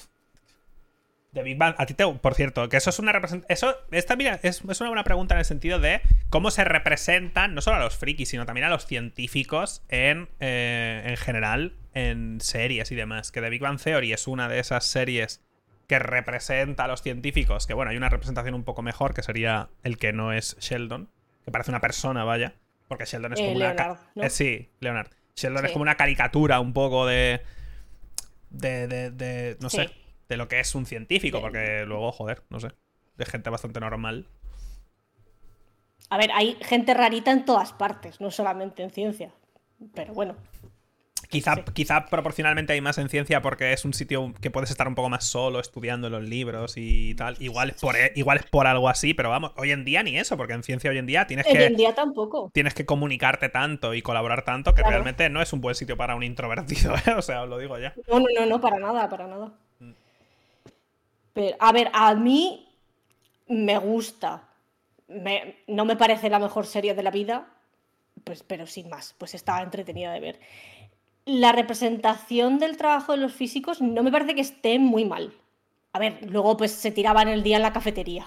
de 1.32 1.42
Big 1.42 1.58
Bang, 1.58 1.74
a 1.76 1.84
ti 1.84 1.92
te, 1.92 2.06
por 2.06 2.34
cierto, 2.34 2.68
que 2.70 2.78
eso 2.78 2.88
es 2.88 2.98
una 2.98 3.12
representación. 3.12 3.52
Eso, 3.54 3.76
esta, 3.90 4.16
mira, 4.16 4.40
es, 4.42 4.62
es 4.66 4.80
una 4.80 4.88
buena 4.88 5.04
pregunta 5.04 5.34
en 5.34 5.40
el 5.40 5.44
sentido 5.44 5.78
de 5.78 6.00
cómo 6.30 6.50
se 6.50 6.64
representan 6.64 7.54
no 7.54 7.60
solo 7.60 7.76
a 7.76 7.80
los 7.80 7.96
frikis, 7.96 8.30
sino 8.30 8.46
también 8.46 8.66
a 8.66 8.70
los 8.70 8.86
científicos 8.86 9.82
en, 9.88 10.28
eh, 10.40 11.02
en 11.04 11.16
general, 11.18 11.74
en 11.92 12.40
series 12.40 12.90
y 12.90 12.94
demás. 12.94 13.32
Que 13.32 13.42
The 13.42 13.50
Big 13.50 13.60
Bang 13.60 13.78
Theory 13.78 14.14
es 14.14 14.26
una 14.26 14.48
de 14.48 14.58
esas 14.60 14.86
series 14.86 15.42
que 15.88 15.98
representa 15.98 16.84
a 16.84 16.88
los 16.88 17.02
científicos. 17.02 17.66
Que 17.66 17.74
bueno, 17.74 17.90
hay 17.90 17.98
una 17.98 18.08
representación 18.08 18.54
un 18.54 18.64
poco 18.64 18.80
mejor, 18.80 19.12
que 19.12 19.22
sería 19.22 19.68
el 19.82 19.98
que 19.98 20.14
no 20.14 20.32
es 20.32 20.56
Sheldon, 20.58 21.10
que 21.44 21.50
parece 21.50 21.70
una 21.70 21.82
persona, 21.82 22.24
vaya. 22.24 22.54
Porque 22.88 23.04
Sheldon 23.04 23.34
es 23.34 23.40
Eh, 23.40 23.44
como 23.44 23.56
una. 23.56 23.76
ca- 23.76 23.82
Leonard, 23.84 24.00
¿no? 24.14 24.22
eh, 24.24 24.30
sí, 24.30 24.70
Leonard. 24.80 25.08
Sheldon 25.36 25.64
es 25.66 25.70
Sí. 25.70 25.72
como 25.74 25.82
una 25.82 25.96
caricatura 25.96 26.60
un 26.60 26.72
poco 26.72 27.06
de. 27.06 27.42
De, 28.50 28.86
de, 28.88 29.10
de- 29.10 29.56
no 29.60 29.68
Sí. 29.70 29.76
sé. 29.78 29.90
De 30.28 30.36
lo 30.36 30.48
que 30.48 30.58
es 30.60 30.74
un 30.74 30.86
científico, 30.86 31.40
porque 31.40 31.84
luego, 31.86 32.10
joder, 32.10 32.42
no 32.48 32.58
sé. 32.58 32.72
De 33.16 33.26
gente 33.26 33.50
bastante 33.50 33.78
normal. 33.80 34.26
A 36.08 36.18
ver, 36.18 36.30
hay 36.32 36.56
gente 36.62 36.94
rarita 36.94 37.30
en 37.32 37.44
todas 37.44 37.72
partes, 37.72 38.20
no 38.20 38.30
solamente 38.30 38.82
en 38.82 38.90
ciencia. 38.90 39.30
Pero 39.94 40.14
bueno, 40.14 40.36
Quizá, 41.28 41.54
Sí. 41.56 41.62
quizá 41.74 42.06
proporcionalmente 42.06 42.72
hay 42.72 42.80
más 42.80 42.98
en 42.98 43.08
ciencia 43.08 43.42
porque 43.42 43.72
es 43.72 43.84
un 43.84 43.94
sitio 43.94 44.32
que 44.40 44.50
puedes 44.50 44.70
estar 44.70 44.86
un 44.88 44.94
poco 44.94 45.08
más 45.08 45.24
solo 45.24 45.60
estudiando 45.60 46.08
los 46.10 46.22
libros 46.22 46.74
y 46.76 47.14
tal. 47.14 47.36
Igual 47.40 47.70
es 47.70 47.80
por, 47.80 47.96
igual 48.14 48.38
es 48.38 48.46
por 48.46 48.66
algo 48.66 48.88
así, 48.88 49.12
pero 49.14 49.30
vamos, 49.30 49.52
hoy 49.56 49.72
en 49.72 49.84
día 49.84 50.02
ni 50.02 50.18
eso, 50.18 50.36
porque 50.36 50.52
en 50.54 50.62
ciencia 50.62 50.90
hoy 50.90 50.98
en 50.98 51.06
día 51.06 51.26
tienes 51.26 51.46
hoy 51.46 51.52
que. 51.52 51.64
en 51.66 51.76
día 51.76 51.94
tampoco. 51.94 52.50
Tienes 52.54 52.74
que 52.74 52.86
comunicarte 52.86 53.48
tanto 53.48 53.94
y 53.94 54.02
colaborar 54.02 54.44
tanto 54.44 54.70
que 54.72 54.82
Claro. 54.82 54.90
realmente 54.90 55.28
no 55.30 55.42
es 55.42 55.52
un 55.52 55.60
buen 55.60 55.74
sitio 55.74 55.96
para 55.96 56.14
un 56.14 56.22
introvertido, 56.22 56.94
¿eh? 57.06 57.12
O 57.16 57.22
sea, 57.22 57.42
os 57.42 57.48
lo 57.48 57.58
digo 57.58 57.78
ya. 57.78 57.92
No, 58.08 58.20
no, 58.20 58.26
no, 58.38 58.46
no, 58.46 58.60
para 58.60 58.78
nada, 58.78 59.08
para 59.08 59.26
nada. 59.26 59.52
Mm. 59.80 59.90
Pero, 61.32 61.56
a 61.60 61.72
ver, 61.72 61.90
a 61.92 62.14
mí 62.14 62.68
me 63.48 63.78
gusta. 63.78 64.42
Me- 65.08 65.56
no 65.66 65.84
me 65.84 65.96
parece 65.96 66.28
la 66.30 66.38
mejor 66.38 66.66
serie 66.66 66.94
de 66.94 67.02
la 67.02 67.10
vida, 67.10 67.46
pues, 68.24 68.42
pero 68.42 68.66
sin 68.66 68.88
más, 68.88 69.14
pues 69.18 69.34
estaba 69.34 69.62
entretenida 69.62 70.12
de 70.12 70.20
ver. 70.20 70.40
La 71.26 71.52
representación 71.52 72.58
del 72.58 72.76
trabajo 72.76 73.12
de 73.12 73.18
los 73.18 73.32
físicos 73.32 73.82
no 73.82 74.02
me 74.02 74.12
parece 74.12 74.34
que 74.34 74.40
esté 74.40 74.78
muy 74.78 75.04
mal. 75.04 75.32
A 75.92 75.98
ver, 75.98 76.18
luego 76.30 76.56
pues 76.56 76.72
se 76.72 76.90
tiraban 76.92 77.28
el 77.28 77.42
día 77.42 77.56
en 77.56 77.62
la 77.62 77.72
cafetería. 77.72 78.26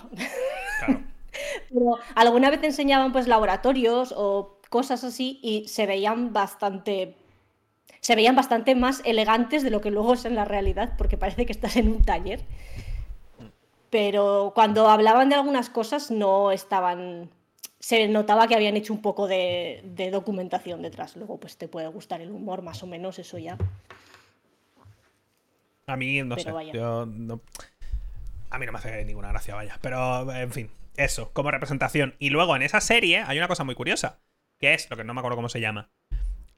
Claro. 0.80 1.02
Pero 1.70 1.98
alguna 2.16 2.50
vez 2.50 2.62
enseñaban 2.64 3.12
pues 3.12 3.28
laboratorios 3.28 4.14
o 4.18 4.60
cosas 4.70 5.04
así 5.04 5.40
y 5.42 5.68
se 5.68 5.86
veían 5.86 6.34
bastante 6.34 7.16
se 8.02 8.16
veían 8.16 8.36
bastante 8.36 8.76
más 8.76 9.02
elegantes 9.06 9.64
de 9.64 9.70
lo 9.72 9.82
que 9.82 9.92
luego 9.92 10.14
es 10.14 10.26
en 10.26 10.36
la 10.36 10.46
realidad 10.46 10.94
porque 10.98 11.18
parece 11.18 11.46
que 11.46 11.52
estás 11.52 11.76
en 11.76 11.90
un 11.90 12.04
taller. 12.04 12.42
pero 13.90 14.52
cuando 14.56 14.90
hablaban 14.90 15.30
de 15.30 15.36
algunas 15.36 15.70
cosas 15.70 16.12
no 16.12 16.52
estaban 16.52 17.30
se 17.80 18.08
notaba 18.10 18.48
que 18.48 18.56
habían 18.56 18.76
hecho 18.76 18.94
un 18.94 19.02
poco 19.02 19.28
de, 19.28 20.10
documentación 20.12 20.82
detrás. 20.82 21.16
Luego, 21.16 21.40
pues 21.40 21.58
te 21.58 21.68
puede 21.68 21.88
gustar 21.88 22.22
el 22.22 22.32
humor, 22.32 22.62
más 22.62 22.84
o 22.84 22.88
menos, 22.88 23.20
eso 23.20 23.38
ya. 23.38 23.58
A 25.88 25.96
mí, 25.96 26.22
no 26.22 26.38
sé. 26.38 26.52
Yo 26.74 27.02
A 28.50 28.60
mí 28.60 28.66
no 28.66 28.72
me 28.72 28.78
hace 28.78 29.06
ninguna 29.06 29.30
gracia, 29.30 29.56
vaya. 29.56 29.78
Pero, 29.82 30.32
en 30.34 30.52
fin, 30.52 30.70
eso, 30.98 31.32
como 31.32 31.52
representación. 31.52 32.16
Y 32.20 32.30
luego 32.30 32.56
en 32.56 32.64
esa 32.64 32.82
serie 32.82 33.24
hay 33.26 33.38
una 33.38 33.48
cosa 33.48 33.64
muy 33.64 33.76
curiosa, 33.76 34.20
que 34.60 34.74
es 34.74 34.90
lo 34.90 34.98
que 34.98 35.06
no 35.06 35.14
me 35.14 35.22
acuerdo 35.22 35.38
cómo 35.38 35.50
se 35.50 35.62
llama. 35.62 35.90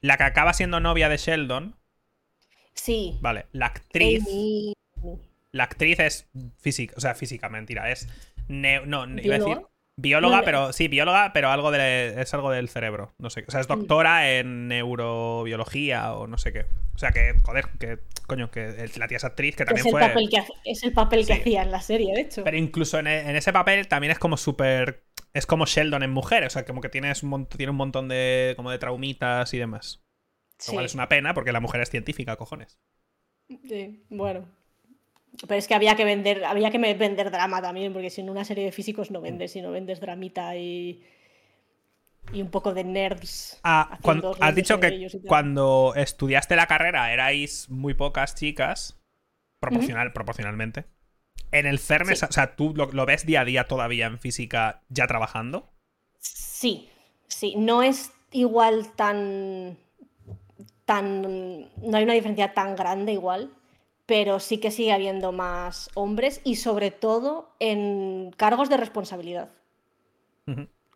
La 0.00 0.16
que 0.16 0.24
acaba 0.24 0.52
siendo 0.52 0.80
novia 0.80 1.08
de 1.08 1.16
Sheldon. 1.16 1.76
Sí. 2.74 3.16
Vale, 3.20 3.46
la 3.52 3.66
actriz. 3.66 4.24
La 5.52 5.64
actriz 5.64 6.00
es 6.00 6.28
física, 6.58 6.94
o 6.96 7.00
sea, 7.00 7.14
física, 7.14 7.48
mentira. 7.48 7.90
Es. 7.90 8.08
no, 8.48 9.06
iba 9.20 9.36
a 9.36 9.38
decir 9.38 9.71
Bióloga, 10.02 10.42
pero 10.44 10.72
sí, 10.72 10.88
bióloga, 10.88 11.32
pero 11.32 11.50
algo 11.50 11.70
de, 11.70 12.20
es 12.20 12.34
algo 12.34 12.50
del 12.50 12.68
cerebro. 12.68 13.14
No 13.18 13.30
sé. 13.30 13.44
O 13.46 13.50
sea, 13.52 13.60
es 13.60 13.68
doctora 13.68 14.32
en 14.32 14.66
neurobiología 14.66 16.14
o 16.14 16.26
no 16.26 16.38
sé 16.38 16.52
qué. 16.52 16.66
O 16.94 16.98
sea, 16.98 17.12
que, 17.12 17.34
joder, 17.44 17.68
que 17.78 17.98
coño, 18.26 18.50
que 18.50 18.90
la 18.96 19.06
tía 19.06 19.18
es 19.18 19.24
actriz, 19.24 19.54
que 19.54 19.64
también 19.64 19.86
es 19.86 19.92
fue. 19.92 20.00
Papel 20.00 20.28
que, 20.28 20.42
es 20.64 20.82
el 20.82 20.92
papel 20.92 21.24
que 21.24 21.34
hacía 21.34 21.62
en 21.62 21.70
la 21.70 21.80
serie, 21.80 22.12
de 22.14 22.22
hecho. 22.22 22.42
Pero 22.42 22.56
incluso 22.56 22.98
en, 22.98 23.06
ese 23.06 23.52
papel 23.52 23.86
también 23.86 24.10
es 24.10 24.18
como 24.18 24.36
súper. 24.36 25.04
Es 25.32 25.46
como 25.46 25.66
Sheldon 25.66 26.02
en 26.02 26.10
mujer, 26.10 26.44
o 26.44 26.50
sea, 26.50 26.64
como 26.66 26.80
que 26.80 26.88
tienes 26.88 27.22
un 27.22 27.46
tiene 27.46 27.70
un 27.70 27.76
montón 27.76 28.08
de, 28.08 28.54
como 28.56 28.72
de 28.72 28.78
traumitas 28.78 29.54
y 29.54 29.58
demás. 29.58 30.02
Lo 30.66 30.74
cual 30.74 30.84
es 30.84 30.94
una 30.94 31.08
pena 31.08 31.32
porque 31.32 31.52
la 31.52 31.60
mujer 31.60 31.80
es 31.80 31.90
científica, 31.90 32.36
cojones. 32.36 32.80
Sí, 33.68 34.04
bueno. 34.10 34.48
Pero 35.40 35.54
es 35.54 35.66
que 35.66 35.74
había 35.74 35.96
que 35.96 36.04
vender, 36.04 36.44
había 36.44 36.70
que 36.70 36.78
vender 36.78 37.30
drama 37.30 37.62
también, 37.62 37.92
porque 37.92 38.10
si 38.10 38.20
en 38.20 38.30
una 38.30 38.44
serie 38.44 38.64
de 38.64 38.72
físicos 38.72 39.10
no 39.10 39.20
vendes, 39.20 39.52
si 39.52 39.62
no 39.62 39.70
vendes 39.70 40.00
dramita 40.00 40.56
y, 40.56 41.02
y 42.32 42.42
un 42.42 42.50
poco 42.50 42.74
de 42.74 42.84
nerds. 42.84 43.58
Ah, 43.64 43.98
cuando, 44.02 44.36
has 44.40 44.54
dicho 44.54 44.78
que 44.78 45.08
cuando 45.26 45.94
estudiaste 45.96 46.54
la 46.54 46.66
carrera 46.66 47.12
erais 47.12 47.68
muy 47.70 47.94
pocas 47.94 48.34
chicas, 48.34 49.00
proporcional, 49.58 50.12
proporcionalmente. 50.12 50.84
En 51.50 51.66
el 51.66 51.78
CERN, 51.78 52.12
o 52.12 52.16
sea, 52.16 52.54
¿tú 52.56 52.74
lo, 52.74 53.06
ves 53.06 53.26
día 53.26 53.40
a 53.40 53.44
día 53.44 53.64
todavía 53.64 54.06
en 54.06 54.18
física 54.18 54.82
ya 54.88 55.06
trabajando? 55.06 55.72
Sí, 56.18 56.90
sí. 57.26 57.54
No 57.56 57.82
es 57.82 58.12
igual 58.32 58.92
tan. 58.94 59.78
tan. 60.84 61.22
No 61.76 61.96
hay 61.96 62.04
una 62.04 62.14
diferencia 62.14 62.54
tan 62.54 62.76
grande 62.76 63.12
igual 63.12 63.50
pero 64.12 64.40
sí 64.40 64.58
que 64.58 64.70
sigue 64.70 64.92
habiendo 64.92 65.32
más 65.32 65.88
hombres 65.94 66.42
y 66.44 66.56
sobre 66.56 66.90
todo 66.90 67.56
en 67.58 68.30
cargos 68.36 68.68
de 68.68 68.76
responsabilidad. 68.76 69.48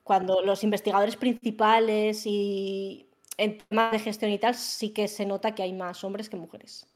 Cuando 0.02 0.42
los 0.42 0.62
investigadores 0.62 1.16
principales 1.16 2.26
y 2.26 3.08
en 3.38 3.56
temas 3.56 3.92
de 3.92 4.00
gestión 4.00 4.30
y 4.32 4.38
tal, 4.38 4.54
sí 4.54 4.90
que 4.90 5.08
se 5.08 5.24
nota 5.24 5.54
que 5.54 5.62
hay 5.62 5.72
más 5.72 6.04
hombres 6.04 6.28
que 6.28 6.36
mujeres. 6.36 6.86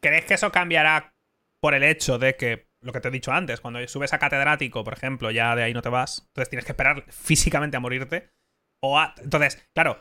¿Crees 0.00 0.24
que 0.24 0.32
eso 0.32 0.50
cambiará 0.50 1.12
por 1.60 1.74
el 1.74 1.82
hecho 1.82 2.18
de 2.18 2.36
que, 2.36 2.68
lo 2.80 2.94
que 2.94 3.02
te 3.02 3.08
he 3.08 3.10
dicho 3.10 3.32
antes, 3.32 3.60
cuando 3.60 3.86
subes 3.86 4.14
a 4.14 4.18
catedrático, 4.18 4.82
por 4.82 4.94
ejemplo, 4.94 5.30
ya 5.30 5.54
de 5.54 5.64
ahí 5.64 5.74
no 5.74 5.82
te 5.82 5.90
vas, 5.90 6.24
entonces 6.28 6.48
tienes 6.48 6.64
que 6.64 6.72
esperar 6.72 7.04
físicamente 7.10 7.76
a 7.76 7.80
morirte? 7.80 8.30
O 8.80 8.98
Entonces, 9.18 9.62
claro, 9.74 9.98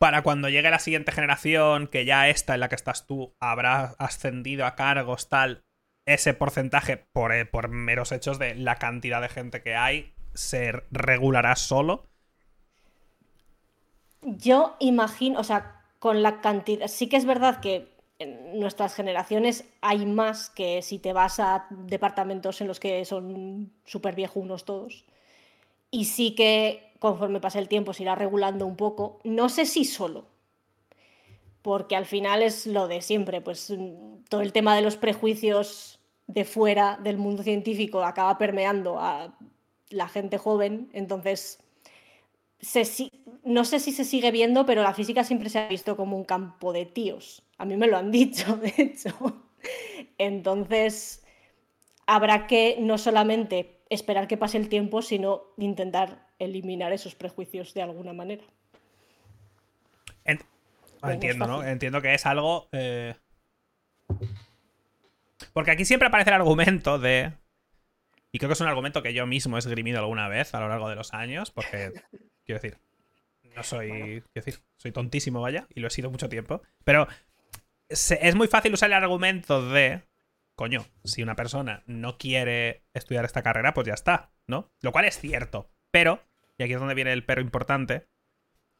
para 0.00 0.22
cuando 0.22 0.48
llegue 0.48 0.70
la 0.70 0.78
siguiente 0.78 1.12
generación, 1.12 1.86
que 1.86 2.06
ya 2.06 2.30
esta 2.30 2.54
en 2.54 2.60
la 2.60 2.70
que 2.70 2.74
estás 2.74 3.06
tú 3.06 3.34
habrá 3.38 3.96
ascendido 3.98 4.64
a 4.64 4.74
cargos, 4.74 5.28
tal, 5.28 5.62
ese 6.06 6.32
porcentaje, 6.32 6.96
por, 6.96 7.34
eh, 7.34 7.44
por 7.44 7.68
meros 7.68 8.10
hechos 8.10 8.38
de 8.38 8.54
la 8.54 8.76
cantidad 8.76 9.20
de 9.20 9.28
gente 9.28 9.62
que 9.62 9.74
hay, 9.74 10.14
se 10.32 10.72
regulará 10.90 11.54
solo. 11.54 12.06
Yo 14.22 14.74
imagino, 14.80 15.38
o 15.38 15.44
sea, 15.44 15.82
con 15.98 16.22
la 16.22 16.40
cantidad, 16.40 16.86
sí 16.88 17.10
que 17.10 17.18
es 17.18 17.26
verdad 17.26 17.60
que 17.60 17.86
en 18.18 18.58
nuestras 18.58 18.94
generaciones 18.94 19.68
hay 19.82 20.06
más 20.06 20.48
que 20.48 20.80
si 20.80 20.98
te 20.98 21.12
vas 21.12 21.40
a 21.40 21.66
departamentos 21.68 22.62
en 22.62 22.68
los 22.68 22.80
que 22.80 23.04
son 23.04 23.70
súper 23.84 24.14
viejunos 24.14 24.64
todos. 24.64 25.04
Y 25.90 26.04
sí 26.06 26.34
que 26.34 26.92
conforme 26.98 27.40
pase 27.40 27.58
el 27.58 27.68
tiempo 27.68 27.92
se 27.92 28.04
irá 28.04 28.14
regulando 28.14 28.66
un 28.66 28.76
poco. 28.76 29.20
No 29.24 29.48
sé 29.48 29.66
si 29.66 29.84
solo, 29.84 30.26
porque 31.62 31.96
al 31.96 32.06
final 32.06 32.42
es 32.42 32.66
lo 32.66 32.88
de 32.88 33.02
siempre, 33.02 33.40
pues 33.40 33.70
mm, 33.70 34.24
todo 34.28 34.42
el 34.42 34.52
tema 34.52 34.76
de 34.76 34.82
los 34.82 34.96
prejuicios 34.96 35.98
de 36.26 36.44
fuera 36.44 36.98
del 37.02 37.18
mundo 37.18 37.42
científico 37.42 38.04
acaba 38.04 38.38
permeando 38.38 39.00
a 39.00 39.36
la 39.88 40.08
gente 40.08 40.38
joven, 40.38 40.88
entonces 40.92 41.58
no 43.44 43.64
sé 43.64 43.80
si 43.80 43.92
se 43.92 44.04
sigue 44.04 44.30
viendo, 44.30 44.66
pero 44.66 44.82
la 44.82 44.94
física 44.94 45.24
siempre 45.24 45.48
se 45.48 45.58
ha 45.58 45.68
visto 45.68 45.96
como 45.96 46.16
un 46.16 46.24
campo 46.24 46.72
de 46.72 46.86
tíos. 46.86 47.42
A 47.58 47.64
mí 47.64 47.76
me 47.76 47.86
lo 47.86 47.96
han 47.96 48.10
dicho, 48.12 48.56
de 48.56 48.74
hecho. 48.76 49.10
Entonces, 50.18 51.24
habrá 52.06 52.46
que 52.46 52.76
no 52.80 52.98
solamente 52.98 53.79
esperar 53.90 54.28
que 54.28 54.36
pase 54.36 54.56
el 54.56 54.68
tiempo, 54.68 55.02
sino 55.02 55.42
intentar 55.58 56.28
eliminar 56.38 56.92
esos 56.92 57.14
prejuicios 57.14 57.74
de 57.74 57.82
alguna 57.82 58.12
manera. 58.12 58.44
entiendo, 61.02 61.46
¿no? 61.46 61.64
Entiendo 61.64 62.00
que 62.00 62.14
es 62.14 62.24
algo... 62.24 62.68
Eh, 62.72 63.14
porque 65.52 65.72
aquí 65.72 65.84
siempre 65.84 66.08
aparece 66.08 66.30
el 66.30 66.36
argumento 66.36 66.98
de... 66.98 67.32
Y 68.32 68.38
creo 68.38 68.48
que 68.48 68.52
es 68.52 68.60
un 68.60 68.68
argumento 68.68 69.02
que 69.02 69.12
yo 69.12 69.26
mismo 69.26 69.56
he 69.56 69.58
esgrimido 69.58 69.98
alguna 69.98 70.28
vez 70.28 70.54
a 70.54 70.60
lo 70.60 70.68
largo 70.68 70.88
de 70.88 70.94
los 70.94 71.12
años, 71.12 71.50
porque, 71.50 71.92
quiero 72.44 72.60
decir, 72.60 72.78
no 73.56 73.64
soy... 73.64 73.88
Quiero 74.32 74.44
decir, 74.46 74.60
soy 74.76 74.92
tontísimo, 74.92 75.40
vaya, 75.40 75.66
y 75.74 75.80
lo 75.80 75.88
he 75.88 75.90
sido 75.90 76.10
mucho 76.10 76.28
tiempo. 76.28 76.62
Pero 76.84 77.08
es 77.88 78.34
muy 78.36 78.46
fácil 78.46 78.72
usar 78.72 78.88
el 78.88 78.94
argumento 78.94 79.68
de 79.68 80.02
coño, 80.60 80.84
si 81.04 81.22
una 81.22 81.36
persona 81.36 81.82
no 81.86 82.18
quiere 82.18 82.84
estudiar 82.92 83.24
esta 83.24 83.42
carrera, 83.42 83.72
pues 83.72 83.86
ya 83.86 83.94
está, 83.94 84.34
¿no? 84.46 84.70
Lo 84.82 84.92
cual 84.92 85.06
es 85.06 85.18
cierto. 85.18 85.70
Pero, 85.90 86.22
y 86.58 86.62
aquí 86.62 86.74
es 86.74 86.78
donde 86.78 86.94
viene 86.94 87.14
el 87.14 87.24
pero 87.24 87.40
importante, 87.40 88.08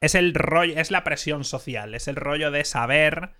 es 0.02 0.14
el 0.14 0.34
rollo, 0.34 0.78
es 0.78 0.90
la 0.90 1.04
presión 1.04 1.42
social, 1.42 1.94
es 1.94 2.06
el 2.06 2.16
rollo 2.16 2.50
de 2.50 2.66
saber 2.66 3.30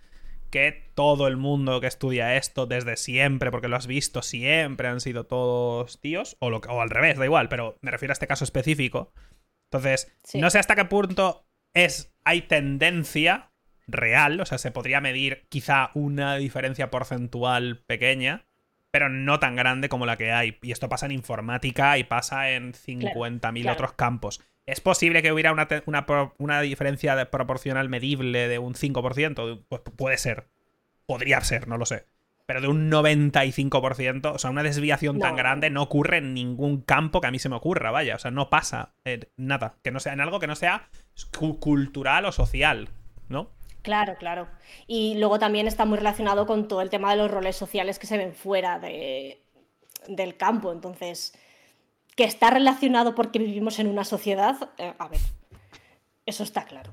que 0.48 0.90
todo 0.94 1.26
el 1.28 1.36
mundo 1.36 1.82
que 1.82 1.86
estudia 1.86 2.34
esto 2.36 2.64
desde 2.64 2.96
siempre, 2.96 3.50
porque 3.50 3.68
lo 3.68 3.76
has 3.76 3.86
visto 3.86 4.22
siempre, 4.22 4.88
han 4.88 5.02
sido 5.02 5.26
todos 5.26 6.00
tíos, 6.00 6.38
o, 6.40 6.48
lo, 6.48 6.60
o 6.60 6.80
al 6.80 6.88
revés, 6.88 7.18
da 7.18 7.26
igual, 7.26 7.50
pero 7.50 7.76
me 7.82 7.90
refiero 7.90 8.12
a 8.12 8.14
este 8.14 8.26
caso 8.26 8.44
específico. 8.44 9.12
Entonces, 9.70 10.16
no 10.32 10.48
sé 10.48 10.58
hasta 10.58 10.76
qué 10.76 10.86
punto 10.86 11.46
es, 11.74 12.10
hay 12.24 12.40
tendencia 12.40 13.49
real, 13.92 14.40
o 14.40 14.46
sea, 14.46 14.58
se 14.58 14.70
podría 14.70 15.00
medir 15.00 15.46
quizá 15.48 15.90
una 15.94 16.36
diferencia 16.36 16.90
porcentual 16.90 17.82
pequeña, 17.86 18.46
pero 18.90 19.08
no 19.08 19.38
tan 19.38 19.56
grande 19.56 19.88
como 19.88 20.06
la 20.06 20.16
que 20.16 20.32
hay. 20.32 20.58
Y 20.62 20.72
esto 20.72 20.88
pasa 20.88 21.06
en 21.06 21.12
informática 21.12 21.98
y 21.98 22.04
pasa 22.04 22.50
en 22.50 22.72
50.000 22.72 23.72
otros 23.72 23.92
campos. 23.92 24.40
¿Es 24.66 24.80
posible 24.80 25.22
que 25.22 25.32
hubiera 25.32 25.52
una, 25.52 25.66
una, 26.38 26.60
diferencia 26.60 27.30
proporcional 27.30 27.88
medible 27.88 28.48
de 28.48 28.58
un 28.58 28.74
5%? 28.74 29.64
Pues 29.68 29.82
puede 29.96 30.16
ser. 30.16 30.48
Podría 31.06 31.40
ser, 31.40 31.66
no 31.66 31.76
lo 31.76 31.86
sé. 31.86 32.06
Pero 32.46 32.60
de 32.60 32.68
un 32.68 32.90
95%, 32.90 34.34
o 34.34 34.38
sea, 34.38 34.50
una 34.50 34.62
desviación 34.62 35.20
tan 35.20 35.36
grande 35.36 35.70
no 35.70 35.82
ocurre 35.82 36.18
en 36.18 36.34
ningún 36.34 36.82
campo 36.82 37.20
que 37.20 37.28
a 37.28 37.30
mí 37.30 37.38
se 37.38 37.48
me 37.48 37.56
ocurra, 37.56 37.90
vaya. 37.90 38.16
O 38.16 38.18
sea, 38.18 38.32
no 38.32 38.50
pasa 38.50 38.94
nada. 39.36 39.76
Que 39.82 39.92
no 39.92 40.00
sea 40.00 40.12
en 40.12 40.20
algo 40.20 40.40
que 40.40 40.48
no 40.48 40.56
sea 40.56 40.88
cultural 41.30 42.24
o 42.24 42.32
social, 42.32 42.88
¿no? 43.28 43.50
Claro, 43.82 44.16
claro. 44.18 44.48
Y 44.86 45.16
luego 45.18 45.38
también 45.38 45.66
está 45.66 45.84
muy 45.84 45.98
relacionado 45.98 46.46
con 46.46 46.68
todo 46.68 46.82
el 46.82 46.90
tema 46.90 47.10
de 47.10 47.16
los 47.16 47.30
roles 47.30 47.56
sociales 47.56 47.98
que 47.98 48.06
se 48.06 48.18
ven 48.18 48.34
fuera 48.34 48.78
de, 48.78 49.42
del 50.08 50.36
campo. 50.36 50.72
Entonces, 50.72 51.34
que 52.16 52.24
está 52.24 52.50
relacionado 52.50 53.14
porque 53.14 53.38
vivimos 53.38 53.78
en 53.78 53.86
una 53.86 54.04
sociedad, 54.04 54.70
eh, 54.78 54.92
a 54.98 55.08
ver, 55.08 55.20
eso 56.26 56.42
está 56.42 56.64
claro. 56.64 56.92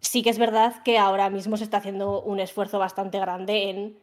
Sí 0.00 0.22
que 0.22 0.30
es 0.30 0.38
verdad 0.38 0.82
que 0.82 0.98
ahora 0.98 1.30
mismo 1.30 1.56
se 1.56 1.64
está 1.64 1.78
haciendo 1.78 2.22
un 2.22 2.40
esfuerzo 2.40 2.78
bastante 2.78 3.18
grande 3.18 3.70
en 3.70 3.98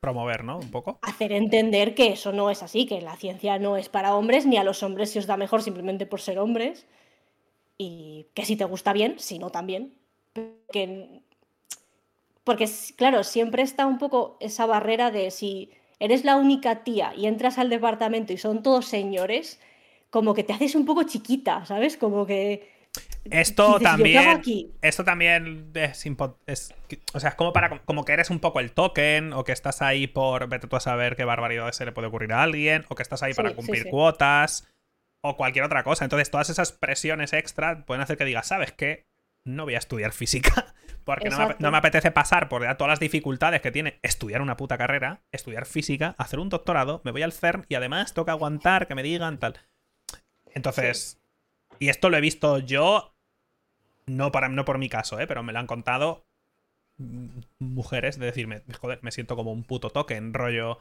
promover, 0.00 0.44
¿no? 0.44 0.58
Un 0.58 0.70
poco. 0.70 0.98
Hacer 1.02 1.32
entender 1.32 1.94
que 1.94 2.08
eso 2.08 2.32
no 2.32 2.50
es 2.50 2.62
así, 2.62 2.86
que 2.86 3.00
la 3.00 3.16
ciencia 3.16 3.58
no 3.58 3.76
es 3.76 3.88
para 3.88 4.14
hombres, 4.14 4.46
ni 4.46 4.56
a 4.56 4.64
los 4.64 4.82
hombres 4.82 5.10
se 5.10 5.18
os 5.18 5.26
da 5.26 5.36
mejor 5.36 5.62
simplemente 5.62 6.06
por 6.06 6.20
ser 6.20 6.38
hombres. 6.38 6.86
Y 7.78 8.28
que 8.34 8.44
si 8.44 8.56
te 8.56 8.64
gusta 8.64 8.92
bien, 8.92 9.18
si 9.18 9.38
no 9.38 9.50
también, 9.50 9.98
porque, 12.46 12.68
claro, 12.96 13.24
siempre 13.24 13.62
está 13.62 13.86
un 13.86 13.98
poco 13.98 14.36
esa 14.40 14.66
barrera 14.66 15.10
de 15.10 15.30
si 15.30 15.72
eres 15.98 16.24
la 16.24 16.36
única 16.36 16.84
tía 16.84 17.12
y 17.16 17.26
entras 17.26 17.58
al 17.58 17.70
departamento 17.70 18.32
y 18.32 18.38
son 18.38 18.62
todos 18.62 18.86
señores, 18.86 19.60
como 20.10 20.32
que 20.34 20.44
te 20.44 20.52
haces 20.52 20.74
un 20.74 20.84
poco 20.84 21.02
chiquita, 21.02 21.64
¿sabes? 21.66 21.96
Como 21.96 22.24
que 22.26 22.70
Esto 23.24 23.80
también. 23.80 24.42
Esto 24.80 25.04
también 25.04 25.72
es, 25.74 26.06
es, 26.46 26.74
O 27.12 27.20
sea, 27.20 27.30
es 27.30 27.34
como 27.34 27.52
para. 27.52 27.80
Como 27.80 28.04
que 28.04 28.12
eres 28.12 28.30
un 28.30 28.38
poco 28.38 28.60
el 28.60 28.72
token, 28.72 29.32
o 29.32 29.42
que 29.42 29.52
estás 29.52 29.82
ahí 29.82 30.06
por. 30.06 30.48
Vete 30.48 30.68
tú 30.68 30.76
a 30.76 30.80
saber 30.80 31.16
qué 31.16 31.24
barbaridad 31.24 31.72
se 31.72 31.84
le 31.84 31.92
puede 31.92 32.08
ocurrir 32.08 32.32
a 32.32 32.42
alguien, 32.42 32.84
o 32.88 32.94
que 32.94 33.02
estás 33.02 33.22
ahí 33.22 33.34
para 33.34 33.54
cumplir 33.54 33.88
cuotas, 33.88 34.68
o 35.20 35.36
cualquier 35.36 35.64
otra 35.64 35.82
cosa. 35.82 36.04
Entonces, 36.04 36.30
todas 36.30 36.48
esas 36.48 36.72
presiones 36.72 37.32
extra 37.32 37.84
pueden 37.84 38.02
hacer 38.02 38.16
que 38.16 38.24
digas, 38.24 38.46
¿sabes 38.46 38.72
qué? 38.72 39.04
No 39.46 39.64
voy 39.64 39.74
a 39.74 39.78
estudiar 39.78 40.12
física. 40.12 40.74
Porque 41.04 41.30
no 41.30 41.38
me, 41.38 41.56
no 41.60 41.70
me, 41.70 41.78
apetece 41.78 42.10
pasar 42.10 42.48
por 42.48 42.62
todas 42.76 42.90
las 42.90 42.98
dificultades 42.98 43.60
que 43.60 43.70
tiene 43.70 44.00
estudiar 44.02 44.42
una 44.42 44.56
puta 44.56 44.76
carrera, 44.76 45.22
estudiar 45.30 45.64
física, 45.64 46.16
hacer 46.18 46.40
un 46.40 46.48
doctorado, 46.48 47.00
me 47.04 47.12
voy 47.12 47.22
al 47.22 47.32
CERN 47.32 47.64
y 47.68 47.76
además 47.76 48.12
toca 48.12 48.32
aguantar 48.32 48.88
que 48.88 48.96
me 48.96 49.04
digan 49.04 49.38
tal. 49.38 49.60
Entonces, 50.52 51.20
y 51.78 51.90
esto 51.90 52.10
lo 52.10 52.16
he 52.16 52.20
visto 52.20 52.58
yo 52.58 53.14
no, 54.06 54.32
para, 54.32 54.48
no 54.48 54.64
por 54.64 54.78
mi 54.78 54.88
caso, 54.88 55.20
¿eh? 55.20 55.26
pero 55.26 55.42
me 55.42 55.52
lo 55.52 55.58
han 55.58 55.66
contado 55.66 56.26
mujeres 57.58 58.18
de 58.18 58.26
decirme, 58.26 58.62
joder, 58.80 59.00
me 59.02 59.12
siento 59.12 59.36
como 59.36 59.52
un 59.52 59.64
puto 59.64 59.90
token, 59.90 60.32
rollo, 60.32 60.78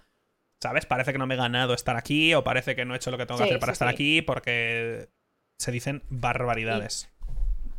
¿sabes? 0.62 0.86
Parece 0.86 1.12
que 1.12 1.18
no 1.18 1.28
me 1.28 1.34
he 1.34 1.38
ganado 1.38 1.74
estar 1.74 1.98
aquí 1.98 2.34
o 2.34 2.44
parece 2.44 2.76
que 2.76 2.86
no 2.86 2.94
he 2.94 2.98
hecho 2.98 3.12
lo 3.12 3.18
que 3.18 3.26
tengo 3.26 3.38
que 3.38 3.46
hacer 3.46 3.60
para 3.60 3.74
estar 3.74 3.88
aquí 3.88 4.22
porque 4.22 5.10
se 5.60 5.72
dicen 5.72 6.04
barbaridades. 6.10 7.12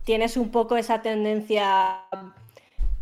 Tienes 0.06 0.36
un 0.36 0.50
poco 0.50 0.76
esa 0.76 1.02
tendencia 1.02 1.98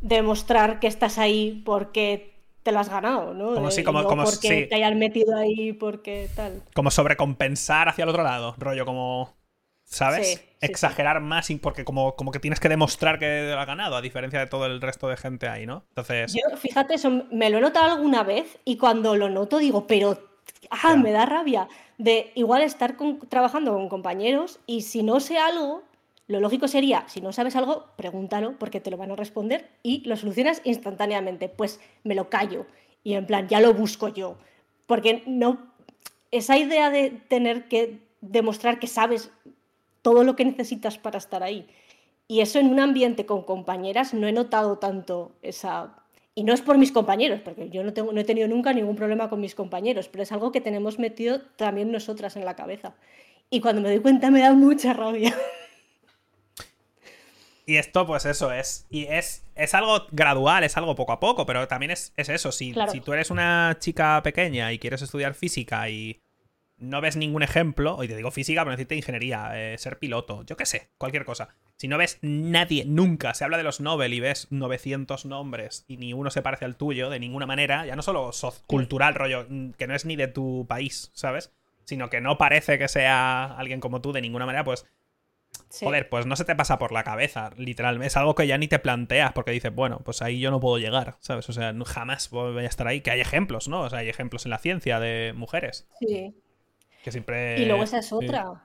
de 0.00 0.22
mostrar 0.22 0.80
que 0.80 0.86
estás 0.86 1.18
ahí 1.18 1.62
porque 1.64 2.34
te 2.62 2.72
lo 2.72 2.80
has 2.80 2.88
ganado, 2.88 3.34
¿no? 3.34 3.52
Como, 3.52 3.70
sí, 3.70 3.84
como, 3.84 4.02
como 4.04 4.24
porque 4.24 4.66
te 4.66 4.74
hayan 4.74 4.98
metido 4.98 5.36
ahí 5.36 5.74
porque 5.74 6.30
tal. 6.34 6.62
Como 6.74 6.90
sobrecompensar 6.90 7.90
hacia 7.90 8.04
el 8.04 8.08
otro 8.08 8.22
lado, 8.22 8.54
rollo 8.58 8.86
como 8.86 9.34
¿sabes? 9.84 10.42
Exagerar 10.62 11.20
más 11.20 11.48
porque 11.60 11.84
como, 11.84 12.16
como 12.16 12.30
que 12.30 12.40
tienes 12.40 12.58
que 12.58 12.70
demostrar 12.70 13.18
que 13.18 13.54
ha 13.56 13.64
ganado, 13.66 13.96
a 13.96 14.00
diferencia 14.00 14.40
de 14.40 14.46
todo 14.46 14.64
el 14.64 14.80
resto 14.80 15.08
de 15.08 15.18
gente 15.18 15.46
ahí, 15.46 15.66
¿no? 15.66 15.84
Entonces... 15.90 16.32
Yo, 16.32 16.56
fíjate, 16.56 16.94
eso 16.94 17.26
me 17.30 17.50
lo 17.50 17.58
he 17.58 17.60
notado 17.60 17.92
alguna 17.92 18.22
vez 18.22 18.58
y 18.64 18.78
cuando 18.78 19.14
lo 19.14 19.28
noto 19.28 19.58
digo, 19.58 19.86
pero 19.86 20.18
ah, 20.70 20.96
me 20.96 21.12
da 21.12 21.26
rabia 21.26 21.68
de 21.98 22.32
igual 22.34 22.62
estar 22.62 22.96
trabajando 23.28 23.74
con 23.74 23.90
compañeros 23.90 24.58
y 24.66 24.82
si 24.82 25.02
no 25.02 25.20
sé 25.20 25.36
algo, 25.36 25.82
lo 26.26 26.40
lógico 26.40 26.68
sería, 26.68 27.04
si 27.08 27.20
no 27.20 27.32
sabes 27.32 27.54
algo, 27.54 27.86
pregúntalo 27.96 28.58
porque 28.58 28.80
te 28.80 28.90
lo 28.90 28.96
van 28.96 29.10
a 29.10 29.16
responder 29.16 29.68
y 29.82 30.02
lo 30.08 30.16
solucionas 30.16 30.62
instantáneamente. 30.64 31.48
Pues 31.48 31.80
me 32.02 32.14
lo 32.14 32.30
callo 32.30 32.66
y 33.02 33.14
en 33.14 33.26
plan, 33.26 33.46
ya 33.48 33.60
lo 33.60 33.74
busco 33.74 34.08
yo. 34.08 34.38
Porque 34.86 35.22
no, 35.26 35.74
esa 36.30 36.56
idea 36.56 36.90
de 36.90 37.10
tener 37.10 37.68
que 37.68 38.00
demostrar 38.22 38.78
que 38.78 38.86
sabes 38.86 39.30
todo 40.00 40.24
lo 40.24 40.34
que 40.34 40.44
necesitas 40.44 40.98
para 40.98 41.18
estar 41.18 41.42
ahí. 41.42 41.66
Y 42.26 42.40
eso 42.40 42.58
en 42.58 42.68
un 42.68 42.80
ambiente 42.80 43.26
con 43.26 43.42
compañeras 43.42 44.14
no 44.14 44.26
he 44.26 44.32
notado 44.32 44.78
tanto 44.78 45.32
esa... 45.42 46.00
Y 46.34 46.42
no 46.42 46.52
es 46.52 46.62
por 46.62 46.78
mis 46.78 46.90
compañeros, 46.90 47.40
porque 47.44 47.70
yo 47.70 47.84
no, 47.84 47.92
tengo, 47.92 48.12
no 48.12 48.20
he 48.20 48.24
tenido 48.24 48.48
nunca 48.48 48.72
ningún 48.72 48.96
problema 48.96 49.28
con 49.28 49.40
mis 49.40 49.54
compañeros, 49.54 50.08
pero 50.08 50.24
es 50.24 50.32
algo 50.32 50.50
que 50.50 50.60
tenemos 50.60 50.98
metido 50.98 51.42
también 51.56 51.92
nosotras 51.92 52.34
en 52.34 52.44
la 52.44 52.56
cabeza. 52.56 52.94
Y 53.50 53.60
cuando 53.60 53.82
me 53.82 53.88
doy 53.88 54.00
cuenta 54.00 54.30
me 54.30 54.40
da 54.40 54.52
mucha 54.52 54.94
rabia. 54.94 55.32
Y 57.66 57.76
esto, 57.76 58.06
pues 58.06 58.26
eso, 58.26 58.52
es. 58.52 58.86
Y 58.90 59.04
es, 59.04 59.46
es 59.54 59.74
algo 59.74 60.06
gradual, 60.12 60.64
es 60.64 60.76
algo 60.76 60.94
poco 60.94 61.12
a 61.12 61.20
poco, 61.20 61.46
pero 61.46 61.66
también 61.66 61.90
es, 61.90 62.12
eso. 62.16 62.52
Si, 62.52 62.74
si 62.90 63.00
tú 63.00 63.12
eres 63.12 63.30
una 63.30 63.76
chica 63.80 64.22
pequeña 64.22 64.72
y 64.72 64.78
quieres 64.78 65.02
estudiar 65.02 65.34
física 65.34 65.88
y 65.88 66.20
no 66.76 67.00
ves 67.00 67.16
ningún 67.16 67.42
ejemplo, 67.42 67.96
hoy 67.96 68.08
te 68.08 68.16
digo 68.16 68.30
física, 68.30 68.62
pero 68.62 68.72
necesitas 68.72 68.98
ingeniería, 68.98 69.50
eh, 69.54 69.78
ser 69.78 69.98
piloto, 69.98 70.44
yo 70.44 70.56
qué 70.56 70.66
sé, 70.66 70.90
cualquier 70.98 71.24
cosa. 71.24 71.48
Si 71.76 71.88
no 71.88 71.98
ves 71.98 72.18
nadie, 72.22 72.84
nunca, 72.84 73.34
se 73.34 73.44
habla 73.44 73.56
de 73.56 73.62
los 73.62 73.80
Nobel 73.80 74.12
y 74.12 74.20
ves 74.20 74.48
900 74.50 75.24
nombres 75.24 75.84
y 75.88 75.96
ni 75.96 76.12
uno 76.12 76.30
se 76.30 76.42
parece 76.42 76.64
al 76.64 76.76
tuyo 76.76 77.10
de 77.10 77.20
ninguna 77.20 77.46
manera, 77.46 77.86
ya 77.86 77.96
no 77.96 78.02
solo 78.02 78.30
cultural, 78.66 79.14
rollo, 79.14 79.46
mm, 79.48 79.70
que 79.72 79.86
no 79.86 79.94
es 79.94 80.04
ni 80.04 80.16
de 80.16 80.28
tu 80.28 80.66
país, 80.68 81.10
¿sabes? 81.14 81.52
Sino 81.84 82.10
que 82.10 82.20
no 82.20 82.38
parece 82.38 82.78
que 82.78 82.88
sea 82.88 83.44
alguien 83.56 83.80
como 83.80 84.00
tú 84.00 84.12
de 84.12 84.20
ninguna 84.20 84.46
manera, 84.46 84.64
pues... 84.64 84.86
Joder, 85.80 86.08
pues 86.08 86.24
no 86.26 86.36
se 86.36 86.44
te 86.44 86.54
pasa 86.54 86.78
por 86.78 86.92
la 86.92 87.02
cabeza, 87.02 87.50
literalmente. 87.56 88.06
Es 88.06 88.16
algo 88.16 88.34
que 88.34 88.46
ya 88.46 88.58
ni 88.58 88.68
te 88.68 88.78
planteas 88.78 89.32
porque 89.32 89.50
dices, 89.50 89.74
bueno, 89.74 90.00
pues 90.04 90.22
ahí 90.22 90.38
yo 90.38 90.50
no 90.50 90.60
puedo 90.60 90.78
llegar, 90.78 91.16
¿sabes? 91.20 91.48
O 91.48 91.52
sea, 91.52 91.74
jamás 91.84 92.30
voy 92.30 92.64
a 92.64 92.68
estar 92.68 92.86
ahí. 92.86 93.00
Que 93.00 93.10
hay 93.10 93.20
ejemplos, 93.20 93.66
¿no? 93.66 93.82
O 93.82 93.90
sea, 93.90 94.00
hay 94.00 94.08
ejemplos 94.08 94.44
en 94.46 94.50
la 94.50 94.58
ciencia 94.58 95.00
de 95.00 95.32
mujeres. 95.34 95.88
Sí. 95.98 96.34
Y 97.56 97.64
luego 97.66 97.82
esa 97.82 97.98
es 97.98 98.12
otra. 98.12 98.62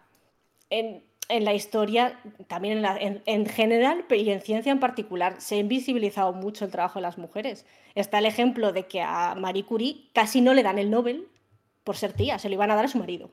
En, 0.69 1.03
la 1.29 1.53
historia, 1.53 2.19
también 2.47 2.83
en, 3.25 3.45
general, 3.45 4.05
y 4.09 4.29
en 4.31 4.41
ciencia 4.41 4.71
en 4.71 4.79
particular, 4.79 5.39
se 5.39 5.55
ha 5.55 5.57
invisibilizado 5.59 6.33
mucho 6.33 6.65
el 6.65 6.71
trabajo 6.71 6.99
de 6.99 7.03
las 7.03 7.17
mujeres. 7.19 7.65
Está 7.93 8.17
el 8.17 8.25
ejemplo 8.25 8.71
de 8.71 8.87
que 8.87 9.01
a 9.01 9.35
Marie 9.35 9.63
Curie 9.63 10.09
casi 10.13 10.41
no 10.41 10.55
le 10.55 10.63
dan 10.63 10.79
el 10.79 10.89
Nobel 10.89 11.27
por 11.83 11.97
ser 11.97 12.13
tía, 12.13 12.39
se 12.39 12.49
lo 12.49 12.55
iban 12.55 12.71
a 12.71 12.75
dar 12.75 12.85
a 12.85 12.87
su 12.87 12.97
marido. 12.97 13.29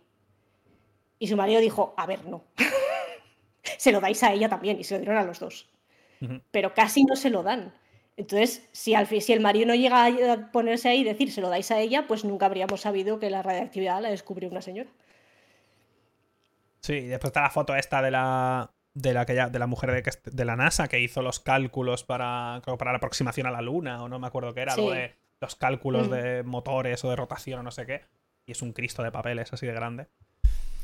Y 1.18 1.28
su 1.28 1.36
marido 1.36 1.60
dijo, 1.60 1.94
a 1.96 2.04
ver, 2.06 2.26
no. 2.26 2.44
se 3.78 3.92
lo 3.92 4.00
dais 4.00 4.22
a 4.22 4.32
ella 4.32 4.48
también, 4.48 4.78
y 4.78 4.84
se 4.84 4.94
lo 4.94 5.00
dieron 5.00 5.18
a 5.18 5.24
los 5.24 5.38
dos. 5.38 5.68
Pero 6.50 6.72
casi 6.72 7.04
no 7.04 7.14
se 7.14 7.30
lo 7.30 7.42
dan. 7.42 7.74
Entonces, 8.16 8.66
si, 8.72 8.94
al, 8.94 9.06
si 9.06 9.32
el 9.32 9.40
marido 9.40 9.66
no 9.66 9.74
llega 9.74 10.06
a 10.06 10.50
ponerse 10.50 10.88
ahí 10.88 11.00
y 11.00 11.04
decir 11.04 11.30
se 11.30 11.42
lo 11.42 11.50
dais 11.50 11.70
a 11.70 11.78
ella, 11.78 12.06
pues 12.06 12.24
nunca 12.24 12.46
habríamos 12.46 12.80
sabido 12.80 13.18
que 13.18 13.28
la 13.28 13.42
radiactividad 13.42 14.00
la 14.00 14.08
descubrió 14.08 14.48
una 14.48 14.62
señora. 14.62 14.88
Sí, 16.80 16.94
y 16.94 17.06
después 17.06 17.30
está 17.30 17.42
la 17.42 17.50
foto 17.50 17.74
esta 17.74 18.00
de 18.00 18.10
la 18.10 18.70
de 18.94 19.12
la, 19.12 19.26
que 19.26 19.34
de 19.34 19.58
la 19.58 19.66
mujer 19.66 19.92
de, 19.92 20.32
de, 20.32 20.44
la 20.46 20.56
NASA 20.56 20.88
que 20.88 21.00
hizo 21.00 21.20
los 21.20 21.38
cálculos 21.38 22.02
para, 22.02 22.62
para 22.78 22.92
la 22.92 22.96
aproximación 22.96 23.46
a 23.46 23.50
la 23.50 23.60
Luna, 23.60 24.02
o 24.02 24.08
no 24.08 24.18
me 24.18 24.26
acuerdo 24.26 24.54
qué 24.54 24.62
era, 24.62 24.72
algo 24.72 24.90
de 24.90 25.14
los 25.38 25.54
cálculos 25.54 26.08
mm. 26.08 26.12
de 26.12 26.42
motores 26.44 27.04
o 27.04 27.10
de 27.10 27.16
rotación 27.16 27.60
o 27.60 27.62
no 27.62 27.70
sé 27.70 27.84
qué. 27.84 28.04
Y 28.46 28.52
es 28.52 28.62
un 28.62 28.72
Cristo 28.72 29.02
de 29.02 29.12
papeles 29.12 29.52
así 29.52 29.66
de 29.66 29.74
grande. 29.74 30.06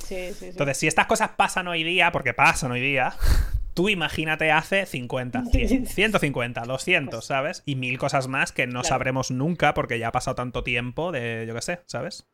Sí, 0.05 0.29
sí, 0.29 0.35
sí. 0.35 0.47
Entonces, 0.47 0.77
si 0.77 0.87
estas 0.87 1.07
cosas 1.07 1.31
pasan 1.37 1.69
hoy 1.69 1.85
día, 1.85 2.13
porque 2.13 2.35
pasan 2.35 2.73
hoy 2.73 2.81
día, 2.81 3.15
Tú 3.75 3.89
imagínate 3.89 4.53
hace 4.53 4.85
50, 4.85 5.47
100, 5.47 5.87
150, 5.87 6.63
200, 6.63 7.25
¿sabes? 7.25 7.63
Y 7.65 7.75
mil 7.77 7.99
cosas 7.99 8.29
más 8.29 8.53
que 8.53 8.67
no 8.67 8.85
sabremos 8.85 9.31
nunca 9.31 9.73
porque 9.73 9.99
ya 9.99 10.09
ha 10.09 10.13
pasado 10.13 10.35
tanto 10.35 10.63
tiempo 10.63 11.11
de, 11.11 11.47
yo 11.49 11.55
qué 11.55 11.63
sé, 11.63 11.81
¿sabes? 11.87 12.29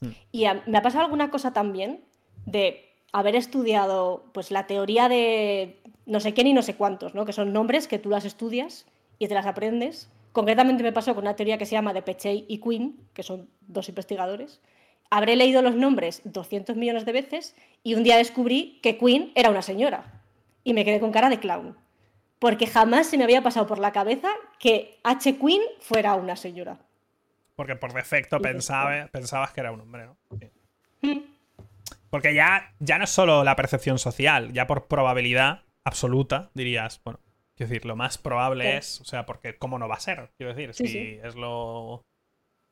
Mm. 0.00 0.08
Y 0.32 0.46
me 0.66 0.78
ha 0.78 0.82
pasado 0.82 1.04
alguna 1.04 1.30
cosa 1.30 1.52
también 1.52 2.02
de 2.46 2.88
haber 3.12 3.36
estudiado 3.36 4.24
pues 4.32 4.50
la 4.50 4.66
teoría 4.66 5.10
de 5.10 5.78
no 6.06 6.20
sé 6.20 6.32
quién 6.32 6.46
y 6.46 6.54
no 6.54 6.62
sé 6.62 6.76
cuántos, 6.76 7.14
¿no? 7.14 7.26
Que 7.26 7.34
son 7.34 7.52
nombres 7.52 7.86
que 7.86 7.98
tú 7.98 8.08
las 8.08 8.24
estudias 8.24 8.86
y 9.18 9.28
te 9.28 9.34
las 9.34 9.44
aprendes. 9.44 10.10
Concretamente 10.32 10.82
me 10.82 10.92
pasó 10.92 11.14
con 11.14 11.24
una 11.24 11.36
teoría 11.36 11.58
que 11.58 11.66
se 11.66 11.72
llama 11.72 11.92
de 11.92 12.00
Pechey 12.00 12.46
y 12.48 12.58
Quinn, 12.58 13.06
que 13.12 13.22
son 13.22 13.50
dos 13.60 13.90
investigadores, 13.90 14.62
habré 15.10 15.36
leído 15.36 15.60
los 15.60 15.74
nombres 15.74 16.22
200 16.24 16.76
millones 16.76 17.04
de 17.04 17.12
veces 17.12 17.54
y 17.82 17.94
un 17.94 18.04
día 18.04 18.16
descubrí 18.16 18.78
que 18.82 18.96
Queen 18.96 19.32
era 19.34 19.50
una 19.50 19.62
señora. 19.62 20.22
Y 20.62 20.72
me 20.72 20.84
quedé 20.84 21.00
con 21.00 21.12
cara 21.12 21.28
de 21.28 21.40
clown. 21.40 21.76
Porque 22.38 22.66
jamás 22.66 23.08
se 23.08 23.18
me 23.18 23.24
había 23.24 23.42
pasado 23.42 23.66
por 23.66 23.78
la 23.78 23.92
cabeza 23.92 24.28
que 24.58 24.98
H. 25.04 25.36
Queen 25.36 25.60
fuera 25.80 26.14
una 26.14 26.36
señora. 26.36 26.78
Porque 27.56 27.76
por 27.76 27.92
defecto 27.92 28.40
pensabas 28.40 29.52
que 29.52 29.60
era 29.60 29.72
un 29.72 29.80
hombre, 29.82 30.06
¿no? 30.06 30.16
Mm. 31.02 31.20
Porque 32.08 32.34
ya, 32.34 32.72
ya 32.78 32.98
no 32.98 33.04
es 33.04 33.10
solo 33.10 33.44
la 33.44 33.56
percepción 33.56 33.98
social, 33.98 34.52
ya 34.52 34.66
por 34.66 34.86
probabilidad 34.86 35.62
absoluta 35.84 36.50
dirías, 36.54 37.00
bueno, 37.04 37.20
quiero 37.54 37.70
decir, 37.70 37.84
lo 37.84 37.96
más 37.96 38.18
probable 38.18 38.76
es, 38.76 39.00
o 39.00 39.04
sea, 39.04 39.26
porque 39.26 39.56
¿cómo 39.56 39.78
no 39.78 39.88
va 39.88 39.96
a 39.96 40.00
ser? 40.00 40.30
Quiero 40.36 40.54
decir, 40.54 40.74
si 40.74 41.20
es 41.22 41.36
lo, 41.36 42.04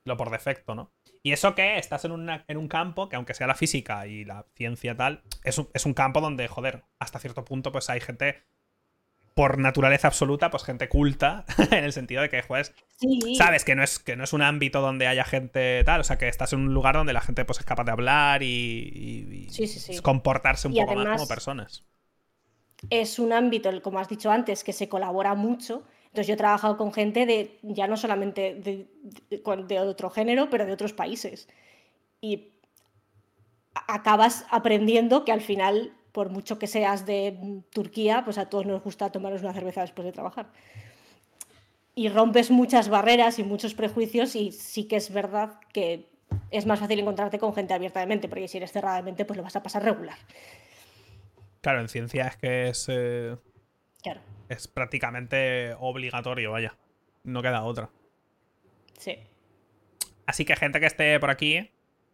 lo 0.09 0.17
por 0.17 0.31
defecto, 0.31 0.75
¿no? 0.75 0.93
Y 1.23 1.33
eso 1.33 1.55
que 1.55 1.79
estás 1.79 2.05
en, 2.05 2.29
en 2.47 2.57
un 2.57 2.69
campo 2.69 3.09
que, 3.09 3.17
aunque 3.17 3.35
sea 3.35 3.47
la 3.47 3.55
física 3.55 4.07
y 4.07 4.25
la 4.25 4.47
ciencia 4.55 4.97
tal, 4.97 5.23
es 5.45 5.59
un, 5.59 5.69
es 5.75 5.87
un 5.87 5.95
campo 5.95 6.21
donde, 6.21 6.49
joder, 6.49 6.85
hasta 6.99 7.19
cierto 7.19 7.45
punto, 7.45 7.71
pues 7.73 7.91
hay 7.91 8.01
gente 8.01 8.43
por 9.39 9.57
naturaleza 9.59 10.09
absoluta, 10.09 10.51
pues 10.51 10.65
gente 10.65 10.89
culta, 10.89 11.45
en 11.71 11.85
el 11.85 11.93
sentido 11.93 12.23
de 12.23 12.29
que, 12.29 12.43
juez, 12.43 12.75
sabes 13.37 13.65
que 13.65 13.77
no, 13.77 13.85
es, 13.85 14.01
que 14.01 14.17
no 14.17 14.25
es 14.25 14.33
un 14.33 14.43
ámbito 14.43 14.81
donde 14.81 15.07
haya 15.07 15.23
gente 15.25 15.85
tal, 15.85 16.01
o 16.01 16.05
sea, 16.05 16.19
que 16.19 16.27
estás 16.27 16.53
en 16.55 16.59
un 16.59 16.75
lugar 16.75 16.97
donde 16.97 17.13
la 17.13 17.21
gente 17.21 17.45
pues, 17.45 17.61
es 17.61 17.65
capaz 17.65 17.85
de 17.85 17.93
hablar 17.93 18.43
y, 18.43 19.49
comportarse 20.03 20.67
un 20.67 20.75
poco 20.75 20.97
más 20.97 21.19
como 21.19 21.29
personas. 21.29 21.85
Es 22.91 23.21
un 23.21 23.33
ámbito, 23.33 23.71
como 23.81 24.01
has 24.01 24.09
dicho 24.09 24.29
antes, 24.29 24.65
que 24.65 24.73
se 24.73 24.89
colabora 24.89 25.37
mucho 25.37 25.85
entonces 26.09 26.27
yo 26.27 26.35
he 26.35 26.39
trabajado 26.39 26.77
con 26.77 26.93
gente 26.93 27.27
de, 27.27 27.59
ya 27.63 27.87
no 27.87 27.97
solamente 27.97 28.55
de, 28.55 29.79
otro 29.79 30.11
género, 30.11 30.49
pero 30.51 30.65
de 30.65 30.73
otros 30.73 30.93
países. 30.93 31.49
Y 32.21 32.53
acabas 33.87 34.47
aprendiendo 34.51 35.25
que 35.25 35.33
al 35.33 35.43
final, 35.43 35.93
por 36.13 36.31
mucho 36.31 36.59
que 36.59 36.67
seas 36.67 37.05
de 37.05 37.63
Turquía, 37.71 38.23
pues 38.25 38.39
a 38.39 38.47
todos 38.47 38.67
nos 38.67 38.83
gusta 38.83 39.13
tomarnos 39.13 39.43
una 39.43 39.53
cerveza 39.53 39.83
después 39.83 40.07
de 40.07 40.13
trabajar. 40.13 40.51
Y 41.95 42.09
rompes 42.09 42.51
muchas 42.51 42.89
barreras 42.89 43.39
y 43.39 43.45
muchos 43.45 43.75
prejuicios 43.75 44.35
y 44.35 44.53
sí 44.53 44.85
que 44.85 44.97
es 44.97 45.13
verdad 45.13 45.61
que 45.73 46.09
es 46.51 46.65
más 46.65 46.81
fácil 46.81 47.01
encontrarte 47.01 47.39
con 47.39 47.55
gente 47.55 47.75
abierta 47.75 48.01
de 48.01 48.07
mente, 48.07 48.29
porque 48.29 48.49
si 48.49 48.57
eres 48.57 48.73
cerrada 48.73 48.97
de 48.97 49.03
mente, 49.03 49.25
pues 49.25 49.37
lo 49.37 49.43
vas 49.43 49.57
a 49.57 49.63
pasar 49.63 49.85
regular. 49.85 50.17
Claro, 51.61 51.81
en 51.81 51.89
ciencia 51.89 52.29
es 52.29 52.37
que 52.37 52.69
es. 52.69 52.87
eh, 52.89 53.37
Claro, 54.03 54.21
es 54.49 54.69
prácticamente 54.69 55.75
obligatorio, 55.79 56.51
vaya. 56.53 56.77
No 57.25 57.43
queda 57.43 57.63
otra. 57.63 57.91
sí. 58.99 59.19
Así 60.27 60.45
que 60.45 60.57
gente 60.57 60.79
que 60.79 60.85
esté 60.85 61.19
por 61.21 61.31
aquí, 61.31 61.71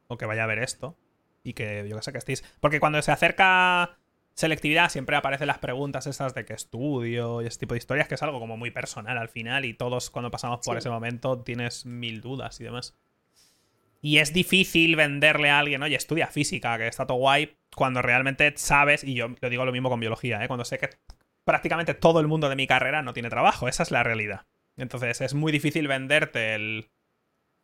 o 0.06 0.16
que 0.16 0.24
vaya 0.24 0.44
a 0.44 0.46
ver 0.46 0.60
esto, 0.60 0.96
y 1.42 1.52
que 1.54 1.84
yo 1.88 1.96
que 1.96 2.02
sé 2.02 2.12
que 2.12 2.18
estéis. 2.18 2.44
Porque 2.60 2.78
cuando 2.78 3.02
se 3.02 3.10
acerca 3.10 3.98
selectividad, 4.34 4.88
siempre 4.88 5.16
aparecen 5.16 5.48
las 5.48 5.58
preguntas 5.58 6.06
esas 6.06 6.32
de 6.32 6.44
qué 6.44 6.52
estudio 6.52 7.42
y 7.42 7.46
ese 7.46 7.58
tipo 7.58 7.74
de 7.74 7.78
historias, 7.78 8.06
que 8.06 8.14
es 8.14 8.22
algo 8.22 8.38
como 8.38 8.56
muy 8.56 8.70
personal 8.70 9.18
al 9.18 9.28
final, 9.28 9.64
y 9.64 9.74
todos 9.74 10.10
cuando 10.10 10.30
pasamos 10.30 10.60
por 10.64 10.76
Sí. 10.76 10.78
ese 10.78 10.90
momento 10.90 11.42
tienes 11.42 11.86
mil 11.86 12.20
dudas 12.20 12.60
y 12.60 12.64
demás. 12.64 12.96
Y 14.00 14.18
es 14.18 14.32
difícil 14.32 14.94
venderle 14.94 15.50
a 15.50 15.58
alguien, 15.58 15.82
oye, 15.82 15.96
estudia 15.96 16.28
física, 16.28 16.78
que 16.78 16.86
está 16.86 17.06
todo 17.08 17.18
guay, 17.18 17.56
cuando 17.74 18.00
realmente 18.00 18.52
sabes, 18.56 19.02
y 19.02 19.14
yo 19.14 19.26
lo 19.40 19.50
digo 19.50 19.64
lo 19.64 19.72
mismo 19.72 19.90
con 19.90 19.98
biología, 19.98 20.44
¿eh? 20.44 20.46
cuando 20.46 20.64
sé 20.64 20.78
que 20.78 20.90
prácticamente 21.44 21.94
todo 21.94 22.20
el 22.20 22.26
mundo 22.26 22.48
de 22.48 22.56
mi 22.56 22.66
carrera 22.66 23.02
no 23.02 23.12
tiene 23.12 23.30
trabajo, 23.30 23.68
esa 23.68 23.82
es 23.82 23.90
la 23.90 24.02
realidad. 24.02 24.46
Entonces 24.76 25.20
es 25.20 25.34
muy 25.34 25.52
difícil 25.52 25.86
venderte 25.88 26.54
el 26.54 26.88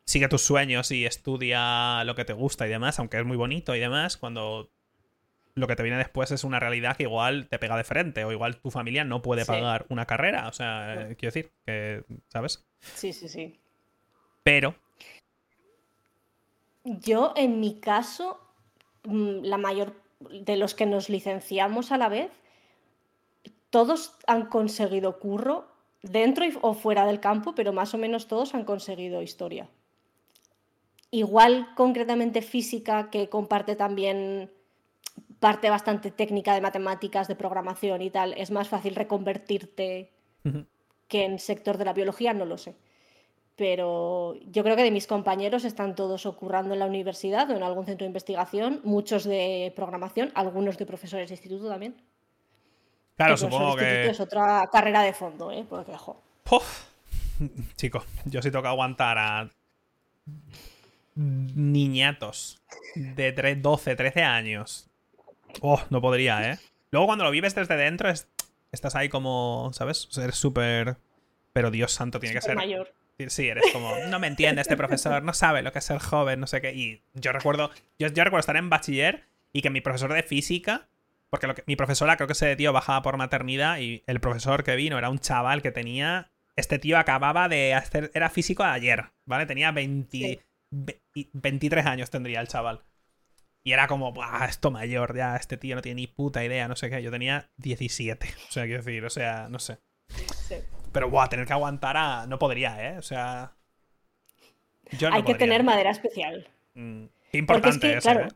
sigue 0.05 0.27
tus 0.27 0.41
sueños 0.41 0.91
y 0.91 1.05
estudia 1.05 2.03
lo 2.05 2.15
que 2.15 2.25
te 2.25 2.33
gusta 2.33 2.65
y 2.67 2.69
demás, 2.69 2.99
aunque 2.99 3.17
es 3.19 3.25
muy 3.25 3.37
bonito 3.37 3.75
y 3.75 3.79
demás, 3.79 4.17
cuando 4.17 4.69
lo 5.53 5.67
que 5.67 5.75
te 5.75 5.83
viene 5.83 5.97
después 5.97 6.31
es 6.31 6.43
una 6.43 6.59
realidad 6.59 6.95
que 6.97 7.03
igual 7.03 7.47
te 7.47 7.59
pega 7.59 7.77
de 7.77 7.83
frente 7.83 8.23
o 8.25 8.31
igual 8.31 8.57
tu 8.57 8.71
familia 8.71 9.03
no 9.03 9.21
puede 9.21 9.41
Sí. 9.43 9.47
pagar 9.47 9.85
una 9.89 10.05
carrera, 10.05 10.47
o 10.47 10.53
sea, 10.53 10.93
eh, 10.93 11.15
quiero 11.17 11.33
decir, 11.33 11.51
que, 11.65 12.03
¿sabes? 12.29 12.65
Sí, 12.79 13.13
sí, 13.13 13.27
sí. 13.29 13.59
Pero, 14.43 14.75
Yo, 16.83 17.33
en 17.35 17.59
mi 17.59 17.79
caso, 17.79 18.39
mm, 19.03 19.43
la 19.43 19.57
mayor 19.57 19.93
de 20.31 20.57
los 20.57 20.73
que 20.73 20.85
nos 20.87 21.09
licenciamos 21.09 21.91
a 21.91 21.97
la 21.97 22.09
vez, 22.09 22.31
todos 23.71 24.13
han 24.27 24.45
conseguido 24.45 25.17
curro 25.19 25.65
dentro 26.03 26.45
y- 26.45 26.57
o 26.61 26.73
fuera 26.75 27.05
del 27.05 27.19
campo, 27.19 27.55
pero 27.55 27.73
más 27.73 27.93
o 27.95 27.97
menos 27.97 28.27
todos 28.27 28.53
han 28.53 28.65
conseguido 28.65 29.23
historia. 29.23 29.67
Igual 31.09 31.73
concretamente 31.75 32.41
física, 32.41 33.09
que 33.09 33.27
comparte 33.29 33.75
también 33.75 34.51
parte 35.39 35.69
bastante 35.69 36.11
técnica 36.11 36.53
de 36.53 36.61
matemáticas, 36.61 37.27
de 37.27 37.35
programación 37.35 38.01
y 38.01 38.11
tal, 38.11 38.33
es 38.37 38.51
más 38.51 38.67
fácil 38.69 38.93
reconvertirte 38.95 40.11
que 41.07 41.25
en 41.25 41.39
sector 41.39 41.77
de 41.77 41.85
la 41.85 41.93
biología, 41.93 42.33
no 42.33 42.45
lo 42.45 42.57
sé. 42.57 42.75
Pero 43.57 44.35
yo 44.51 44.63
creo 44.63 44.75
que 44.75 44.83
de 44.83 44.91
mis 44.91 45.07
compañeros 45.07 45.65
están 45.65 45.95
todos 45.95 46.25
ocurrando 46.25 46.73
en 46.73 46.79
la 46.79 46.85
universidad 46.85 47.49
o 47.49 47.55
en 47.55 47.63
algún 47.63 47.85
centro 47.85 48.05
de 48.05 48.09
investigación, 48.09 48.79
muchos 48.83 49.23
de 49.25 49.73
programación, 49.75 50.31
algunos 50.35 50.77
de 50.77 50.85
profesores 50.85 51.29
de 51.29 51.35
instituto 51.35 51.67
también. 51.67 51.95
Claro, 53.17 53.33
Que 53.35 53.37
supongo 53.39 53.75
que... 53.75 54.07
Es 54.09 54.19
otra 54.19 54.67
carrera 54.71 55.01
de 55.03 55.13
fondo, 55.13 55.51
¿eh? 55.51 55.65
Porque, 55.69 55.95
jo, 55.97 56.21
Puf. 56.43 56.83
Chico, 57.75 58.03
yo 58.25 58.41
sí 58.41 58.51
toca 58.51 58.69
aguantar 58.69 59.17
a 59.17 59.49
niñatos 61.15 62.61
de 62.95 63.35
tre- 63.35 63.59
12, 63.61 63.95
13 63.95 64.23
años. 64.23 64.89
Oh, 65.61 65.81
no 65.89 66.01
podría, 66.01 66.51
¿eh? 66.51 66.59
Luego 66.91 67.07
cuando 67.07 67.23
lo 67.25 67.31
vives 67.31 67.55
desde 67.55 67.75
dentro 67.77 68.09
es- 68.09 68.27
estás 68.71 68.95
ahí 68.95 69.09
como, 69.09 69.71
¿sabes? 69.73 70.07
Eres 70.17 70.35
súper... 70.35 70.97
Pero 71.53 71.69
Dios 71.71 71.91
santo, 71.91 72.19
tiene 72.19 72.35
que 72.35 72.41
ser... 72.41 72.55
mayor. 72.55 72.93
Sí, 73.27 73.47
eres 73.49 73.65
como, 73.71 73.93
no 74.07 74.17
me 74.17 74.25
entiende 74.25 74.61
este 74.61 74.75
profesor, 74.77 75.21
no 75.21 75.33
sabe 75.33 75.61
lo 75.61 75.71
que 75.71 75.77
es 75.79 75.85
ser 75.85 75.99
joven, 75.99 76.39
no 76.39 76.47
sé 76.47 76.59
qué. 76.59 76.73
Y 76.73 77.03
yo 77.13 77.31
recuerdo, 77.33 77.69
yo, 77.99 78.07
yo 78.07 78.23
recuerdo 78.23 78.39
estar 78.39 78.55
en 78.57 78.69
bachiller 78.71 79.25
y 79.53 79.61
que 79.61 79.69
mi 79.69 79.79
profesor 79.81 80.11
de 80.13 80.23
física, 80.23 80.87
porque 81.31 81.47
lo 81.47 81.55
que, 81.55 81.63
mi 81.65 81.75
profesora 81.75 82.17
creo 82.17 82.27
que 82.27 82.33
ese 82.33 82.55
tío 82.55 82.73
bajaba 82.73 83.01
por 83.01 83.17
maternidad 83.17 83.79
y 83.79 84.03
el 84.05 84.19
profesor 84.19 84.63
que 84.63 84.75
vino 84.75 84.97
era 84.97 85.09
un 85.09 85.17
chaval 85.19 85.61
que 85.61 85.71
tenía, 85.71 86.29
este 86.55 86.77
tío 86.77 86.99
acababa 86.99 87.47
de 87.47 87.73
hacer, 87.73 88.11
era 88.13 88.29
físico 88.29 88.63
de 88.63 88.69
ayer, 88.69 89.05
¿vale? 89.25 89.45
Tenía 89.45 89.71
20, 89.71 90.17
Sí. 90.17 90.39
ve- 90.69 91.01
y 91.15 91.29
23 91.33 91.85
años 91.85 92.09
tendría 92.09 92.41
el 92.41 92.47
chaval. 92.47 92.81
Y 93.63 93.71
era 93.71 93.87
como, 93.87 94.11
Buah, 94.11 94.45
esto 94.45 94.71
mayor, 94.71 95.15
ya, 95.15 95.35
este 95.37 95.55
tío 95.55 95.75
no 95.75 95.81
tiene 95.81 96.01
ni 96.01 96.07
puta 96.07 96.43
idea, 96.43 96.67
no 96.67 96.75
sé 96.75 96.89
qué. 96.89 97.01
Yo 97.01 97.11
tenía 97.11 97.49
17. 97.57 98.27
O 98.49 98.51
sea, 98.51 98.65
quiero 98.65 98.83
decir, 98.83 99.05
o 99.05 99.09
sea, 99.09 99.47
no 99.49 99.59
sé. 99.59 99.77
Sí. 100.09 100.55
Pero, 100.91 101.09
buah, 101.09 101.29
tener 101.29 101.45
que 101.47 101.53
aguantar 101.53 101.95
a. 101.95 102.25
No 102.27 102.37
podría, 102.39 102.89
¿eh? 102.89 102.97
O 102.97 103.01
sea. 103.01 103.53
Yo 104.97 105.09
no 105.09 105.15
Hay 105.15 105.23
que 105.23 105.35
tener 105.35 105.63
madera 105.63 105.91
especial. 105.91 106.49
Mm, 106.73 107.05
Qué 107.31 107.37
importante 107.37 107.87
es 107.87 107.91
que, 107.93 107.97
eso, 107.99 108.09
claro, 108.11 108.27
¿eh? 108.27 108.31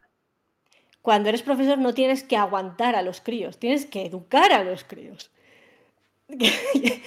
Cuando 1.05 1.29
eres 1.29 1.43
profesor 1.43 1.77
no 1.77 1.93
tienes 1.93 2.23
que 2.23 2.35
aguantar 2.37 2.95
a 2.95 3.03
los 3.03 3.21
críos, 3.21 3.59
tienes 3.59 3.85
que 3.85 4.05
educar 4.05 4.51
a 4.51 4.63
los 4.63 4.83
críos. 4.83 5.31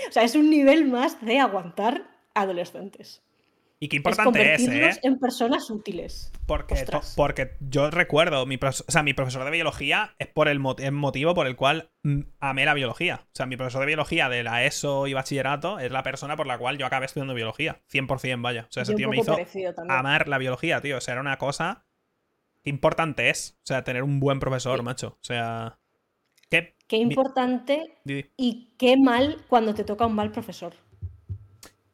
o 0.09 0.13
sea, 0.13 0.23
es 0.23 0.35
un 0.37 0.51
nivel 0.51 0.87
más 0.87 1.21
de 1.25 1.41
aguantar 1.41 2.09
adolescentes. 2.35 3.23
Y 3.81 3.89
qué 3.89 3.97
Es 3.97 4.01
importante 4.01 4.55
es, 4.55 4.63
convertirlos 4.63 4.97
¿eh? 4.97 5.01
en 5.03 5.19
personas 5.21 5.71
útiles. 5.71 6.33
Porque, 6.47 6.75
porque 7.17 7.57
yo 7.61 7.91
recuerdo, 7.91 8.45
mi 8.47 8.57
profesor, 8.57 8.87
o 8.89 8.93
sea, 8.93 9.03
mi 9.05 9.15
profesor 9.15 9.45
de 9.45 9.51
biología 9.53 10.15
es 10.19 10.29
por 10.29 10.49
el 10.49 10.59
mot- 10.61 10.81
el 10.81 10.93
motivo 10.93 11.35
por 11.35 11.47
el 11.47 11.57
cual 11.57 11.91
mm, 12.03 12.21
amé 12.41 12.65
la 12.65 12.75
biología. 12.75 13.21
O 13.27 13.35
sea, 13.35 13.47
mi 13.47 13.57
profesor 13.57 13.81
de 13.81 13.87
biología 13.87 14.29
de 14.29 14.43
la 14.43 14.65
ESO 14.65 15.07
y 15.07 15.13
bachillerato 15.15 15.79
es 15.79 15.93
la 15.93 16.03
persona 16.03 16.37
por 16.37 16.47
la 16.49 16.59
cual 16.59 16.79
yo 16.79 16.87
acabé 16.87 17.07
estudiando 17.07 17.35
biología. 17.35 17.81
100%, 17.87 18.43
vaya. 18.43 18.67
O 18.69 18.73
sea, 18.73 18.83
ese 18.85 18.93
Yo 18.93 18.97
tío 18.97 19.09
me 19.11 19.19
hizo 19.19 19.37
amar 19.89 20.27
la 20.29 20.39
biología, 20.39 20.81
tío. 20.81 20.99
O 20.99 21.01
sea, 21.01 21.13
era 21.13 21.21
una 21.21 21.39
cosa. 21.39 21.85
Qué 22.63 22.71
importante 22.71 23.31
es. 23.31 23.57
O 23.63 23.67
sea, 23.67 23.85
tener 23.85 24.03
un 24.03 24.21
buen 24.21 24.41
profesor, 24.41 24.79
Sí. 24.79 24.85
macho. 24.85 25.09
O 25.21 25.25
sea. 25.25 25.79
Qué. 26.51 26.77
Qué 26.87 26.97
importante 26.97 27.99
y 28.37 28.75
qué 28.79 28.97
mal 28.97 29.45
cuando 29.49 29.75
te 29.75 29.85
toca 29.85 30.07
un 30.07 30.15
mal 30.15 30.33
profesor. 30.33 30.73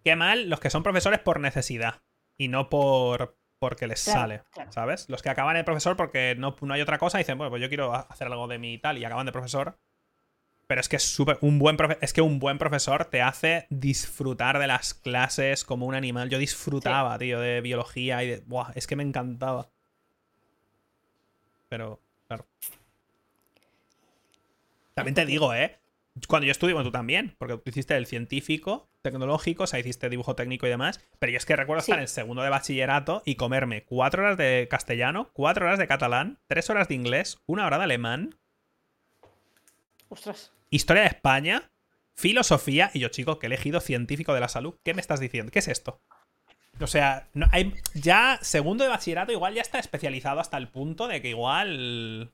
Qué 0.04 0.14
mal 0.16 0.48
los 0.48 0.60
que 0.60 0.70
son 0.70 0.82
profesores 0.82 1.18
por 1.20 1.40
necesidad 1.40 2.02
y 2.36 2.48
no 2.48 2.68
por 2.68 3.36
porque 3.58 3.86
les 3.86 4.04
Claro, 4.04 4.20
sale, 4.20 4.42
claro. 4.52 4.72
¿sabes? 4.72 5.08
Los 5.08 5.22
que 5.22 5.30
acaban 5.30 5.56
de 5.56 5.64
profesor 5.64 5.96
porque 5.96 6.34
no, 6.38 6.54
no 6.60 6.74
hay 6.74 6.82
otra 6.82 6.98
cosa 6.98 7.18
y 7.18 7.22
dicen, 7.22 7.38
bueno, 7.38 7.50
pues 7.50 7.62
yo 7.62 7.68
quiero 7.68 7.94
hacer 7.94 8.26
algo 8.26 8.46
de 8.46 8.58
mi 8.58 8.74
y 8.74 8.78
tal 8.78 8.98
y 8.98 9.04
acaban 9.04 9.24
de 9.26 9.32
profesor. 9.32 9.78
Pero 10.66 10.80
es 10.80 10.88
que 10.88 10.96
es 10.96 11.02
súper 11.02 11.38
un 11.40 11.58
buen 11.58 11.76
profe- 11.76 11.98
es 12.00 12.12
que 12.12 12.20
un 12.22 12.38
buen 12.38 12.58
profesor 12.58 13.06
te 13.06 13.22
hace 13.22 13.66
disfrutar 13.70 14.58
de 14.58 14.66
las 14.66 14.94
clases 14.94 15.64
como 15.64 15.86
un 15.86 15.94
animal. 15.94 16.28
Yo 16.30 16.38
disfrutaba, 16.38 17.18
tío, 17.18 17.40
de 17.40 17.60
biología 17.62 18.22
y 18.22 18.28
de 18.28 18.42
buah, 18.46 18.72
es 18.74 18.86
que 18.86 18.96
me 18.96 19.02
encantaba. 19.02 19.70
Pero 21.68 22.00
claro. 22.28 22.46
También 24.94 25.14
te 25.14 25.26
digo, 25.26 25.52
¿eh? 25.54 25.78
Cuando 26.28 26.46
yo 26.46 26.52
estudié, 26.52 26.74
bueno, 26.74 26.88
tú 26.88 26.92
también, 26.92 27.34
porque 27.38 27.56
tú 27.56 27.62
hiciste 27.70 27.96
el 27.96 28.06
científico, 28.06 28.88
tecnológico, 29.02 29.64
o 29.64 29.66
sea, 29.66 29.80
hiciste 29.80 30.08
dibujo 30.08 30.36
técnico 30.36 30.66
y 30.66 30.70
demás, 30.70 31.00
pero 31.18 31.32
yo 31.32 31.38
es 31.38 31.44
que 31.44 31.56
recuerdo 31.56 31.82
Sí. 31.82 31.90
estar 31.90 32.00
en 32.00 32.06
segundo 32.08 32.42
de 32.42 32.50
bachillerato 32.50 33.22
y 33.24 33.34
comerme 33.34 33.82
cuatro 33.84 34.22
horas 34.22 34.36
de 34.38 34.68
castellano, 34.70 35.30
cuatro 35.32 35.66
horas 35.66 35.80
de 35.80 35.88
catalán, 35.88 36.38
tres 36.46 36.70
horas 36.70 36.86
de 36.86 36.94
inglés, 36.94 37.38
una 37.46 37.66
hora 37.66 37.78
de 37.78 37.84
alemán, 37.84 38.36
Ostras. 40.08 40.52
historia 40.70 41.02
de 41.02 41.08
España, 41.08 41.70
filosofía, 42.14 42.92
y 42.94 43.00
yo, 43.00 43.08
chico, 43.08 43.40
que 43.40 43.46
he 43.46 43.48
elegido 43.48 43.80
científico 43.80 44.34
de 44.34 44.40
la 44.40 44.48
salud, 44.48 44.76
¿qué 44.84 44.94
me 44.94 45.00
estás 45.00 45.18
diciendo? 45.18 45.50
¿Qué 45.50 45.58
es 45.58 45.66
esto? 45.68 46.00
O 46.80 46.86
sea, 46.86 47.28
no, 47.34 47.46
hay, 47.52 47.72
ya 47.94 48.38
segundo 48.42 48.84
de 48.84 48.90
bachillerato 48.90 49.32
igual 49.32 49.54
ya 49.54 49.62
está 49.62 49.78
especializado 49.78 50.40
hasta 50.40 50.56
el 50.56 50.68
punto 50.68 51.06
de 51.06 51.22
que 51.22 51.28
igual... 51.30 52.32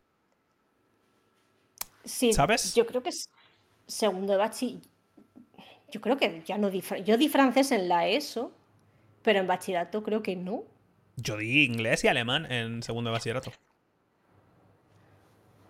Sí, 2.05 2.33
¿Sabes? 2.33 2.75
yo 2.75 2.87
creo 2.87 3.03
que 3.03 3.11
es 3.11 3.29
segundo 3.87 4.33
de 4.33 4.39
bachi. 4.39 4.81
Yo 5.93 6.01
creo 6.01 6.17
que 6.17 6.43
ya 6.47 6.57
no 6.57 6.71
di 6.71 6.83
Yo 7.05 7.19
di 7.19 7.29
francés 7.29 7.73
en 7.73 7.89
la 7.89 8.09
ESO, 8.09 8.53
pero 9.23 9.41
en 9.41 9.47
bachillerato 9.47 10.03
creo 10.03 10.23
que 10.23 10.37
no. 10.37 10.65
Yo 11.17 11.37
di 11.37 11.65
inglés 11.65 12.03
y 12.05 12.09
alemán 12.09 12.51
en 12.51 12.83
segundo 12.83 13.11
de 13.11 13.13
bachillerato. 13.13 13.53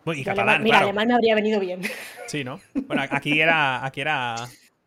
Y 0.06 0.24
catalán, 0.24 0.48
alemán- 0.56 0.62
mira, 0.62 0.76
claro. 0.78 0.86
alemán 0.90 1.09
me 1.09 1.14
habría 1.14 1.34
venido 1.34 1.60
bien. 1.60 1.82
Sí, 2.26 2.44
¿no? 2.44 2.60
Bueno, 2.74 3.02
aquí 3.10 3.40
era, 3.40 3.84
aquí 3.84 4.01
era 4.01 4.36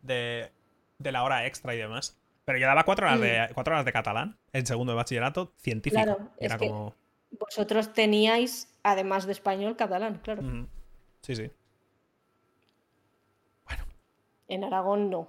de, 0.02 0.50
de 0.98 1.12
la 1.12 1.22
hora 1.24 1.46
extra 1.46 1.74
y 1.74 1.78
demás. 1.78 2.16
Pero 2.44 2.58
yo 2.58 2.66
daba 2.66 2.84
cuatro 2.84 3.06
horas, 3.06 3.20
de, 3.20 3.48
cuatro 3.54 3.74
horas 3.74 3.84
de 3.86 3.92
catalán 3.92 4.38
en 4.52 4.66
segundo 4.66 4.92
de 4.92 4.96
bachillerato 4.96 5.52
científico. 5.58 6.02
Claro, 6.02 6.30
es 6.38 6.46
era 6.46 6.58
que- 6.58 6.68
como... 6.68 6.94
Vosotros 7.40 7.92
teníais, 7.92 8.72
además 8.84 9.26
de 9.26 9.32
español, 9.32 9.76
catalán, 9.76 10.20
claro. 10.22 10.42
Sí, 11.22 11.34
sí. 11.34 11.50
En 14.46 14.62
Aragón 14.62 15.10
no. 15.10 15.28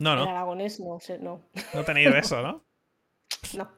No, 0.00 0.12
En 0.12 0.18
no. 0.18 0.28
aragonés 0.30 0.80
no, 0.80 0.98
no. 1.20 1.40
No 1.72 1.84
tenido 1.84 2.14
eso, 2.16 2.42
¿no? 2.42 2.62
no. 3.56 3.70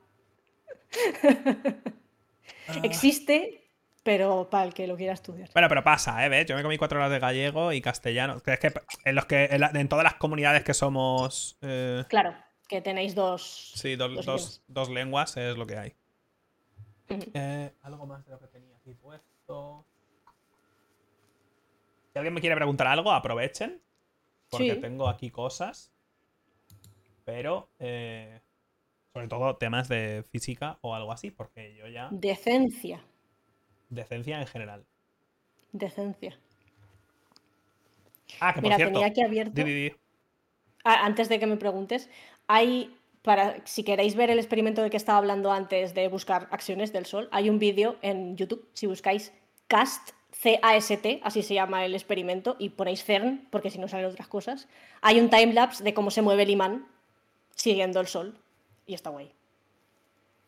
Ah. 2.68 2.80
Existe, 2.82 3.70
pero 4.02 4.48
para 4.50 4.64
el 4.64 4.74
que 4.74 4.86
lo 4.86 4.96
quiera 4.96 5.12
estudiar. 5.12 5.50
Bueno, 5.52 5.68
pero 5.68 5.84
pasa, 5.84 6.24
¿eh? 6.24 6.28
¿Ves? 6.28 6.46
Yo 6.46 6.56
me 6.56 6.62
comí 6.62 6.78
cuatro 6.78 6.98
horas 6.98 7.10
de 7.10 7.18
gallego 7.18 7.72
y 7.72 7.80
castellano. 7.80 8.40
Que 8.40 8.54
Es 8.54 8.58
que 8.58 8.72
en, 9.04 9.14
los 9.14 9.26
que, 9.26 9.44
en, 9.44 9.60
la- 9.60 9.70
en 9.74 9.88
todas 9.88 10.02
las 10.04 10.14
comunidades 10.14 10.64
que 10.64 10.72
somos... 10.74 11.58
eh, 11.62 12.04
Claro, 12.08 12.34
que 12.68 12.80
tenéis 12.80 13.14
dos. 13.14 13.72
sí, 13.74 13.96
dos, 13.96 14.24
dos 14.24 14.62
dos- 14.68 14.88
lenguas 14.90 15.36
es 15.36 15.56
lo 15.56 15.66
que 15.66 15.76
hay. 15.76 15.94
Eh, 17.08 17.72
algo 17.82 18.06
más 18.06 18.24
de 18.24 18.30
lo 18.32 18.38
que 18.40 18.46
tenía 18.48 18.76
aquí 18.76 18.94
puesto. 18.94 19.84
Si 22.12 22.18
alguien 22.18 22.32
me 22.34 22.40
quiere 22.40 22.56
preguntar 22.56 22.86
algo, 22.86 23.10
aprovechen. 23.12 23.80
Porque 24.48 24.74
Sí. 24.74 24.80
tengo 24.80 25.08
aquí 25.08 25.30
cosas. 25.30 25.92
Pero, 27.24 27.68
eh, 27.78 28.40
sobre 29.12 29.28
todo 29.28 29.56
temas 29.56 29.88
de 29.88 30.24
física 30.30 30.78
o 30.82 30.94
algo 30.94 31.12
así, 31.12 31.30
porque 31.30 31.74
yo 31.76 31.88
ya. 31.88 32.08
Decencia. 32.12 33.02
Decencia 33.90 34.40
en 34.40 34.46
general. 34.46 34.86
Decencia. 35.72 36.38
Ah, 38.40 38.52
que 38.52 38.60
por 38.60 38.64
Mira, 38.64 38.76
cierto. 38.76 38.94
tenía 38.94 39.06
aquí 39.08 39.22
abierto. 39.22 39.52
di, 39.54 39.64
di, 39.64 39.74
di. 39.90 39.96
Ah, 40.84 41.04
antes 41.06 41.28
de 41.28 41.38
que 41.38 41.46
me 41.46 41.56
preguntes, 41.56 42.10
hay, 42.46 42.96
para, 43.22 43.56
si 43.64 43.84
queréis 43.84 44.16
ver 44.16 44.30
el 44.30 44.38
experimento 44.38 44.82
del 44.82 44.90
que 44.90 44.96
estaba 44.96 45.18
hablando 45.18 45.52
antes 45.52 45.94
de 45.94 46.08
buscar 46.08 46.48
acciones 46.50 46.92
del 46.92 47.06
Sol, 47.06 47.28
hay 47.32 47.50
un 47.50 47.58
vídeo 47.58 47.96
en 48.02 48.36
YouTube, 48.36 48.68
si 48.74 48.86
buscáis 48.86 49.32
CAST, 49.68 50.10
C-A-S-T, 50.32 51.20
así 51.22 51.42
se 51.42 51.54
llama 51.54 51.84
el 51.84 51.94
experimento, 51.94 52.56
y 52.58 52.70
ponéis 52.70 53.04
CERN, 53.04 53.48
porque 53.50 53.70
si 53.70 53.78
no 53.78 53.88
salen 53.88 54.06
otras 54.06 54.28
cosas, 54.28 54.68
hay 55.00 55.20
un 55.20 55.30
timelapse 55.30 55.82
de 55.84 55.94
cómo 55.94 56.10
se 56.10 56.22
mueve 56.22 56.42
el 56.42 56.50
imán 56.50 56.86
siguiendo 57.54 58.00
el 58.00 58.06
Sol, 58.06 58.36
y 58.86 58.94
está 58.94 59.10
guay. 59.10 59.32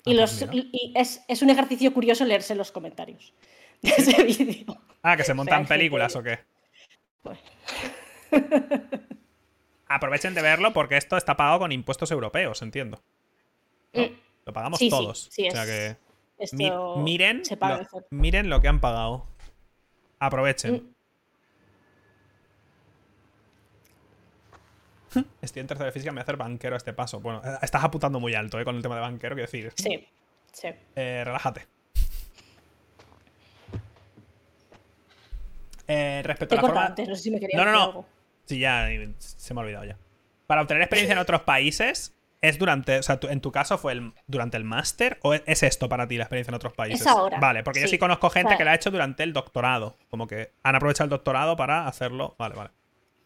Y, 0.05 0.13
Ah, 0.13 0.21
los, 0.21 0.45
pues 0.45 0.51
y 0.53 0.93
es, 0.95 1.25
es 1.27 1.43
un 1.43 1.51
ejercicio 1.51 1.93
curioso 1.93 2.25
leerse 2.25 2.55
los 2.55 2.71
comentarios 2.73 3.33
de 3.83 3.91
ese 3.91 4.23
vídeo. 4.25 4.77
Ah, 5.03 5.17
que 5.17 5.25
se 5.25 5.35
montan 5.35 5.67
películas 5.67 6.15
o 6.17 6.23
qué. 6.23 6.41
Bueno. 7.23 7.41
Aprovechen 9.89 10.35
de 10.35 10.43
verlo 10.43 10.73
porque 10.73 10.97
esto 10.97 11.17
está 11.17 11.37
pagado 11.37 11.61
con 11.61 11.73
impuestos 11.73 12.11
europeos, 12.11 12.61
entiendo. 12.63 13.01
¿no? 13.93 14.03
Mm. 14.03 14.13
Lo 14.47 14.53
pagamos 14.53 14.79
Sí, 14.79 14.91
todos. 14.91 15.29
sí, 15.31 15.49
o 15.49 15.51
sea 15.53 15.65
es- 16.39 16.51
que 16.51 16.57
mi- 16.57 16.71
miren, 17.03 17.45
se 17.45 17.57
paga 17.57 17.87
lo, 17.93 18.05
miren 18.11 18.49
lo 18.51 18.61
que 18.61 18.69
han 18.69 18.81
pagado. 18.81 19.27
Aprovechen. 20.19 20.75
Mm. 25.15 25.21
Estoy 25.43 25.61
en 25.61 25.67
tercera 25.67 25.87
de 25.87 25.93
física, 25.93 26.11
me 26.13 26.17
voy 26.17 26.21
a 26.21 26.23
hacer 26.25 26.37
banquero 26.37 26.75
a 26.75 26.79
este 26.79 26.93
paso. 26.93 27.21
Bueno, 27.21 27.41
eh, 27.45 27.59
estás 27.63 27.83
apuntando 27.85 28.21
muy 28.21 28.35
alto, 28.35 28.59
¿eh? 28.61 28.65
Con 28.65 28.77
el 28.77 28.83
tema 28.83 28.97
de 28.97 29.01
banquero, 29.03 29.35
quiero 29.35 29.51
decir. 29.51 29.73
Sí, 29.77 30.07
sí. 30.53 30.69
Eh, 30.95 31.23
relájate. 31.25 31.67
Eh, 35.89 36.21
respecto 36.25 36.55
Te 36.57 36.59
a 36.59 36.63
la 36.63 36.69
forma. 36.69 36.87
antes, 36.87 37.09
no 37.09 37.15
sé 37.15 37.23
si 37.23 37.31
me 37.31 37.39
No, 37.55 37.65
no, 37.65 37.73
no. 37.73 38.07
Sí, 38.47 38.59
ya 38.59 38.89
se 39.19 39.55
me 39.55 39.61
ha 39.61 39.65
olvidado 39.65 39.85
ya. 39.85 39.97
Para 40.47 40.63
obtener 40.63 40.83
experiencia 40.83 41.13
en 41.13 41.19
otros 41.19 41.43
países, 41.43 42.15
¿es 42.41 42.59
durante, 42.59 42.99
o 42.99 43.03
sea, 43.03 43.19
en 43.23 43.41
tu 43.41 43.51
caso 43.51 43.77
fue 43.79 43.93
el- 43.93 44.13
durante 44.27 44.57
el 44.57 44.65
máster 44.65 45.19
o 45.23 45.35
es 45.35 45.63
esto 45.63 45.89
para 45.89 46.07
ti 46.07 46.17
la 46.17 46.25
experiencia 46.25 46.51
en 46.51 46.55
otros 46.55 46.73
países? 46.73 47.01
Es 47.01 47.07
ahora, 47.07 47.39
Vale, 47.41 47.63
porque 47.65 47.81
yo 47.81 47.89
sí. 47.89 47.99
conozco 47.99 48.31
gente 48.31 48.57
que 48.57 48.65
la 48.65 48.73
ha 48.73 48.75
hecho 48.77 48.91
durante 48.91 49.23
el 49.25 49.33
doctorado. 49.33 49.97
Como 50.09 50.27
que 50.29 50.53
han 50.63 50.77
aprovechado 50.77 51.05
el 51.07 51.11
doctorado 51.11 51.57
para 51.57 51.87
hacerlo. 51.89 52.37
Vale, 52.39 52.55
vale. 52.55 52.71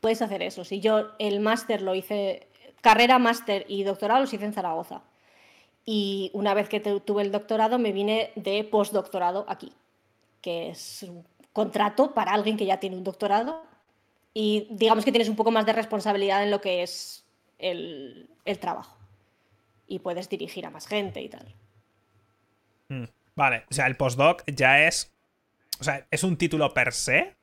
Puedes 0.01 0.23
hacer 0.23 0.41
eso. 0.43 0.65
Si 0.65 0.81
yo 0.81 1.11
el 1.19 1.41
máster 1.41 1.83
lo 1.83 1.95
hice, 1.95 2.49
carrera, 2.81 3.19
máster 3.19 3.67
y 3.69 3.83
doctorado 3.85 4.21
los 4.21 4.33
hice 4.33 4.47
en 4.47 4.55
Zaragoza. 4.55 5.03
Y 5.85 6.31
una 6.33 6.55
vez 6.55 6.69
que 6.71 6.81
tu- 6.81 7.01
tuve 7.01 7.23
el 7.23 7.33
doctorado 7.33 7.79
me 7.79 7.93
vine 7.93 8.31
de 8.37 8.65
postdoctorado 8.65 9.45
aquí, 9.49 9.73
que 10.41 10.71
es 10.71 11.03
un 11.03 11.27
contrato 11.53 12.15
para 12.15 12.33
alguien 12.33 12.57
que 12.57 12.65
ya 12.65 12.79
tiene 12.79 12.97
un 12.97 13.05
doctorado 13.05 13.63
y 14.35 14.69
digamos 14.71 15.05
que 15.05 15.13
tienes 15.13 15.29
un 15.29 15.37
poco 15.37 15.51
más 15.51 15.67
de 15.67 15.73
responsabilidad 15.73 16.43
en 16.45 16.51
lo 16.51 16.61
que 16.61 16.83
es 16.83 17.25
el, 17.59 18.29
el 18.45 18.59
trabajo. 18.59 18.97
Y 19.87 19.99
puedes 19.99 20.29
dirigir 20.29 20.65
a 20.67 20.71
más 20.71 20.87
gente 20.87 21.21
y 21.21 21.29
tal. 21.29 21.55
Mm, 22.89 23.05
Vale, 23.35 23.65
o 23.71 23.75
sea, 23.75 23.87
el 23.87 23.97
postdoc 23.97 24.43
ya 24.47 24.87
es. 24.87 25.13
O 25.81 25.85
sea, 25.85 26.07
¿es 26.11 26.23
un 26.25 26.37
título 26.37 26.73
per 26.75 26.93
se 26.93 27.35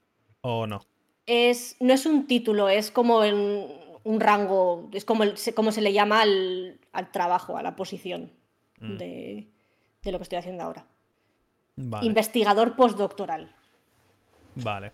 o 0.42 0.68
no? 0.68 0.86
Es, 1.26 1.76
no 1.80 1.94
es 1.94 2.06
un 2.06 2.28
título, 2.28 2.70
es 2.70 2.92
como 2.92 3.24
en 3.24 3.68
un 4.04 4.20
rango, 4.22 4.90
es 4.94 5.04
como, 5.06 5.24
el- 5.24 5.38
se- 5.38 5.54
como 5.54 5.72
se 5.72 5.82
le 5.82 5.92
llama 5.92 6.22
al, 6.22 6.80
al 6.94 7.12
trabajo, 7.12 7.58
a 7.58 7.64
la 7.64 7.76
posición 7.76 8.32
Mm. 8.80 8.98
de, 8.98 9.48
de 10.04 10.12
lo 10.12 10.20
que 10.20 10.24
estoy 10.24 10.38
haciendo 10.38 10.64
ahora. 10.64 10.86
Vale. 11.76 12.06
Investigador 12.06 12.76
postdoctoral. 12.76 13.54
Vale. 14.56 14.92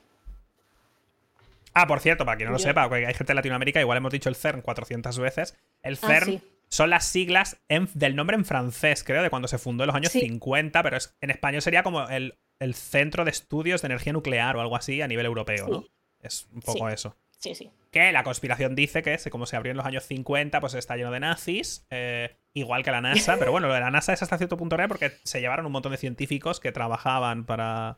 Ah, 1.74 1.88
por 1.88 2.00
cierto, 2.00 2.26
para 2.26 2.38
quien 2.38 2.48
no 2.48 2.54
lo 2.54 2.60
Yo- 2.60 2.64
sepa, 2.66 2.88
porque 2.88 3.06
hay 3.06 3.14
gente 3.14 3.32
en 3.32 3.36
Latinoamérica, 3.38 3.80
igual 3.82 3.98
hemos 3.98 4.12
dicho 4.12 4.30
el 4.30 4.36
CERN 4.36 4.62
400 4.62 5.18
veces. 5.20 5.58
El 5.82 5.98
Ah, 6.02 6.08
CERN 6.08 6.26
sí. 6.26 6.42
son 6.70 6.90
las 6.90 7.06
siglas 7.06 7.58
en- 7.70 7.90
del 7.94 8.16
nombre 8.16 8.36
en 8.36 8.46
francés, 8.46 9.04
creo, 9.04 9.24
de 9.24 9.30
cuando 9.30 9.48
se 9.48 9.58
fundó 9.58 9.84
en 9.84 9.88
los 9.88 9.96
años 9.96 10.12
Sí. 10.12 10.20
50, 10.22 10.84
pero 10.84 10.98
es- 10.98 11.16
en 11.22 11.30
español 11.32 11.62
sería 11.62 11.84
como 11.84 12.08
el, 12.10 12.38
el 12.60 12.76
Centro 12.76 13.26
de 13.26 13.32
Estudios 13.32 13.82
de 13.82 13.88
Energía 13.88 14.14
Nuclear 14.14 14.56
o 14.56 14.62
algo 14.62 14.76
así 14.76 15.02
a 15.02 15.08
nivel 15.08 15.26
europeo, 15.26 15.66
Sí. 15.66 15.72
¿no? 15.72 15.86
Es 16.20 16.48
un 16.54 16.62
poco 16.62 16.90
eso. 16.90 17.18
Sí, 17.40 17.56
sí. 17.56 17.70
Que 17.92 18.14
la 18.14 18.24
conspiración 18.24 18.74
dice 18.74 19.04
que 19.04 19.18
como 19.30 19.46
se 19.46 19.58
abrió 19.58 19.72
en 19.72 19.78
los 19.78 19.86
años 19.86 20.06
50, 20.06 20.62
pues 20.62 20.76
está 20.76 20.96
lleno 20.96 21.12
de 21.12 21.20
nazis, 21.20 21.86
eh, 21.90 22.38
igual 22.54 22.84
que 22.84 22.92
la 22.92 23.02
NASA, 23.02 23.36
pero 23.50 23.52
bueno, 23.52 23.68
lo 23.68 23.74
de 23.74 23.82
la 23.82 23.92
NASA 23.92 24.14
es 24.14 24.22
hasta 24.24 24.38
cierto 24.38 24.56
punto 24.56 24.78
real 24.78 24.88
porque 24.88 25.12
se 25.26 25.42
llevaron 25.42 25.66
un 25.66 25.74
montón 25.74 25.92
de 25.92 25.98
científicos 25.98 26.62
que 26.62 26.72
trabajaban 26.72 27.46
para 27.46 27.98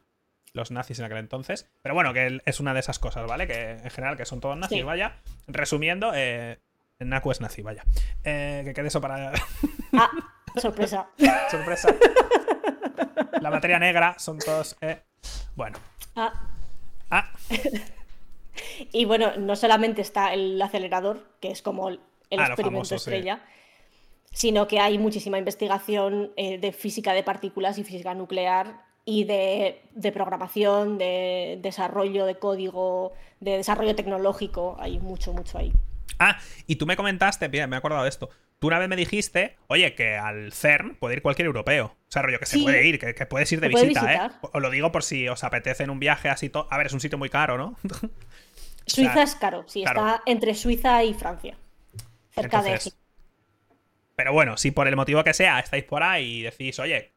los 0.56 0.72
nazis 0.72 0.98
en 1.00 1.06
aquel 1.06 1.18
entonces. 1.20 1.70
Pero 1.84 1.94
bueno, 1.94 2.14
que 2.14 2.40
es 2.46 2.60
una 2.60 2.74
de 2.74 2.80
esas 2.80 2.98
cosas, 2.98 3.28
¿vale? 3.28 3.46
Que 3.46 3.72
en 3.72 3.90
general 3.92 4.18
que 4.18 4.26
son 4.26 4.40
todos 4.40 4.58
nazis, 4.58 4.80
Sí. 4.80 4.84
vaya. 4.84 5.18
Resumiendo, 5.48 6.12
eh, 6.16 6.58
Naku 7.00 7.32
es 7.32 7.42
nazi, 7.42 7.62
vaya. 7.62 7.84
Eh, 8.24 8.62
que 8.66 8.74
quede 8.74 8.88
eso 8.88 9.02
para 9.02 9.32
Ah, 9.94 10.10
sorpresa. 10.58 11.10
sorpresa. 11.52 11.94
La 13.42 13.52
materia 13.52 13.78
negra 13.80 14.16
son 14.18 14.40
todos... 14.40 14.76
eh, 14.82 15.02
Bueno. 15.56 15.78
Ah, 16.16 16.34
Ah, 17.12 17.32
y 18.92 19.06
bueno, 19.06 19.36
no 19.38 19.56
solamente 19.56 20.02
está 20.02 20.34
el 20.34 20.60
acelerador, 20.62 21.22
que 21.40 21.52
es 21.52 21.62
como 21.62 21.90
el, 21.90 22.00
Ah, 22.32 22.48
experimento 22.48 22.64
famoso, 22.64 22.90
sí. 22.98 23.12
estrella, 23.12 23.42
sino 24.32 24.68
que 24.68 24.80
hay 24.80 24.98
muchísima 24.98 25.38
investigación 25.38 26.32
eh, 26.36 26.58
de 26.58 26.72
física 26.74 27.14
de 27.14 27.22
partículas 27.24 27.78
y 27.78 27.84
física 27.84 28.14
nuclear 28.16 28.84
y 29.06 29.24
de, 29.26 29.82
de 29.94 30.12
programación, 30.12 30.98
de 30.98 31.60
desarrollo 31.62 32.26
de 32.26 32.36
código, 32.36 33.14
de 33.40 33.58
desarrollo 33.58 33.96
tecnológico. 33.96 34.76
Hay 34.80 35.00
mucho, 35.00 35.32
mucho 35.34 35.58
ahí. 35.60 35.72
Ah, 36.20 36.40
y 36.66 36.78
tú 36.78 36.86
me 36.86 36.96
comentaste, 36.96 37.48
mira, 37.50 37.68
me 37.68 37.76
he 37.76 37.80
acordado 37.80 38.04
de 38.04 38.10
esto. 38.10 38.30
Tú 38.58 38.68
una 38.68 38.80
vez 38.80 38.88
me 38.88 38.96
dijiste, 38.96 39.58
oye, 39.68 39.94
que 39.96 40.16
al 40.16 40.54
CERN 40.54 40.96
puede 40.96 41.16
ir 41.16 41.22
cualquier 41.22 41.46
europeo. 41.48 41.88
O 41.88 42.12
sea, 42.12 42.22
rollo 42.22 42.40
que 42.40 42.46
se 42.46 42.58
Sí. 42.58 42.64
puede 42.64 42.88
ir, 42.88 43.00
que, 43.00 43.14
que 43.14 43.26
puedes 43.26 43.52
ir 43.52 43.60
de 43.60 43.70
puede 43.70 43.88
visita, 43.88 44.14
¿eh? 44.28 44.32
Os 44.54 44.62
lo 44.62 44.70
digo 44.70 44.92
por 44.92 45.04
si 45.04 45.28
os 45.28 45.44
apetece 45.44 45.84
en 45.84 45.90
un 45.90 46.00
viaje 46.00 46.30
así 46.30 46.50
todo. 46.50 46.68
A 46.72 46.78
ver, 46.78 46.88
es 46.88 46.94
un 46.94 47.02
sitio 47.02 47.18
muy 47.18 47.30
caro, 47.30 47.58
¿no? 47.58 47.76
Suiza 48.88 49.14
sea, 49.14 49.24
es 49.24 49.36
caro, 49.36 49.66
sí, 49.68 49.82
claro. 49.84 50.00
está 50.00 50.24
entre 50.26 50.56
Suiza 50.56 51.04
y 51.04 51.14
Francia. 51.14 51.58
Cerca 52.32 52.60
Entonces, 52.60 52.86
de 52.86 53.00
Pero 54.16 54.32
bueno, 54.32 54.58
si 54.58 54.72
por 54.72 54.88
el 54.88 54.96
motivo 54.96 55.24
que 55.24 55.34
sea 55.34 55.60
estáis 55.60 55.84
por 55.84 56.04
ahí 56.04 56.40
y 56.40 56.42
decís, 56.44 56.80
oye, 56.80 57.12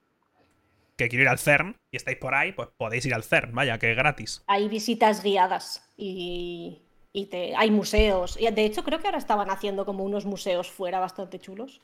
que 0.98 1.08
quiero 1.08 1.22
ir 1.22 1.28
al 1.28 1.38
CERN 1.38 1.76
y 1.90 1.96
estáis 1.96 2.18
por 2.18 2.34
ahí, 2.34 2.52
pues 2.52 2.68
podéis 2.76 3.06
ir 3.06 3.14
al 3.14 3.22
CERN, 3.24 3.54
vaya, 3.54 3.78
que 3.78 3.90
es 3.92 3.96
gratis. 3.96 4.42
Hay 4.48 4.68
visitas 4.68 5.22
guiadas 5.22 5.88
y, 5.96 6.82
y 7.12 7.26
te- 7.26 7.54
hay 7.56 7.70
museos. 7.70 8.36
Y 8.38 8.50
de 8.50 8.64
hecho, 8.64 8.82
creo 8.84 8.98
que 8.98 9.06
ahora 9.06 9.18
estaban 9.18 9.48
haciendo 9.50 9.86
como 9.86 10.04
unos 10.04 10.26
museos 10.26 10.70
fuera 10.70 10.98
bastante 11.00 11.38
chulos. 11.38 11.80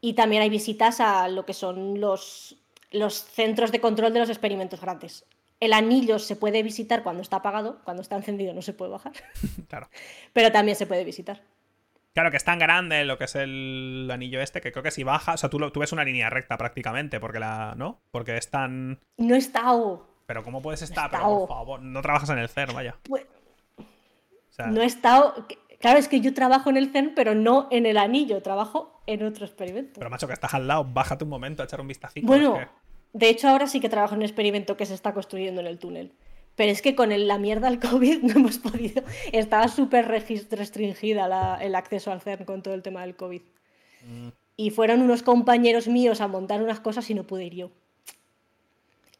Y 0.00 0.14
también 0.14 0.42
hay 0.42 0.48
visitas 0.50 1.00
a 1.00 1.28
lo 1.28 1.44
que 1.44 1.52
son 1.52 2.00
los, 2.00 2.56
los 2.90 3.14
centros 3.24 3.70
de 3.72 3.80
control 3.80 4.12
de 4.12 4.20
los 4.20 4.30
experimentos 4.30 4.80
grandes. 4.80 5.24
El 5.60 5.72
anillo 5.72 6.18
se 6.18 6.34
puede 6.34 6.62
visitar 6.64 7.02
cuando 7.04 7.22
está 7.22 7.36
apagado, 7.36 7.80
cuando 7.84 8.02
está 8.02 8.16
encendido 8.16 8.52
no 8.54 8.62
se 8.62 8.72
puede 8.72 8.90
bajar, 8.92 9.12
Claro. 9.68 9.88
pero 10.32 10.50
también 10.50 10.76
se 10.76 10.86
puede 10.86 11.04
visitar. 11.04 11.42
Claro 12.14 12.30
que 12.30 12.36
es 12.36 12.44
tan 12.44 12.58
grande 12.58 13.04
lo 13.04 13.16
que 13.16 13.24
es 13.24 13.34
el 13.36 14.08
anillo 14.12 14.40
este 14.40 14.60
que 14.60 14.70
creo 14.70 14.82
que 14.82 14.90
si 14.90 15.02
baja, 15.02 15.32
o 15.34 15.36
sea, 15.38 15.48
tú, 15.48 15.58
lo- 15.58 15.72
tú 15.72 15.80
ves 15.80 15.92
una 15.92 16.04
línea 16.04 16.28
recta 16.30 16.58
prácticamente, 16.58 17.18
porque 17.20 17.38
la. 17.38 17.74
¿No? 17.76 18.00
Porque 18.10 18.36
es 18.36 18.50
tan. 18.50 19.00
No 19.16 19.34
he 19.34 19.38
estado, 19.38 20.06
Pero 20.26 20.42
¿cómo 20.44 20.60
puedes 20.60 20.82
estar? 20.82 21.10
Pero 21.10 21.22
estado. 21.22 21.38
por 21.46 21.48
favor, 21.56 21.80
no 21.82 22.02
trabajas 22.02 22.28
en 22.30 22.38
el 22.38 22.48
CERN, 22.48 22.74
vaya. 22.74 22.96
pues, 23.04 23.24
O 23.78 24.52
sea, 24.52 24.66
no 24.66 24.82
he 24.82 24.86
estado. 24.86 25.46
Claro, 25.80 25.98
es 25.98 26.06
que 26.08 26.20
yo 26.20 26.32
trabajo 26.34 26.70
en 26.70 26.76
el 26.76 26.90
CERN, 26.92 27.12
pero 27.16 27.34
no 27.34 27.66
en 27.70 27.86
el 27.86 27.96
anillo, 27.96 28.40
trabajo 28.42 29.02
en 29.06 29.24
otro 29.24 29.44
experimento. 29.46 29.94
Pero 29.98 30.10
macho, 30.10 30.26
que 30.28 30.32
estás 30.34 30.54
al 30.54 30.68
lado, 30.68 30.84
bájate 30.84 31.24
un 31.24 31.30
momento 31.30 31.62
a 31.62 31.64
echar 31.64 31.80
un 31.80 31.88
vistacito. 31.88 32.26
Bueno, 32.26 32.56
es 32.60 32.66
que- 32.66 32.72
de 33.14 33.28
hecho 33.30 33.48
ahora 33.48 33.66
sí 33.66 33.80
que 33.80 33.88
trabajo 33.88 34.14
en 34.14 34.18
un 34.20 34.24
experimento 34.24 34.76
que 34.76 34.86
se 34.86 34.94
está 34.94 35.12
construyendo 35.12 35.60
en 35.60 35.66
el 35.66 35.78
túnel. 35.78 36.12
Pero 36.56 36.70
es 36.70 36.82
que 36.82 36.94
con 36.94 37.12
el- 37.12 37.28
la 37.28 37.38
mierda 37.38 37.68
del 37.70 37.80
COVID 37.90 38.22
no 38.22 38.32
hemos 38.34 38.58
podido. 38.58 39.02
Estaba 39.32 39.68
súper 39.68 40.06
restringida 40.08 41.28
la- 41.28 41.58
el 41.62 41.74
acceso 41.74 42.12
al 42.12 42.20
CERN 42.20 42.44
con 42.44 42.62
todo 42.62 42.74
el 42.74 42.82
tema 42.82 43.02
del 43.02 43.16
COVID. 43.16 43.42
Mm. 44.06 44.28
Y 44.56 44.70
fueron 44.70 45.00
unos 45.00 45.22
compañeros 45.22 45.88
míos 45.88 46.20
a 46.20 46.28
montar 46.28 46.62
unas 46.62 46.80
cosas 46.80 47.08
y 47.10 47.14
no 47.14 47.24
pude 47.24 47.44
ir 47.44 47.54
yo. 47.54 47.70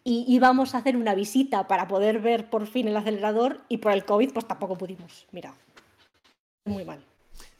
Y 0.04 0.24
íbamos 0.28 0.74
a 0.74 0.78
hacer 0.78 0.96
una 0.96 1.14
visita 1.14 1.68
para 1.68 1.86
poder 1.86 2.18
ver 2.18 2.50
por 2.50 2.66
fin 2.66 2.88
el 2.88 2.96
acelerador 2.96 3.60
y 3.68 3.78
por 3.78 3.92
el 3.92 4.04
COVID 4.04 4.32
pues 4.32 4.46
tampoco 4.46 4.76
pudimos. 4.76 5.26
Mira, 5.30 5.54
muy 6.64 6.84
mal. 6.84 7.02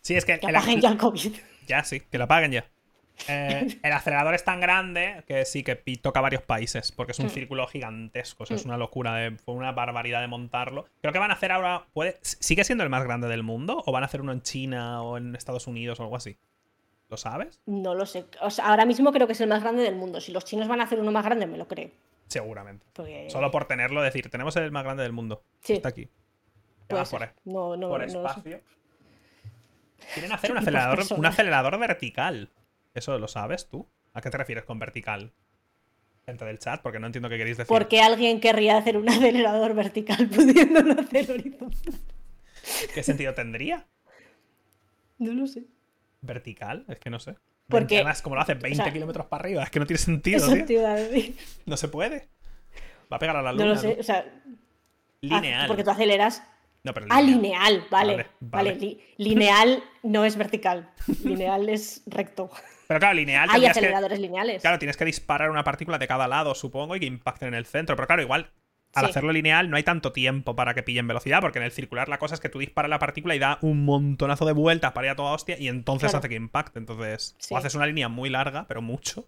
Sí, 0.01 0.15
es 0.17 0.25
que. 0.25 0.39
Que 0.41 0.49
apaguen 0.49 0.81
ya 0.81 0.89
el 0.91 0.99
COVID. 0.99 1.33
Ya, 1.69 1.85
sí, 1.85 2.01
que 2.01 2.19
lo 2.19 2.27
paguen 2.27 2.51
ya. 2.53 2.67
Eh, 3.29 3.79
el 3.83 3.93
acelerador 3.93 4.35
es 4.35 4.45
tan 4.45 4.61
grande 4.61 5.23
que 5.27 5.45
sí 5.45 5.63
que 5.63 5.77
toca 6.01 6.21
varios 6.21 6.43
países, 6.43 6.93
porque 6.93 7.13
es 7.13 7.19
un 7.19 7.27
Mm. 7.27 7.31
círculo 7.31 7.67
gigantesco. 7.67 8.43
o 8.43 8.47
sea, 8.47 8.57
es 8.57 8.65
Mm. 8.65 8.69
una 8.71 8.79
locura, 8.79 9.15
de, 9.17 9.37
fue 9.37 9.55
una 9.55 9.73
barbaridad 9.73 10.21
de 10.21 10.27
montarlo. 10.29 10.87
Creo 11.01 11.13
que 11.13 11.19
van 11.19 11.31
a 11.31 11.35
hacer 11.35 11.53
ahora. 11.53 11.85
Puede, 11.93 12.19
¿Sigue 12.23 12.65
siendo 12.65 12.83
el 12.85 12.91
más 12.91 13.05
grande 13.05 13.29
del 13.29 13.43
mundo? 13.43 13.83
¿O 13.87 13.93
van 13.93 14.03
a 14.03 14.07
hacer 14.07 14.21
uno 14.21 14.33
en 14.33 14.43
China 14.43 15.03
o 15.03 15.17
en 15.19 15.37
Estados 15.37 15.67
Unidos 15.67 16.01
o 16.01 16.03
algo 16.05 16.17
así? 16.17 16.37
¿Lo 17.09 17.17
sabes? 17.19 17.61
No 17.67 17.95
lo 17.95 18.07
sé. 18.07 18.25
O 18.41 18.51
sea, 18.51 18.67
ahora 18.67 18.87
mismo 18.87 19.13
creo 19.13 19.27
que 19.27 19.35
es 19.35 19.41
el 19.43 19.49
más 19.49 19.63
grande 19.63 19.83
del 19.83 19.95
mundo. 19.97 20.21
Si 20.21 20.33
los 20.33 20.45
chinos 20.47 20.67
van 20.67 20.81
a 20.81 20.85
hacer 20.85 20.99
uno 20.99 21.13
más 21.13 21.25
grande, 21.25 21.47
me 21.47 21.59
lo 21.59 21.69
creo. 21.69 21.91
Seguramente. 22.27 22.87
Porque... 22.95 23.29
Solo 23.29 23.51
por 23.51 23.67
tenerlo, 23.67 24.01
decir, 24.01 24.31
tenemos 24.31 24.57
el 24.57 24.71
más 24.73 24.83
grande 24.85 25.03
del 25.03 25.13
mundo. 25.13 25.43
Sí. 25.61 25.75
Está 25.75 25.91
aquí. 25.91 26.09
Por, 26.89 27.05
ser. 27.07 27.35
No, 27.45 27.77
no, 27.77 27.89
por 27.91 28.01
no 28.01 28.07
espacio. 28.07 28.61
Quieren 30.15 30.33
hacer 30.33 30.53
un 30.53 30.59
acelerador 31.27 31.79
vertical. 31.79 32.49
¿Eso 32.95 33.19
lo 33.19 33.29
sabes 33.29 33.69
tú? 33.69 33.89
¿A 34.13 34.21
qué 34.21 34.31
te 34.31 34.39
refieres 34.39 34.65
con 34.65 34.79
vertical? 34.79 35.33
Gente 36.27 36.45
del 36.45 36.59
chat, 36.59 36.83
porque 36.83 36.99
no 37.01 37.07
entiendo 37.07 37.29
qué 37.29 37.39
queréis 37.39 37.57
decir. 37.57 37.69
¿Por 37.69 37.89
qué 37.89 38.01
alguien 38.01 38.41
querría 38.41 38.77
hacer 38.77 38.97
un 38.97 39.09
acelerador 39.09 39.75
vertical 39.75 40.29
pudiéndolo 40.29 41.01
hacer 41.01 41.31
horizontal? 41.31 41.95
¿Qué 42.95 43.03
sentido 43.03 43.35
tendría? 43.35 43.87
No 45.19 45.33
lo 45.33 45.47
sé. 45.47 45.65
¿Vertical? 46.21 46.85
Es 46.89 46.99
que 46.99 47.11
no 47.11 47.19
sé. 47.19 47.37
Porque- 47.69 47.97
Además, 47.97 48.23
como 48.23 48.37
lo 48.37 48.43
hace 48.43 48.55
20 48.55 48.83
sea, 48.85 48.93
kilómetros 48.93 49.27
para 49.27 49.43
arriba, 49.43 49.63
es 49.65 49.71
que 49.71 49.81
no 49.81 49.87
tiene 49.87 49.99
sentido, 49.99 50.47
tío. 50.67 50.83
No 51.67 51.77
se 51.77 51.89
puede. 51.89 52.29
Va 53.13 53.17
a 53.17 53.19
pegar 53.19 53.37
a 53.37 53.43
la 53.43 53.53
luna. 53.53 53.65
No 53.65 53.71
lo 53.75 53.81
sé. 53.81 53.95
¿no? 53.95 54.01
O 54.01 54.03
sea, 54.05 54.25
Lineal. 55.23 55.67
porque 55.67 55.85
tú 55.85 55.91
aceleras. 55.91 56.43
No, 56.85 56.93
pero 56.93 57.07
Ah, 57.11 57.21
lineal. 57.23 57.43
lineal, 57.43 57.87
vale. 57.91 58.13
Vale, 58.17 58.27
Vale, 58.41 58.71
vale. 58.73 58.75
li- 58.81 59.01
lineal 59.17 59.83
no 60.03 60.25
es 60.25 60.37
vertical. 60.37 60.91
Lineal 61.25 61.69
es 61.69 62.03
recto. 62.07 62.51
Pero 62.89 63.01
claro, 63.01 63.15
lineal 63.15 63.49
Hay 63.51 63.61
que- 63.63 63.69
aceleradores 63.69 64.19
lineales. 64.19 64.61
Claro, 64.63 64.79
tienes 64.79 64.97
que 64.97 65.05
disparar 65.05 65.51
una 65.51 65.65
partícula 65.65 65.99
de 65.99 66.07
cada 66.09 66.29
lado, 66.29 66.55
supongo, 66.55 66.97
y 66.97 67.01
que 67.01 67.07
impacten 67.07 67.49
en 67.49 67.55
el 67.55 67.65
centro. 67.67 67.97
Pero 67.97 68.07
claro, 68.07 68.23
igual, 68.23 68.51
al 68.95 69.05
Sí. 69.07 69.11
hacerlo 69.11 69.33
lineal 69.33 69.71
no 69.71 69.77
hay 69.79 69.83
tanto 69.83 70.13
tiempo 70.13 70.55
para 70.55 70.75
que 70.75 70.83
pillen 70.83 71.07
velocidad, 71.09 71.41
porque 71.41 71.59
en 71.59 71.65
el 71.65 71.73
circular 71.73 72.09
la 72.11 72.19
cosa 72.19 72.35
es 72.35 72.41
que 72.41 72.51
tú 72.51 72.59
disparas 72.59 72.91
la 72.91 72.99
partícula 72.99 73.35
y 73.35 73.39
da 73.39 73.59
un 73.63 73.85
montonazo 73.87 74.45
de 74.45 74.53
vueltas 74.53 74.93
para 74.93 75.07
ir 75.07 75.11
a 75.13 75.17
toda 75.17 75.33
hostia 75.33 75.57
y 75.59 75.69
entonces 75.69 76.11
Claro. 76.11 76.19
hace 76.19 76.29
que 76.29 76.35
impacte. 76.35 76.79
Entonces, 76.79 77.35
Sí. 77.39 77.55
o 77.55 77.57
haces 77.57 77.75
una 77.75 77.87
línea 77.87 78.09
muy 78.11 78.29
larga, 78.29 78.67
pero 78.69 78.83
mucho. 78.83 79.27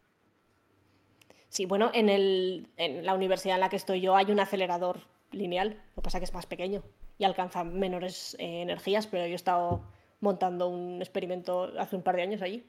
Sí, 1.48 1.66
bueno, 1.66 1.90
en, 1.94 2.08
el, 2.08 2.66
en 2.76 3.06
la 3.06 3.14
universidad 3.14 3.54
en 3.56 3.60
la 3.60 3.68
que 3.68 3.76
estoy 3.76 4.00
yo 4.00 4.16
hay 4.16 4.26
un 4.30 4.40
acelerador 4.40 5.00
lineal. 5.30 5.70
Lo 5.96 6.02
que 6.02 6.02
pasa 6.02 6.18
es 6.18 6.20
que 6.22 6.24
es 6.26 6.34
más 6.34 6.46
pequeño 6.46 6.82
y 7.16 7.24
alcanza 7.24 7.62
menores 7.64 8.36
eh, 8.40 8.62
energías, 8.62 9.06
pero 9.06 9.24
yo 9.26 9.32
he 9.32 9.36
estado 9.36 9.82
montando 10.20 10.68
un 10.68 11.00
experimento 11.00 11.72
hace 11.78 11.96
un 11.96 12.02
par 12.02 12.16
de 12.16 12.22
años 12.22 12.42
allí 12.42 12.64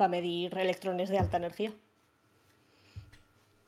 para 0.00 0.08
medir 0.08 0.56
electrones 0.56 1.10
de 1.10 1.18
alta 1.18 1.36
energía. 1.36 1.72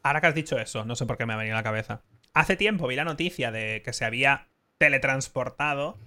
Ahora 0.03 0.23
que 0.23 0.29
has 0.29 0.35
dicho 0.35 0.59
eso, 0.59 0.87
no 0.87 0.97
sé 0.97 1.05
por 1.05 1.19
qué 1.19 1.27
me 1.27 1.35
ha 1.35 1.37
venido 1.37 1.55
a 1.57 1.59
la 1.59 1.63
cabeza. 1.63 2.01
Hace 2.33 2.57
tiempo 2.57 2.87
vi 2.89 2.97
la 2.97 3.05
noticia 3.05 3.51
de 3.53 3.83
que 3.85 3.93
se 3.93 4.07
había 4.07 4.49
teletransportado 4.79 5.99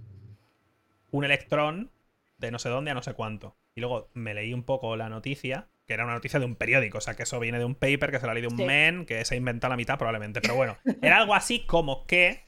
un 1.11 1.25
electrón 1.25 1.91
de 2.39 2.49
no 2.49 2.57
sé 2.57 2.69
dónde 2.69 2.89
a 2.89 2.95
no 2.95 3.03
sé 3.03 3.13
cuánto. 3.13 3.55
Y 3.75 3.81
luego 3.81 4.09
me 4.15 4.33
leí 4.33 4.51
un 4.51 4.63
poco 4.63 4.95
la 4.97 5.09
noticia, 5.09 5.67
que 5.85 5.93
era 5.93 6.05
una 6.05 6.15
noticia 6.15 6.39
de 6.39 6.45
un 6.47 6.55
periódico, 6.55 6.97
o 6.97 7.01
sea 7.01 7.13
que 7.13 7.21
eso 7.23 7.39
viene 7.39 7.59
de 7.59 7.65
un 7.65 7.75
paper 7.75 8.09
que 8.09 8.19
se 8.19 8.25
lo 8.25 8.31
ha 8.31 8.33
leído 8.33 8.49
un 8.49 8.57
Sí. 8.57 8.65
men 8.65 9.05
que 9.05 9.23
se 9.25 9.35
ha 9.35 9.37
inventado 9.37 9.69
la 9.73 9.77
mitad 9.77 9.99
probablemente. 9.99 10.41
Pero 10.41 10.55
bueno, 10.55 10.75
era 11.03 11.17
algo 11.17 11.35
así 11.35 11.59
como 11.67 12.07
que 12.07 12.45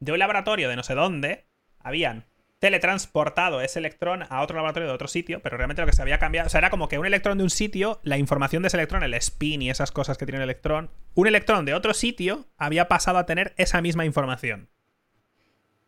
de 0.00 0.10
un 0.10 0.18
laboratorio 0.18 0.68
de 0.68 0.74
no 0.74 0.82
sé 0.82 0.94
dónde 0.96 1.46
habían 1.78 2.24
teletransportado 2.62 3.60
ese 3.60 3.80
electrón 3.80 4.22
a 4.30 4.40
otro 4.40 4.54
laboratorio 4.54 4.88
de 4.88 4.94
otro 4.94 5.08
sitio, 5.08 5.42
pero 5.42 5.56
realmente 5.56 5.82
lo 5.82 5.86
que 5.86 5.94
se 5.96 6.00
había 6.00 6.20
cambiado, 6.20 6.46
o 6.46 6.48
sea, 6.48 6.58
era 6.58 6.70
como 6.70 6.88
que 6.88 6.96
un 6.96 7.04
electrón 7.06 7.36
de 7.38 7.42
un 7.42 7.50
sitio, 7.50 7.98
la 8.04 8.18
información 8.18 8.62
de 8.62 8.68
ese 8.68 8.76
electrón, 8.76 9.02
el 9.02 9.14
spin 9.14 9.62
y 9.62 9.68
esas 9.68 9.90
cosas 9.90 10.16
que 10.16 10.26
tiene 10.26 10.36
el 10.38 10.44
electrón, 10.44 10.88
un 11.14 11.26
electrón 11.26 11.64
de 11.64 11.74
otro 11.74 11.92
sitio 11.92 12.46
había 12.56 12.86
pasado 12.86 13.18
a 13.18 13.26
tener 13.26 13.52
esa 13.56 13.82
misma 13.82 14.04
información. 14.04 14.68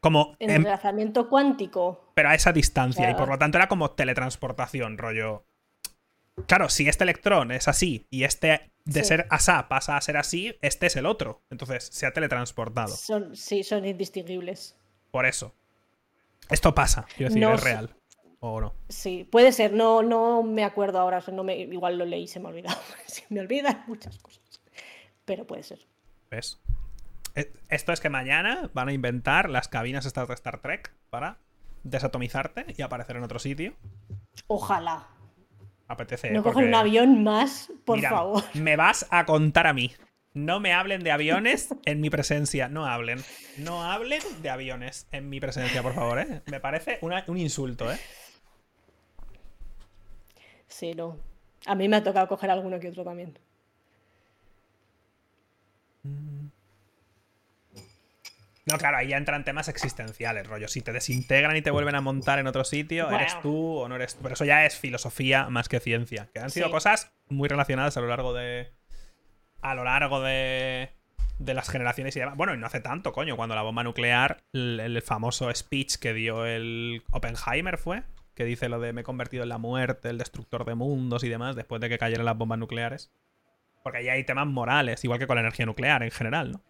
Como 0.01 0.35
en- 0.41 0.51
Entrelazamiento 0.51 1.29
cuántico. 1.29 2.11
pero 2.15 2.29
a 2.31 2.35
esa 2.35 2.53
distancia. 2.53 3.09
Y 3.09 3.15
por 3.15 3.29
lo 3.29 3.39
tanto 3.39 3.57
era 3.59 3.69
como 3.69 3.93
teletransportación, 3.93 4.99
rollo. 4.99 5.47
Claro, 6.49 6.69
si 6.69 6.89
este 6.89 7.05
electrón 7.05 7.53
es 7.53 7.69
así 7.69 8.09
y 8.11 8.25
este 8.25 8.73
de 8.85 9.01
Sí. 9.03 9.09
ser 9.11 9.27
asá 9.31 9.69
pasa 9.69 9.97
a 9.97 10.01
ser 10.01 10.17
así, 10.17 10.59
este 10.61 10.87
es 10.89 10.97
el 10.97 11.07
otro. 11.07 11.41
Entonces 11.51 11.89
se 11.93 12.05
ha 12.05 12.13
teletransportado. 12.13 12.89
Son, 12.97 13.37
sí, 13.37 13.63
son 13.63 13.85
indistinguibles. 13.85 14.77
Por 15.13 15.25
eso. 15.25 15.55
Esto 16.51 16.75
pasa, 16.75 17.07
quiero 17.16 17.31
decir, 17.31 17.43
No 17.43 17.55
es 17.55 17.62
real. 17.62 17.95
¿O 18.41 18.61
no? 18.61 18.75
Sí, 18.91 19.27
puede 19.31 19.53
ser, 19.53 19.73
no, 19.73 20.03
no 20.03 20.43
me 20.43 20.65
acuerdo 20.65 20.99
ahora, 21.01 21.19
o 21.19 21.21
sea, 21.23 21.33
no 21.33 21.45
me, 21.45 21.57
igual 21.57 21.97
lo 21.97 22.05
leí 22.05 22.25
y 22.25 22.29
se 22.29 22.41
me 22.41 22.47
ha 22.47 22.51
olvidado. 22.51 22.77
se 23.07 23.25
me 23.31 23.41
olvidan 23.41 23.85
muchas 23.87 24.19
cosas. 24.19 24.43
Pero 25.25 25.47
puede 25.47 25.62
ser. 25.62 25.79
¿Ves? 26.31 26.61
Eh, 27.35 27.51
Esto 27.71 27.93
es 27.93 28.01
que 28.01 28.11
mañana 28.11 28.71
van 28.75 28.89
a 28.89 28.93
inventar 28.93 29.49
las 29.49 29.69
cabinas 29.69 30.05
estas 30.05 30.29
de 30.29 30.35
Star 30.35 30.61
Trek 30.61 30.93
para 31.09 31.39
desatomizarte 31.85 32.66
y 32.77 32.83
aparecer 32.83 33.16
en 33.16 33.23
otro 33.25 33.39
sitio. 33.39 33.75
Ojalá. 34.47 35.09
Apetece. 35.89 36.31
no 36.31 36.43
porque- 36.43 36.55
coger 36.55 36.69
un 36.69 36.75
avión 36.75 37.25
más, 37.25 37.71
por 37.85 37.97
Mira, 37.97 38.11
favor. 38.11 38.43
Me 38.55 38.77
vas 38.77 39.07
a 39.11 39.25
contar 39.25 39.66
a 39.66 39.73
mí. 39.73 39.93
No 40.35 40.59
me 40.61 40.73
hablen 40.73 41.02
de 41.05 41.12
aviones 41.12 41.69
en 41.85 42.01
mi 42.01 42.11
presencia. 42.11 42.69
No 42.69 42.86
hablen. 42.86 43.23
No 43.59 43.85
hablen 43.85 44.20
de 44.43 44.51
aviones 44.51 45.06
en 45.12 45.28
mi 45.31 45.39
presencia, 45.40 45.81
por 45.82 45.94
favor, 45.94 46.19
¿eh? 46.19 46.43
Me 46.47 46.59
parece 46.61 46.98
una- 47.02 47.24
un 47.28 47.39
insulto, 47.39 47.90
¿eh? 47.93 47.98
Sí, 50.66 50.93
no. 50.94 51.16
A 51.66 51.74
mí 51.77 51.89
me 51.89 51.97
ha 51.97 52.02
tocado 52.02 52.27
coger 52.27 52.51
alguno 52.51 52.81
que 52.81 52.89
otro 52.89 53.05
también. 53.05 53.39
No, 58.66 58.78
claro, 58.78 58.97
ahí 58.97 59.09
ya 59.09 59.19
entran 59.19 59.44
temas 59.44 59.69
existenciales, 59.69 60.47
rollo. 60.47 60.69
Si 60.69 60.81
te 60.81 60.93
desintegran 60.93 61.55
y 61.56 61.61
te 61.62 61.70
vuelven 61.70 61.94
a 61.97 62.01
montar 62.01 62.39
en 62.39 62.47
otro 62.47 62.65
sitio, 62.65 63.11
¿eres 63.11 63.39
tú 63.43 63.77
o 63.78 63.89
no 63.89 63.97
eres 63.97 64.15
tú? 64.16 64.23
Pero 64.23 64.35
eso 64.35 64.44
ya 64.47 64.65
es 64.65 64.77
filosofía 64.78 65.48
más 65.51 65.69
que 65.69 65.81
ciencia. 65.81 66.28
Que 66.32 66.40
han 66.40 66.51
sido 66.51 66.66
Sí. 66.66 66.73
cosas 66.73 67.12
muy 67.28 67.48
relacionadas 67.48 67.97
a 67.97 68.01
lo 68.01 68.09
largo 68.09 68.32
de. 68.32 68.73
A 69.65 69.74
lo 69.74 69.82
largo 69.85 70.20
de. 70.20 70.91
De 71.39 71.55
las 71.55 71.70
generaciones 71.70 72.15
y 72.15 72.20
demás. 72.20 72.36
Bueno, 72.36 72.55
y 72.55 72.59
no 72.59 72.66
hace 72.66 72.81
tanto, 72.81 73.12
coño, 73.12 73.35
cuando 73.35 73.55
la 73.55 73.62
bomba 73.62 73.82
nuclear, 73.82 74.43
el, 74.53 74.78
el 74.78 75.03
famoso 75.03 75.53
speech 75.53 75.97
que 75.97 76.12
dio 76.12 76.45
el 76.45 77.03
Oppenheimer 77.11 77.78
fue, 77.78 78.03
que 78.35 78.45
dice 78.45 78.69
lo 78.69 78.78
de 78.78 78.93
me 78.93 79.01
he 79.01 79.05
convertido 79.05 79.43
en 79.43 79.49
la 79.49 79.59
muerte, 79.59 80.11
el 80.11 80.19
destructor 80.19 80.66
de 80.66 80.74
mundos 80.74 81.24
y 81.24 81.31
demás, 81.31 81.57
después 81.57 81.81
de 81.81 81.89
que 81.89 81.99
cayeran 81.99 82.27
las 82.27 82.36
bombas 82.36 82.59
nucleares. 82.59 83.11
Porque 83.82 83.99
ahí 83.99 84.09
hay 84.11 84.24
temas 84.24 84.47
morales, 84.47 85.03
igual 85.03 85.19
que 85.19 85.27
con 85.27 85.36
la 85.36 85.41
energía 85.41 85.65
nuclear 85.65 86.03
en 86.03 86.11
general, 86.11 86.53
¿no? 86.53 86.62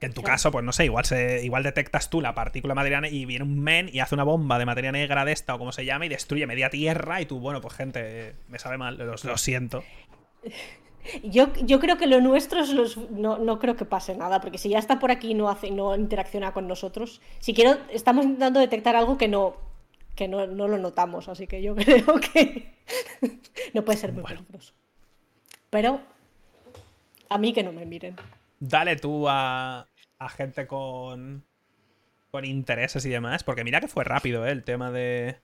Que 0.00 0.06
en 0.06 0.14
tu 0.14 0.22
caso, 0.22 0.50
pues 0.50 0.64
no 0.64 0.72
sé, 0.72 0.86
igual, 0.86 1.04
se, 1.04 1.44
igual 1.44 1.62
detectas 1.62 2.10
tú 2.10 2.20
la 2.20 2.34
partícula 2.34 2.72
de 2.72 2.76
materia 2.76 3.00
negra 3.00 3.16
y 3.16 3.24
viene 3.24 3.44
un 3.44 3.60
men 3.60 3.88
y 3.92 4.00
hace 4.00 4.16
una 4.16 4.24
bomba 4.24 4.58
de 4.58 4.66
materia 4.66 4.90
negra 4.90 5.24
de 5.24 5.30
esta 5.30 5.54
o 5.54 5.58
como 5.58 5.70
se 5.70 5.84
llama 5.84 6.06
y 6.06 6.08
destruye 6.08 6.44
media 6.44 6.70
tierra 6.70 7.20
y 7.20 7.26
tú, 7.26 7.38
bueno, 7.38 7.60
pues 7.60 7.74
gente, 7.74 8.34
me 8.48 8.58
sabe 8.58 8.78
mal, 8.78 8.98
lo, 8.98 9.14
lo 9.14 9.38
siento. 9.38 9.84
Yo, 11.24 11.52
yo 11.64 11.80
creo 11.80 11.96
que 11.98 12.06
lo 12.06 12.20
nuestro 12.20 12.60
es 12.60 12.70
los- 12.70 12.96
no, 13.10 13.38
no 13.38 13.58
creo 13.58 13.76
que 13.76 13.84
pase 13.84 14.16
nada, 14.16 14.40
porque 14.40 14.58
si 14.58 14.68
ya 14.68 14.78
está 14.78 14.98
por 14.98 15.10
aquí 15.10 15.30
y 15.32 15.34
no 15.34 15.48
hace, 15.48 15.70
no 15.70 15.94
interacciona 15.96 16.52
con 16.52 16.68
nosotros, 16.68 17.20
si 17.40 17.54
quiero, 17.54 17.76
estamos 17.90 18.24
intentando 18.24 18.60
detectar 18.60 18.94
algo 18.96 19.18
que 19.18 19.26
no, 19.28 19.56
que 20.14 20.28
no, 20.28 20.46
no 20.46 20.68
lo 20.68 20.78
notamos, 20.78 21.28
así 21.28 21.46
que 21.46 21.60
yo 21.62 21.74
creo 21.76 22.20
que 22.32 22.72
no 23.74 23.84
puede 23.84 23.98
ser 23.98 24.12
muy 24.12 24.22
Bueno. 24.22 24.40
peligroso. 24.40 24.74
Pero 25.70 26.00
a 27.28 27.38
mí 27.38 27.52
que 27.52 27.62
no 27.62 27.72
me 27.72 27.84
miren. 27.86 28.16
Dale 28.60 28.96
tú 28.96 29.28
a, 29.28 29.88
a 30.18 30.28
gente 30.28 30.66
con, 30.66 31.42
con 32.30 32.44
intereses 32.44 33.04
y 33.06 33.08
demás, 33.10 33.42
porque 33.42 33.64
mira 33.64 33.80
que 33.80 33.88
fue 33.88 34.04
rápido, 34.04 34.46
¿eh? 34.46 34.52
El 34.52 34.62
tema 34.64 34.90
de... 34.92 35.38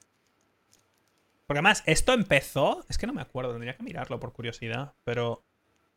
Porque 1.47 1.59
además, 1.59 1.83
esto 1.87 2.13
empezó, 2.13 2.85
es 2.91 2.99
que 2.99 3.07
no 3.07 3.15
me 3.15 3.23
acuerdo, 3.23 3.53
tendría 3.53 3.75
que 3.75 3.83
mirarlo 3.83 4.21
por 4.21 4.35
curiosidad, 4.35 4.93
pero 5.05 5.43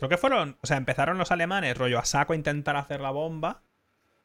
creo 0.02 0.10
que 0.10 0.18
fueron, 0.18 0.57
o 0.64 0.65
sea, 0.65 0.78
empezaron 0.78 1.19
los 1.19 1.30
alemanes 1.30 1.78
rollo 1.78 1.99
a 1.99 2.06
saco 2.06 2.34
a 2.34 2.36
intentar 2.36 2.76
hacer 2.76 3.02
la 3.02 3.11
bomba 3.11 3.61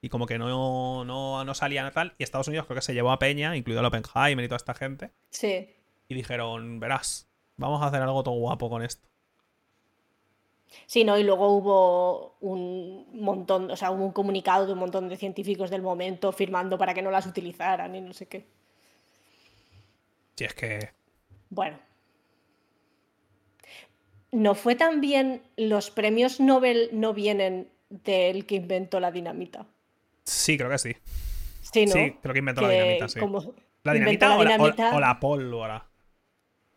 y 0.00 0.08
como 0.08 0.24
que 0.24 0.38
no, 0.38 1.04
no, 1.04 1.44
no 1.44 1.54
salían 1.54 1.92
tal, 1.92 2.14
y 2.16 2.22
Estados 2.22 2.48
Unidos 2.48 2.64
creo 2.64 2.76
que 2.76 2.80
se 2.82 2.94
llevó 2.94 3.12
a 3.12 3.18
Peña, 3.18 3.54
incluido 3.54 3.80
el 3.80 3.86
Oppenheimer 3.86 4.42
y 4.42 4.48
toda 4.48 4.56
esta 4.56 4.72
gente, 4.72 5.10
Sí. 5.28 5.68
y 6.08 6.14
dijeron, 6.14 6.80
verás, 6.80 7.28
vamos 7.58 7.82
a 7.82 7.88
hacer 7.88 8.00
algo 8.00 8.22
todo 8.22 8.36
guapo 8.36 8.70
con 8.70 8.82
esto. 8.82 9.06
Sí, 10.86 11.04
¿no? 11.04 11.18
Y 11.18 11.24
luego 11.24 11.48
hubo 11.54 12.36
un 12.40 13.08
montón, 13.12 13.70
o 13.70 13.76
sea, 13.76 13.90
hubo 13.90 14.02
un 14.02 14.12
comunicado 14.12 14.64
de 14.66 14.72
un 14.72 14.78
montón 14.78 15.10
de 15.10 15.18
científicos 15.18 15.68
del 15.68 15.82
momento 15.82 16.32
firmando 16.32 16.78
para 16.78 16.94
que 16.94 17.02
no 17.02 17.10
las 17.10 17.26
utilizaran 17.26 17.94
y 17.94 18.00
no 18.00 18.14
sé 18.14 18.26
qué. 18.28 18.46
Si 20.36 20.44
es 20.44 20.54
que... 20.54 20.90
Bueno. 21.50 21.78
¿No 24.36 24.54
fue 24.54 24.74
también 24.74 25.40
los 25.56 25.90
premios 25.90 26.40
Nobel 26.40 26.90
no 26.92 27.14
vienen 27.14 27.70
del 27.88 28.44
que 28.44 28.56
inventó 28.56 29.00
la 29.00 29.10
dinamita? 29.10 29.64
Sí, 30.24 30.58
creo 30.58 30.68
que 30.68 30.76
sí. 30.78 30.94
Sí, 31.72 31.86
¿no? 31.86 31.92
Sí, 31.92 32.16
creo 32.20 32.32
que 32.34 32.38
inventó 32.40 32.60
la 32.60 32.68
dinamita, 32.70 33.08
sí. 33.08 33.18
como 33.18 33.54
¿La 33.82 33.94
dinamita, 33.94 34.36
o, 34.36 34.44
la, 34.44 34.56
o- 34.56 34.58
dinamita- 34.58 34.94
o 34.94 35.00
la 35.00 35.18
pólvora? 35.18 35.86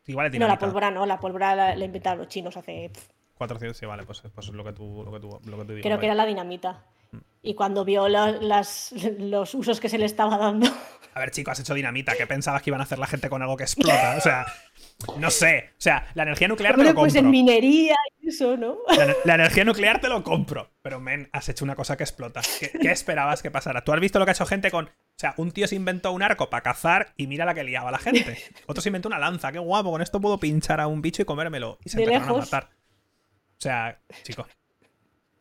Igual 0.07 0.27
es 0.27 0.31
No, 0.33 0.39
la 0.39 0.45
dinamita. 0.45 0.65
pólvora 0.65 0.91
no, 0.91 1.05
la 1.05 1.19
pólvora 1.19 1.55
la, 1.55 1.75
la 1.75 1.85
inventaron 1.85 2.19
los 2.19 2.29
chinos 2.29 2.55
hace. 2.55 2.89
pf, 2.93 3.07
400, 3.37 3.77
sí, 3.77 3.85
vale, 3.85 4.03
pues, 4.05 4.21
pues 4.33 4.47
es 4.47 4.53
lo 4.53 4.63
que 4.63 4.71
tú, 4.73 5.03
lo 5.03 5.11
que 5.11 5.19
tú, 5.19 5.29
lo 5.45 5.57
que 5.57 5.65
tú 5.65 5.73
digas. 5.73 5.83
creo 5.83 5.99
que 5.99 6.05
era 6.05 6.15
la 6.15 6.25
dinamita. 6.25 6.85
Y 7.41 7.55
cuando 7.55 7.83
vio 7.83 8.07
la- 8.07 8.31
las, 8.31 8.93
los 9.19 9.53
usos 9.53 9.79
que 9.81 9.89
se 9.89 9.97
le 9.97 10.05
estaba 10.05 10.37
dando. 10.37 10.67
A 11.13 11.19
ver, 11.19 11.31
chico, 11.31 11.51
has 11.51 11.59
hecho 11.59 11.73
dinamita. 11.73 12.15
¿Qué 12.15 12.25
pensabas 12.27 12.61
que 12.61 12.69
iban 12.69 12.79
a 12.79 12.83
hacer 12.83 12.99
la 12.99 13.07
gente 13.07 13.29
con 13.29 13.41
algo 13.41 13.57
que 13.57 13.63
explota? 13.63 14.15
O 14.17 14.21
sea, 14.21 14.45
no 15.17 15.31
sé. 15.31 15.69
O 15.71 15.81
sea, 15.81 16.07
la 16.13 16.23
energía 16.23 16.47
nuclear 16.47 16.75
te 16.75 16.81
lo 16.81 16.87
compro. 16.87 17.01
pues 17.03 17.15
en 17.15 17.29
minería 17.29 17.95
y 18.21 18.29
eso, 18.29 18.57
¿no? 18.57 18.79
La, 18.95 19.15
la 19.23 19.35
energía 19.35 19.63
nuclear 19.63 20.01
te 20.01 20.09
lo 20.09 20.23
compro. 20.23 20.71
Pero, 20.81 20.99
men, 20.99 21.29
has 21.31 21.47
hecho 21.49 21.63
una 21.63 21.75
cosa 21.75 21.95
que 21.95 22.03
explota. 22.03 22.41
¿Qué, 22.59 22.69
qué 22.69 22.91
esperabas 22.91 23.41
que 23.41 23.51
pasara? 23.51 23.83
¿Tú 23.83 23.93
has 23.93 23.99
visto 23.99 24.19
lo 24.19 24.25
que 24.25 24.31
ha 24.31 24.33
hecho 24.33 24.45
gente 24.45 24.71
con. 24.71 24.85
O 24.85 25.19
sea, 25.19 25.33
un 25.37 25.51
tío 25.51 25.67
se 25.67 25.75
inventó 25.75 26.11
un 26.11 26.23
arco 26.23 26.49
para 26.49 26.63
cazar 26.63 27.13
y 27.17 27.27
mira 27.27 27.45
la 27.45 27.53
que 27.53 27.63
liaba 27.63 27.91
la 27.91 27.97
gente. 27.97 28.37
Otro 28.67 28.81
se 28.81 28.89
inventó 28.89 29.07
una 29.07 29.19
lanza. 29.19 29.51
Qué 29.51 29.59
guapo, 29.59 29.91
con 29.91 30.01
esto 30.01 30.21
puedo 30.21 30.39
pinchar 30.39 30.79
a 30.79 30.87
un 30.87 31.01
bicho 31.01 31.21
y 31.21 31.25
comérmelo. 31.25 31.77
Y 31.83 31.89
se 31.89 32.01
empezaron 32.01 32.29
a 32.29 32.39
matar. 32.39 32.69
O 33.57 33.61
sea, 33.61 33.99
chico. 34.23 34.47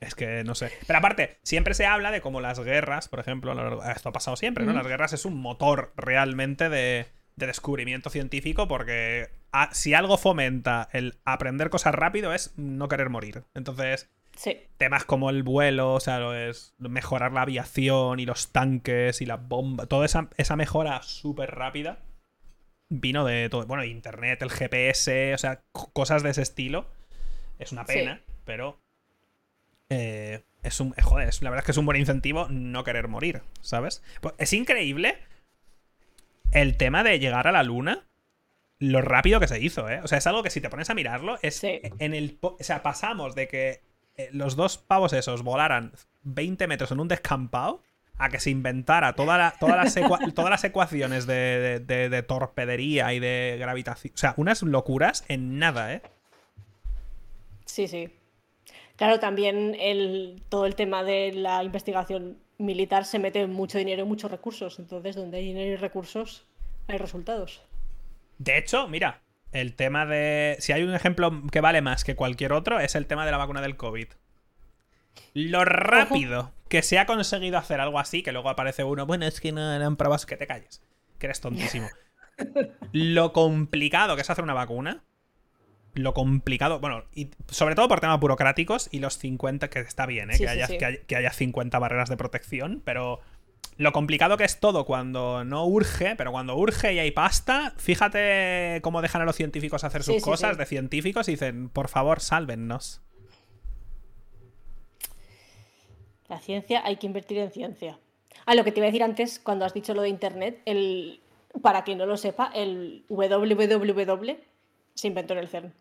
Es 0.00 0.14
que 0.14 0.44
no 0.44 0.54
sé. 0.54 0.72
Pero 0.86 0.98
aparte, 1.00 1.38
siempre 1.42 1.74
se 1.74 1.84
habla 1.84 2.12
de 2.12 2.20
cómo 2.20 2.40
las 2.40 2.60
guerras, 2.60 3.08
por 3.08 3.18
ejemplo, 3.18 3.82
a 3.82 3.92
esto 3.92 4.08
ha 4.08 4.12
pasado 4.12 4.36
siempre, 4.36 4.64
¿no? 4.64 4.72
Las 4.72 4.86
guerras 4.86 5.12
es 5.12 5.24
un 5.24 5.40
motor 5.40 5.92
realmente 5.96 6.68
de, 6.68 7.06
de 7.38 7.46
descubrimiento 7.46 8.10
científico 8.10 8.68
porque 8.68 9.28
a- 9.52 9.72
si 9.74 9.94
algo 9.94 10.18
fomenta 10.18 10.88
el 10.92 11.18
aprender 11.24 11.70
cosas 11.70 11.94
rápido 11.94 12.34
es 12.34 12.52
no 12.56 12.88
querer 12.88 13.08
morir. 13.10 13.44
Entonces, 13.54 14.10
Sí. 14.36 14.56
temas 14.76 15.04
como 15.04 15.30
el 15.30 15.42
vuelo, 15.42 15.94
o 15.94 16.00
sea, 16.00 16.18
lo 16.20 16.34
es 16.34 16.74
mejorar 16.78 17.32
la 17.32 17.42
aviación 17.42 18.20
y 18.20 18.26
los 18.26 18.52
tanques 18.52 19.20
y 19.20 19.26
las 19.26 19.46
bombas, 19.48 19.88
toda 19.88 20.04
esa, 20.06 20.28
esa 20.36 20.54
mejora 20.56 21.02
súper 21.02 21.50
rápida 21.54 21.98
vino 22.88 23.24
de 23.24 23.48
todo. 23.48 23.66
Bueno, 23.66 23.84
internet, 23.84 24.40
el 24.42 24.50
GPS, 24.50 25.34
o 25.34 25.38
sea, 25.38 25.62
cosas 25.72 26.22
de 26.22 26.30
ese 26.30 26.42
estilo. 26.42 26.86
Es 27.58 27.72
una 27.72 27.84
Sí. 27.86 27.94
pena, 27.94 28.20
pero. 28.44 28.80
eh, 29.90 30.44
es 30.62 30.80
un. 30.80 30.92
Joder, 30.92 31.30
la 31.42 31.50
verdad 31.50 31.60
es 31.62 31.64
que 31.64 31.70
es 31.72 31.78
un 31.78 31.86
buen 31.86 31.98
incentivo 31.98 32.46
no 32.50 32.84
querer 32.84 33.08
morir, 33.08 33.40
¿sabes? 33.62 34.02
Pues 34.20 34.34
es 34.38 34.52
increíble 34.52 35.16
el 36.52 36.76
tema 36.76 37.02
de 37.04 37.18
llegar 37.18 37.46
a 37.46 37.52
la 37.52 37.62
luna. 37.62 38.04
Lo 38.80 39.02
rápido 39.02 39.40
que 39.40 39.48
se 39.48 39.60
hizo, 39.60 39.88
¿eh? 39.88 40.00
O 40.04 40.08
sea, 40.08 40.18
es 40.18 40.26
algo 40.28 40.42
que 40.44 40.50
si 40.50 40.60
te 40.60 40.70
pones 40.70 40.88
a 40.88 40.94
mirarlo, 40.94 41.36
es 41.42 41.56
Sí. 41.56 41.80
en 41.98 42.14
el. 42.14 42.38
O 42.40 42.56
sea, 42.60 42.82
pasamos 42.82 43.34
de 43.34 43.48
que 43.48 43.80
eh, 44.16 44.28
los 44.32 44.54
dos 44.56 44.78
pavos 44.78 45.12
esos 45.12 45.42
volaran 45.42 45.92
20 46.22 46.66
metros 46.68 46.90
en 46.92 47.00
un 47.00 47.08
descampado 47.08 47.82
a 48.18 48.28
que 48.30 48.38
se 48.40 48.50
inventara 48.50 49.14
toda 49.14 49.36
la- 49.38 49.54
todas, 49.60 49.76
las 49.76 49.96
ecua- 49.96 50.18
todas 50.34 50.50
las 50.50 50.62
ecuaciones 50.64 51.26
de, 51.26 51.34
de- 51.34 51.80
de- 51.80 52.08
de 52.08 52.22
torpedería 52.22 53.12
y 53.14 53.18
de 53.20 53.56
gravitación. 53.58 54.12
O 54.14 54.18
sea, 54.18 54.34
unas 54.36 54.62
locuras 54.62 55.24
en 55.28 55.58
nada, 55.58 55.92
¿eh? 55.94 56.02
Sí, 57.64 57.86
sí. 57.88 58.10
Claro, 58.96 59.20
también 59.20 59.76
el, 59.78 60.42
todo 60.48 60.66
el 60.66 60.74
tema 60.74 61.04
de 61.04 61.32
la 61.32 61.62
investigación 61.62 62.38
militar 62.58 63.04
se 63.04 63.18
mete 63.18 63.46
mucho 63.46 63.78
dinero 63.78 64.02
y 64.02 64.06
muchos 64.06 64.30
recursos. 64.30 64.78
Entonces, 64.78 65.16
donde 65.16 65.38
hay 65.38 65.46
dinero 65.46 65.72
y 65.72 65.76
recursos, 65.76 66.46
hay 66.86 66.98
resultados. 66.98 67.62
De 68.38 68.58
hecho, 68.58 68.88
mira, 68.88 69.22
el 69.52 69.74
tema 69.74 70.06
de. 70.06 70.56
Si 70.60 70.72
hay 70.72 70.82
un 70.82 70.94
ejemplo 70.94 71.42
que 71.50 71.60
vale 71.60 71.80
más 71.80 72.04
que 72.04 72.16
cualquier 72.16 72.52
otro, 72.52 72.80
es 72.80 72.94
el 72.94 73.06
tema 73.06 73.24
de 73.24 73.32
la 73.32 73.38
vacuna 73.38 73.60
del 73.60 73.76
COVID. 73.76 74.08
Lo 75.34 75.64
rápido 75.64 76.52
que 76.68 76.82
se 76.82 76.98
ha 76.98 77.06
conseguido 77.06 77.58
hacer 77.58 77.80
algo 77.80 77.98
así, 77.98 78.22
que 78.22 78.32
luego 78.32 78.50
aparece 78.50 78.84
uno, 78.84 79.06
bueno, 79.06 79.26
es 79.26 79.40
que 79.40 79.52
no 79.52 79.72
eran 79.72 79.96
pruebas, 79.96 80.26
que 80.26 80.36
te 80.36 80.46
calles, 80.46 80.82
que 81.18 81.26
eres 81.26 81.40
tontísimo. 81.40 81.88
Lo 82.92 83.32
complicado 83.32 84.14
que 84.14 84.22
es 84.22 84.30
hacer 84.30 84.44
una 84.44 84.54
vacuna, 84.54 85.02
lo 85.94 86.14
complicado, 86.14 86.80
bueno, 86.80 87.04
y 87.14 87.30
sobre 87.48 87.74
todo 87.74 87.88
por 87.88 88.00
temas 88.00 88.20
burocráticos 88.20 88.88
y 88.92 89.00
los 89.00 89.18
50, 89.18 89.68
que 89.68 89.80
está 89.80 90.06
bien, 90.06 90.30
¿eh? 90.30 90.34
Sí, 90.34 90.44
que, 90.44 90.48
sí, 90.48 90.52
haya, 90.52 90.66
sí. 90.66 90.78
Que, 90.78 90.84
haya, 90.84 90.98
que 91.06 91.16
haya 91.16 91.32
50 91.32 91.78
barreras 91.78 92.08
de 92.08 92.16
protección, 92.16 92.82
pero 92.84 93.20
lo 93.76 93.92
complicado 93.92 94.36
que 94.36 94.44
es 94.44 94.60
todo 94.60 94.84
cuando 94.84 95.44
no 95.44 95.66
urge, 95.66 96.16
pero 96.16 96.32
cuando 96.32 96.56
urge 96.56 96.94
y 96.94 96.98
hay 96.98 97.10
pasta, 97.10 97.74
fíjate 97.76 98.80
cómo 98.82 99.02
dejan 99.02 99.22
a 99.22 99.24
los 99.24 99.36
científicos 99.36 99.84
hacer 99.84 100.02
sus 100.02 100.22
cosas 100.22 100.58
de 100.58 100.66
científicos 100.66 101.28
y 101.28 101.32
dicen, 101.32 101.68
por 101.68 101.88
favor, 101.88 102.20
sálvennos. 102.20 103.00
La 106.28 106.40
ciencia, 106.40 106.82
hay 106.84 106.96
que 106.96 107.06
invertir 107.06 107.38
en 107.38 107.50
ciencia. 107.50 107.98
Ah, 108.46 108.54
lo 108.54 108.64
que 108.64 108.72
te 108.72 108.80
iba 108.80 108.86
a 108.86 108.90
decir 108.90 109.02
antes, 109.02 109.38
cuando 109.38 109.64
has 109.64 109.74
dicho 109.74 109.94
lo 109.94 110.02
de 110.02 110.08
Internet, 110.08 110.60
el, 110.64 111.20
para 111.62 111.84
quien 111.84 111.98
no 111.98 112.06
lo 112.06 112.16
sepa, 112.16 112.50
el 112.54 113.04
www 113.08 114.47
se 114.98 115.06
inventó 115.06 115.32
en 115.34 115.38
el 115.38 115.48
CERN. 115.48 115.72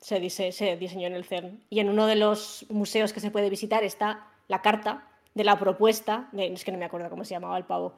Se, 0.00 0.20
dise- 0.20 0.50
se 0.50 0.76
diseñó 0.76 1.06
en 1.06 1.14
el 1.14 1.24
CERN. 1.24 1.60
Y 1.70 1.78
en 1.78 1.88
uno 1.88 2.06
de 2.06 2.16
los 2.16 2.66
museos 2.68 3.12
que 3.12 3.20
se 3.20 3.30
puede 3.30 3.48
visitar 3.48 3.84
está 3.84 4.26
la 4.48 4.60
carta 4.60 5.06
de 5.34 5.44
la 5.44 5.56
propuesta, 5.56 6.28
de- 6.32 6.52
es 6.52 6.64
que 6.64 6.72
no 6.72 6.78
me 6.78 6.84
acuerdo 6.84 7.08
cómo 7.08 7.24
se 7.24 7.34
llamaba 7.34 7.56
el 7.58 7.64
pavo, 7.64 7.94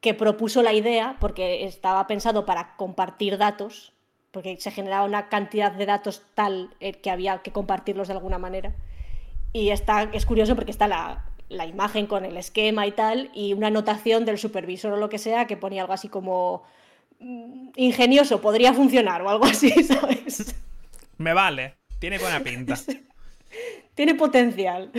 que 0.00 0.14
propuso 0.14 0.62
la 0.62 0.72
idea 0.72 1.16
porque 1.18 1.64
estaba 1.64 2.06
pensado 2.06 2.46
para 2.46 2.76
compartir 2.76 3.38
datos, 3.38 3.92
porque 4.30 4.56
se 4.60 4.70
generaba 4.70 5.04
una 5.04 5.28
cantidad 5.28 5.72
de 5.72 5.84
datos 5.84 6.22
tal 6.34 6.70
eh, 6.78 6.92
que 6.92 7.10
había 7.10 7.38
que 7.42 7.50
compartirlos 7.50 8.06
de 8.06 8.14
alguna 8.14 8.38
manera. 8.38 8.72
Y 9.52 9.70
está, 9.70 10.04
es 10.12 10.26
curioso 10.26 10.54
porque 10.54 10.70
está 10.70 10.86
la, 10.86 11.24
imagen 11.66 12.06
con 12.06 12.24
el 12.24 12.36
esquema 12.36 12.86
y 12.86 12.92
tal, 12.92 13.32
y 13.34 13.52
una 13.52 13.66
anotación 13.66 14.24
del 14.24 14.38
supervisor 14.38 14.92
o 14.92 14.96
lo 14.96 15.08
que 15.08 15.18
sea 15.18 15.48
que 15.48 15.56
ponía 15.56 15.80
algo 15.82 15.94
así 15.94 16.08
como 16.08 16.62
ingenioso, 17.20 18.40
podría 18.40 18.72
funcionar 18.72 19.22
o 19.22 19.30
algo 19.30 19.44
así, 19.44 19.70
¿sabes? 19.84 20.54
Me 21.16 21.32
vale, 21.32 21.76
tiene 21.98 22.18
buena 22.18 22.40
pinta. 22.40 22.76
Tiene 23.94 24.14
potencial. 24.14 24.92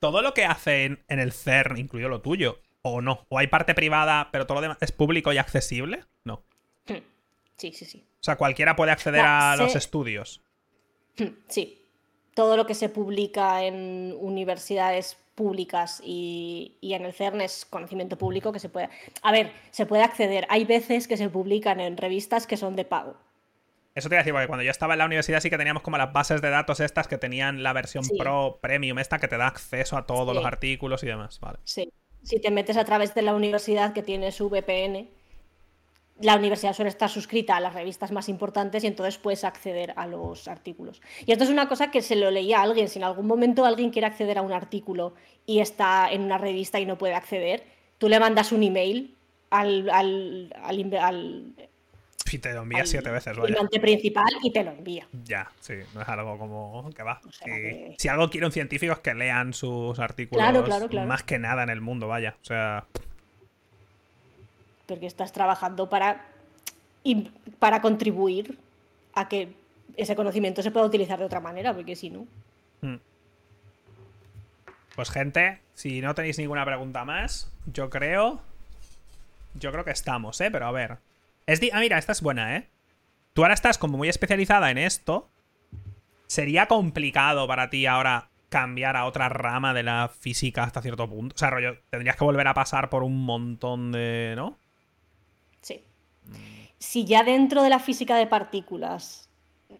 Todo 0.00 0.20
lo 0.20 0.34
que 0.34 0.44
hacen 0.44 1.04
en 1.06 1.20
el 1.20 1.30
CERN, 1.30 1.78
incluido 1.78 2.08
lo 2.08 2.20
tuyo, 2.20 2.58
o 2.80 3.00
no, 3.00 3.24
o 3.28 3.38
hay 3.38 3.46
parte 3.46 3.72
privada, 3.74 4.30
pero 4.32 4.46
todo 4.46 4.56
lo 4.56 4.62
demás 4.62 4.78
es 4.80 4.90
público 4.90 5.32
y 5.32 5.38
accesible, 5.38 6.04
no. 6.24 6.42
Sí, 7.56 7.72
sí, 7.72 7.84
sí. 7.84 8.04
O 8.20 8.24
sea, 8.24 8.36
cualquiera 8.36 8.74
puede 8.74 8.90
acceder 8.90 9.24
a 9.24 9.54
los 9.54 9.76
estudios. 9.76 10.40
Sí. 11.46 11.78
Todo 12.34 12.56
lo 12.56 12.66
que 12.66 12.74
se 12.74 12.88
publica 12.88 13.62
en 13.62 14.16
universidades 14.18 15.16
públicas 15.34 16.00
y, 16.04 16.76
y 16.80 16.94
en 16.94 17.04
el 17.04 17.12
CERN 17.12 17.40
es 17.40 17.64
conocimiento 17.64 18.16
público 18.18 18.52
que 18.52 18.58
se 18.58 18.68
puede... 18.68 18.88
A 19.22 19.32
ver, 19.32 19.52
se 19.70 19.86
puede 19.86 20.02
acceder. 20.02 20.46
Hay 20.48 20.64
veces 20.64 21.08
que 21.08 21.16
se 21.16 21.28
publican 21.28 21.80
en 21.80 21.96
revistas 21.96 22.46
que 22.46 22.56
son 22.56 22.76
de 22.76 22.84
pago. 22.84 23.16
Eso 23.94 24.08
te 24.08 24.14
iba 24.14 24.20
a 24.20 24.22
decir, 24.22 24.32
porque 24.32 24.46
cuando 24.46 24.62
yo 24.62 24.70
estaba 24.70 24.94
en 24.94 24.98
la 24.98 25.06
universidad 25.06 25.40
sí 25.40 25.50
que 25.50 25.58
teníamos 25.58 25.82
como 25.82 25.98
las 25.98 26.12
bases 26.12 26.40
de 26.40 26.48
datos 26.48 26.80
estas 26.80 27.08
que 27.08 27.18
tenían 27.18 27.62
la 27.62 27.72
versión 27.74 28.04
Sí. 28.04 28.16
Pro 28.18 28.58
Premium, 28.62 28.98
esta 28.98 29.18
que 29.18 29.28
te 29.28 29.36
da 29.36 29.46
acceso 29.48 29.96
a 29.98 30.06
todos 30.06 30.30
Sí. 30.30 30.34
los 30.36 30.44
artículos 30.46 31.02
y 31.02 31.06
demás. 31.06 31.38
Vale. 31.40 31.58
Sí. 31.64 31.92
Si 32.22 32.40
te 32.40 32.50
metes 32.50 32.76
a 32.76 32.84
través 32.84 33.14
de 33.14 33.22
la 33.22 33.34
universidad 33.34 33.92
que 33.92 34.02
tiene 34.02 34.32
su 34.32 34.48
VPN, 34.48 35.08
la 36.22 36.36
universidad 36.36 36.72
suele 36.72 36.88
estar 36.90 37.08
suscrita 37.10 37.56
a 37.56 37.60
las 37.60 37.74
revistas 37.74 38.12
más 38.12 38.28
importantes 38.28 38.84
y 38.84 38.86
entonces 38.86 39.18
puedes 39.18 39.44
acceder 39.44 39.92
a 39.96 40.06
los 40.06 40.48
artículos. 40.48 41.00
Y 41.26 41.32
esto 41.32 41.44
es 41.44 41.50
una 41.50 41.68
cosa 41.68 41.90
que 41.90 42.02
se 42.02 42.16
lo 42.16 42.30
leía 42.30 42.60
a 42.60 42.62
alguien. 42.62 42.88
Si 42.88 42.98
en 42.98 43.04
algún 43.04 43.26
momento 43.26 43.64
alguien 43.64 43.90
quiere 43.90 44.06
acceder 44.06 44.38
a 44.38 44.42
un 44.42 44.52
artículo 44.52 45.14
y 45.46 45.60
está 45.60 46.10
en 46.12 46.22
una 46.22 46.38
revista 46.38 46.78
y 46.80 46.86
no 46.86 46.98
puede 46.98 47.14
acceder, 47.14 47.64
tú 47.98 48.08
le 48.08 48.18
mandas 48.20 48.52
un 48.52 48.62
email 48.62 49.14
al, 49.50 49.90
al, 49.90 50.52
al, 50.62 50.94
al- 50.94 51.52
Y 52.32 52.38
te 52.38 52.52
lo 52.54 52.62
envías 52.62 52.82
al 52.82 52.86
siete 52.88 53.10
veces, 53.10 53.36
vaya. 53.36 53.48
firmante 53.48 53.80
principal 53.80 54.24
y 54.42 54.50
te 54.50 54.64
lo 54.64 54.70
envía. 54.70 55.06
Ya, 55.24 55.50
sí, 55.60 55.74
no 55.94 56.02
es 56.02 56.08
algo 56.08 56.38
como 56.38 56.88
que 56.96 57.02
va. 57.02 57.20
O 57.26 57.32
sea 57.32 57.46
Si- 57.46 57.52
que- 57.52 57.94
Si 57.98 58.08
algo 58.08 58.30
quiere 58.30 58.46
un 58.46 58.52
científico 58.52 58.92
es 58.94 59.00
que 59.00 59.14
lean 59.14 59.52
sus 59.52 59.98
artículos 59.98 60.42
Claro, 60.42 60.64
claro, 60.64 60.88
claro. 60.88 61.06
más 61.06 61.22
que 61.22 61.38
nada 61.38 61.62
en 61.62 61.68
el 61.70 61.80
mundo, 61.80 62.08
vaya. 62.08 62.36
O 62.40 62.44
sea, 62.44 62.86
Porque 64.86 65.06
estás 65.06 65.32
trabajando 65.32 65.88
para, 65.88 66.26
para 67.58 67.80
contribuir 67.80 68.58
a 69.14 69.28
que 69.28 69.54
ese 69.96 70.16
conocimiento 70.16 70.62
se 70.62 70.70
pueda 70.70 70.86
utilizar 70.86 71.18
de 71.18 71.24
otra 71.24 71.40
manera, 71.40 71.74
porque 71.74 71.96
si 71.96 72.10
no. 72.10 72.26
pues 74.94 75.10
gente, 75.10 75.60
si 75.74 76.00
no 76.00 76.14
tenéis 76.14 76.38
ninguna 76.38 76.64
pregunta 76.64 77.04
más, 77.04 77.52
yo 77.66 77.90
creo. 77.90 78.40
Yo 79.54 79.70
creo 79.70 79.84
que 79.84 79.90
estamos, 79.90 80.40
¿eh? 80.40 80.50
Pero 80.50 80.66
a 80.66 80.72
ver. 80.72 80.98
Es 81.46 81.60
ah, 81.72 81.80
mira, 81.80 81.98
esta 81.98 82.12
es 82.12 82.22
buena, 82.22 82.56
¿eh? 82.56 82.68
Tú 83.34 83.42
ahora 83.42 83.54
estás 83.54 83.78
como 83.78 83.98
muy 83.98 84.08
especializada 84.08 84.70
en 84.70 84.78
esto. 84.78 85.28
¿Sería 86.26 86.66
complicado 86.66 87.46
para 87.46 87.68
ti 87.68 87.86
ahora 87.86 88.28
cambiar 88.48 88.96
a 88.96 89.06
otra 89.06 89.28
rama 89.28 89.74
de 89.74 89.82
la 89.82 90.08
física 90.08 90.64
hasta 90.64 90.82
cierto 90.82 91.08
punto? 91.08 91.34
O 91.34 91.38
sea, 91.38 91.50
rollo, 91.50 91.78
tendrías 91.90 92.16
que 92.16 92.24
volver 92.24 92.46
a 92.48 92.54
pasar 92.54 92.88
por 92.88 93.02
un 93.02 93.24
montón 93.24 93.92
de. 93.92 94.34
¿No? 94.36 94.58
Si 96.78 97.04
ya 97.04 97.22
dentro 97.22 97.62
de 97.62 97.70
la 97.70 97.78
física 97.78 98.16
de 98.16 98.26
partículas 98.26 99.28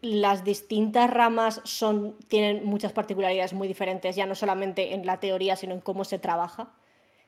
las 0.01 0.45
distintas 0.45 1.11
ramas 1.11 1.61
son, 1.65 2.17
tienen 2.29 2.65
muchas 2.65 2.93
particularidades 2.93 3.53
muy 3.53 3.69
diferentes, 3.69 4.17
ya 4.17 4.27
no 4.27 4.35
solamente 4.35 4.95
en 4.95 5.07
la 5.07 5.21
teoría, 5.21 5.55
sino 5.57 5.75
en 5.75 5.81
cómo 5.81 6.05
se 6.05 6.19
trabaja, 6.19 6.73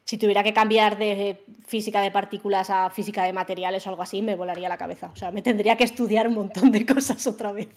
si 0.05 0.19
tuviera 0.19 0.43
que 0.43 0.53
cambiar 0.53 0.99
de 0.99 1.45
física 1.66 2.01
de 2.03 2.11
partículas 2.11 2.69
a 2.70 2.91
física 2.91 3.24
de 3.24 3.32
materiales 3.32 3.86
o 3.86 3.91
algo 3.91 4.03
así, 4.03 4.20
me 4.23 4.36
volaría 4.36 4.69
la 4.69 4.77
cabeza. 4.77 5.11
O 5.12 5.16
sea, 5.16 5.31
me 5.31 5.41
tendría 5.41 5.77
que 5.77 5.85
estudiar 5.85 6.28
un 6.28 6.35
montón 6.35 6.70
de 6.70 6.85
cosas 6.95 7.27
otra 7.27 7.53
vez. 7.53 7.69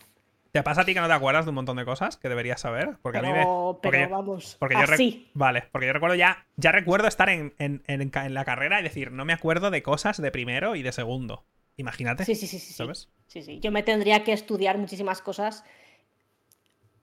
¿Te 0.52 0.64
pasa 0.64 0.82
a 0.82 0.86
ti 0.86 0.94
que 0.94 1.02
no 1.02 1.07
te 1.07 1.14
acuerdas 1.14 1.45
de 1.45 1.49
un 1.49 1.56
montón 1.56 1.78
de 1.78 1.86
cosas 1.86 2.18
que 2.18 2.30
deberías 2.30 2.61
saber? 2.61 2.98
Porque 3.02 3.19
a 3.19 3.22
mí 3.22 3.32
me, 3.32 3.45
pero 3.82 4.10
vamos, 4.10 4.57
porque 4.60 4.76
así. 4.76 5.30
vale, 5.34 5.64
porque 5.72 5.88
yo 5.88 5.94
recuerdo 5.94 6.15
ya, 6.15 6.45
ya 6.56 6.72
recuerdo 6.72 7.07
estar 7.07 7.30
en, 7.30 7.53
la 7.88 8.45
carrera 8.45 8.80
y 8.80 8.84
decir, 8.84 9.11
no 9.11 9.26
me 9.26 9.34
acuerdo 9.34 9.72
de 9.72 9.84
cosas 9.84 10.22
de 10.22 10.32
primero 10.32 10.76
y 10.76 10.84
de 10.84 10.91
segundo. 10.91 11.45
Imagínate. 11.76 12.26
Sí, 12.26 12.36
sí, 12.36 12.48
sí, 12.48 12.60
sí. 12.60 12.74
¿Sabes? 12.74 13.10
Sí, 13.28 13.44
sí. 13.44 13.60
Yo 13.60 13.72
me 13.72 13.84
tendría 13.84 14.24
que 14.24 14.34
estudiar 14.34 14.78
muchísimas 14.78 15.22
cosas 15.22 15.64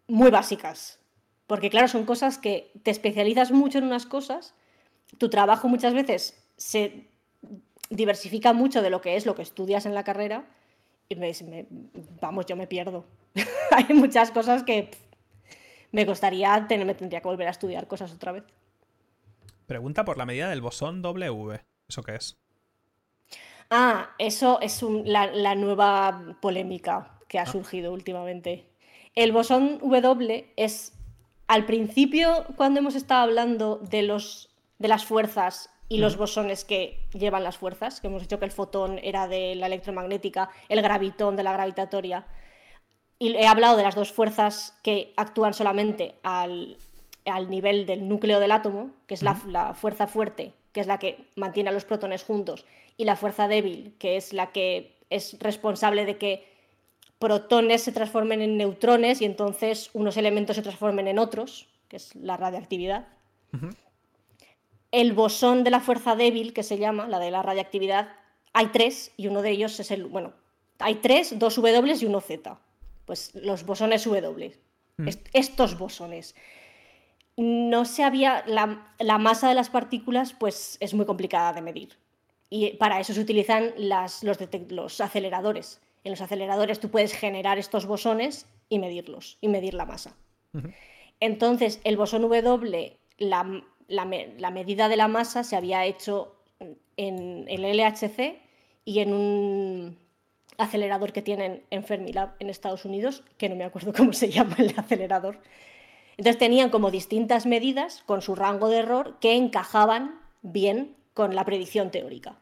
muy 0.08 0.30
básicas. 0.30 1.00
Porque 1.46 1.70
claro, 1.70 1.88
son 1.88 2.06
cosas 2.06 2.38
que 2.38 2.72
te 2.82 2.90
especializas 2.90 3.52
mucho 3.52 3.78
en 3.78 3.84
unas 3.84 4.06
cosas 4.06 4.54
tu 5.18 5.28
trabajo 5.28 5.68
muchas 5.68 5.94
veces 5.94 6.42
se 6.56 7.06
diversifica 7.90 8.52
mucho 8.52 8.82
de 8.82 8.90
lo 8.90 9.00
que 9.00 9.16
es 9.16 9.26
lo 9.26 9.34
que 9.34 9.42
estudias 9.42 9.86
en 9.86 9.94
la 9.94 10.04
carrera 10.04 10.44
y 11.08 11.16
me, 11.16 11.66
vamos, 12.20 12.46
yo 12.46 12.56
me 12.56 12.66
pierdo. 12.66 13.04
Hay 13.70 13.94
muchas 13.94 14.30
cosas 14.30 14.62
que 14.62 14.90
me 15.92 16.06
costaría 16.06 16.66
tener, 16.68 16.86
me 16.86 16.94
tendría 16.94 17.20
que 17.20 17.28
volver 17.28 17.48
a 17.48 17.50
estudiar 17.50 17.86
cosas 17.86 18.12
otra 18.12 18.32
vez. 18.32 18.44
Pregunta 19.66 20.04
por 20.04 20.18
la 20.18 20.26
medida 20.26 20.50
del 20.50 20.60
bosón 20.60 21.02
W. 21.02 21.60
¿Eso 21.88 22.02
qué 22.02 22.16
es? 22.16 22.36
Ah, 23.70 24.10
eso 24.18 24.60
es 24.60 24.82
la, 24.82 25.54
nueva 25.54 26.36
polémica 26.40 27.18
que 27.28 27.38
ha 27.38 27.42
ah. 27.42 27.46
surgido 27.46 27.92
últimamente. 27.92 28.68
El 29.14 29.32
bosón 29.32 29.78
W 29.78 30.52
es, 30.56 30.92
al 31.46 31.64
principio, 31.64 32.44
cuando 32.56 32.80
hemos 32.80 32.94
estado 32.94 33.22
hablando 33.22 33.76
de 33.76 34.02
los 34.02 34.50
de 34.78 34.88
las 34.88 35.04
fuerzas 35.04 35.70
y 35.88 35.98
los 35.98 36.16
bosones 36.16 36.64
que 36.64 37.00
llevan 37.12 37.44
las 37.44 37.58
fuerzas, 37.58 38.00
que 38.00 38.08
hemos 38.08 38.22
dicho 38.22 38.38
que 38.38 38.44
el 38.44 38.50
fotón 38.50 38.98
era 39.02 39.28
de 39.28 39.54
la 39.54 39.66
electromagnética, 39.66 40.50
el 40.68 40.82
gravitón 40.82 41.36
de 41.36 41.42
la 41.42 41.52
gravitatoria. 41.52 42.26
Y 43.24 43.34
he 43.36 43.46
hablado 43.46 43.78
de 43.78 43.82
las 43.82 43.94
dos 43.94 44.12
fuerzas 44.12 44.76
que 44.82 45.14
actúan 45.16 45.54
solamente 45.54 46.16
al, 46.22 46.76
nivel 47.48 47.86
del 47.86 48.06
núcleo 48.06 48.38
del 48.38 48.52
átomo, 48.52 48.90
que 49.06 49.14
es 49.14 49.22
la, 49.22 49.40
la, 49.46 49.72
fuerza 49.72 50.06
fuerte, 50.06 50.52
que 50.72 50.80
es 50.80 50.86
la 50.86 50.98
que 50.98 51.24
mantiene 51.34 51.70
a 51.70 51.72
los 51.72 51.86
protones 51.86 52.22
juntos, 52.22 52.66
y 52.98 53.06
la 53.06 53.16
fuerza 53.16 53.48
débil, 53.48 53.94
que 53.98 54.18
es 54.18 54.34
la 54.34 54.52
que 54.52 54.98
es 55.08 55.38
responsable 55.40 56.04
de 56.04 56.18
que 56.18 56.44
protones 57.18 57.80
se 57.80 57.92
transformen 57.92 58.42
en 58.42 58.58
neutrones 58.58 59.22
y 59.22 59.24
entonces 59.24 59.88
unos 59.94 60.18
elementos 60.18 60.56
se 60.56 60.62
transformen 60.62 61.08
en 61.08 61.18
otros, 61.18 61.66
que 61.88 61.96
es 61.96 62.14
la 62.14 62.36
radiactividad. 62.36 63.08
El 64.90 65.14
bosón 65.14 65.64
de 65.64 65.70
la 65.70 65.80
fuerza 65.80 66.14
débil, 66.14 66.52
que 66.52 66.62
se 66.62 66.76
llama, 66.76 67.08
la 67.08 67.20
de 67.20 67.30
la 67.30 67.40
radiactividad, 67.40 68.06
hay 68.52 68.66
tres 68.66 69.12
y 69.16 69.28
uno 69.28 69.40
de 69.40 69.48
ellos 69.48 69.80
es 69.80 69.90
el, 69.92 70.04
bueno, 70.04 70.34
hay 70.78 70.96
tres, 70.96 71.38
dos 71.38 71.54
W 71.54 71.96
y 71.98 72.04
uno 72.04 72.20
Z. 72.20 72.58
Pues 73.04 73.34
los 73.34 73.64
bosones 73.64 74.04
W. 74.04 74.54
Mm. 74.96 75.08
estos 75.32 75.78
bosones. 75.78 76.34
No 77.36 77.84
se 77.84 78.04
había, 78.04 78.44
la, 78.46 79.18
masa 79.18 79.48
de 79.48 79.56
las 79.56 79.68
partículas 79.68 80.32
pues 80.34 80.76
es 80.80 80.94
muy 80.94 81.04
complicada 81.04 81.52
de 81.52 81.62
medir. 81.62 81.98
Y 82.48 82.76
para 82.76 83.00
eso 83.00 83.12
se 83.12 83.20
utilizan 83.20 83.72
las, 83.76 84.22
los, 84.22 84.38
los 84.68 85.00
aceleradores. 85.00 85.80
En 86.04 86.12
los 86.12 86.20
aceleradores 86.20 86.78
tú 86.78 86.90
puedes 86.90 87.12
generar 87.12 87.58
estos 87.58 87.86
bosones 87.86 88.46
y 88.68 88.78
medirlos, 88.78 89.38
y 89.40 89.48
medir 89.48 89.74
la 89.74 89.86
masa. 89.86 90.16
Entonces, 91.18 91.80
el 91.82 91.96
bosón 91.96 92.22
W, 92.22 92.96
la, 93.18 93.64
la, 93.88 94.50
medida 94.50 94.88
de 94.88 94.96
la 94.96 95.08
masa 95.08 95.42
se 95.42 95.56
había 95.56 95.84
hecho 95.84 96.36
en 96.96 97.46
el 97.48 97.62
LHC 97.62 98.38
y 98.84 99.00
en 99.00 99.12
un 99.12 99.98
acelerador 100.58 101.12
que 101.12 101.22
tienen 101.22 101.62
en 101.70 101.84
Fermilab 101.84 102.34
en 102.38 102.50
Estados 102.50 102.84
Unidos, 102.84 103.22
que 103.38 103.48
no 103.48 103.56
me 103.56 103.64
acuerdo 103.64 103.92
cómo 103.92 104.12
se 104.12 104.30
llama 104.30 104.56
el 104.58 104.74
acelerador. 104.76 105.38
Entonces 106.16 106.38
tenían 106.38 106.70
como 106.70 106.90
distintas 106.90 107.46
medidas 107.46 108.02
con 108.06 108.22
su 108.22 108.34
rango 108.34 108.68
de 108.68 108.78
error 108.78 109.18
que 109.20 109.34
encajaban 109.34 110.20
bien 110.42 110.96
con 111.12 111.34
la 111.34 111.44
predicción 111.44 111.90
teórica. 111.90 112.36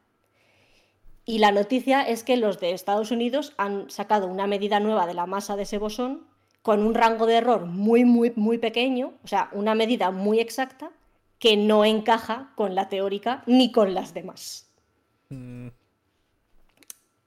Y 1.24 1.38
la 1.38 1.52
noticia 1.52 2.02
es 2.02 2.24
que 2.24 2.36
los 2.36 2.58
de 2.58 2.72
Estados 2.72 3.10
Unidos 3.10 3.54
han 3.56 3.88
sacado 3.90 4.26
una 4.26 4.46
medida 4.46 4.80
nueva 4.80 5.06
de 5.06 5.14
la 5.14 5.26
masa 5.26 5.56
de 5.56 5.62
ese 5.62 5.78
bosón 5.78 6.26
con 6.62 6.82
un 6.82 6.94
rango 6.94 7.26
de 7.26 7.36
error 7.36 7.66
muy, 7.66 8.04
muy, 8.04 8.32
muy 8.36 8.58
pequeño, 8.58 9.14
o 9.24 9.28
sea, 9.28 9.48
una 9.52 9.74
medida 9.74 10.10
muy 10.10 10.40
exacta, 10.40 10.90
que 11.38 11.56
no 11.56 11.84
encaja 11.84 12.52
con 12.54 12.74
la 12.74 12.88
teórica 12.88 13.42
ni 13.46 13.72
con 13.72 13.94
las 13.94 14.14
demás. 14.14 14.70
Mm. 15.28 15.68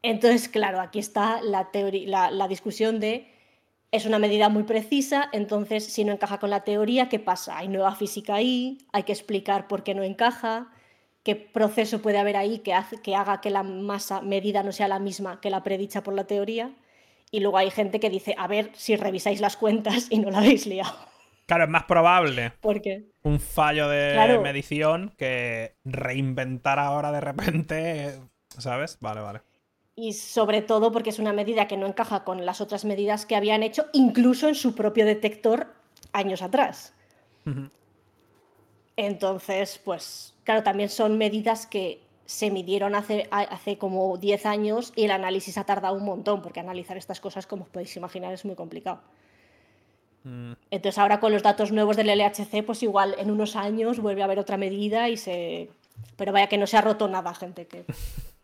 Entonces, 0.05 0.49
claro, 0.49 0.79
aquí 0.81 0.99
está 0.99 1.41
la, 1.41 1.67
la, 2.31 2.47
discusión 2.47 2.99
de 2.99 3.27
es 3.91 4.05
una 4.05 4.19
medida 4.19 4.49
muy 4.49 4.61
precisa, 4.61 5.29
entonces 5.33 5.83
si 5.83 6.05
no 6.05 6.13
encaja 6.13 6.37
con 6.37 6.51
la 6.51 6.63
teoría, 6.63 7.09
¿qué 7.09 7.17
pasa? 7.17 7.57
Hay 7.57 7.69
nueva 7.69 7.95
física 7.95 8.35
ahí, 8.35 8.77
hay 8.93 9.01
que 9.01 9.13
explicar 9.13 9.67
por 9.67 9.81
qué 9.81 9.95
no 9.95 10.03
encaja, 10.03 10.67
qué 11.23 11.35
proceso 11.35 12.03
puede 12.03 12.19
haber 12.19 12.37
ahí 12.37 12.59
que, 12.59 12.75
hace, 12.75 13.01
que 13.01 13.15
haga 13.15 13.41
que 13.41 13.49
la 13.49 13.63
masa 13.63 14.21
medida 14.21 14.61
no 14.61 14.71
sea 14.71 14.87
la 14.87 14.99
misma 14.99 15.41
que 15.41 15.49
la 15.49 15.63
predicha 15.63 16.03
por 16.03 16.13
la 16.13 16.25
teoría. 16.25 16.71
Y 17.31 17.39
luego 17.39 17.57
hay 17.57 17.71
gente 17.71 17.99
que 17.99 18.11
dice, 18.11 18.35
a 18.37 18.45
ver 18.45 18.69
si 18.73 18.95
revisáis 18.97 19.41
las 19.41 19.57
cuentas 19.57 20.05
y 20.11 20.19
no 20.19 20.29
la 20.29 20.37
habéis 20.37 20.67
liado. 20.67 20.95
Claro, 21.47 21.63
es 21.63 21.69
más 21.69 21.85
probable 21.85 22.53
¿Por 22.61 22.79
qué? 22.81 23.05
un 23.23 23.39
fallo 23.39 23.89
de 23.89 24.39
medición 24.43 25.15
que 25.17 25.77
reinventar 25.83 26.77
ahora 26.77 27.11
de 27.11 27.21
repente, 27.21 28.19
¿sabes? 28.59 28.99
Vale, 29.01 29.21
vale. 29.21 29.54
Y 29.95 30.13
sobre 30.13 30.61
todo 30.61 30.91
porque 30.91 31.09
es 31.09 31.19
una 31.19 31.31
medida 31.31 31.67
que 31.67 31.77
no 31.77 31.87
encaja 31.87 32.23
con 32.23 32.45
las 32.45 32.59
otras 32.59 32.83
medidas 32.83 33.25
que 33.25 33.35
habían 33.35 33.63
hecho, 33.63 33.85
incluso 33.93 34.47
en 34.49 34.55
su 34.55 34.75
propio 34.75 35.05
detector 35.05 35.73
años 36.11 36.41
atrás. 36.41 36.93
Entonces, 38.97 39.79
pues, 39.83 40.33
claro, 40.43 40.63
también 40.63 40.89
son 40.89 41.17
medidas 41.17 41.65
que 41.65 42.01
se 42.25 42.49
midieron 42.49 42.95
hace, 42.95 43.27
hace 43.31 43.77
como 43.77 44.17
10 44.17 44.45
años 44.47 44.93
y 44.95 45.05
el 45.05 45.11
análisis 45.11 45.57
ha 45.57 45.63
tardado 45.63 45.95
un 45.95 46.05
montón, 46.05 46.41
porque 46.41 46.59
analizar 46.59 46.97
estas 46.97 47.21
cosas, 47.21 47.45
como 47.45 47.63
os 47.63 47.69
podéis 47.69 47.95
imaginar, 47.95 48.33
es 48.33 48.45
muy 48.45 48.55
complicado. 48.55 49.01
Mm. 50.23 50.53
Entonces 50.71 50.97
ahora 50.97 51.19
con 51.19 51.31
los 51.31 51.43
datos 51.43 51.71
nuevos 51.71 51.95
del 51.95 52.07
LHC, 52.07 52.65
pues 52.65 52.81
igual 52.83 53.15
en 53.19 53.29
unos 53.29 53.55
años 53.55 53.99
vuelve 53.99 54.21
a 54.21 54.25
haber 54.25 54.39
otra 54.39 54.57
medida 54.57 55.07
y 55.09 55.17
se... 55.17 55.69
Pero 56.17 56.33
vaya 56.33 56.47
que 56.47 56.57
no 56.57 56.67
se 56.67 56.77
ha 56.77 56.81
roto 56.81 57.07
nada, 57.07 57.33
gente. 57.33 57.67
Que... 57.67 57.85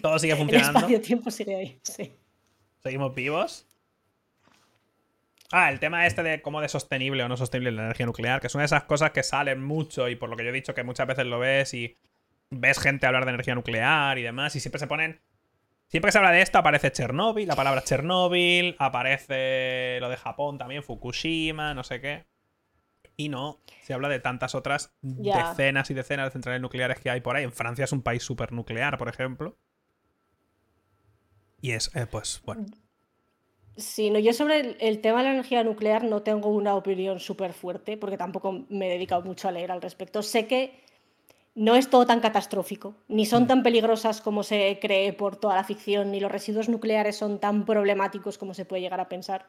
Todo 0.00 0.18
sigue 0.18 0.36
funcionando. 0.36 0.78
El 0.78 0.84
espacio-tiempo 0.84 1.30
sigue 1.30 1.54
ahí, 1.54 1.80
sí. 1.82 2.12
¿Seguimos 2.82 3.14
vivos? 3.14 3.66
Ah, 5.52 5.70
el 5.70 5.80
tema 5.80 6.06
este 6.06 6.22
de 6.22 6.42
cómo 6.42 6.60
de 6.60 6.68
sostenible 6.68 7.24
o 7.24 7.28
no 7.28 7.36
sostenible 7.36 7.72
la 7.72 7.82
energía 7.82 8.06
nuclear, 8.06 8.40
que 8.40 8.48
son 8.48 8.62
esas 8.62 8.84
cosas 8.84 9.10
que 9.10 9.22
salen 9.22 9.62
mucho 9.62 10.08
y 10.08 10.16
por 10.16 10.28
lo 10.28 10.36
que 10.36 10.44
yo 10.44 10.50
he 10.50 10.52
dicho 10.52 10.74
que 10.74 10.84
muchas 10.84 11.08
veces 11.08 11.26
lo 11.26 11.40
ves 11.40 11.74
y 11.74 11.96
ves 12.50 12.78
gente 12.78 13.06
hablar 13.06 13.24
de 13.24 13.30
energía 13.30 13.54
nuclear 13.54 14.16
y 14.18 14.22
demás 14.22 14.54
y 14.54 14.60
siempre 14.60 14.78
se 14.78 14.86
ponen 14.86 15.20
Siempre 15.90 16.08
que 16.08 16.12
se 16.12 16.18
habla 16.18 16.30
de 16.30 16.40
esto 16.40 16.56
aparece 16.56 16.92
Chernóbil, 16.92 17.48
la 17.48 17.56
palabra 17.56 17.82
Chernóbil, 17.82 18.76
aparece 18.78 19.98
lo 20.00 20.08
de 20.08 20.16
Japón 20.16 20.56
también, 20.56 20.84
Fukushima, 20.84 21.74
no 21.74 21.82
sé 21.82 22.00
qué. 22.00 22.26
Y 23.16 23.28
no, 23.28 23.58
se 23.82 23.92
habla 23.92 24.08
de 24.08 24.20
tantas 24.20 24.54
otras 24.54 24.94
decenas 25.02 25.90
y 25.90 25.94
decenas 25.94 26.26
de 26.26 26.30
centrales 26.30 26.62
nucleares 26.62 27.00
que 27.00 27.10
hay 27.10 27.20
por 27.20 27.34
ahí. 27.34 27.42
En 27.42 27.50
Francia 27.50 27.84
es 27.84 27.90
un 27.90 28.02
país 28.02 28.22
súper 28.22 28.52
nuclear, 28.52 28.98
por 28.98 29.08
ejemplo. 29.08 29.58
Y 31.60 31.72
es, 31.72 31.90
eh, 31.94 32.06
pues, 32.10 32.40
bueno. 32.44 32.66
Sí, 33.76 34.10
no, 34.10 34.18
yo 34.18 34.32
sobre 34.32 34.76
el, 34.80 35.00
tema 35.00 35.18
de 35.18 35.24
la 35.24 35.32
energía 35.32 35.64
nuclear 35.64 36.04
no 36.04 36.22
tengo 36.22 36.50
una 36.50 36.74
opinión 36.74 37.18
súper 37.18 37.52
fuerte, 37.52 37.96
porque 37.96 38.18
tampoco 38.18 38.64
me 38.68 38.86
he 38.86 38.92
dedicado 38.92 39.22
mucho 39.22 39.48
a 39.48 39.52
leer 39.52 39.72
al 39.72 39.80
respecto. 39.80 40.22
Sé 40.22 40.46
que 40.46 40.80
no 41.54 41.76
es 41.76 41.88
todo 41.88 42.06
tan 42.06 42.20
catastrófico, 42.20 42.94
ni 43.08 43.26
son 43.26 43.44
mm. 43.44 43.46
tan 43.46 43.62
peligrosas 43.62 44.20
como 44.20 44.42
se 44.42 44.78
cree 44.80 45.12
por 45.12 45.36
toda 45.36 45.56
la 45.56 45.64
ficción, 45.64 46.10
ni 46.10 46.20
los 46.20 46.30
residuos 46.30 46.68
nucleares 46.68 47.16
son 47.16 47.38
tan 47.38 47.64
problemáticos 47.64 48.38
como 48.38 48.54
se 48.54 48.64
puede 48.64 48.82
llegar 48.82 49.00
a 49.00 49.08
pensar. 49.08 49.46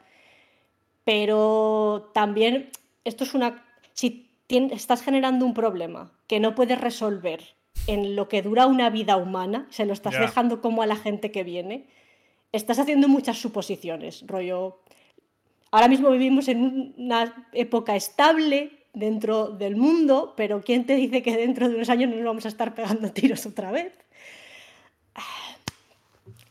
Pero 1.04 2.12
también 2.14 2.70
esto 3.04 3.24
es 3.24 3.34
una... 3.34 3.66
Si 3.94 4.30
estás 4.50 5.02
generando 5.02 5.46
un 5.46 5.54
problema 5.54 6.12
que 6.28 6.40
no 6.40 6.56
puedes 6.56 6.80
resolver 6.80 7.56
en 7.88 8.16
lo 8.16 8.28
que 8.28 8.42
dura 8.42 8.68
una 8.68 8.90
vida 8.90 9.18
humana, 9.18 9.68
se 9.70 9.86
lo 9.86 9.94
estás 9.94 10.20
dejando 10.20 10.62
como 10.62 10.82
a 10.82 10.86
la 10.86 10.96
gente 10.96 11.32
que 11.32 11.44
viene, 11.44 11.88
estás 12.52 12.80
haciendo 12.80 13.08
muchas 13.08 13.38
suposiciones, 13.38 14.24
rollo... 14.28 14.82
Ahora 15.74 15.88
mismo 15.88 16.10
vivimos 16.12 16.50
en 16.50 16.94
una 16.98 17.48
época 17.54 17.96
estable, 17.96 18.82
dentro 18.94 19.48
del 19.48 19.76
mundo, 19.76 20.34
pero 20.36 20.62
¿quién 20.62 20.86
te 20.86 20.96
dice 20.96 21.22
que 21.22 21.36
dentro 21.38 21.70
de 21.70 21.76
unos 21.76 21.90
años 21.90 22.10
nos 22.10 22.24
vamos 22.24 22.46
a 22.46 22.50
estar 22.50 22.76
pegando 22.76 23.12
tiros 23.12 23.46
otra 23.46 23.72
vez? 23.72 23.94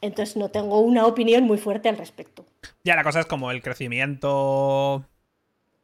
Entonces 0.00 0.36
no 0.36 0.48
tengo 0.48 0.80
una 0.80 1.06
opinión 1.06 1.44
muy 1.44 1.58
fuerte 1.58 1.88
al 1.88 1.98
respecto. 1.98 2.46
Ya, 2.84 2.96
la 2.96 3.04
cosa 3.04 3.20
es 3.20 3.26
como 3.26 3.50
el 3.50 3.62
crecimiento 3.62 5.04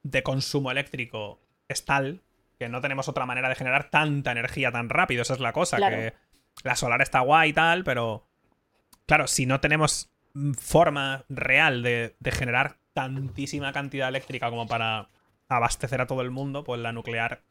de 0.03 0.23
consumo 0.23 0.71
eléctrico 0.71 1.41
es 1.69 1.85
tal 1.85 2.21
Que 2.59 2.69
no 2.69 2.81
tenemos 2.81 3.09
otra 3.09 3.27
manera 3.27 3.49
de 3.49 3.57
generar 3.57 3.91
tanta 3.91 4.33
energía 4.33 4.73
tan 4.73 4.89
rápido. 4.89 5.23
Esa 5.23 5.35
es 5.35 5.41
la 5.41 5.53
cosa. 5.53 5.77
Que 5.77 6.15
la 6.65 6.77
solar 6.77 7.03
está 7.03 7.21
guay 7.21 7.51
y 7.51 7.53
tal, 7.53 7.85
pero. 7.85 8.26
Claro, 9.07 9.27
si 9.27 9.47
no 9.47 9.61
tenemos 9.61 10.11
forma 10.59 11.25
real 11.29 11.83
de, 11.83 12.15
generar 12.25 12.79
tantísima 12.93 13.73
cantidad 13.73 14.09
eléctrica 14.09 14.51
como 14.51 14.67
para 14.67 15.09
abastecer 15.49 16.01
a 16.01 16.07
todo 16.07 16.23
el 16.23 16.31
mundo, 16.31 16.65
pues 16.65 16.81
la 16.81 16.93
nuclear 16.93 17.43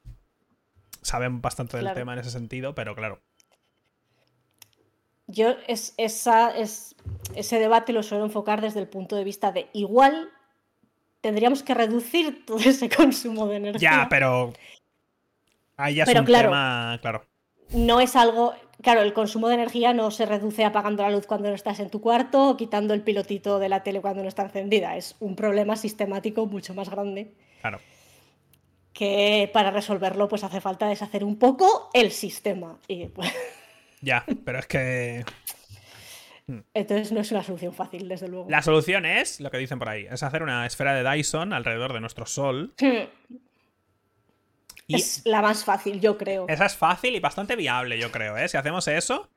saben 1.02 1.42
bastante 1.42 1.78
del 1.78 1.94
tema 1.94 2.14
en 2.14 2.20
ese 2.20 2.32
sentido, 2.32 2.76
pero 2.76 2.96
claro. 2.96 3.22
Yo 5.28 5.56
es, 5.68 5.94
esa, 5.98 6.56
es, 6.56 6.96
ese 7.36 7.60
debate 7.60 7.94
lo 7.94 8.04
suelo 8.04 8.26
enfocar 8.26 8.62
desde 8.62 8.80
el 8.80 8.88
punto 8.88 9.16
de 9.16 9.24
vista 9.24 9.52
de 9.52 9.70
igual 9.74 10.30
tendríamos 11.22 11.64
que 11.64 11.74
reducir 11.74 12.46
todo 12.46 12.60
ese 12.60 12.90
consumo 12.90 13.48
de 13.48 13.56
energía. 13.56 13.92
Ya, 13.92 14.08
pero. 14.10 14.54
Ahí 15.78 15.96
ya 15.96 16.04
es 16.04 16.16
un 16.16 16.26
tema, 16.26 17.00
claro. 17.02 17.26
No 17.72 18.00
es 18.00 18.16
algo. 18.16 18.54
Claro, 18.82 19.02
el 19.02 19.14
consumo 19.14 19.48
de 19.48 19.56
energía 19.56 19.94
no 19.94 20.12
se 20.12 20.26
reduce 20.26 20.64
apagando 20.64 21.04
la 21.04 21.10
luz 21.10 21.26
cuando 21.26 21.50
no 21.50 21.56
estás 21.56 21.80
en 21.80 21.90
tu 21.90 22.02
cuarto 22.02 22.50
o 22.50 22.58
quitando 22.58 22.94
el 22.94 23.02
pilotito 23.02 23.58
de 23.60 23.70
la 23.70 23.84
tele 23.84 24.02
cuando 24.02 24.22
no 24.22 24.30
está 24.30 24.44
encendida. 24.44 24.96
Es 24.98 25.16
un 25.20 25.36
problema 25.36 25.76
sistemático 25.76 26.46
mucho 26.46 26.74
más 26.74 26.90
grande. 26.90 27.34
Claro. 27.62 27.80
Que 28.94 29.50
para 29.54 29.72
resolverlo, 29.72 30.28
pues 30.28 30.44
hace 30.44 30.62
falta 30.62 30.88
deshacer 30.88 31.24
un 31.24 31.38
poco 31.38 31.90
el 31.94 32.12
sistema. 32.12 32.78
Y 32.88 33.08
pues... 33.08 33.34
Ya, 34.02 34.24
pero 34.44 34.60
es 34.60 34.68
que. 34.68 35.26
Hmm. 36.46 36.60
Entonces 36.76 37.12
no 37.12 37.22
es 37.22 37.32
una 37.32 37.42
solución 37.42 37.74
fácil, 37.74 38.08
desde 38.08 38.28
luego. 38.28 38.48
La 38.50 38.62
solución 38.62 39.06
es, 39.06 39.40
lo 39.40 39.50
que 39.50 39.58
dicen 39.58 39.80
por 39.80 39.90
ahí, 39.90 40.06
es 40.10 40.22
hacer 40.22 40.44
una 40.44 40.66
esfera 40.68 40.94
de 40.94 41.10
Dyson 41.10 41.54
alrededor 41.54 41.92
de 41.92 42.02
nuestro 42.02 42.28
Sol. 42.28 42.76
Es 44.88 45.22
la 45.26 45.42
más 45.42 45.64
fácil, 45.64 46.00
yo 46.00 46.18
creo. 46.18 46.46
Esa 46.48 46.66
es 46.66 46.76
fácil 46.76 47.16
y 47.16 47.20
bastante 47.20 47.56
viable, 47.56 48.00
yo 48.00 48.12
creo. 48.12 48.38
¿eh? 48.38 48.48
Si 48.48 48.58
hacemos 48.58 48.88
eso, 48.88 49.30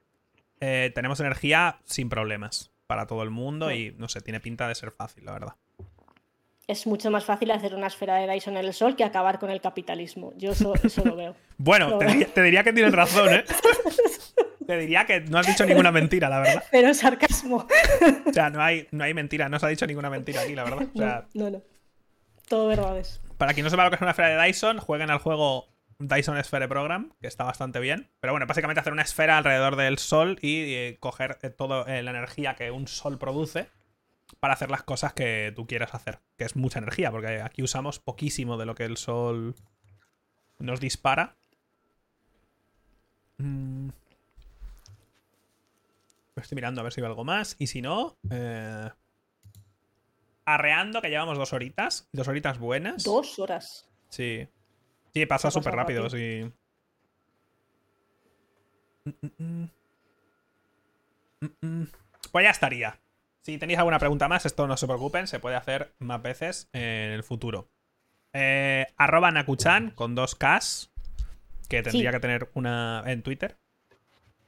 eh, 0.60 0.92
tenemos 0.94 1.20
energía 1.20 1.78
sin 1.84 2.08
problemas 2.08 2.70
para 2.86 3.06
todo 3.06 3.22
el 3.22 3.30
mundo 3.30 3.72
y, 3.72 3.94
no 3.98 4.08
sé, 4.08 4.20
tiene 4.20 4.40
pinta 4.40 4.68
de 4.68 4.74
ser 4.74 4.90
fácil, 4.90 5.24
la 5.24 5.32
verdad. 5.32 5.54
Es 6.66 6.86
mucho 6.86 7.10
más 7.10 7.24
fácil 7.24 7.50
hacer 7.50 7.74
una 7.74 7.86
esfera 7.86 8.16
de 8.16 8.30
Dyson 8.30 8.58
en 8.58 8.66
el 8.66 8.74
Sol 8.74 8.94
que 8.94 9.04
acabar 9.04 9.38
con 9.38 9.50
el 9.50 9.60
capitalismo. 9.60 10.34
Yo 10.36 10.52
eso, 10.52 10.74
lo 11.04 11.16
veo. 11.16 11.34
bueno, 11.58 11.96
te, 11.96 12.42
diría, 12.42 12.62
que 12.62 12.74
tienes 12.74 12.92
razón, 12.92 13.32
¿eh? 13.32 13.44
Te 14.66 14.76
diría 14.76 15.06
que 15.06 15.20
no 15.20 15.38
has 15.38 15.46
dicho 15.46 15.64
ninguna 15.64 15.90
mentira, 15.90 16.28
la 16.28 16.40
verdad. 16.40 16.64
Pero 16.70 16.92
sarcasmo. 16.92 17.66
O 18.26 18.32
sea, 18.34 18.50
no 18.50 18.60
hay, 18.60 18.86
no 18.90 19.02
hay 19.02 19.14
mentira, 19.14 19.48
no 19.48 19.58
se 19.58 19.64
ha 19.64 19.70
dicho 19.70 19.86
ninguna 19.86 20.10
mentira 20.10 20.42
aquí, 20.42 20.54
la 20.54 20.64
verdad. 20.64 21.24
no, 21.32 21.48
no, 21.48 21.62
Todo 22.48 22.68
verdades. 22.68 23.22
Para 23.38 23.54
quien 23.54 23.64
no 23.64 23.70
sepa 23.70 23.84
lo 23.84 23.90
que 23.90 23.96
es 23.96 24.02
una 24.02 24.10
esfera 24.10 24.28
de 24.28 24.46
Dyson, 24.46 24.78
jueguen 24.80 25.10
al 25.10 25.18
juego 25.18 25.68
Dyson 26.00 26.42
Sphere 26.42 26.68
Program, 26.68 27.12
que 27.20 27.28
está 27.28 27.44
bastante 27.44 27.78
bien. 27.78 28.10
Pero 28.20 28.32
bueno, 28.32 28.46
básicamente 28.46 28.80
hacer 28.80 28.92
una 28.92 29.02
esfera 29.02 29.38
alrededor 29.38 29.76
del 29.76 29.98
Sol 29.98 30.38
y, 30.42 30.74
eh, 30.74 30.96
coger 30.98 31.38
eh, 31.42 31.50
toda 31.50 31.84
eh, 31.86 32.02
la 32.02 32.10
energía 32.10 32.54
que 32.54 32.72
un 32.72 32.88
Sol 32.88 33.16
produce 33.18 33.68
para 34.40 34.54
hacer 34.54 34.70
las 34.70 34.82
cosas 34.82 35.12
que 35.12 35.52
tú 35.54 35.66
quieras 35.68 35.94
hacer. 35.94 36.18
Que 36.36 36.44
es 36.44 36.56
mucha 36.56 36.80
energía, 36.80 37.12
porque 37.12 37.40
aquí 37.40 37.62
usamos 37.62 38.00
poquísimo 38.00 38.58
de 38.58 38.66
lo 38.66 38.74
que 38.74 38.84
el 38.84 38.96
Sol 38.96 39.54
nos 40.58 40.80
dispara. 40.80 41.36
Mm. 43.38 43.90
Estoy 46.34 46.56
mirando 46.56 46.80
a 46.80 46.84
ver 46.84 46.92
si 46.92 47.00
veo 47.00 47.10
algo 47.10 47.24
más. 47.24 47.54
Y 47.58 47.68
si 47.68 47.82
no. 47.82 48.16
Arreando, 50.54 51.02
que 51.02 51.10
llevamos 51.10 51.36
dos 51.36 51.52
horitas. 51.52 52.08
Dos 52.12 52.26
horitas 52.26 52.58
buenas. 52.58 53.04
Dos 53.04 53.38
horas. 53.38 53.86
Sí. 54.08 54.48
Sí, 55.12 55.26
pasa 55.26 55.50
súper 55.50 55.74
rápido, 55.74 56.08
sí. 56.08 56.50
Pues 62.32 62.44
ya 62.44 62.50
estaría. 62.50 62.98
Si 63.42 63.58
tenéis 63.58 63.78
alguna 63.78 63.98
pregunta 63.98 64.26
más, 64.28 64.46
esto 64.46 64.66
no 64.66 64.76
se 64.78 64.86
preocupen, 64.86 65.26
se 65.26 65.38
puede 65.38 65.56
hacer 65.56 65.92
más 65.98 66.22
veces 66.22 66.68
en 66.72 67.12
el 67.12 67.22
futuro. 67.22 67.68
Eh, 68.32 68.86
arroba 68.96 69.30
Nakuchan 69.30 69.90
con 69.90 70.14
dos 70.14 70.34
Ks, 70.34 70.90
que 71.68 71.82
tendría 71.82 72.10
que 72.12 72.20
tener 72.20 72.50
una 72.54 73.02
en 73.06 73.22
Twitter. 73.22 73.58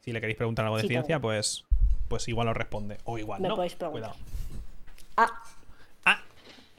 Si 0.00 0.12
le 0.12 0.20
queréis 0.20 0.38
preguntar 0.38 0.64
algo 0.64 0.78
de 0.78 0.88
ciencia, 0.88 1.20
pues 1.20 1.66
pues 2.08 2.26
igual 2.28 2.48
os 2.48 2.56
responde. 2.56 2.98
O 3.04 3.18
igual 3.18 3.42
no. 3.42 3.56
Cuidado. 3.56 4.16
Ah. 5.16 5.42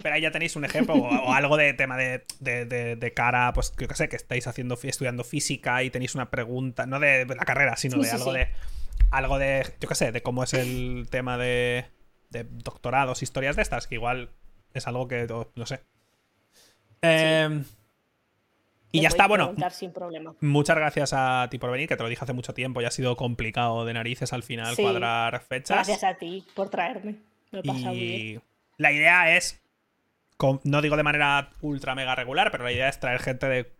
Pero 0.02 0.16
ahí 0.16 0.22
ya 0.22 0.32
tenéis 0.32 0.56
un 0.56 0.66
ejemplo 0.66 0.96
o, 0.96 1.34
algo 1.34 1.58
de 1.58 1.74
tema 1.74 1.98
de, 1.98 3.14
cara, 3.16 3.54
pues 3.54 3.72
que 3.72 3.94
sé, 3.94 4.10
que 4.10 4.16
estáis 4.16 4.48
haciendo, 4.48 4.78
estudiando 4.82 5.24
física 5.24 5.84
y 5.84 5.90
tenéis 5.90 6.16
una 6.16 6.30
pregunta, 6.30 6.86
no 6.86 7.00
de 7.00 7.26
la 7.26 7.46
carrera, 7.46 7.76
sino 7.78 8.02
de 8.02 8.10
algo 8.10 8.34
de. 8.34 8.50
Algo 9.10 9.40
de. 9.40 9.66
Yo 9.80 9.88
qué 9.90 9.96
sé, 9.96 10.12
de 10.12 10.22
cómo 10.22 10.44
es 10.44 10.54
el 10.54 11.08
tema 11.10 11.38
de. 11.38 11.86
de 12.30 12.46
doctorados, 12.50 13.24
historias 13.24 13.56
de 13.56 13.62
estas, 13.62 13.88
que 13.88 13.96
igual 13.96 14.30
es 14.74 14.88
algo 14.88 15.08
que. 15.08 15.28
no 15.56 15.66
sé. 15.66 15.82
Eh, 17.02 17.64
y 18.92 19.02
ya 19.02 19.08
está, 19.08 19.28
bueno. 19.28 19.56
Muchas 20.42 20.76
gracias 20.76 21.14
a 21.14 21.48
ti 21.50 21.58
por 21.58 21.72
venir, 21.72 21.88
que 21.88 21.96
te 21.96 22.04
lo 22.04 22.10
dije 22.10 22.24
hace 22.24 22.34
mucho 22.34 22.54
tiempo 22.54 22.82
y 22.82 22.86
ha 22.86 22.92
sido 22.92 23.16
complicado 23.16 23.86
de 23.86 23.94
narices 23.94 24.34
al 24.34 24.44
final 24.44 24.76
cuadrar 24.76 25.40
fechas. 25.42 25.88
Gracias 25.88 26.04
a 26.04 26.16
ti 26.16 26.46
por 26.56 26.70
traerme. 26.70 27.16
Me 27.52 27.60
he 27.60 27.64
pasado 27.64 27.96
y 27.96 28.42
la 28.78 28.92
idea 28.92 29.36
es, 29.36 29.61
no 30.64 30.82
digo 30.82 30.98
de 30.98 31.04
manera 31.04 31.52
ultra 31.62 31.96
mega 31.96 32.16
regular, 32.16 32.52
pero 32.52 32.64
la 32.64 32.72
idea 32.72 32.90
es 32.90 33.00
traer 33.00 33.20
gente 33.22 33.48
de 33.48 33.72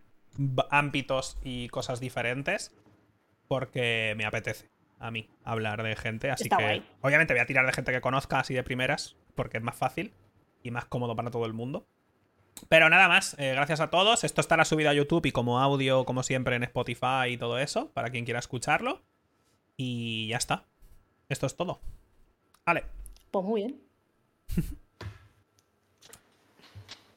ámbitos 0.70 1.38
y 1.42 1.68
cosas 1.68 2.00
diferentes 2.00 2.74
porque 3.48 4.14
me 4.16 4.24
apetece 4.24 4.70
a 4.98 5.10
mí 5.10 5.28
hablar 5.44 5.82
de 5.82 5.96
gente. 5.96 6.30
Así 6.30 6.48
que, 6.48 6.82
obviamente, 7.00 7.34
voy 7.34 7.40
a 7.40 7.46
tirar 7.46 7.66
de 7.66 7.72
gente 7.72 7.92
que 7.92 8.00
conozca 8.00 8.40
así 8.40 8.54
de 8.54 8.62
primeras 8.62 9.16
porque 9.34 9.58
es 9.58 9.62
más 9.62 9.76
fácil 9.76 10.14
y 10.62 10.70
más 10.70 10.84
cómodo 10.84 11.16
para 11.16 11.30
todo 11.30 11.46
el 11.46 11.52
mundo. 11.52 11.86
Pero 12.68 12.88
nada 12.88 13.08
más, 13.08 13.34
eh, 13.38 13.52
gracias 13.54 13.80
a 13.80 13.90
todos. 13.90 14.24
Esto 14.24 14.40
estará 14.40 14.64
subido 14.64 14.90
a 14.90 14.94
YouTube 14.94 15.26
y 15.26 15.32
como 15.32 15.60
audio, 15.60 16.04
como 16.04 16.22
siempre, 16.22 16.56
en 16.56 16.62
Spotify 16.62 17.30
y 17.30 17.36
todo 17.36 17.58
eso, 17.58 17.90
para 17.92 18.10
quien 18.10 18.24
quiera 18.24 18.38
escucharlo. 18.38 19.02
Y 19.76 20.28
ya 20.28 20.36
está. 20.36 20.66
Esto 21.28 21.46
es 21.46 21.56
todo. 21.56 21.80
Vale. 22.64 22.84
Pues 23.30 23.44
muy 23.44 23.62
bien. 23.62 23.80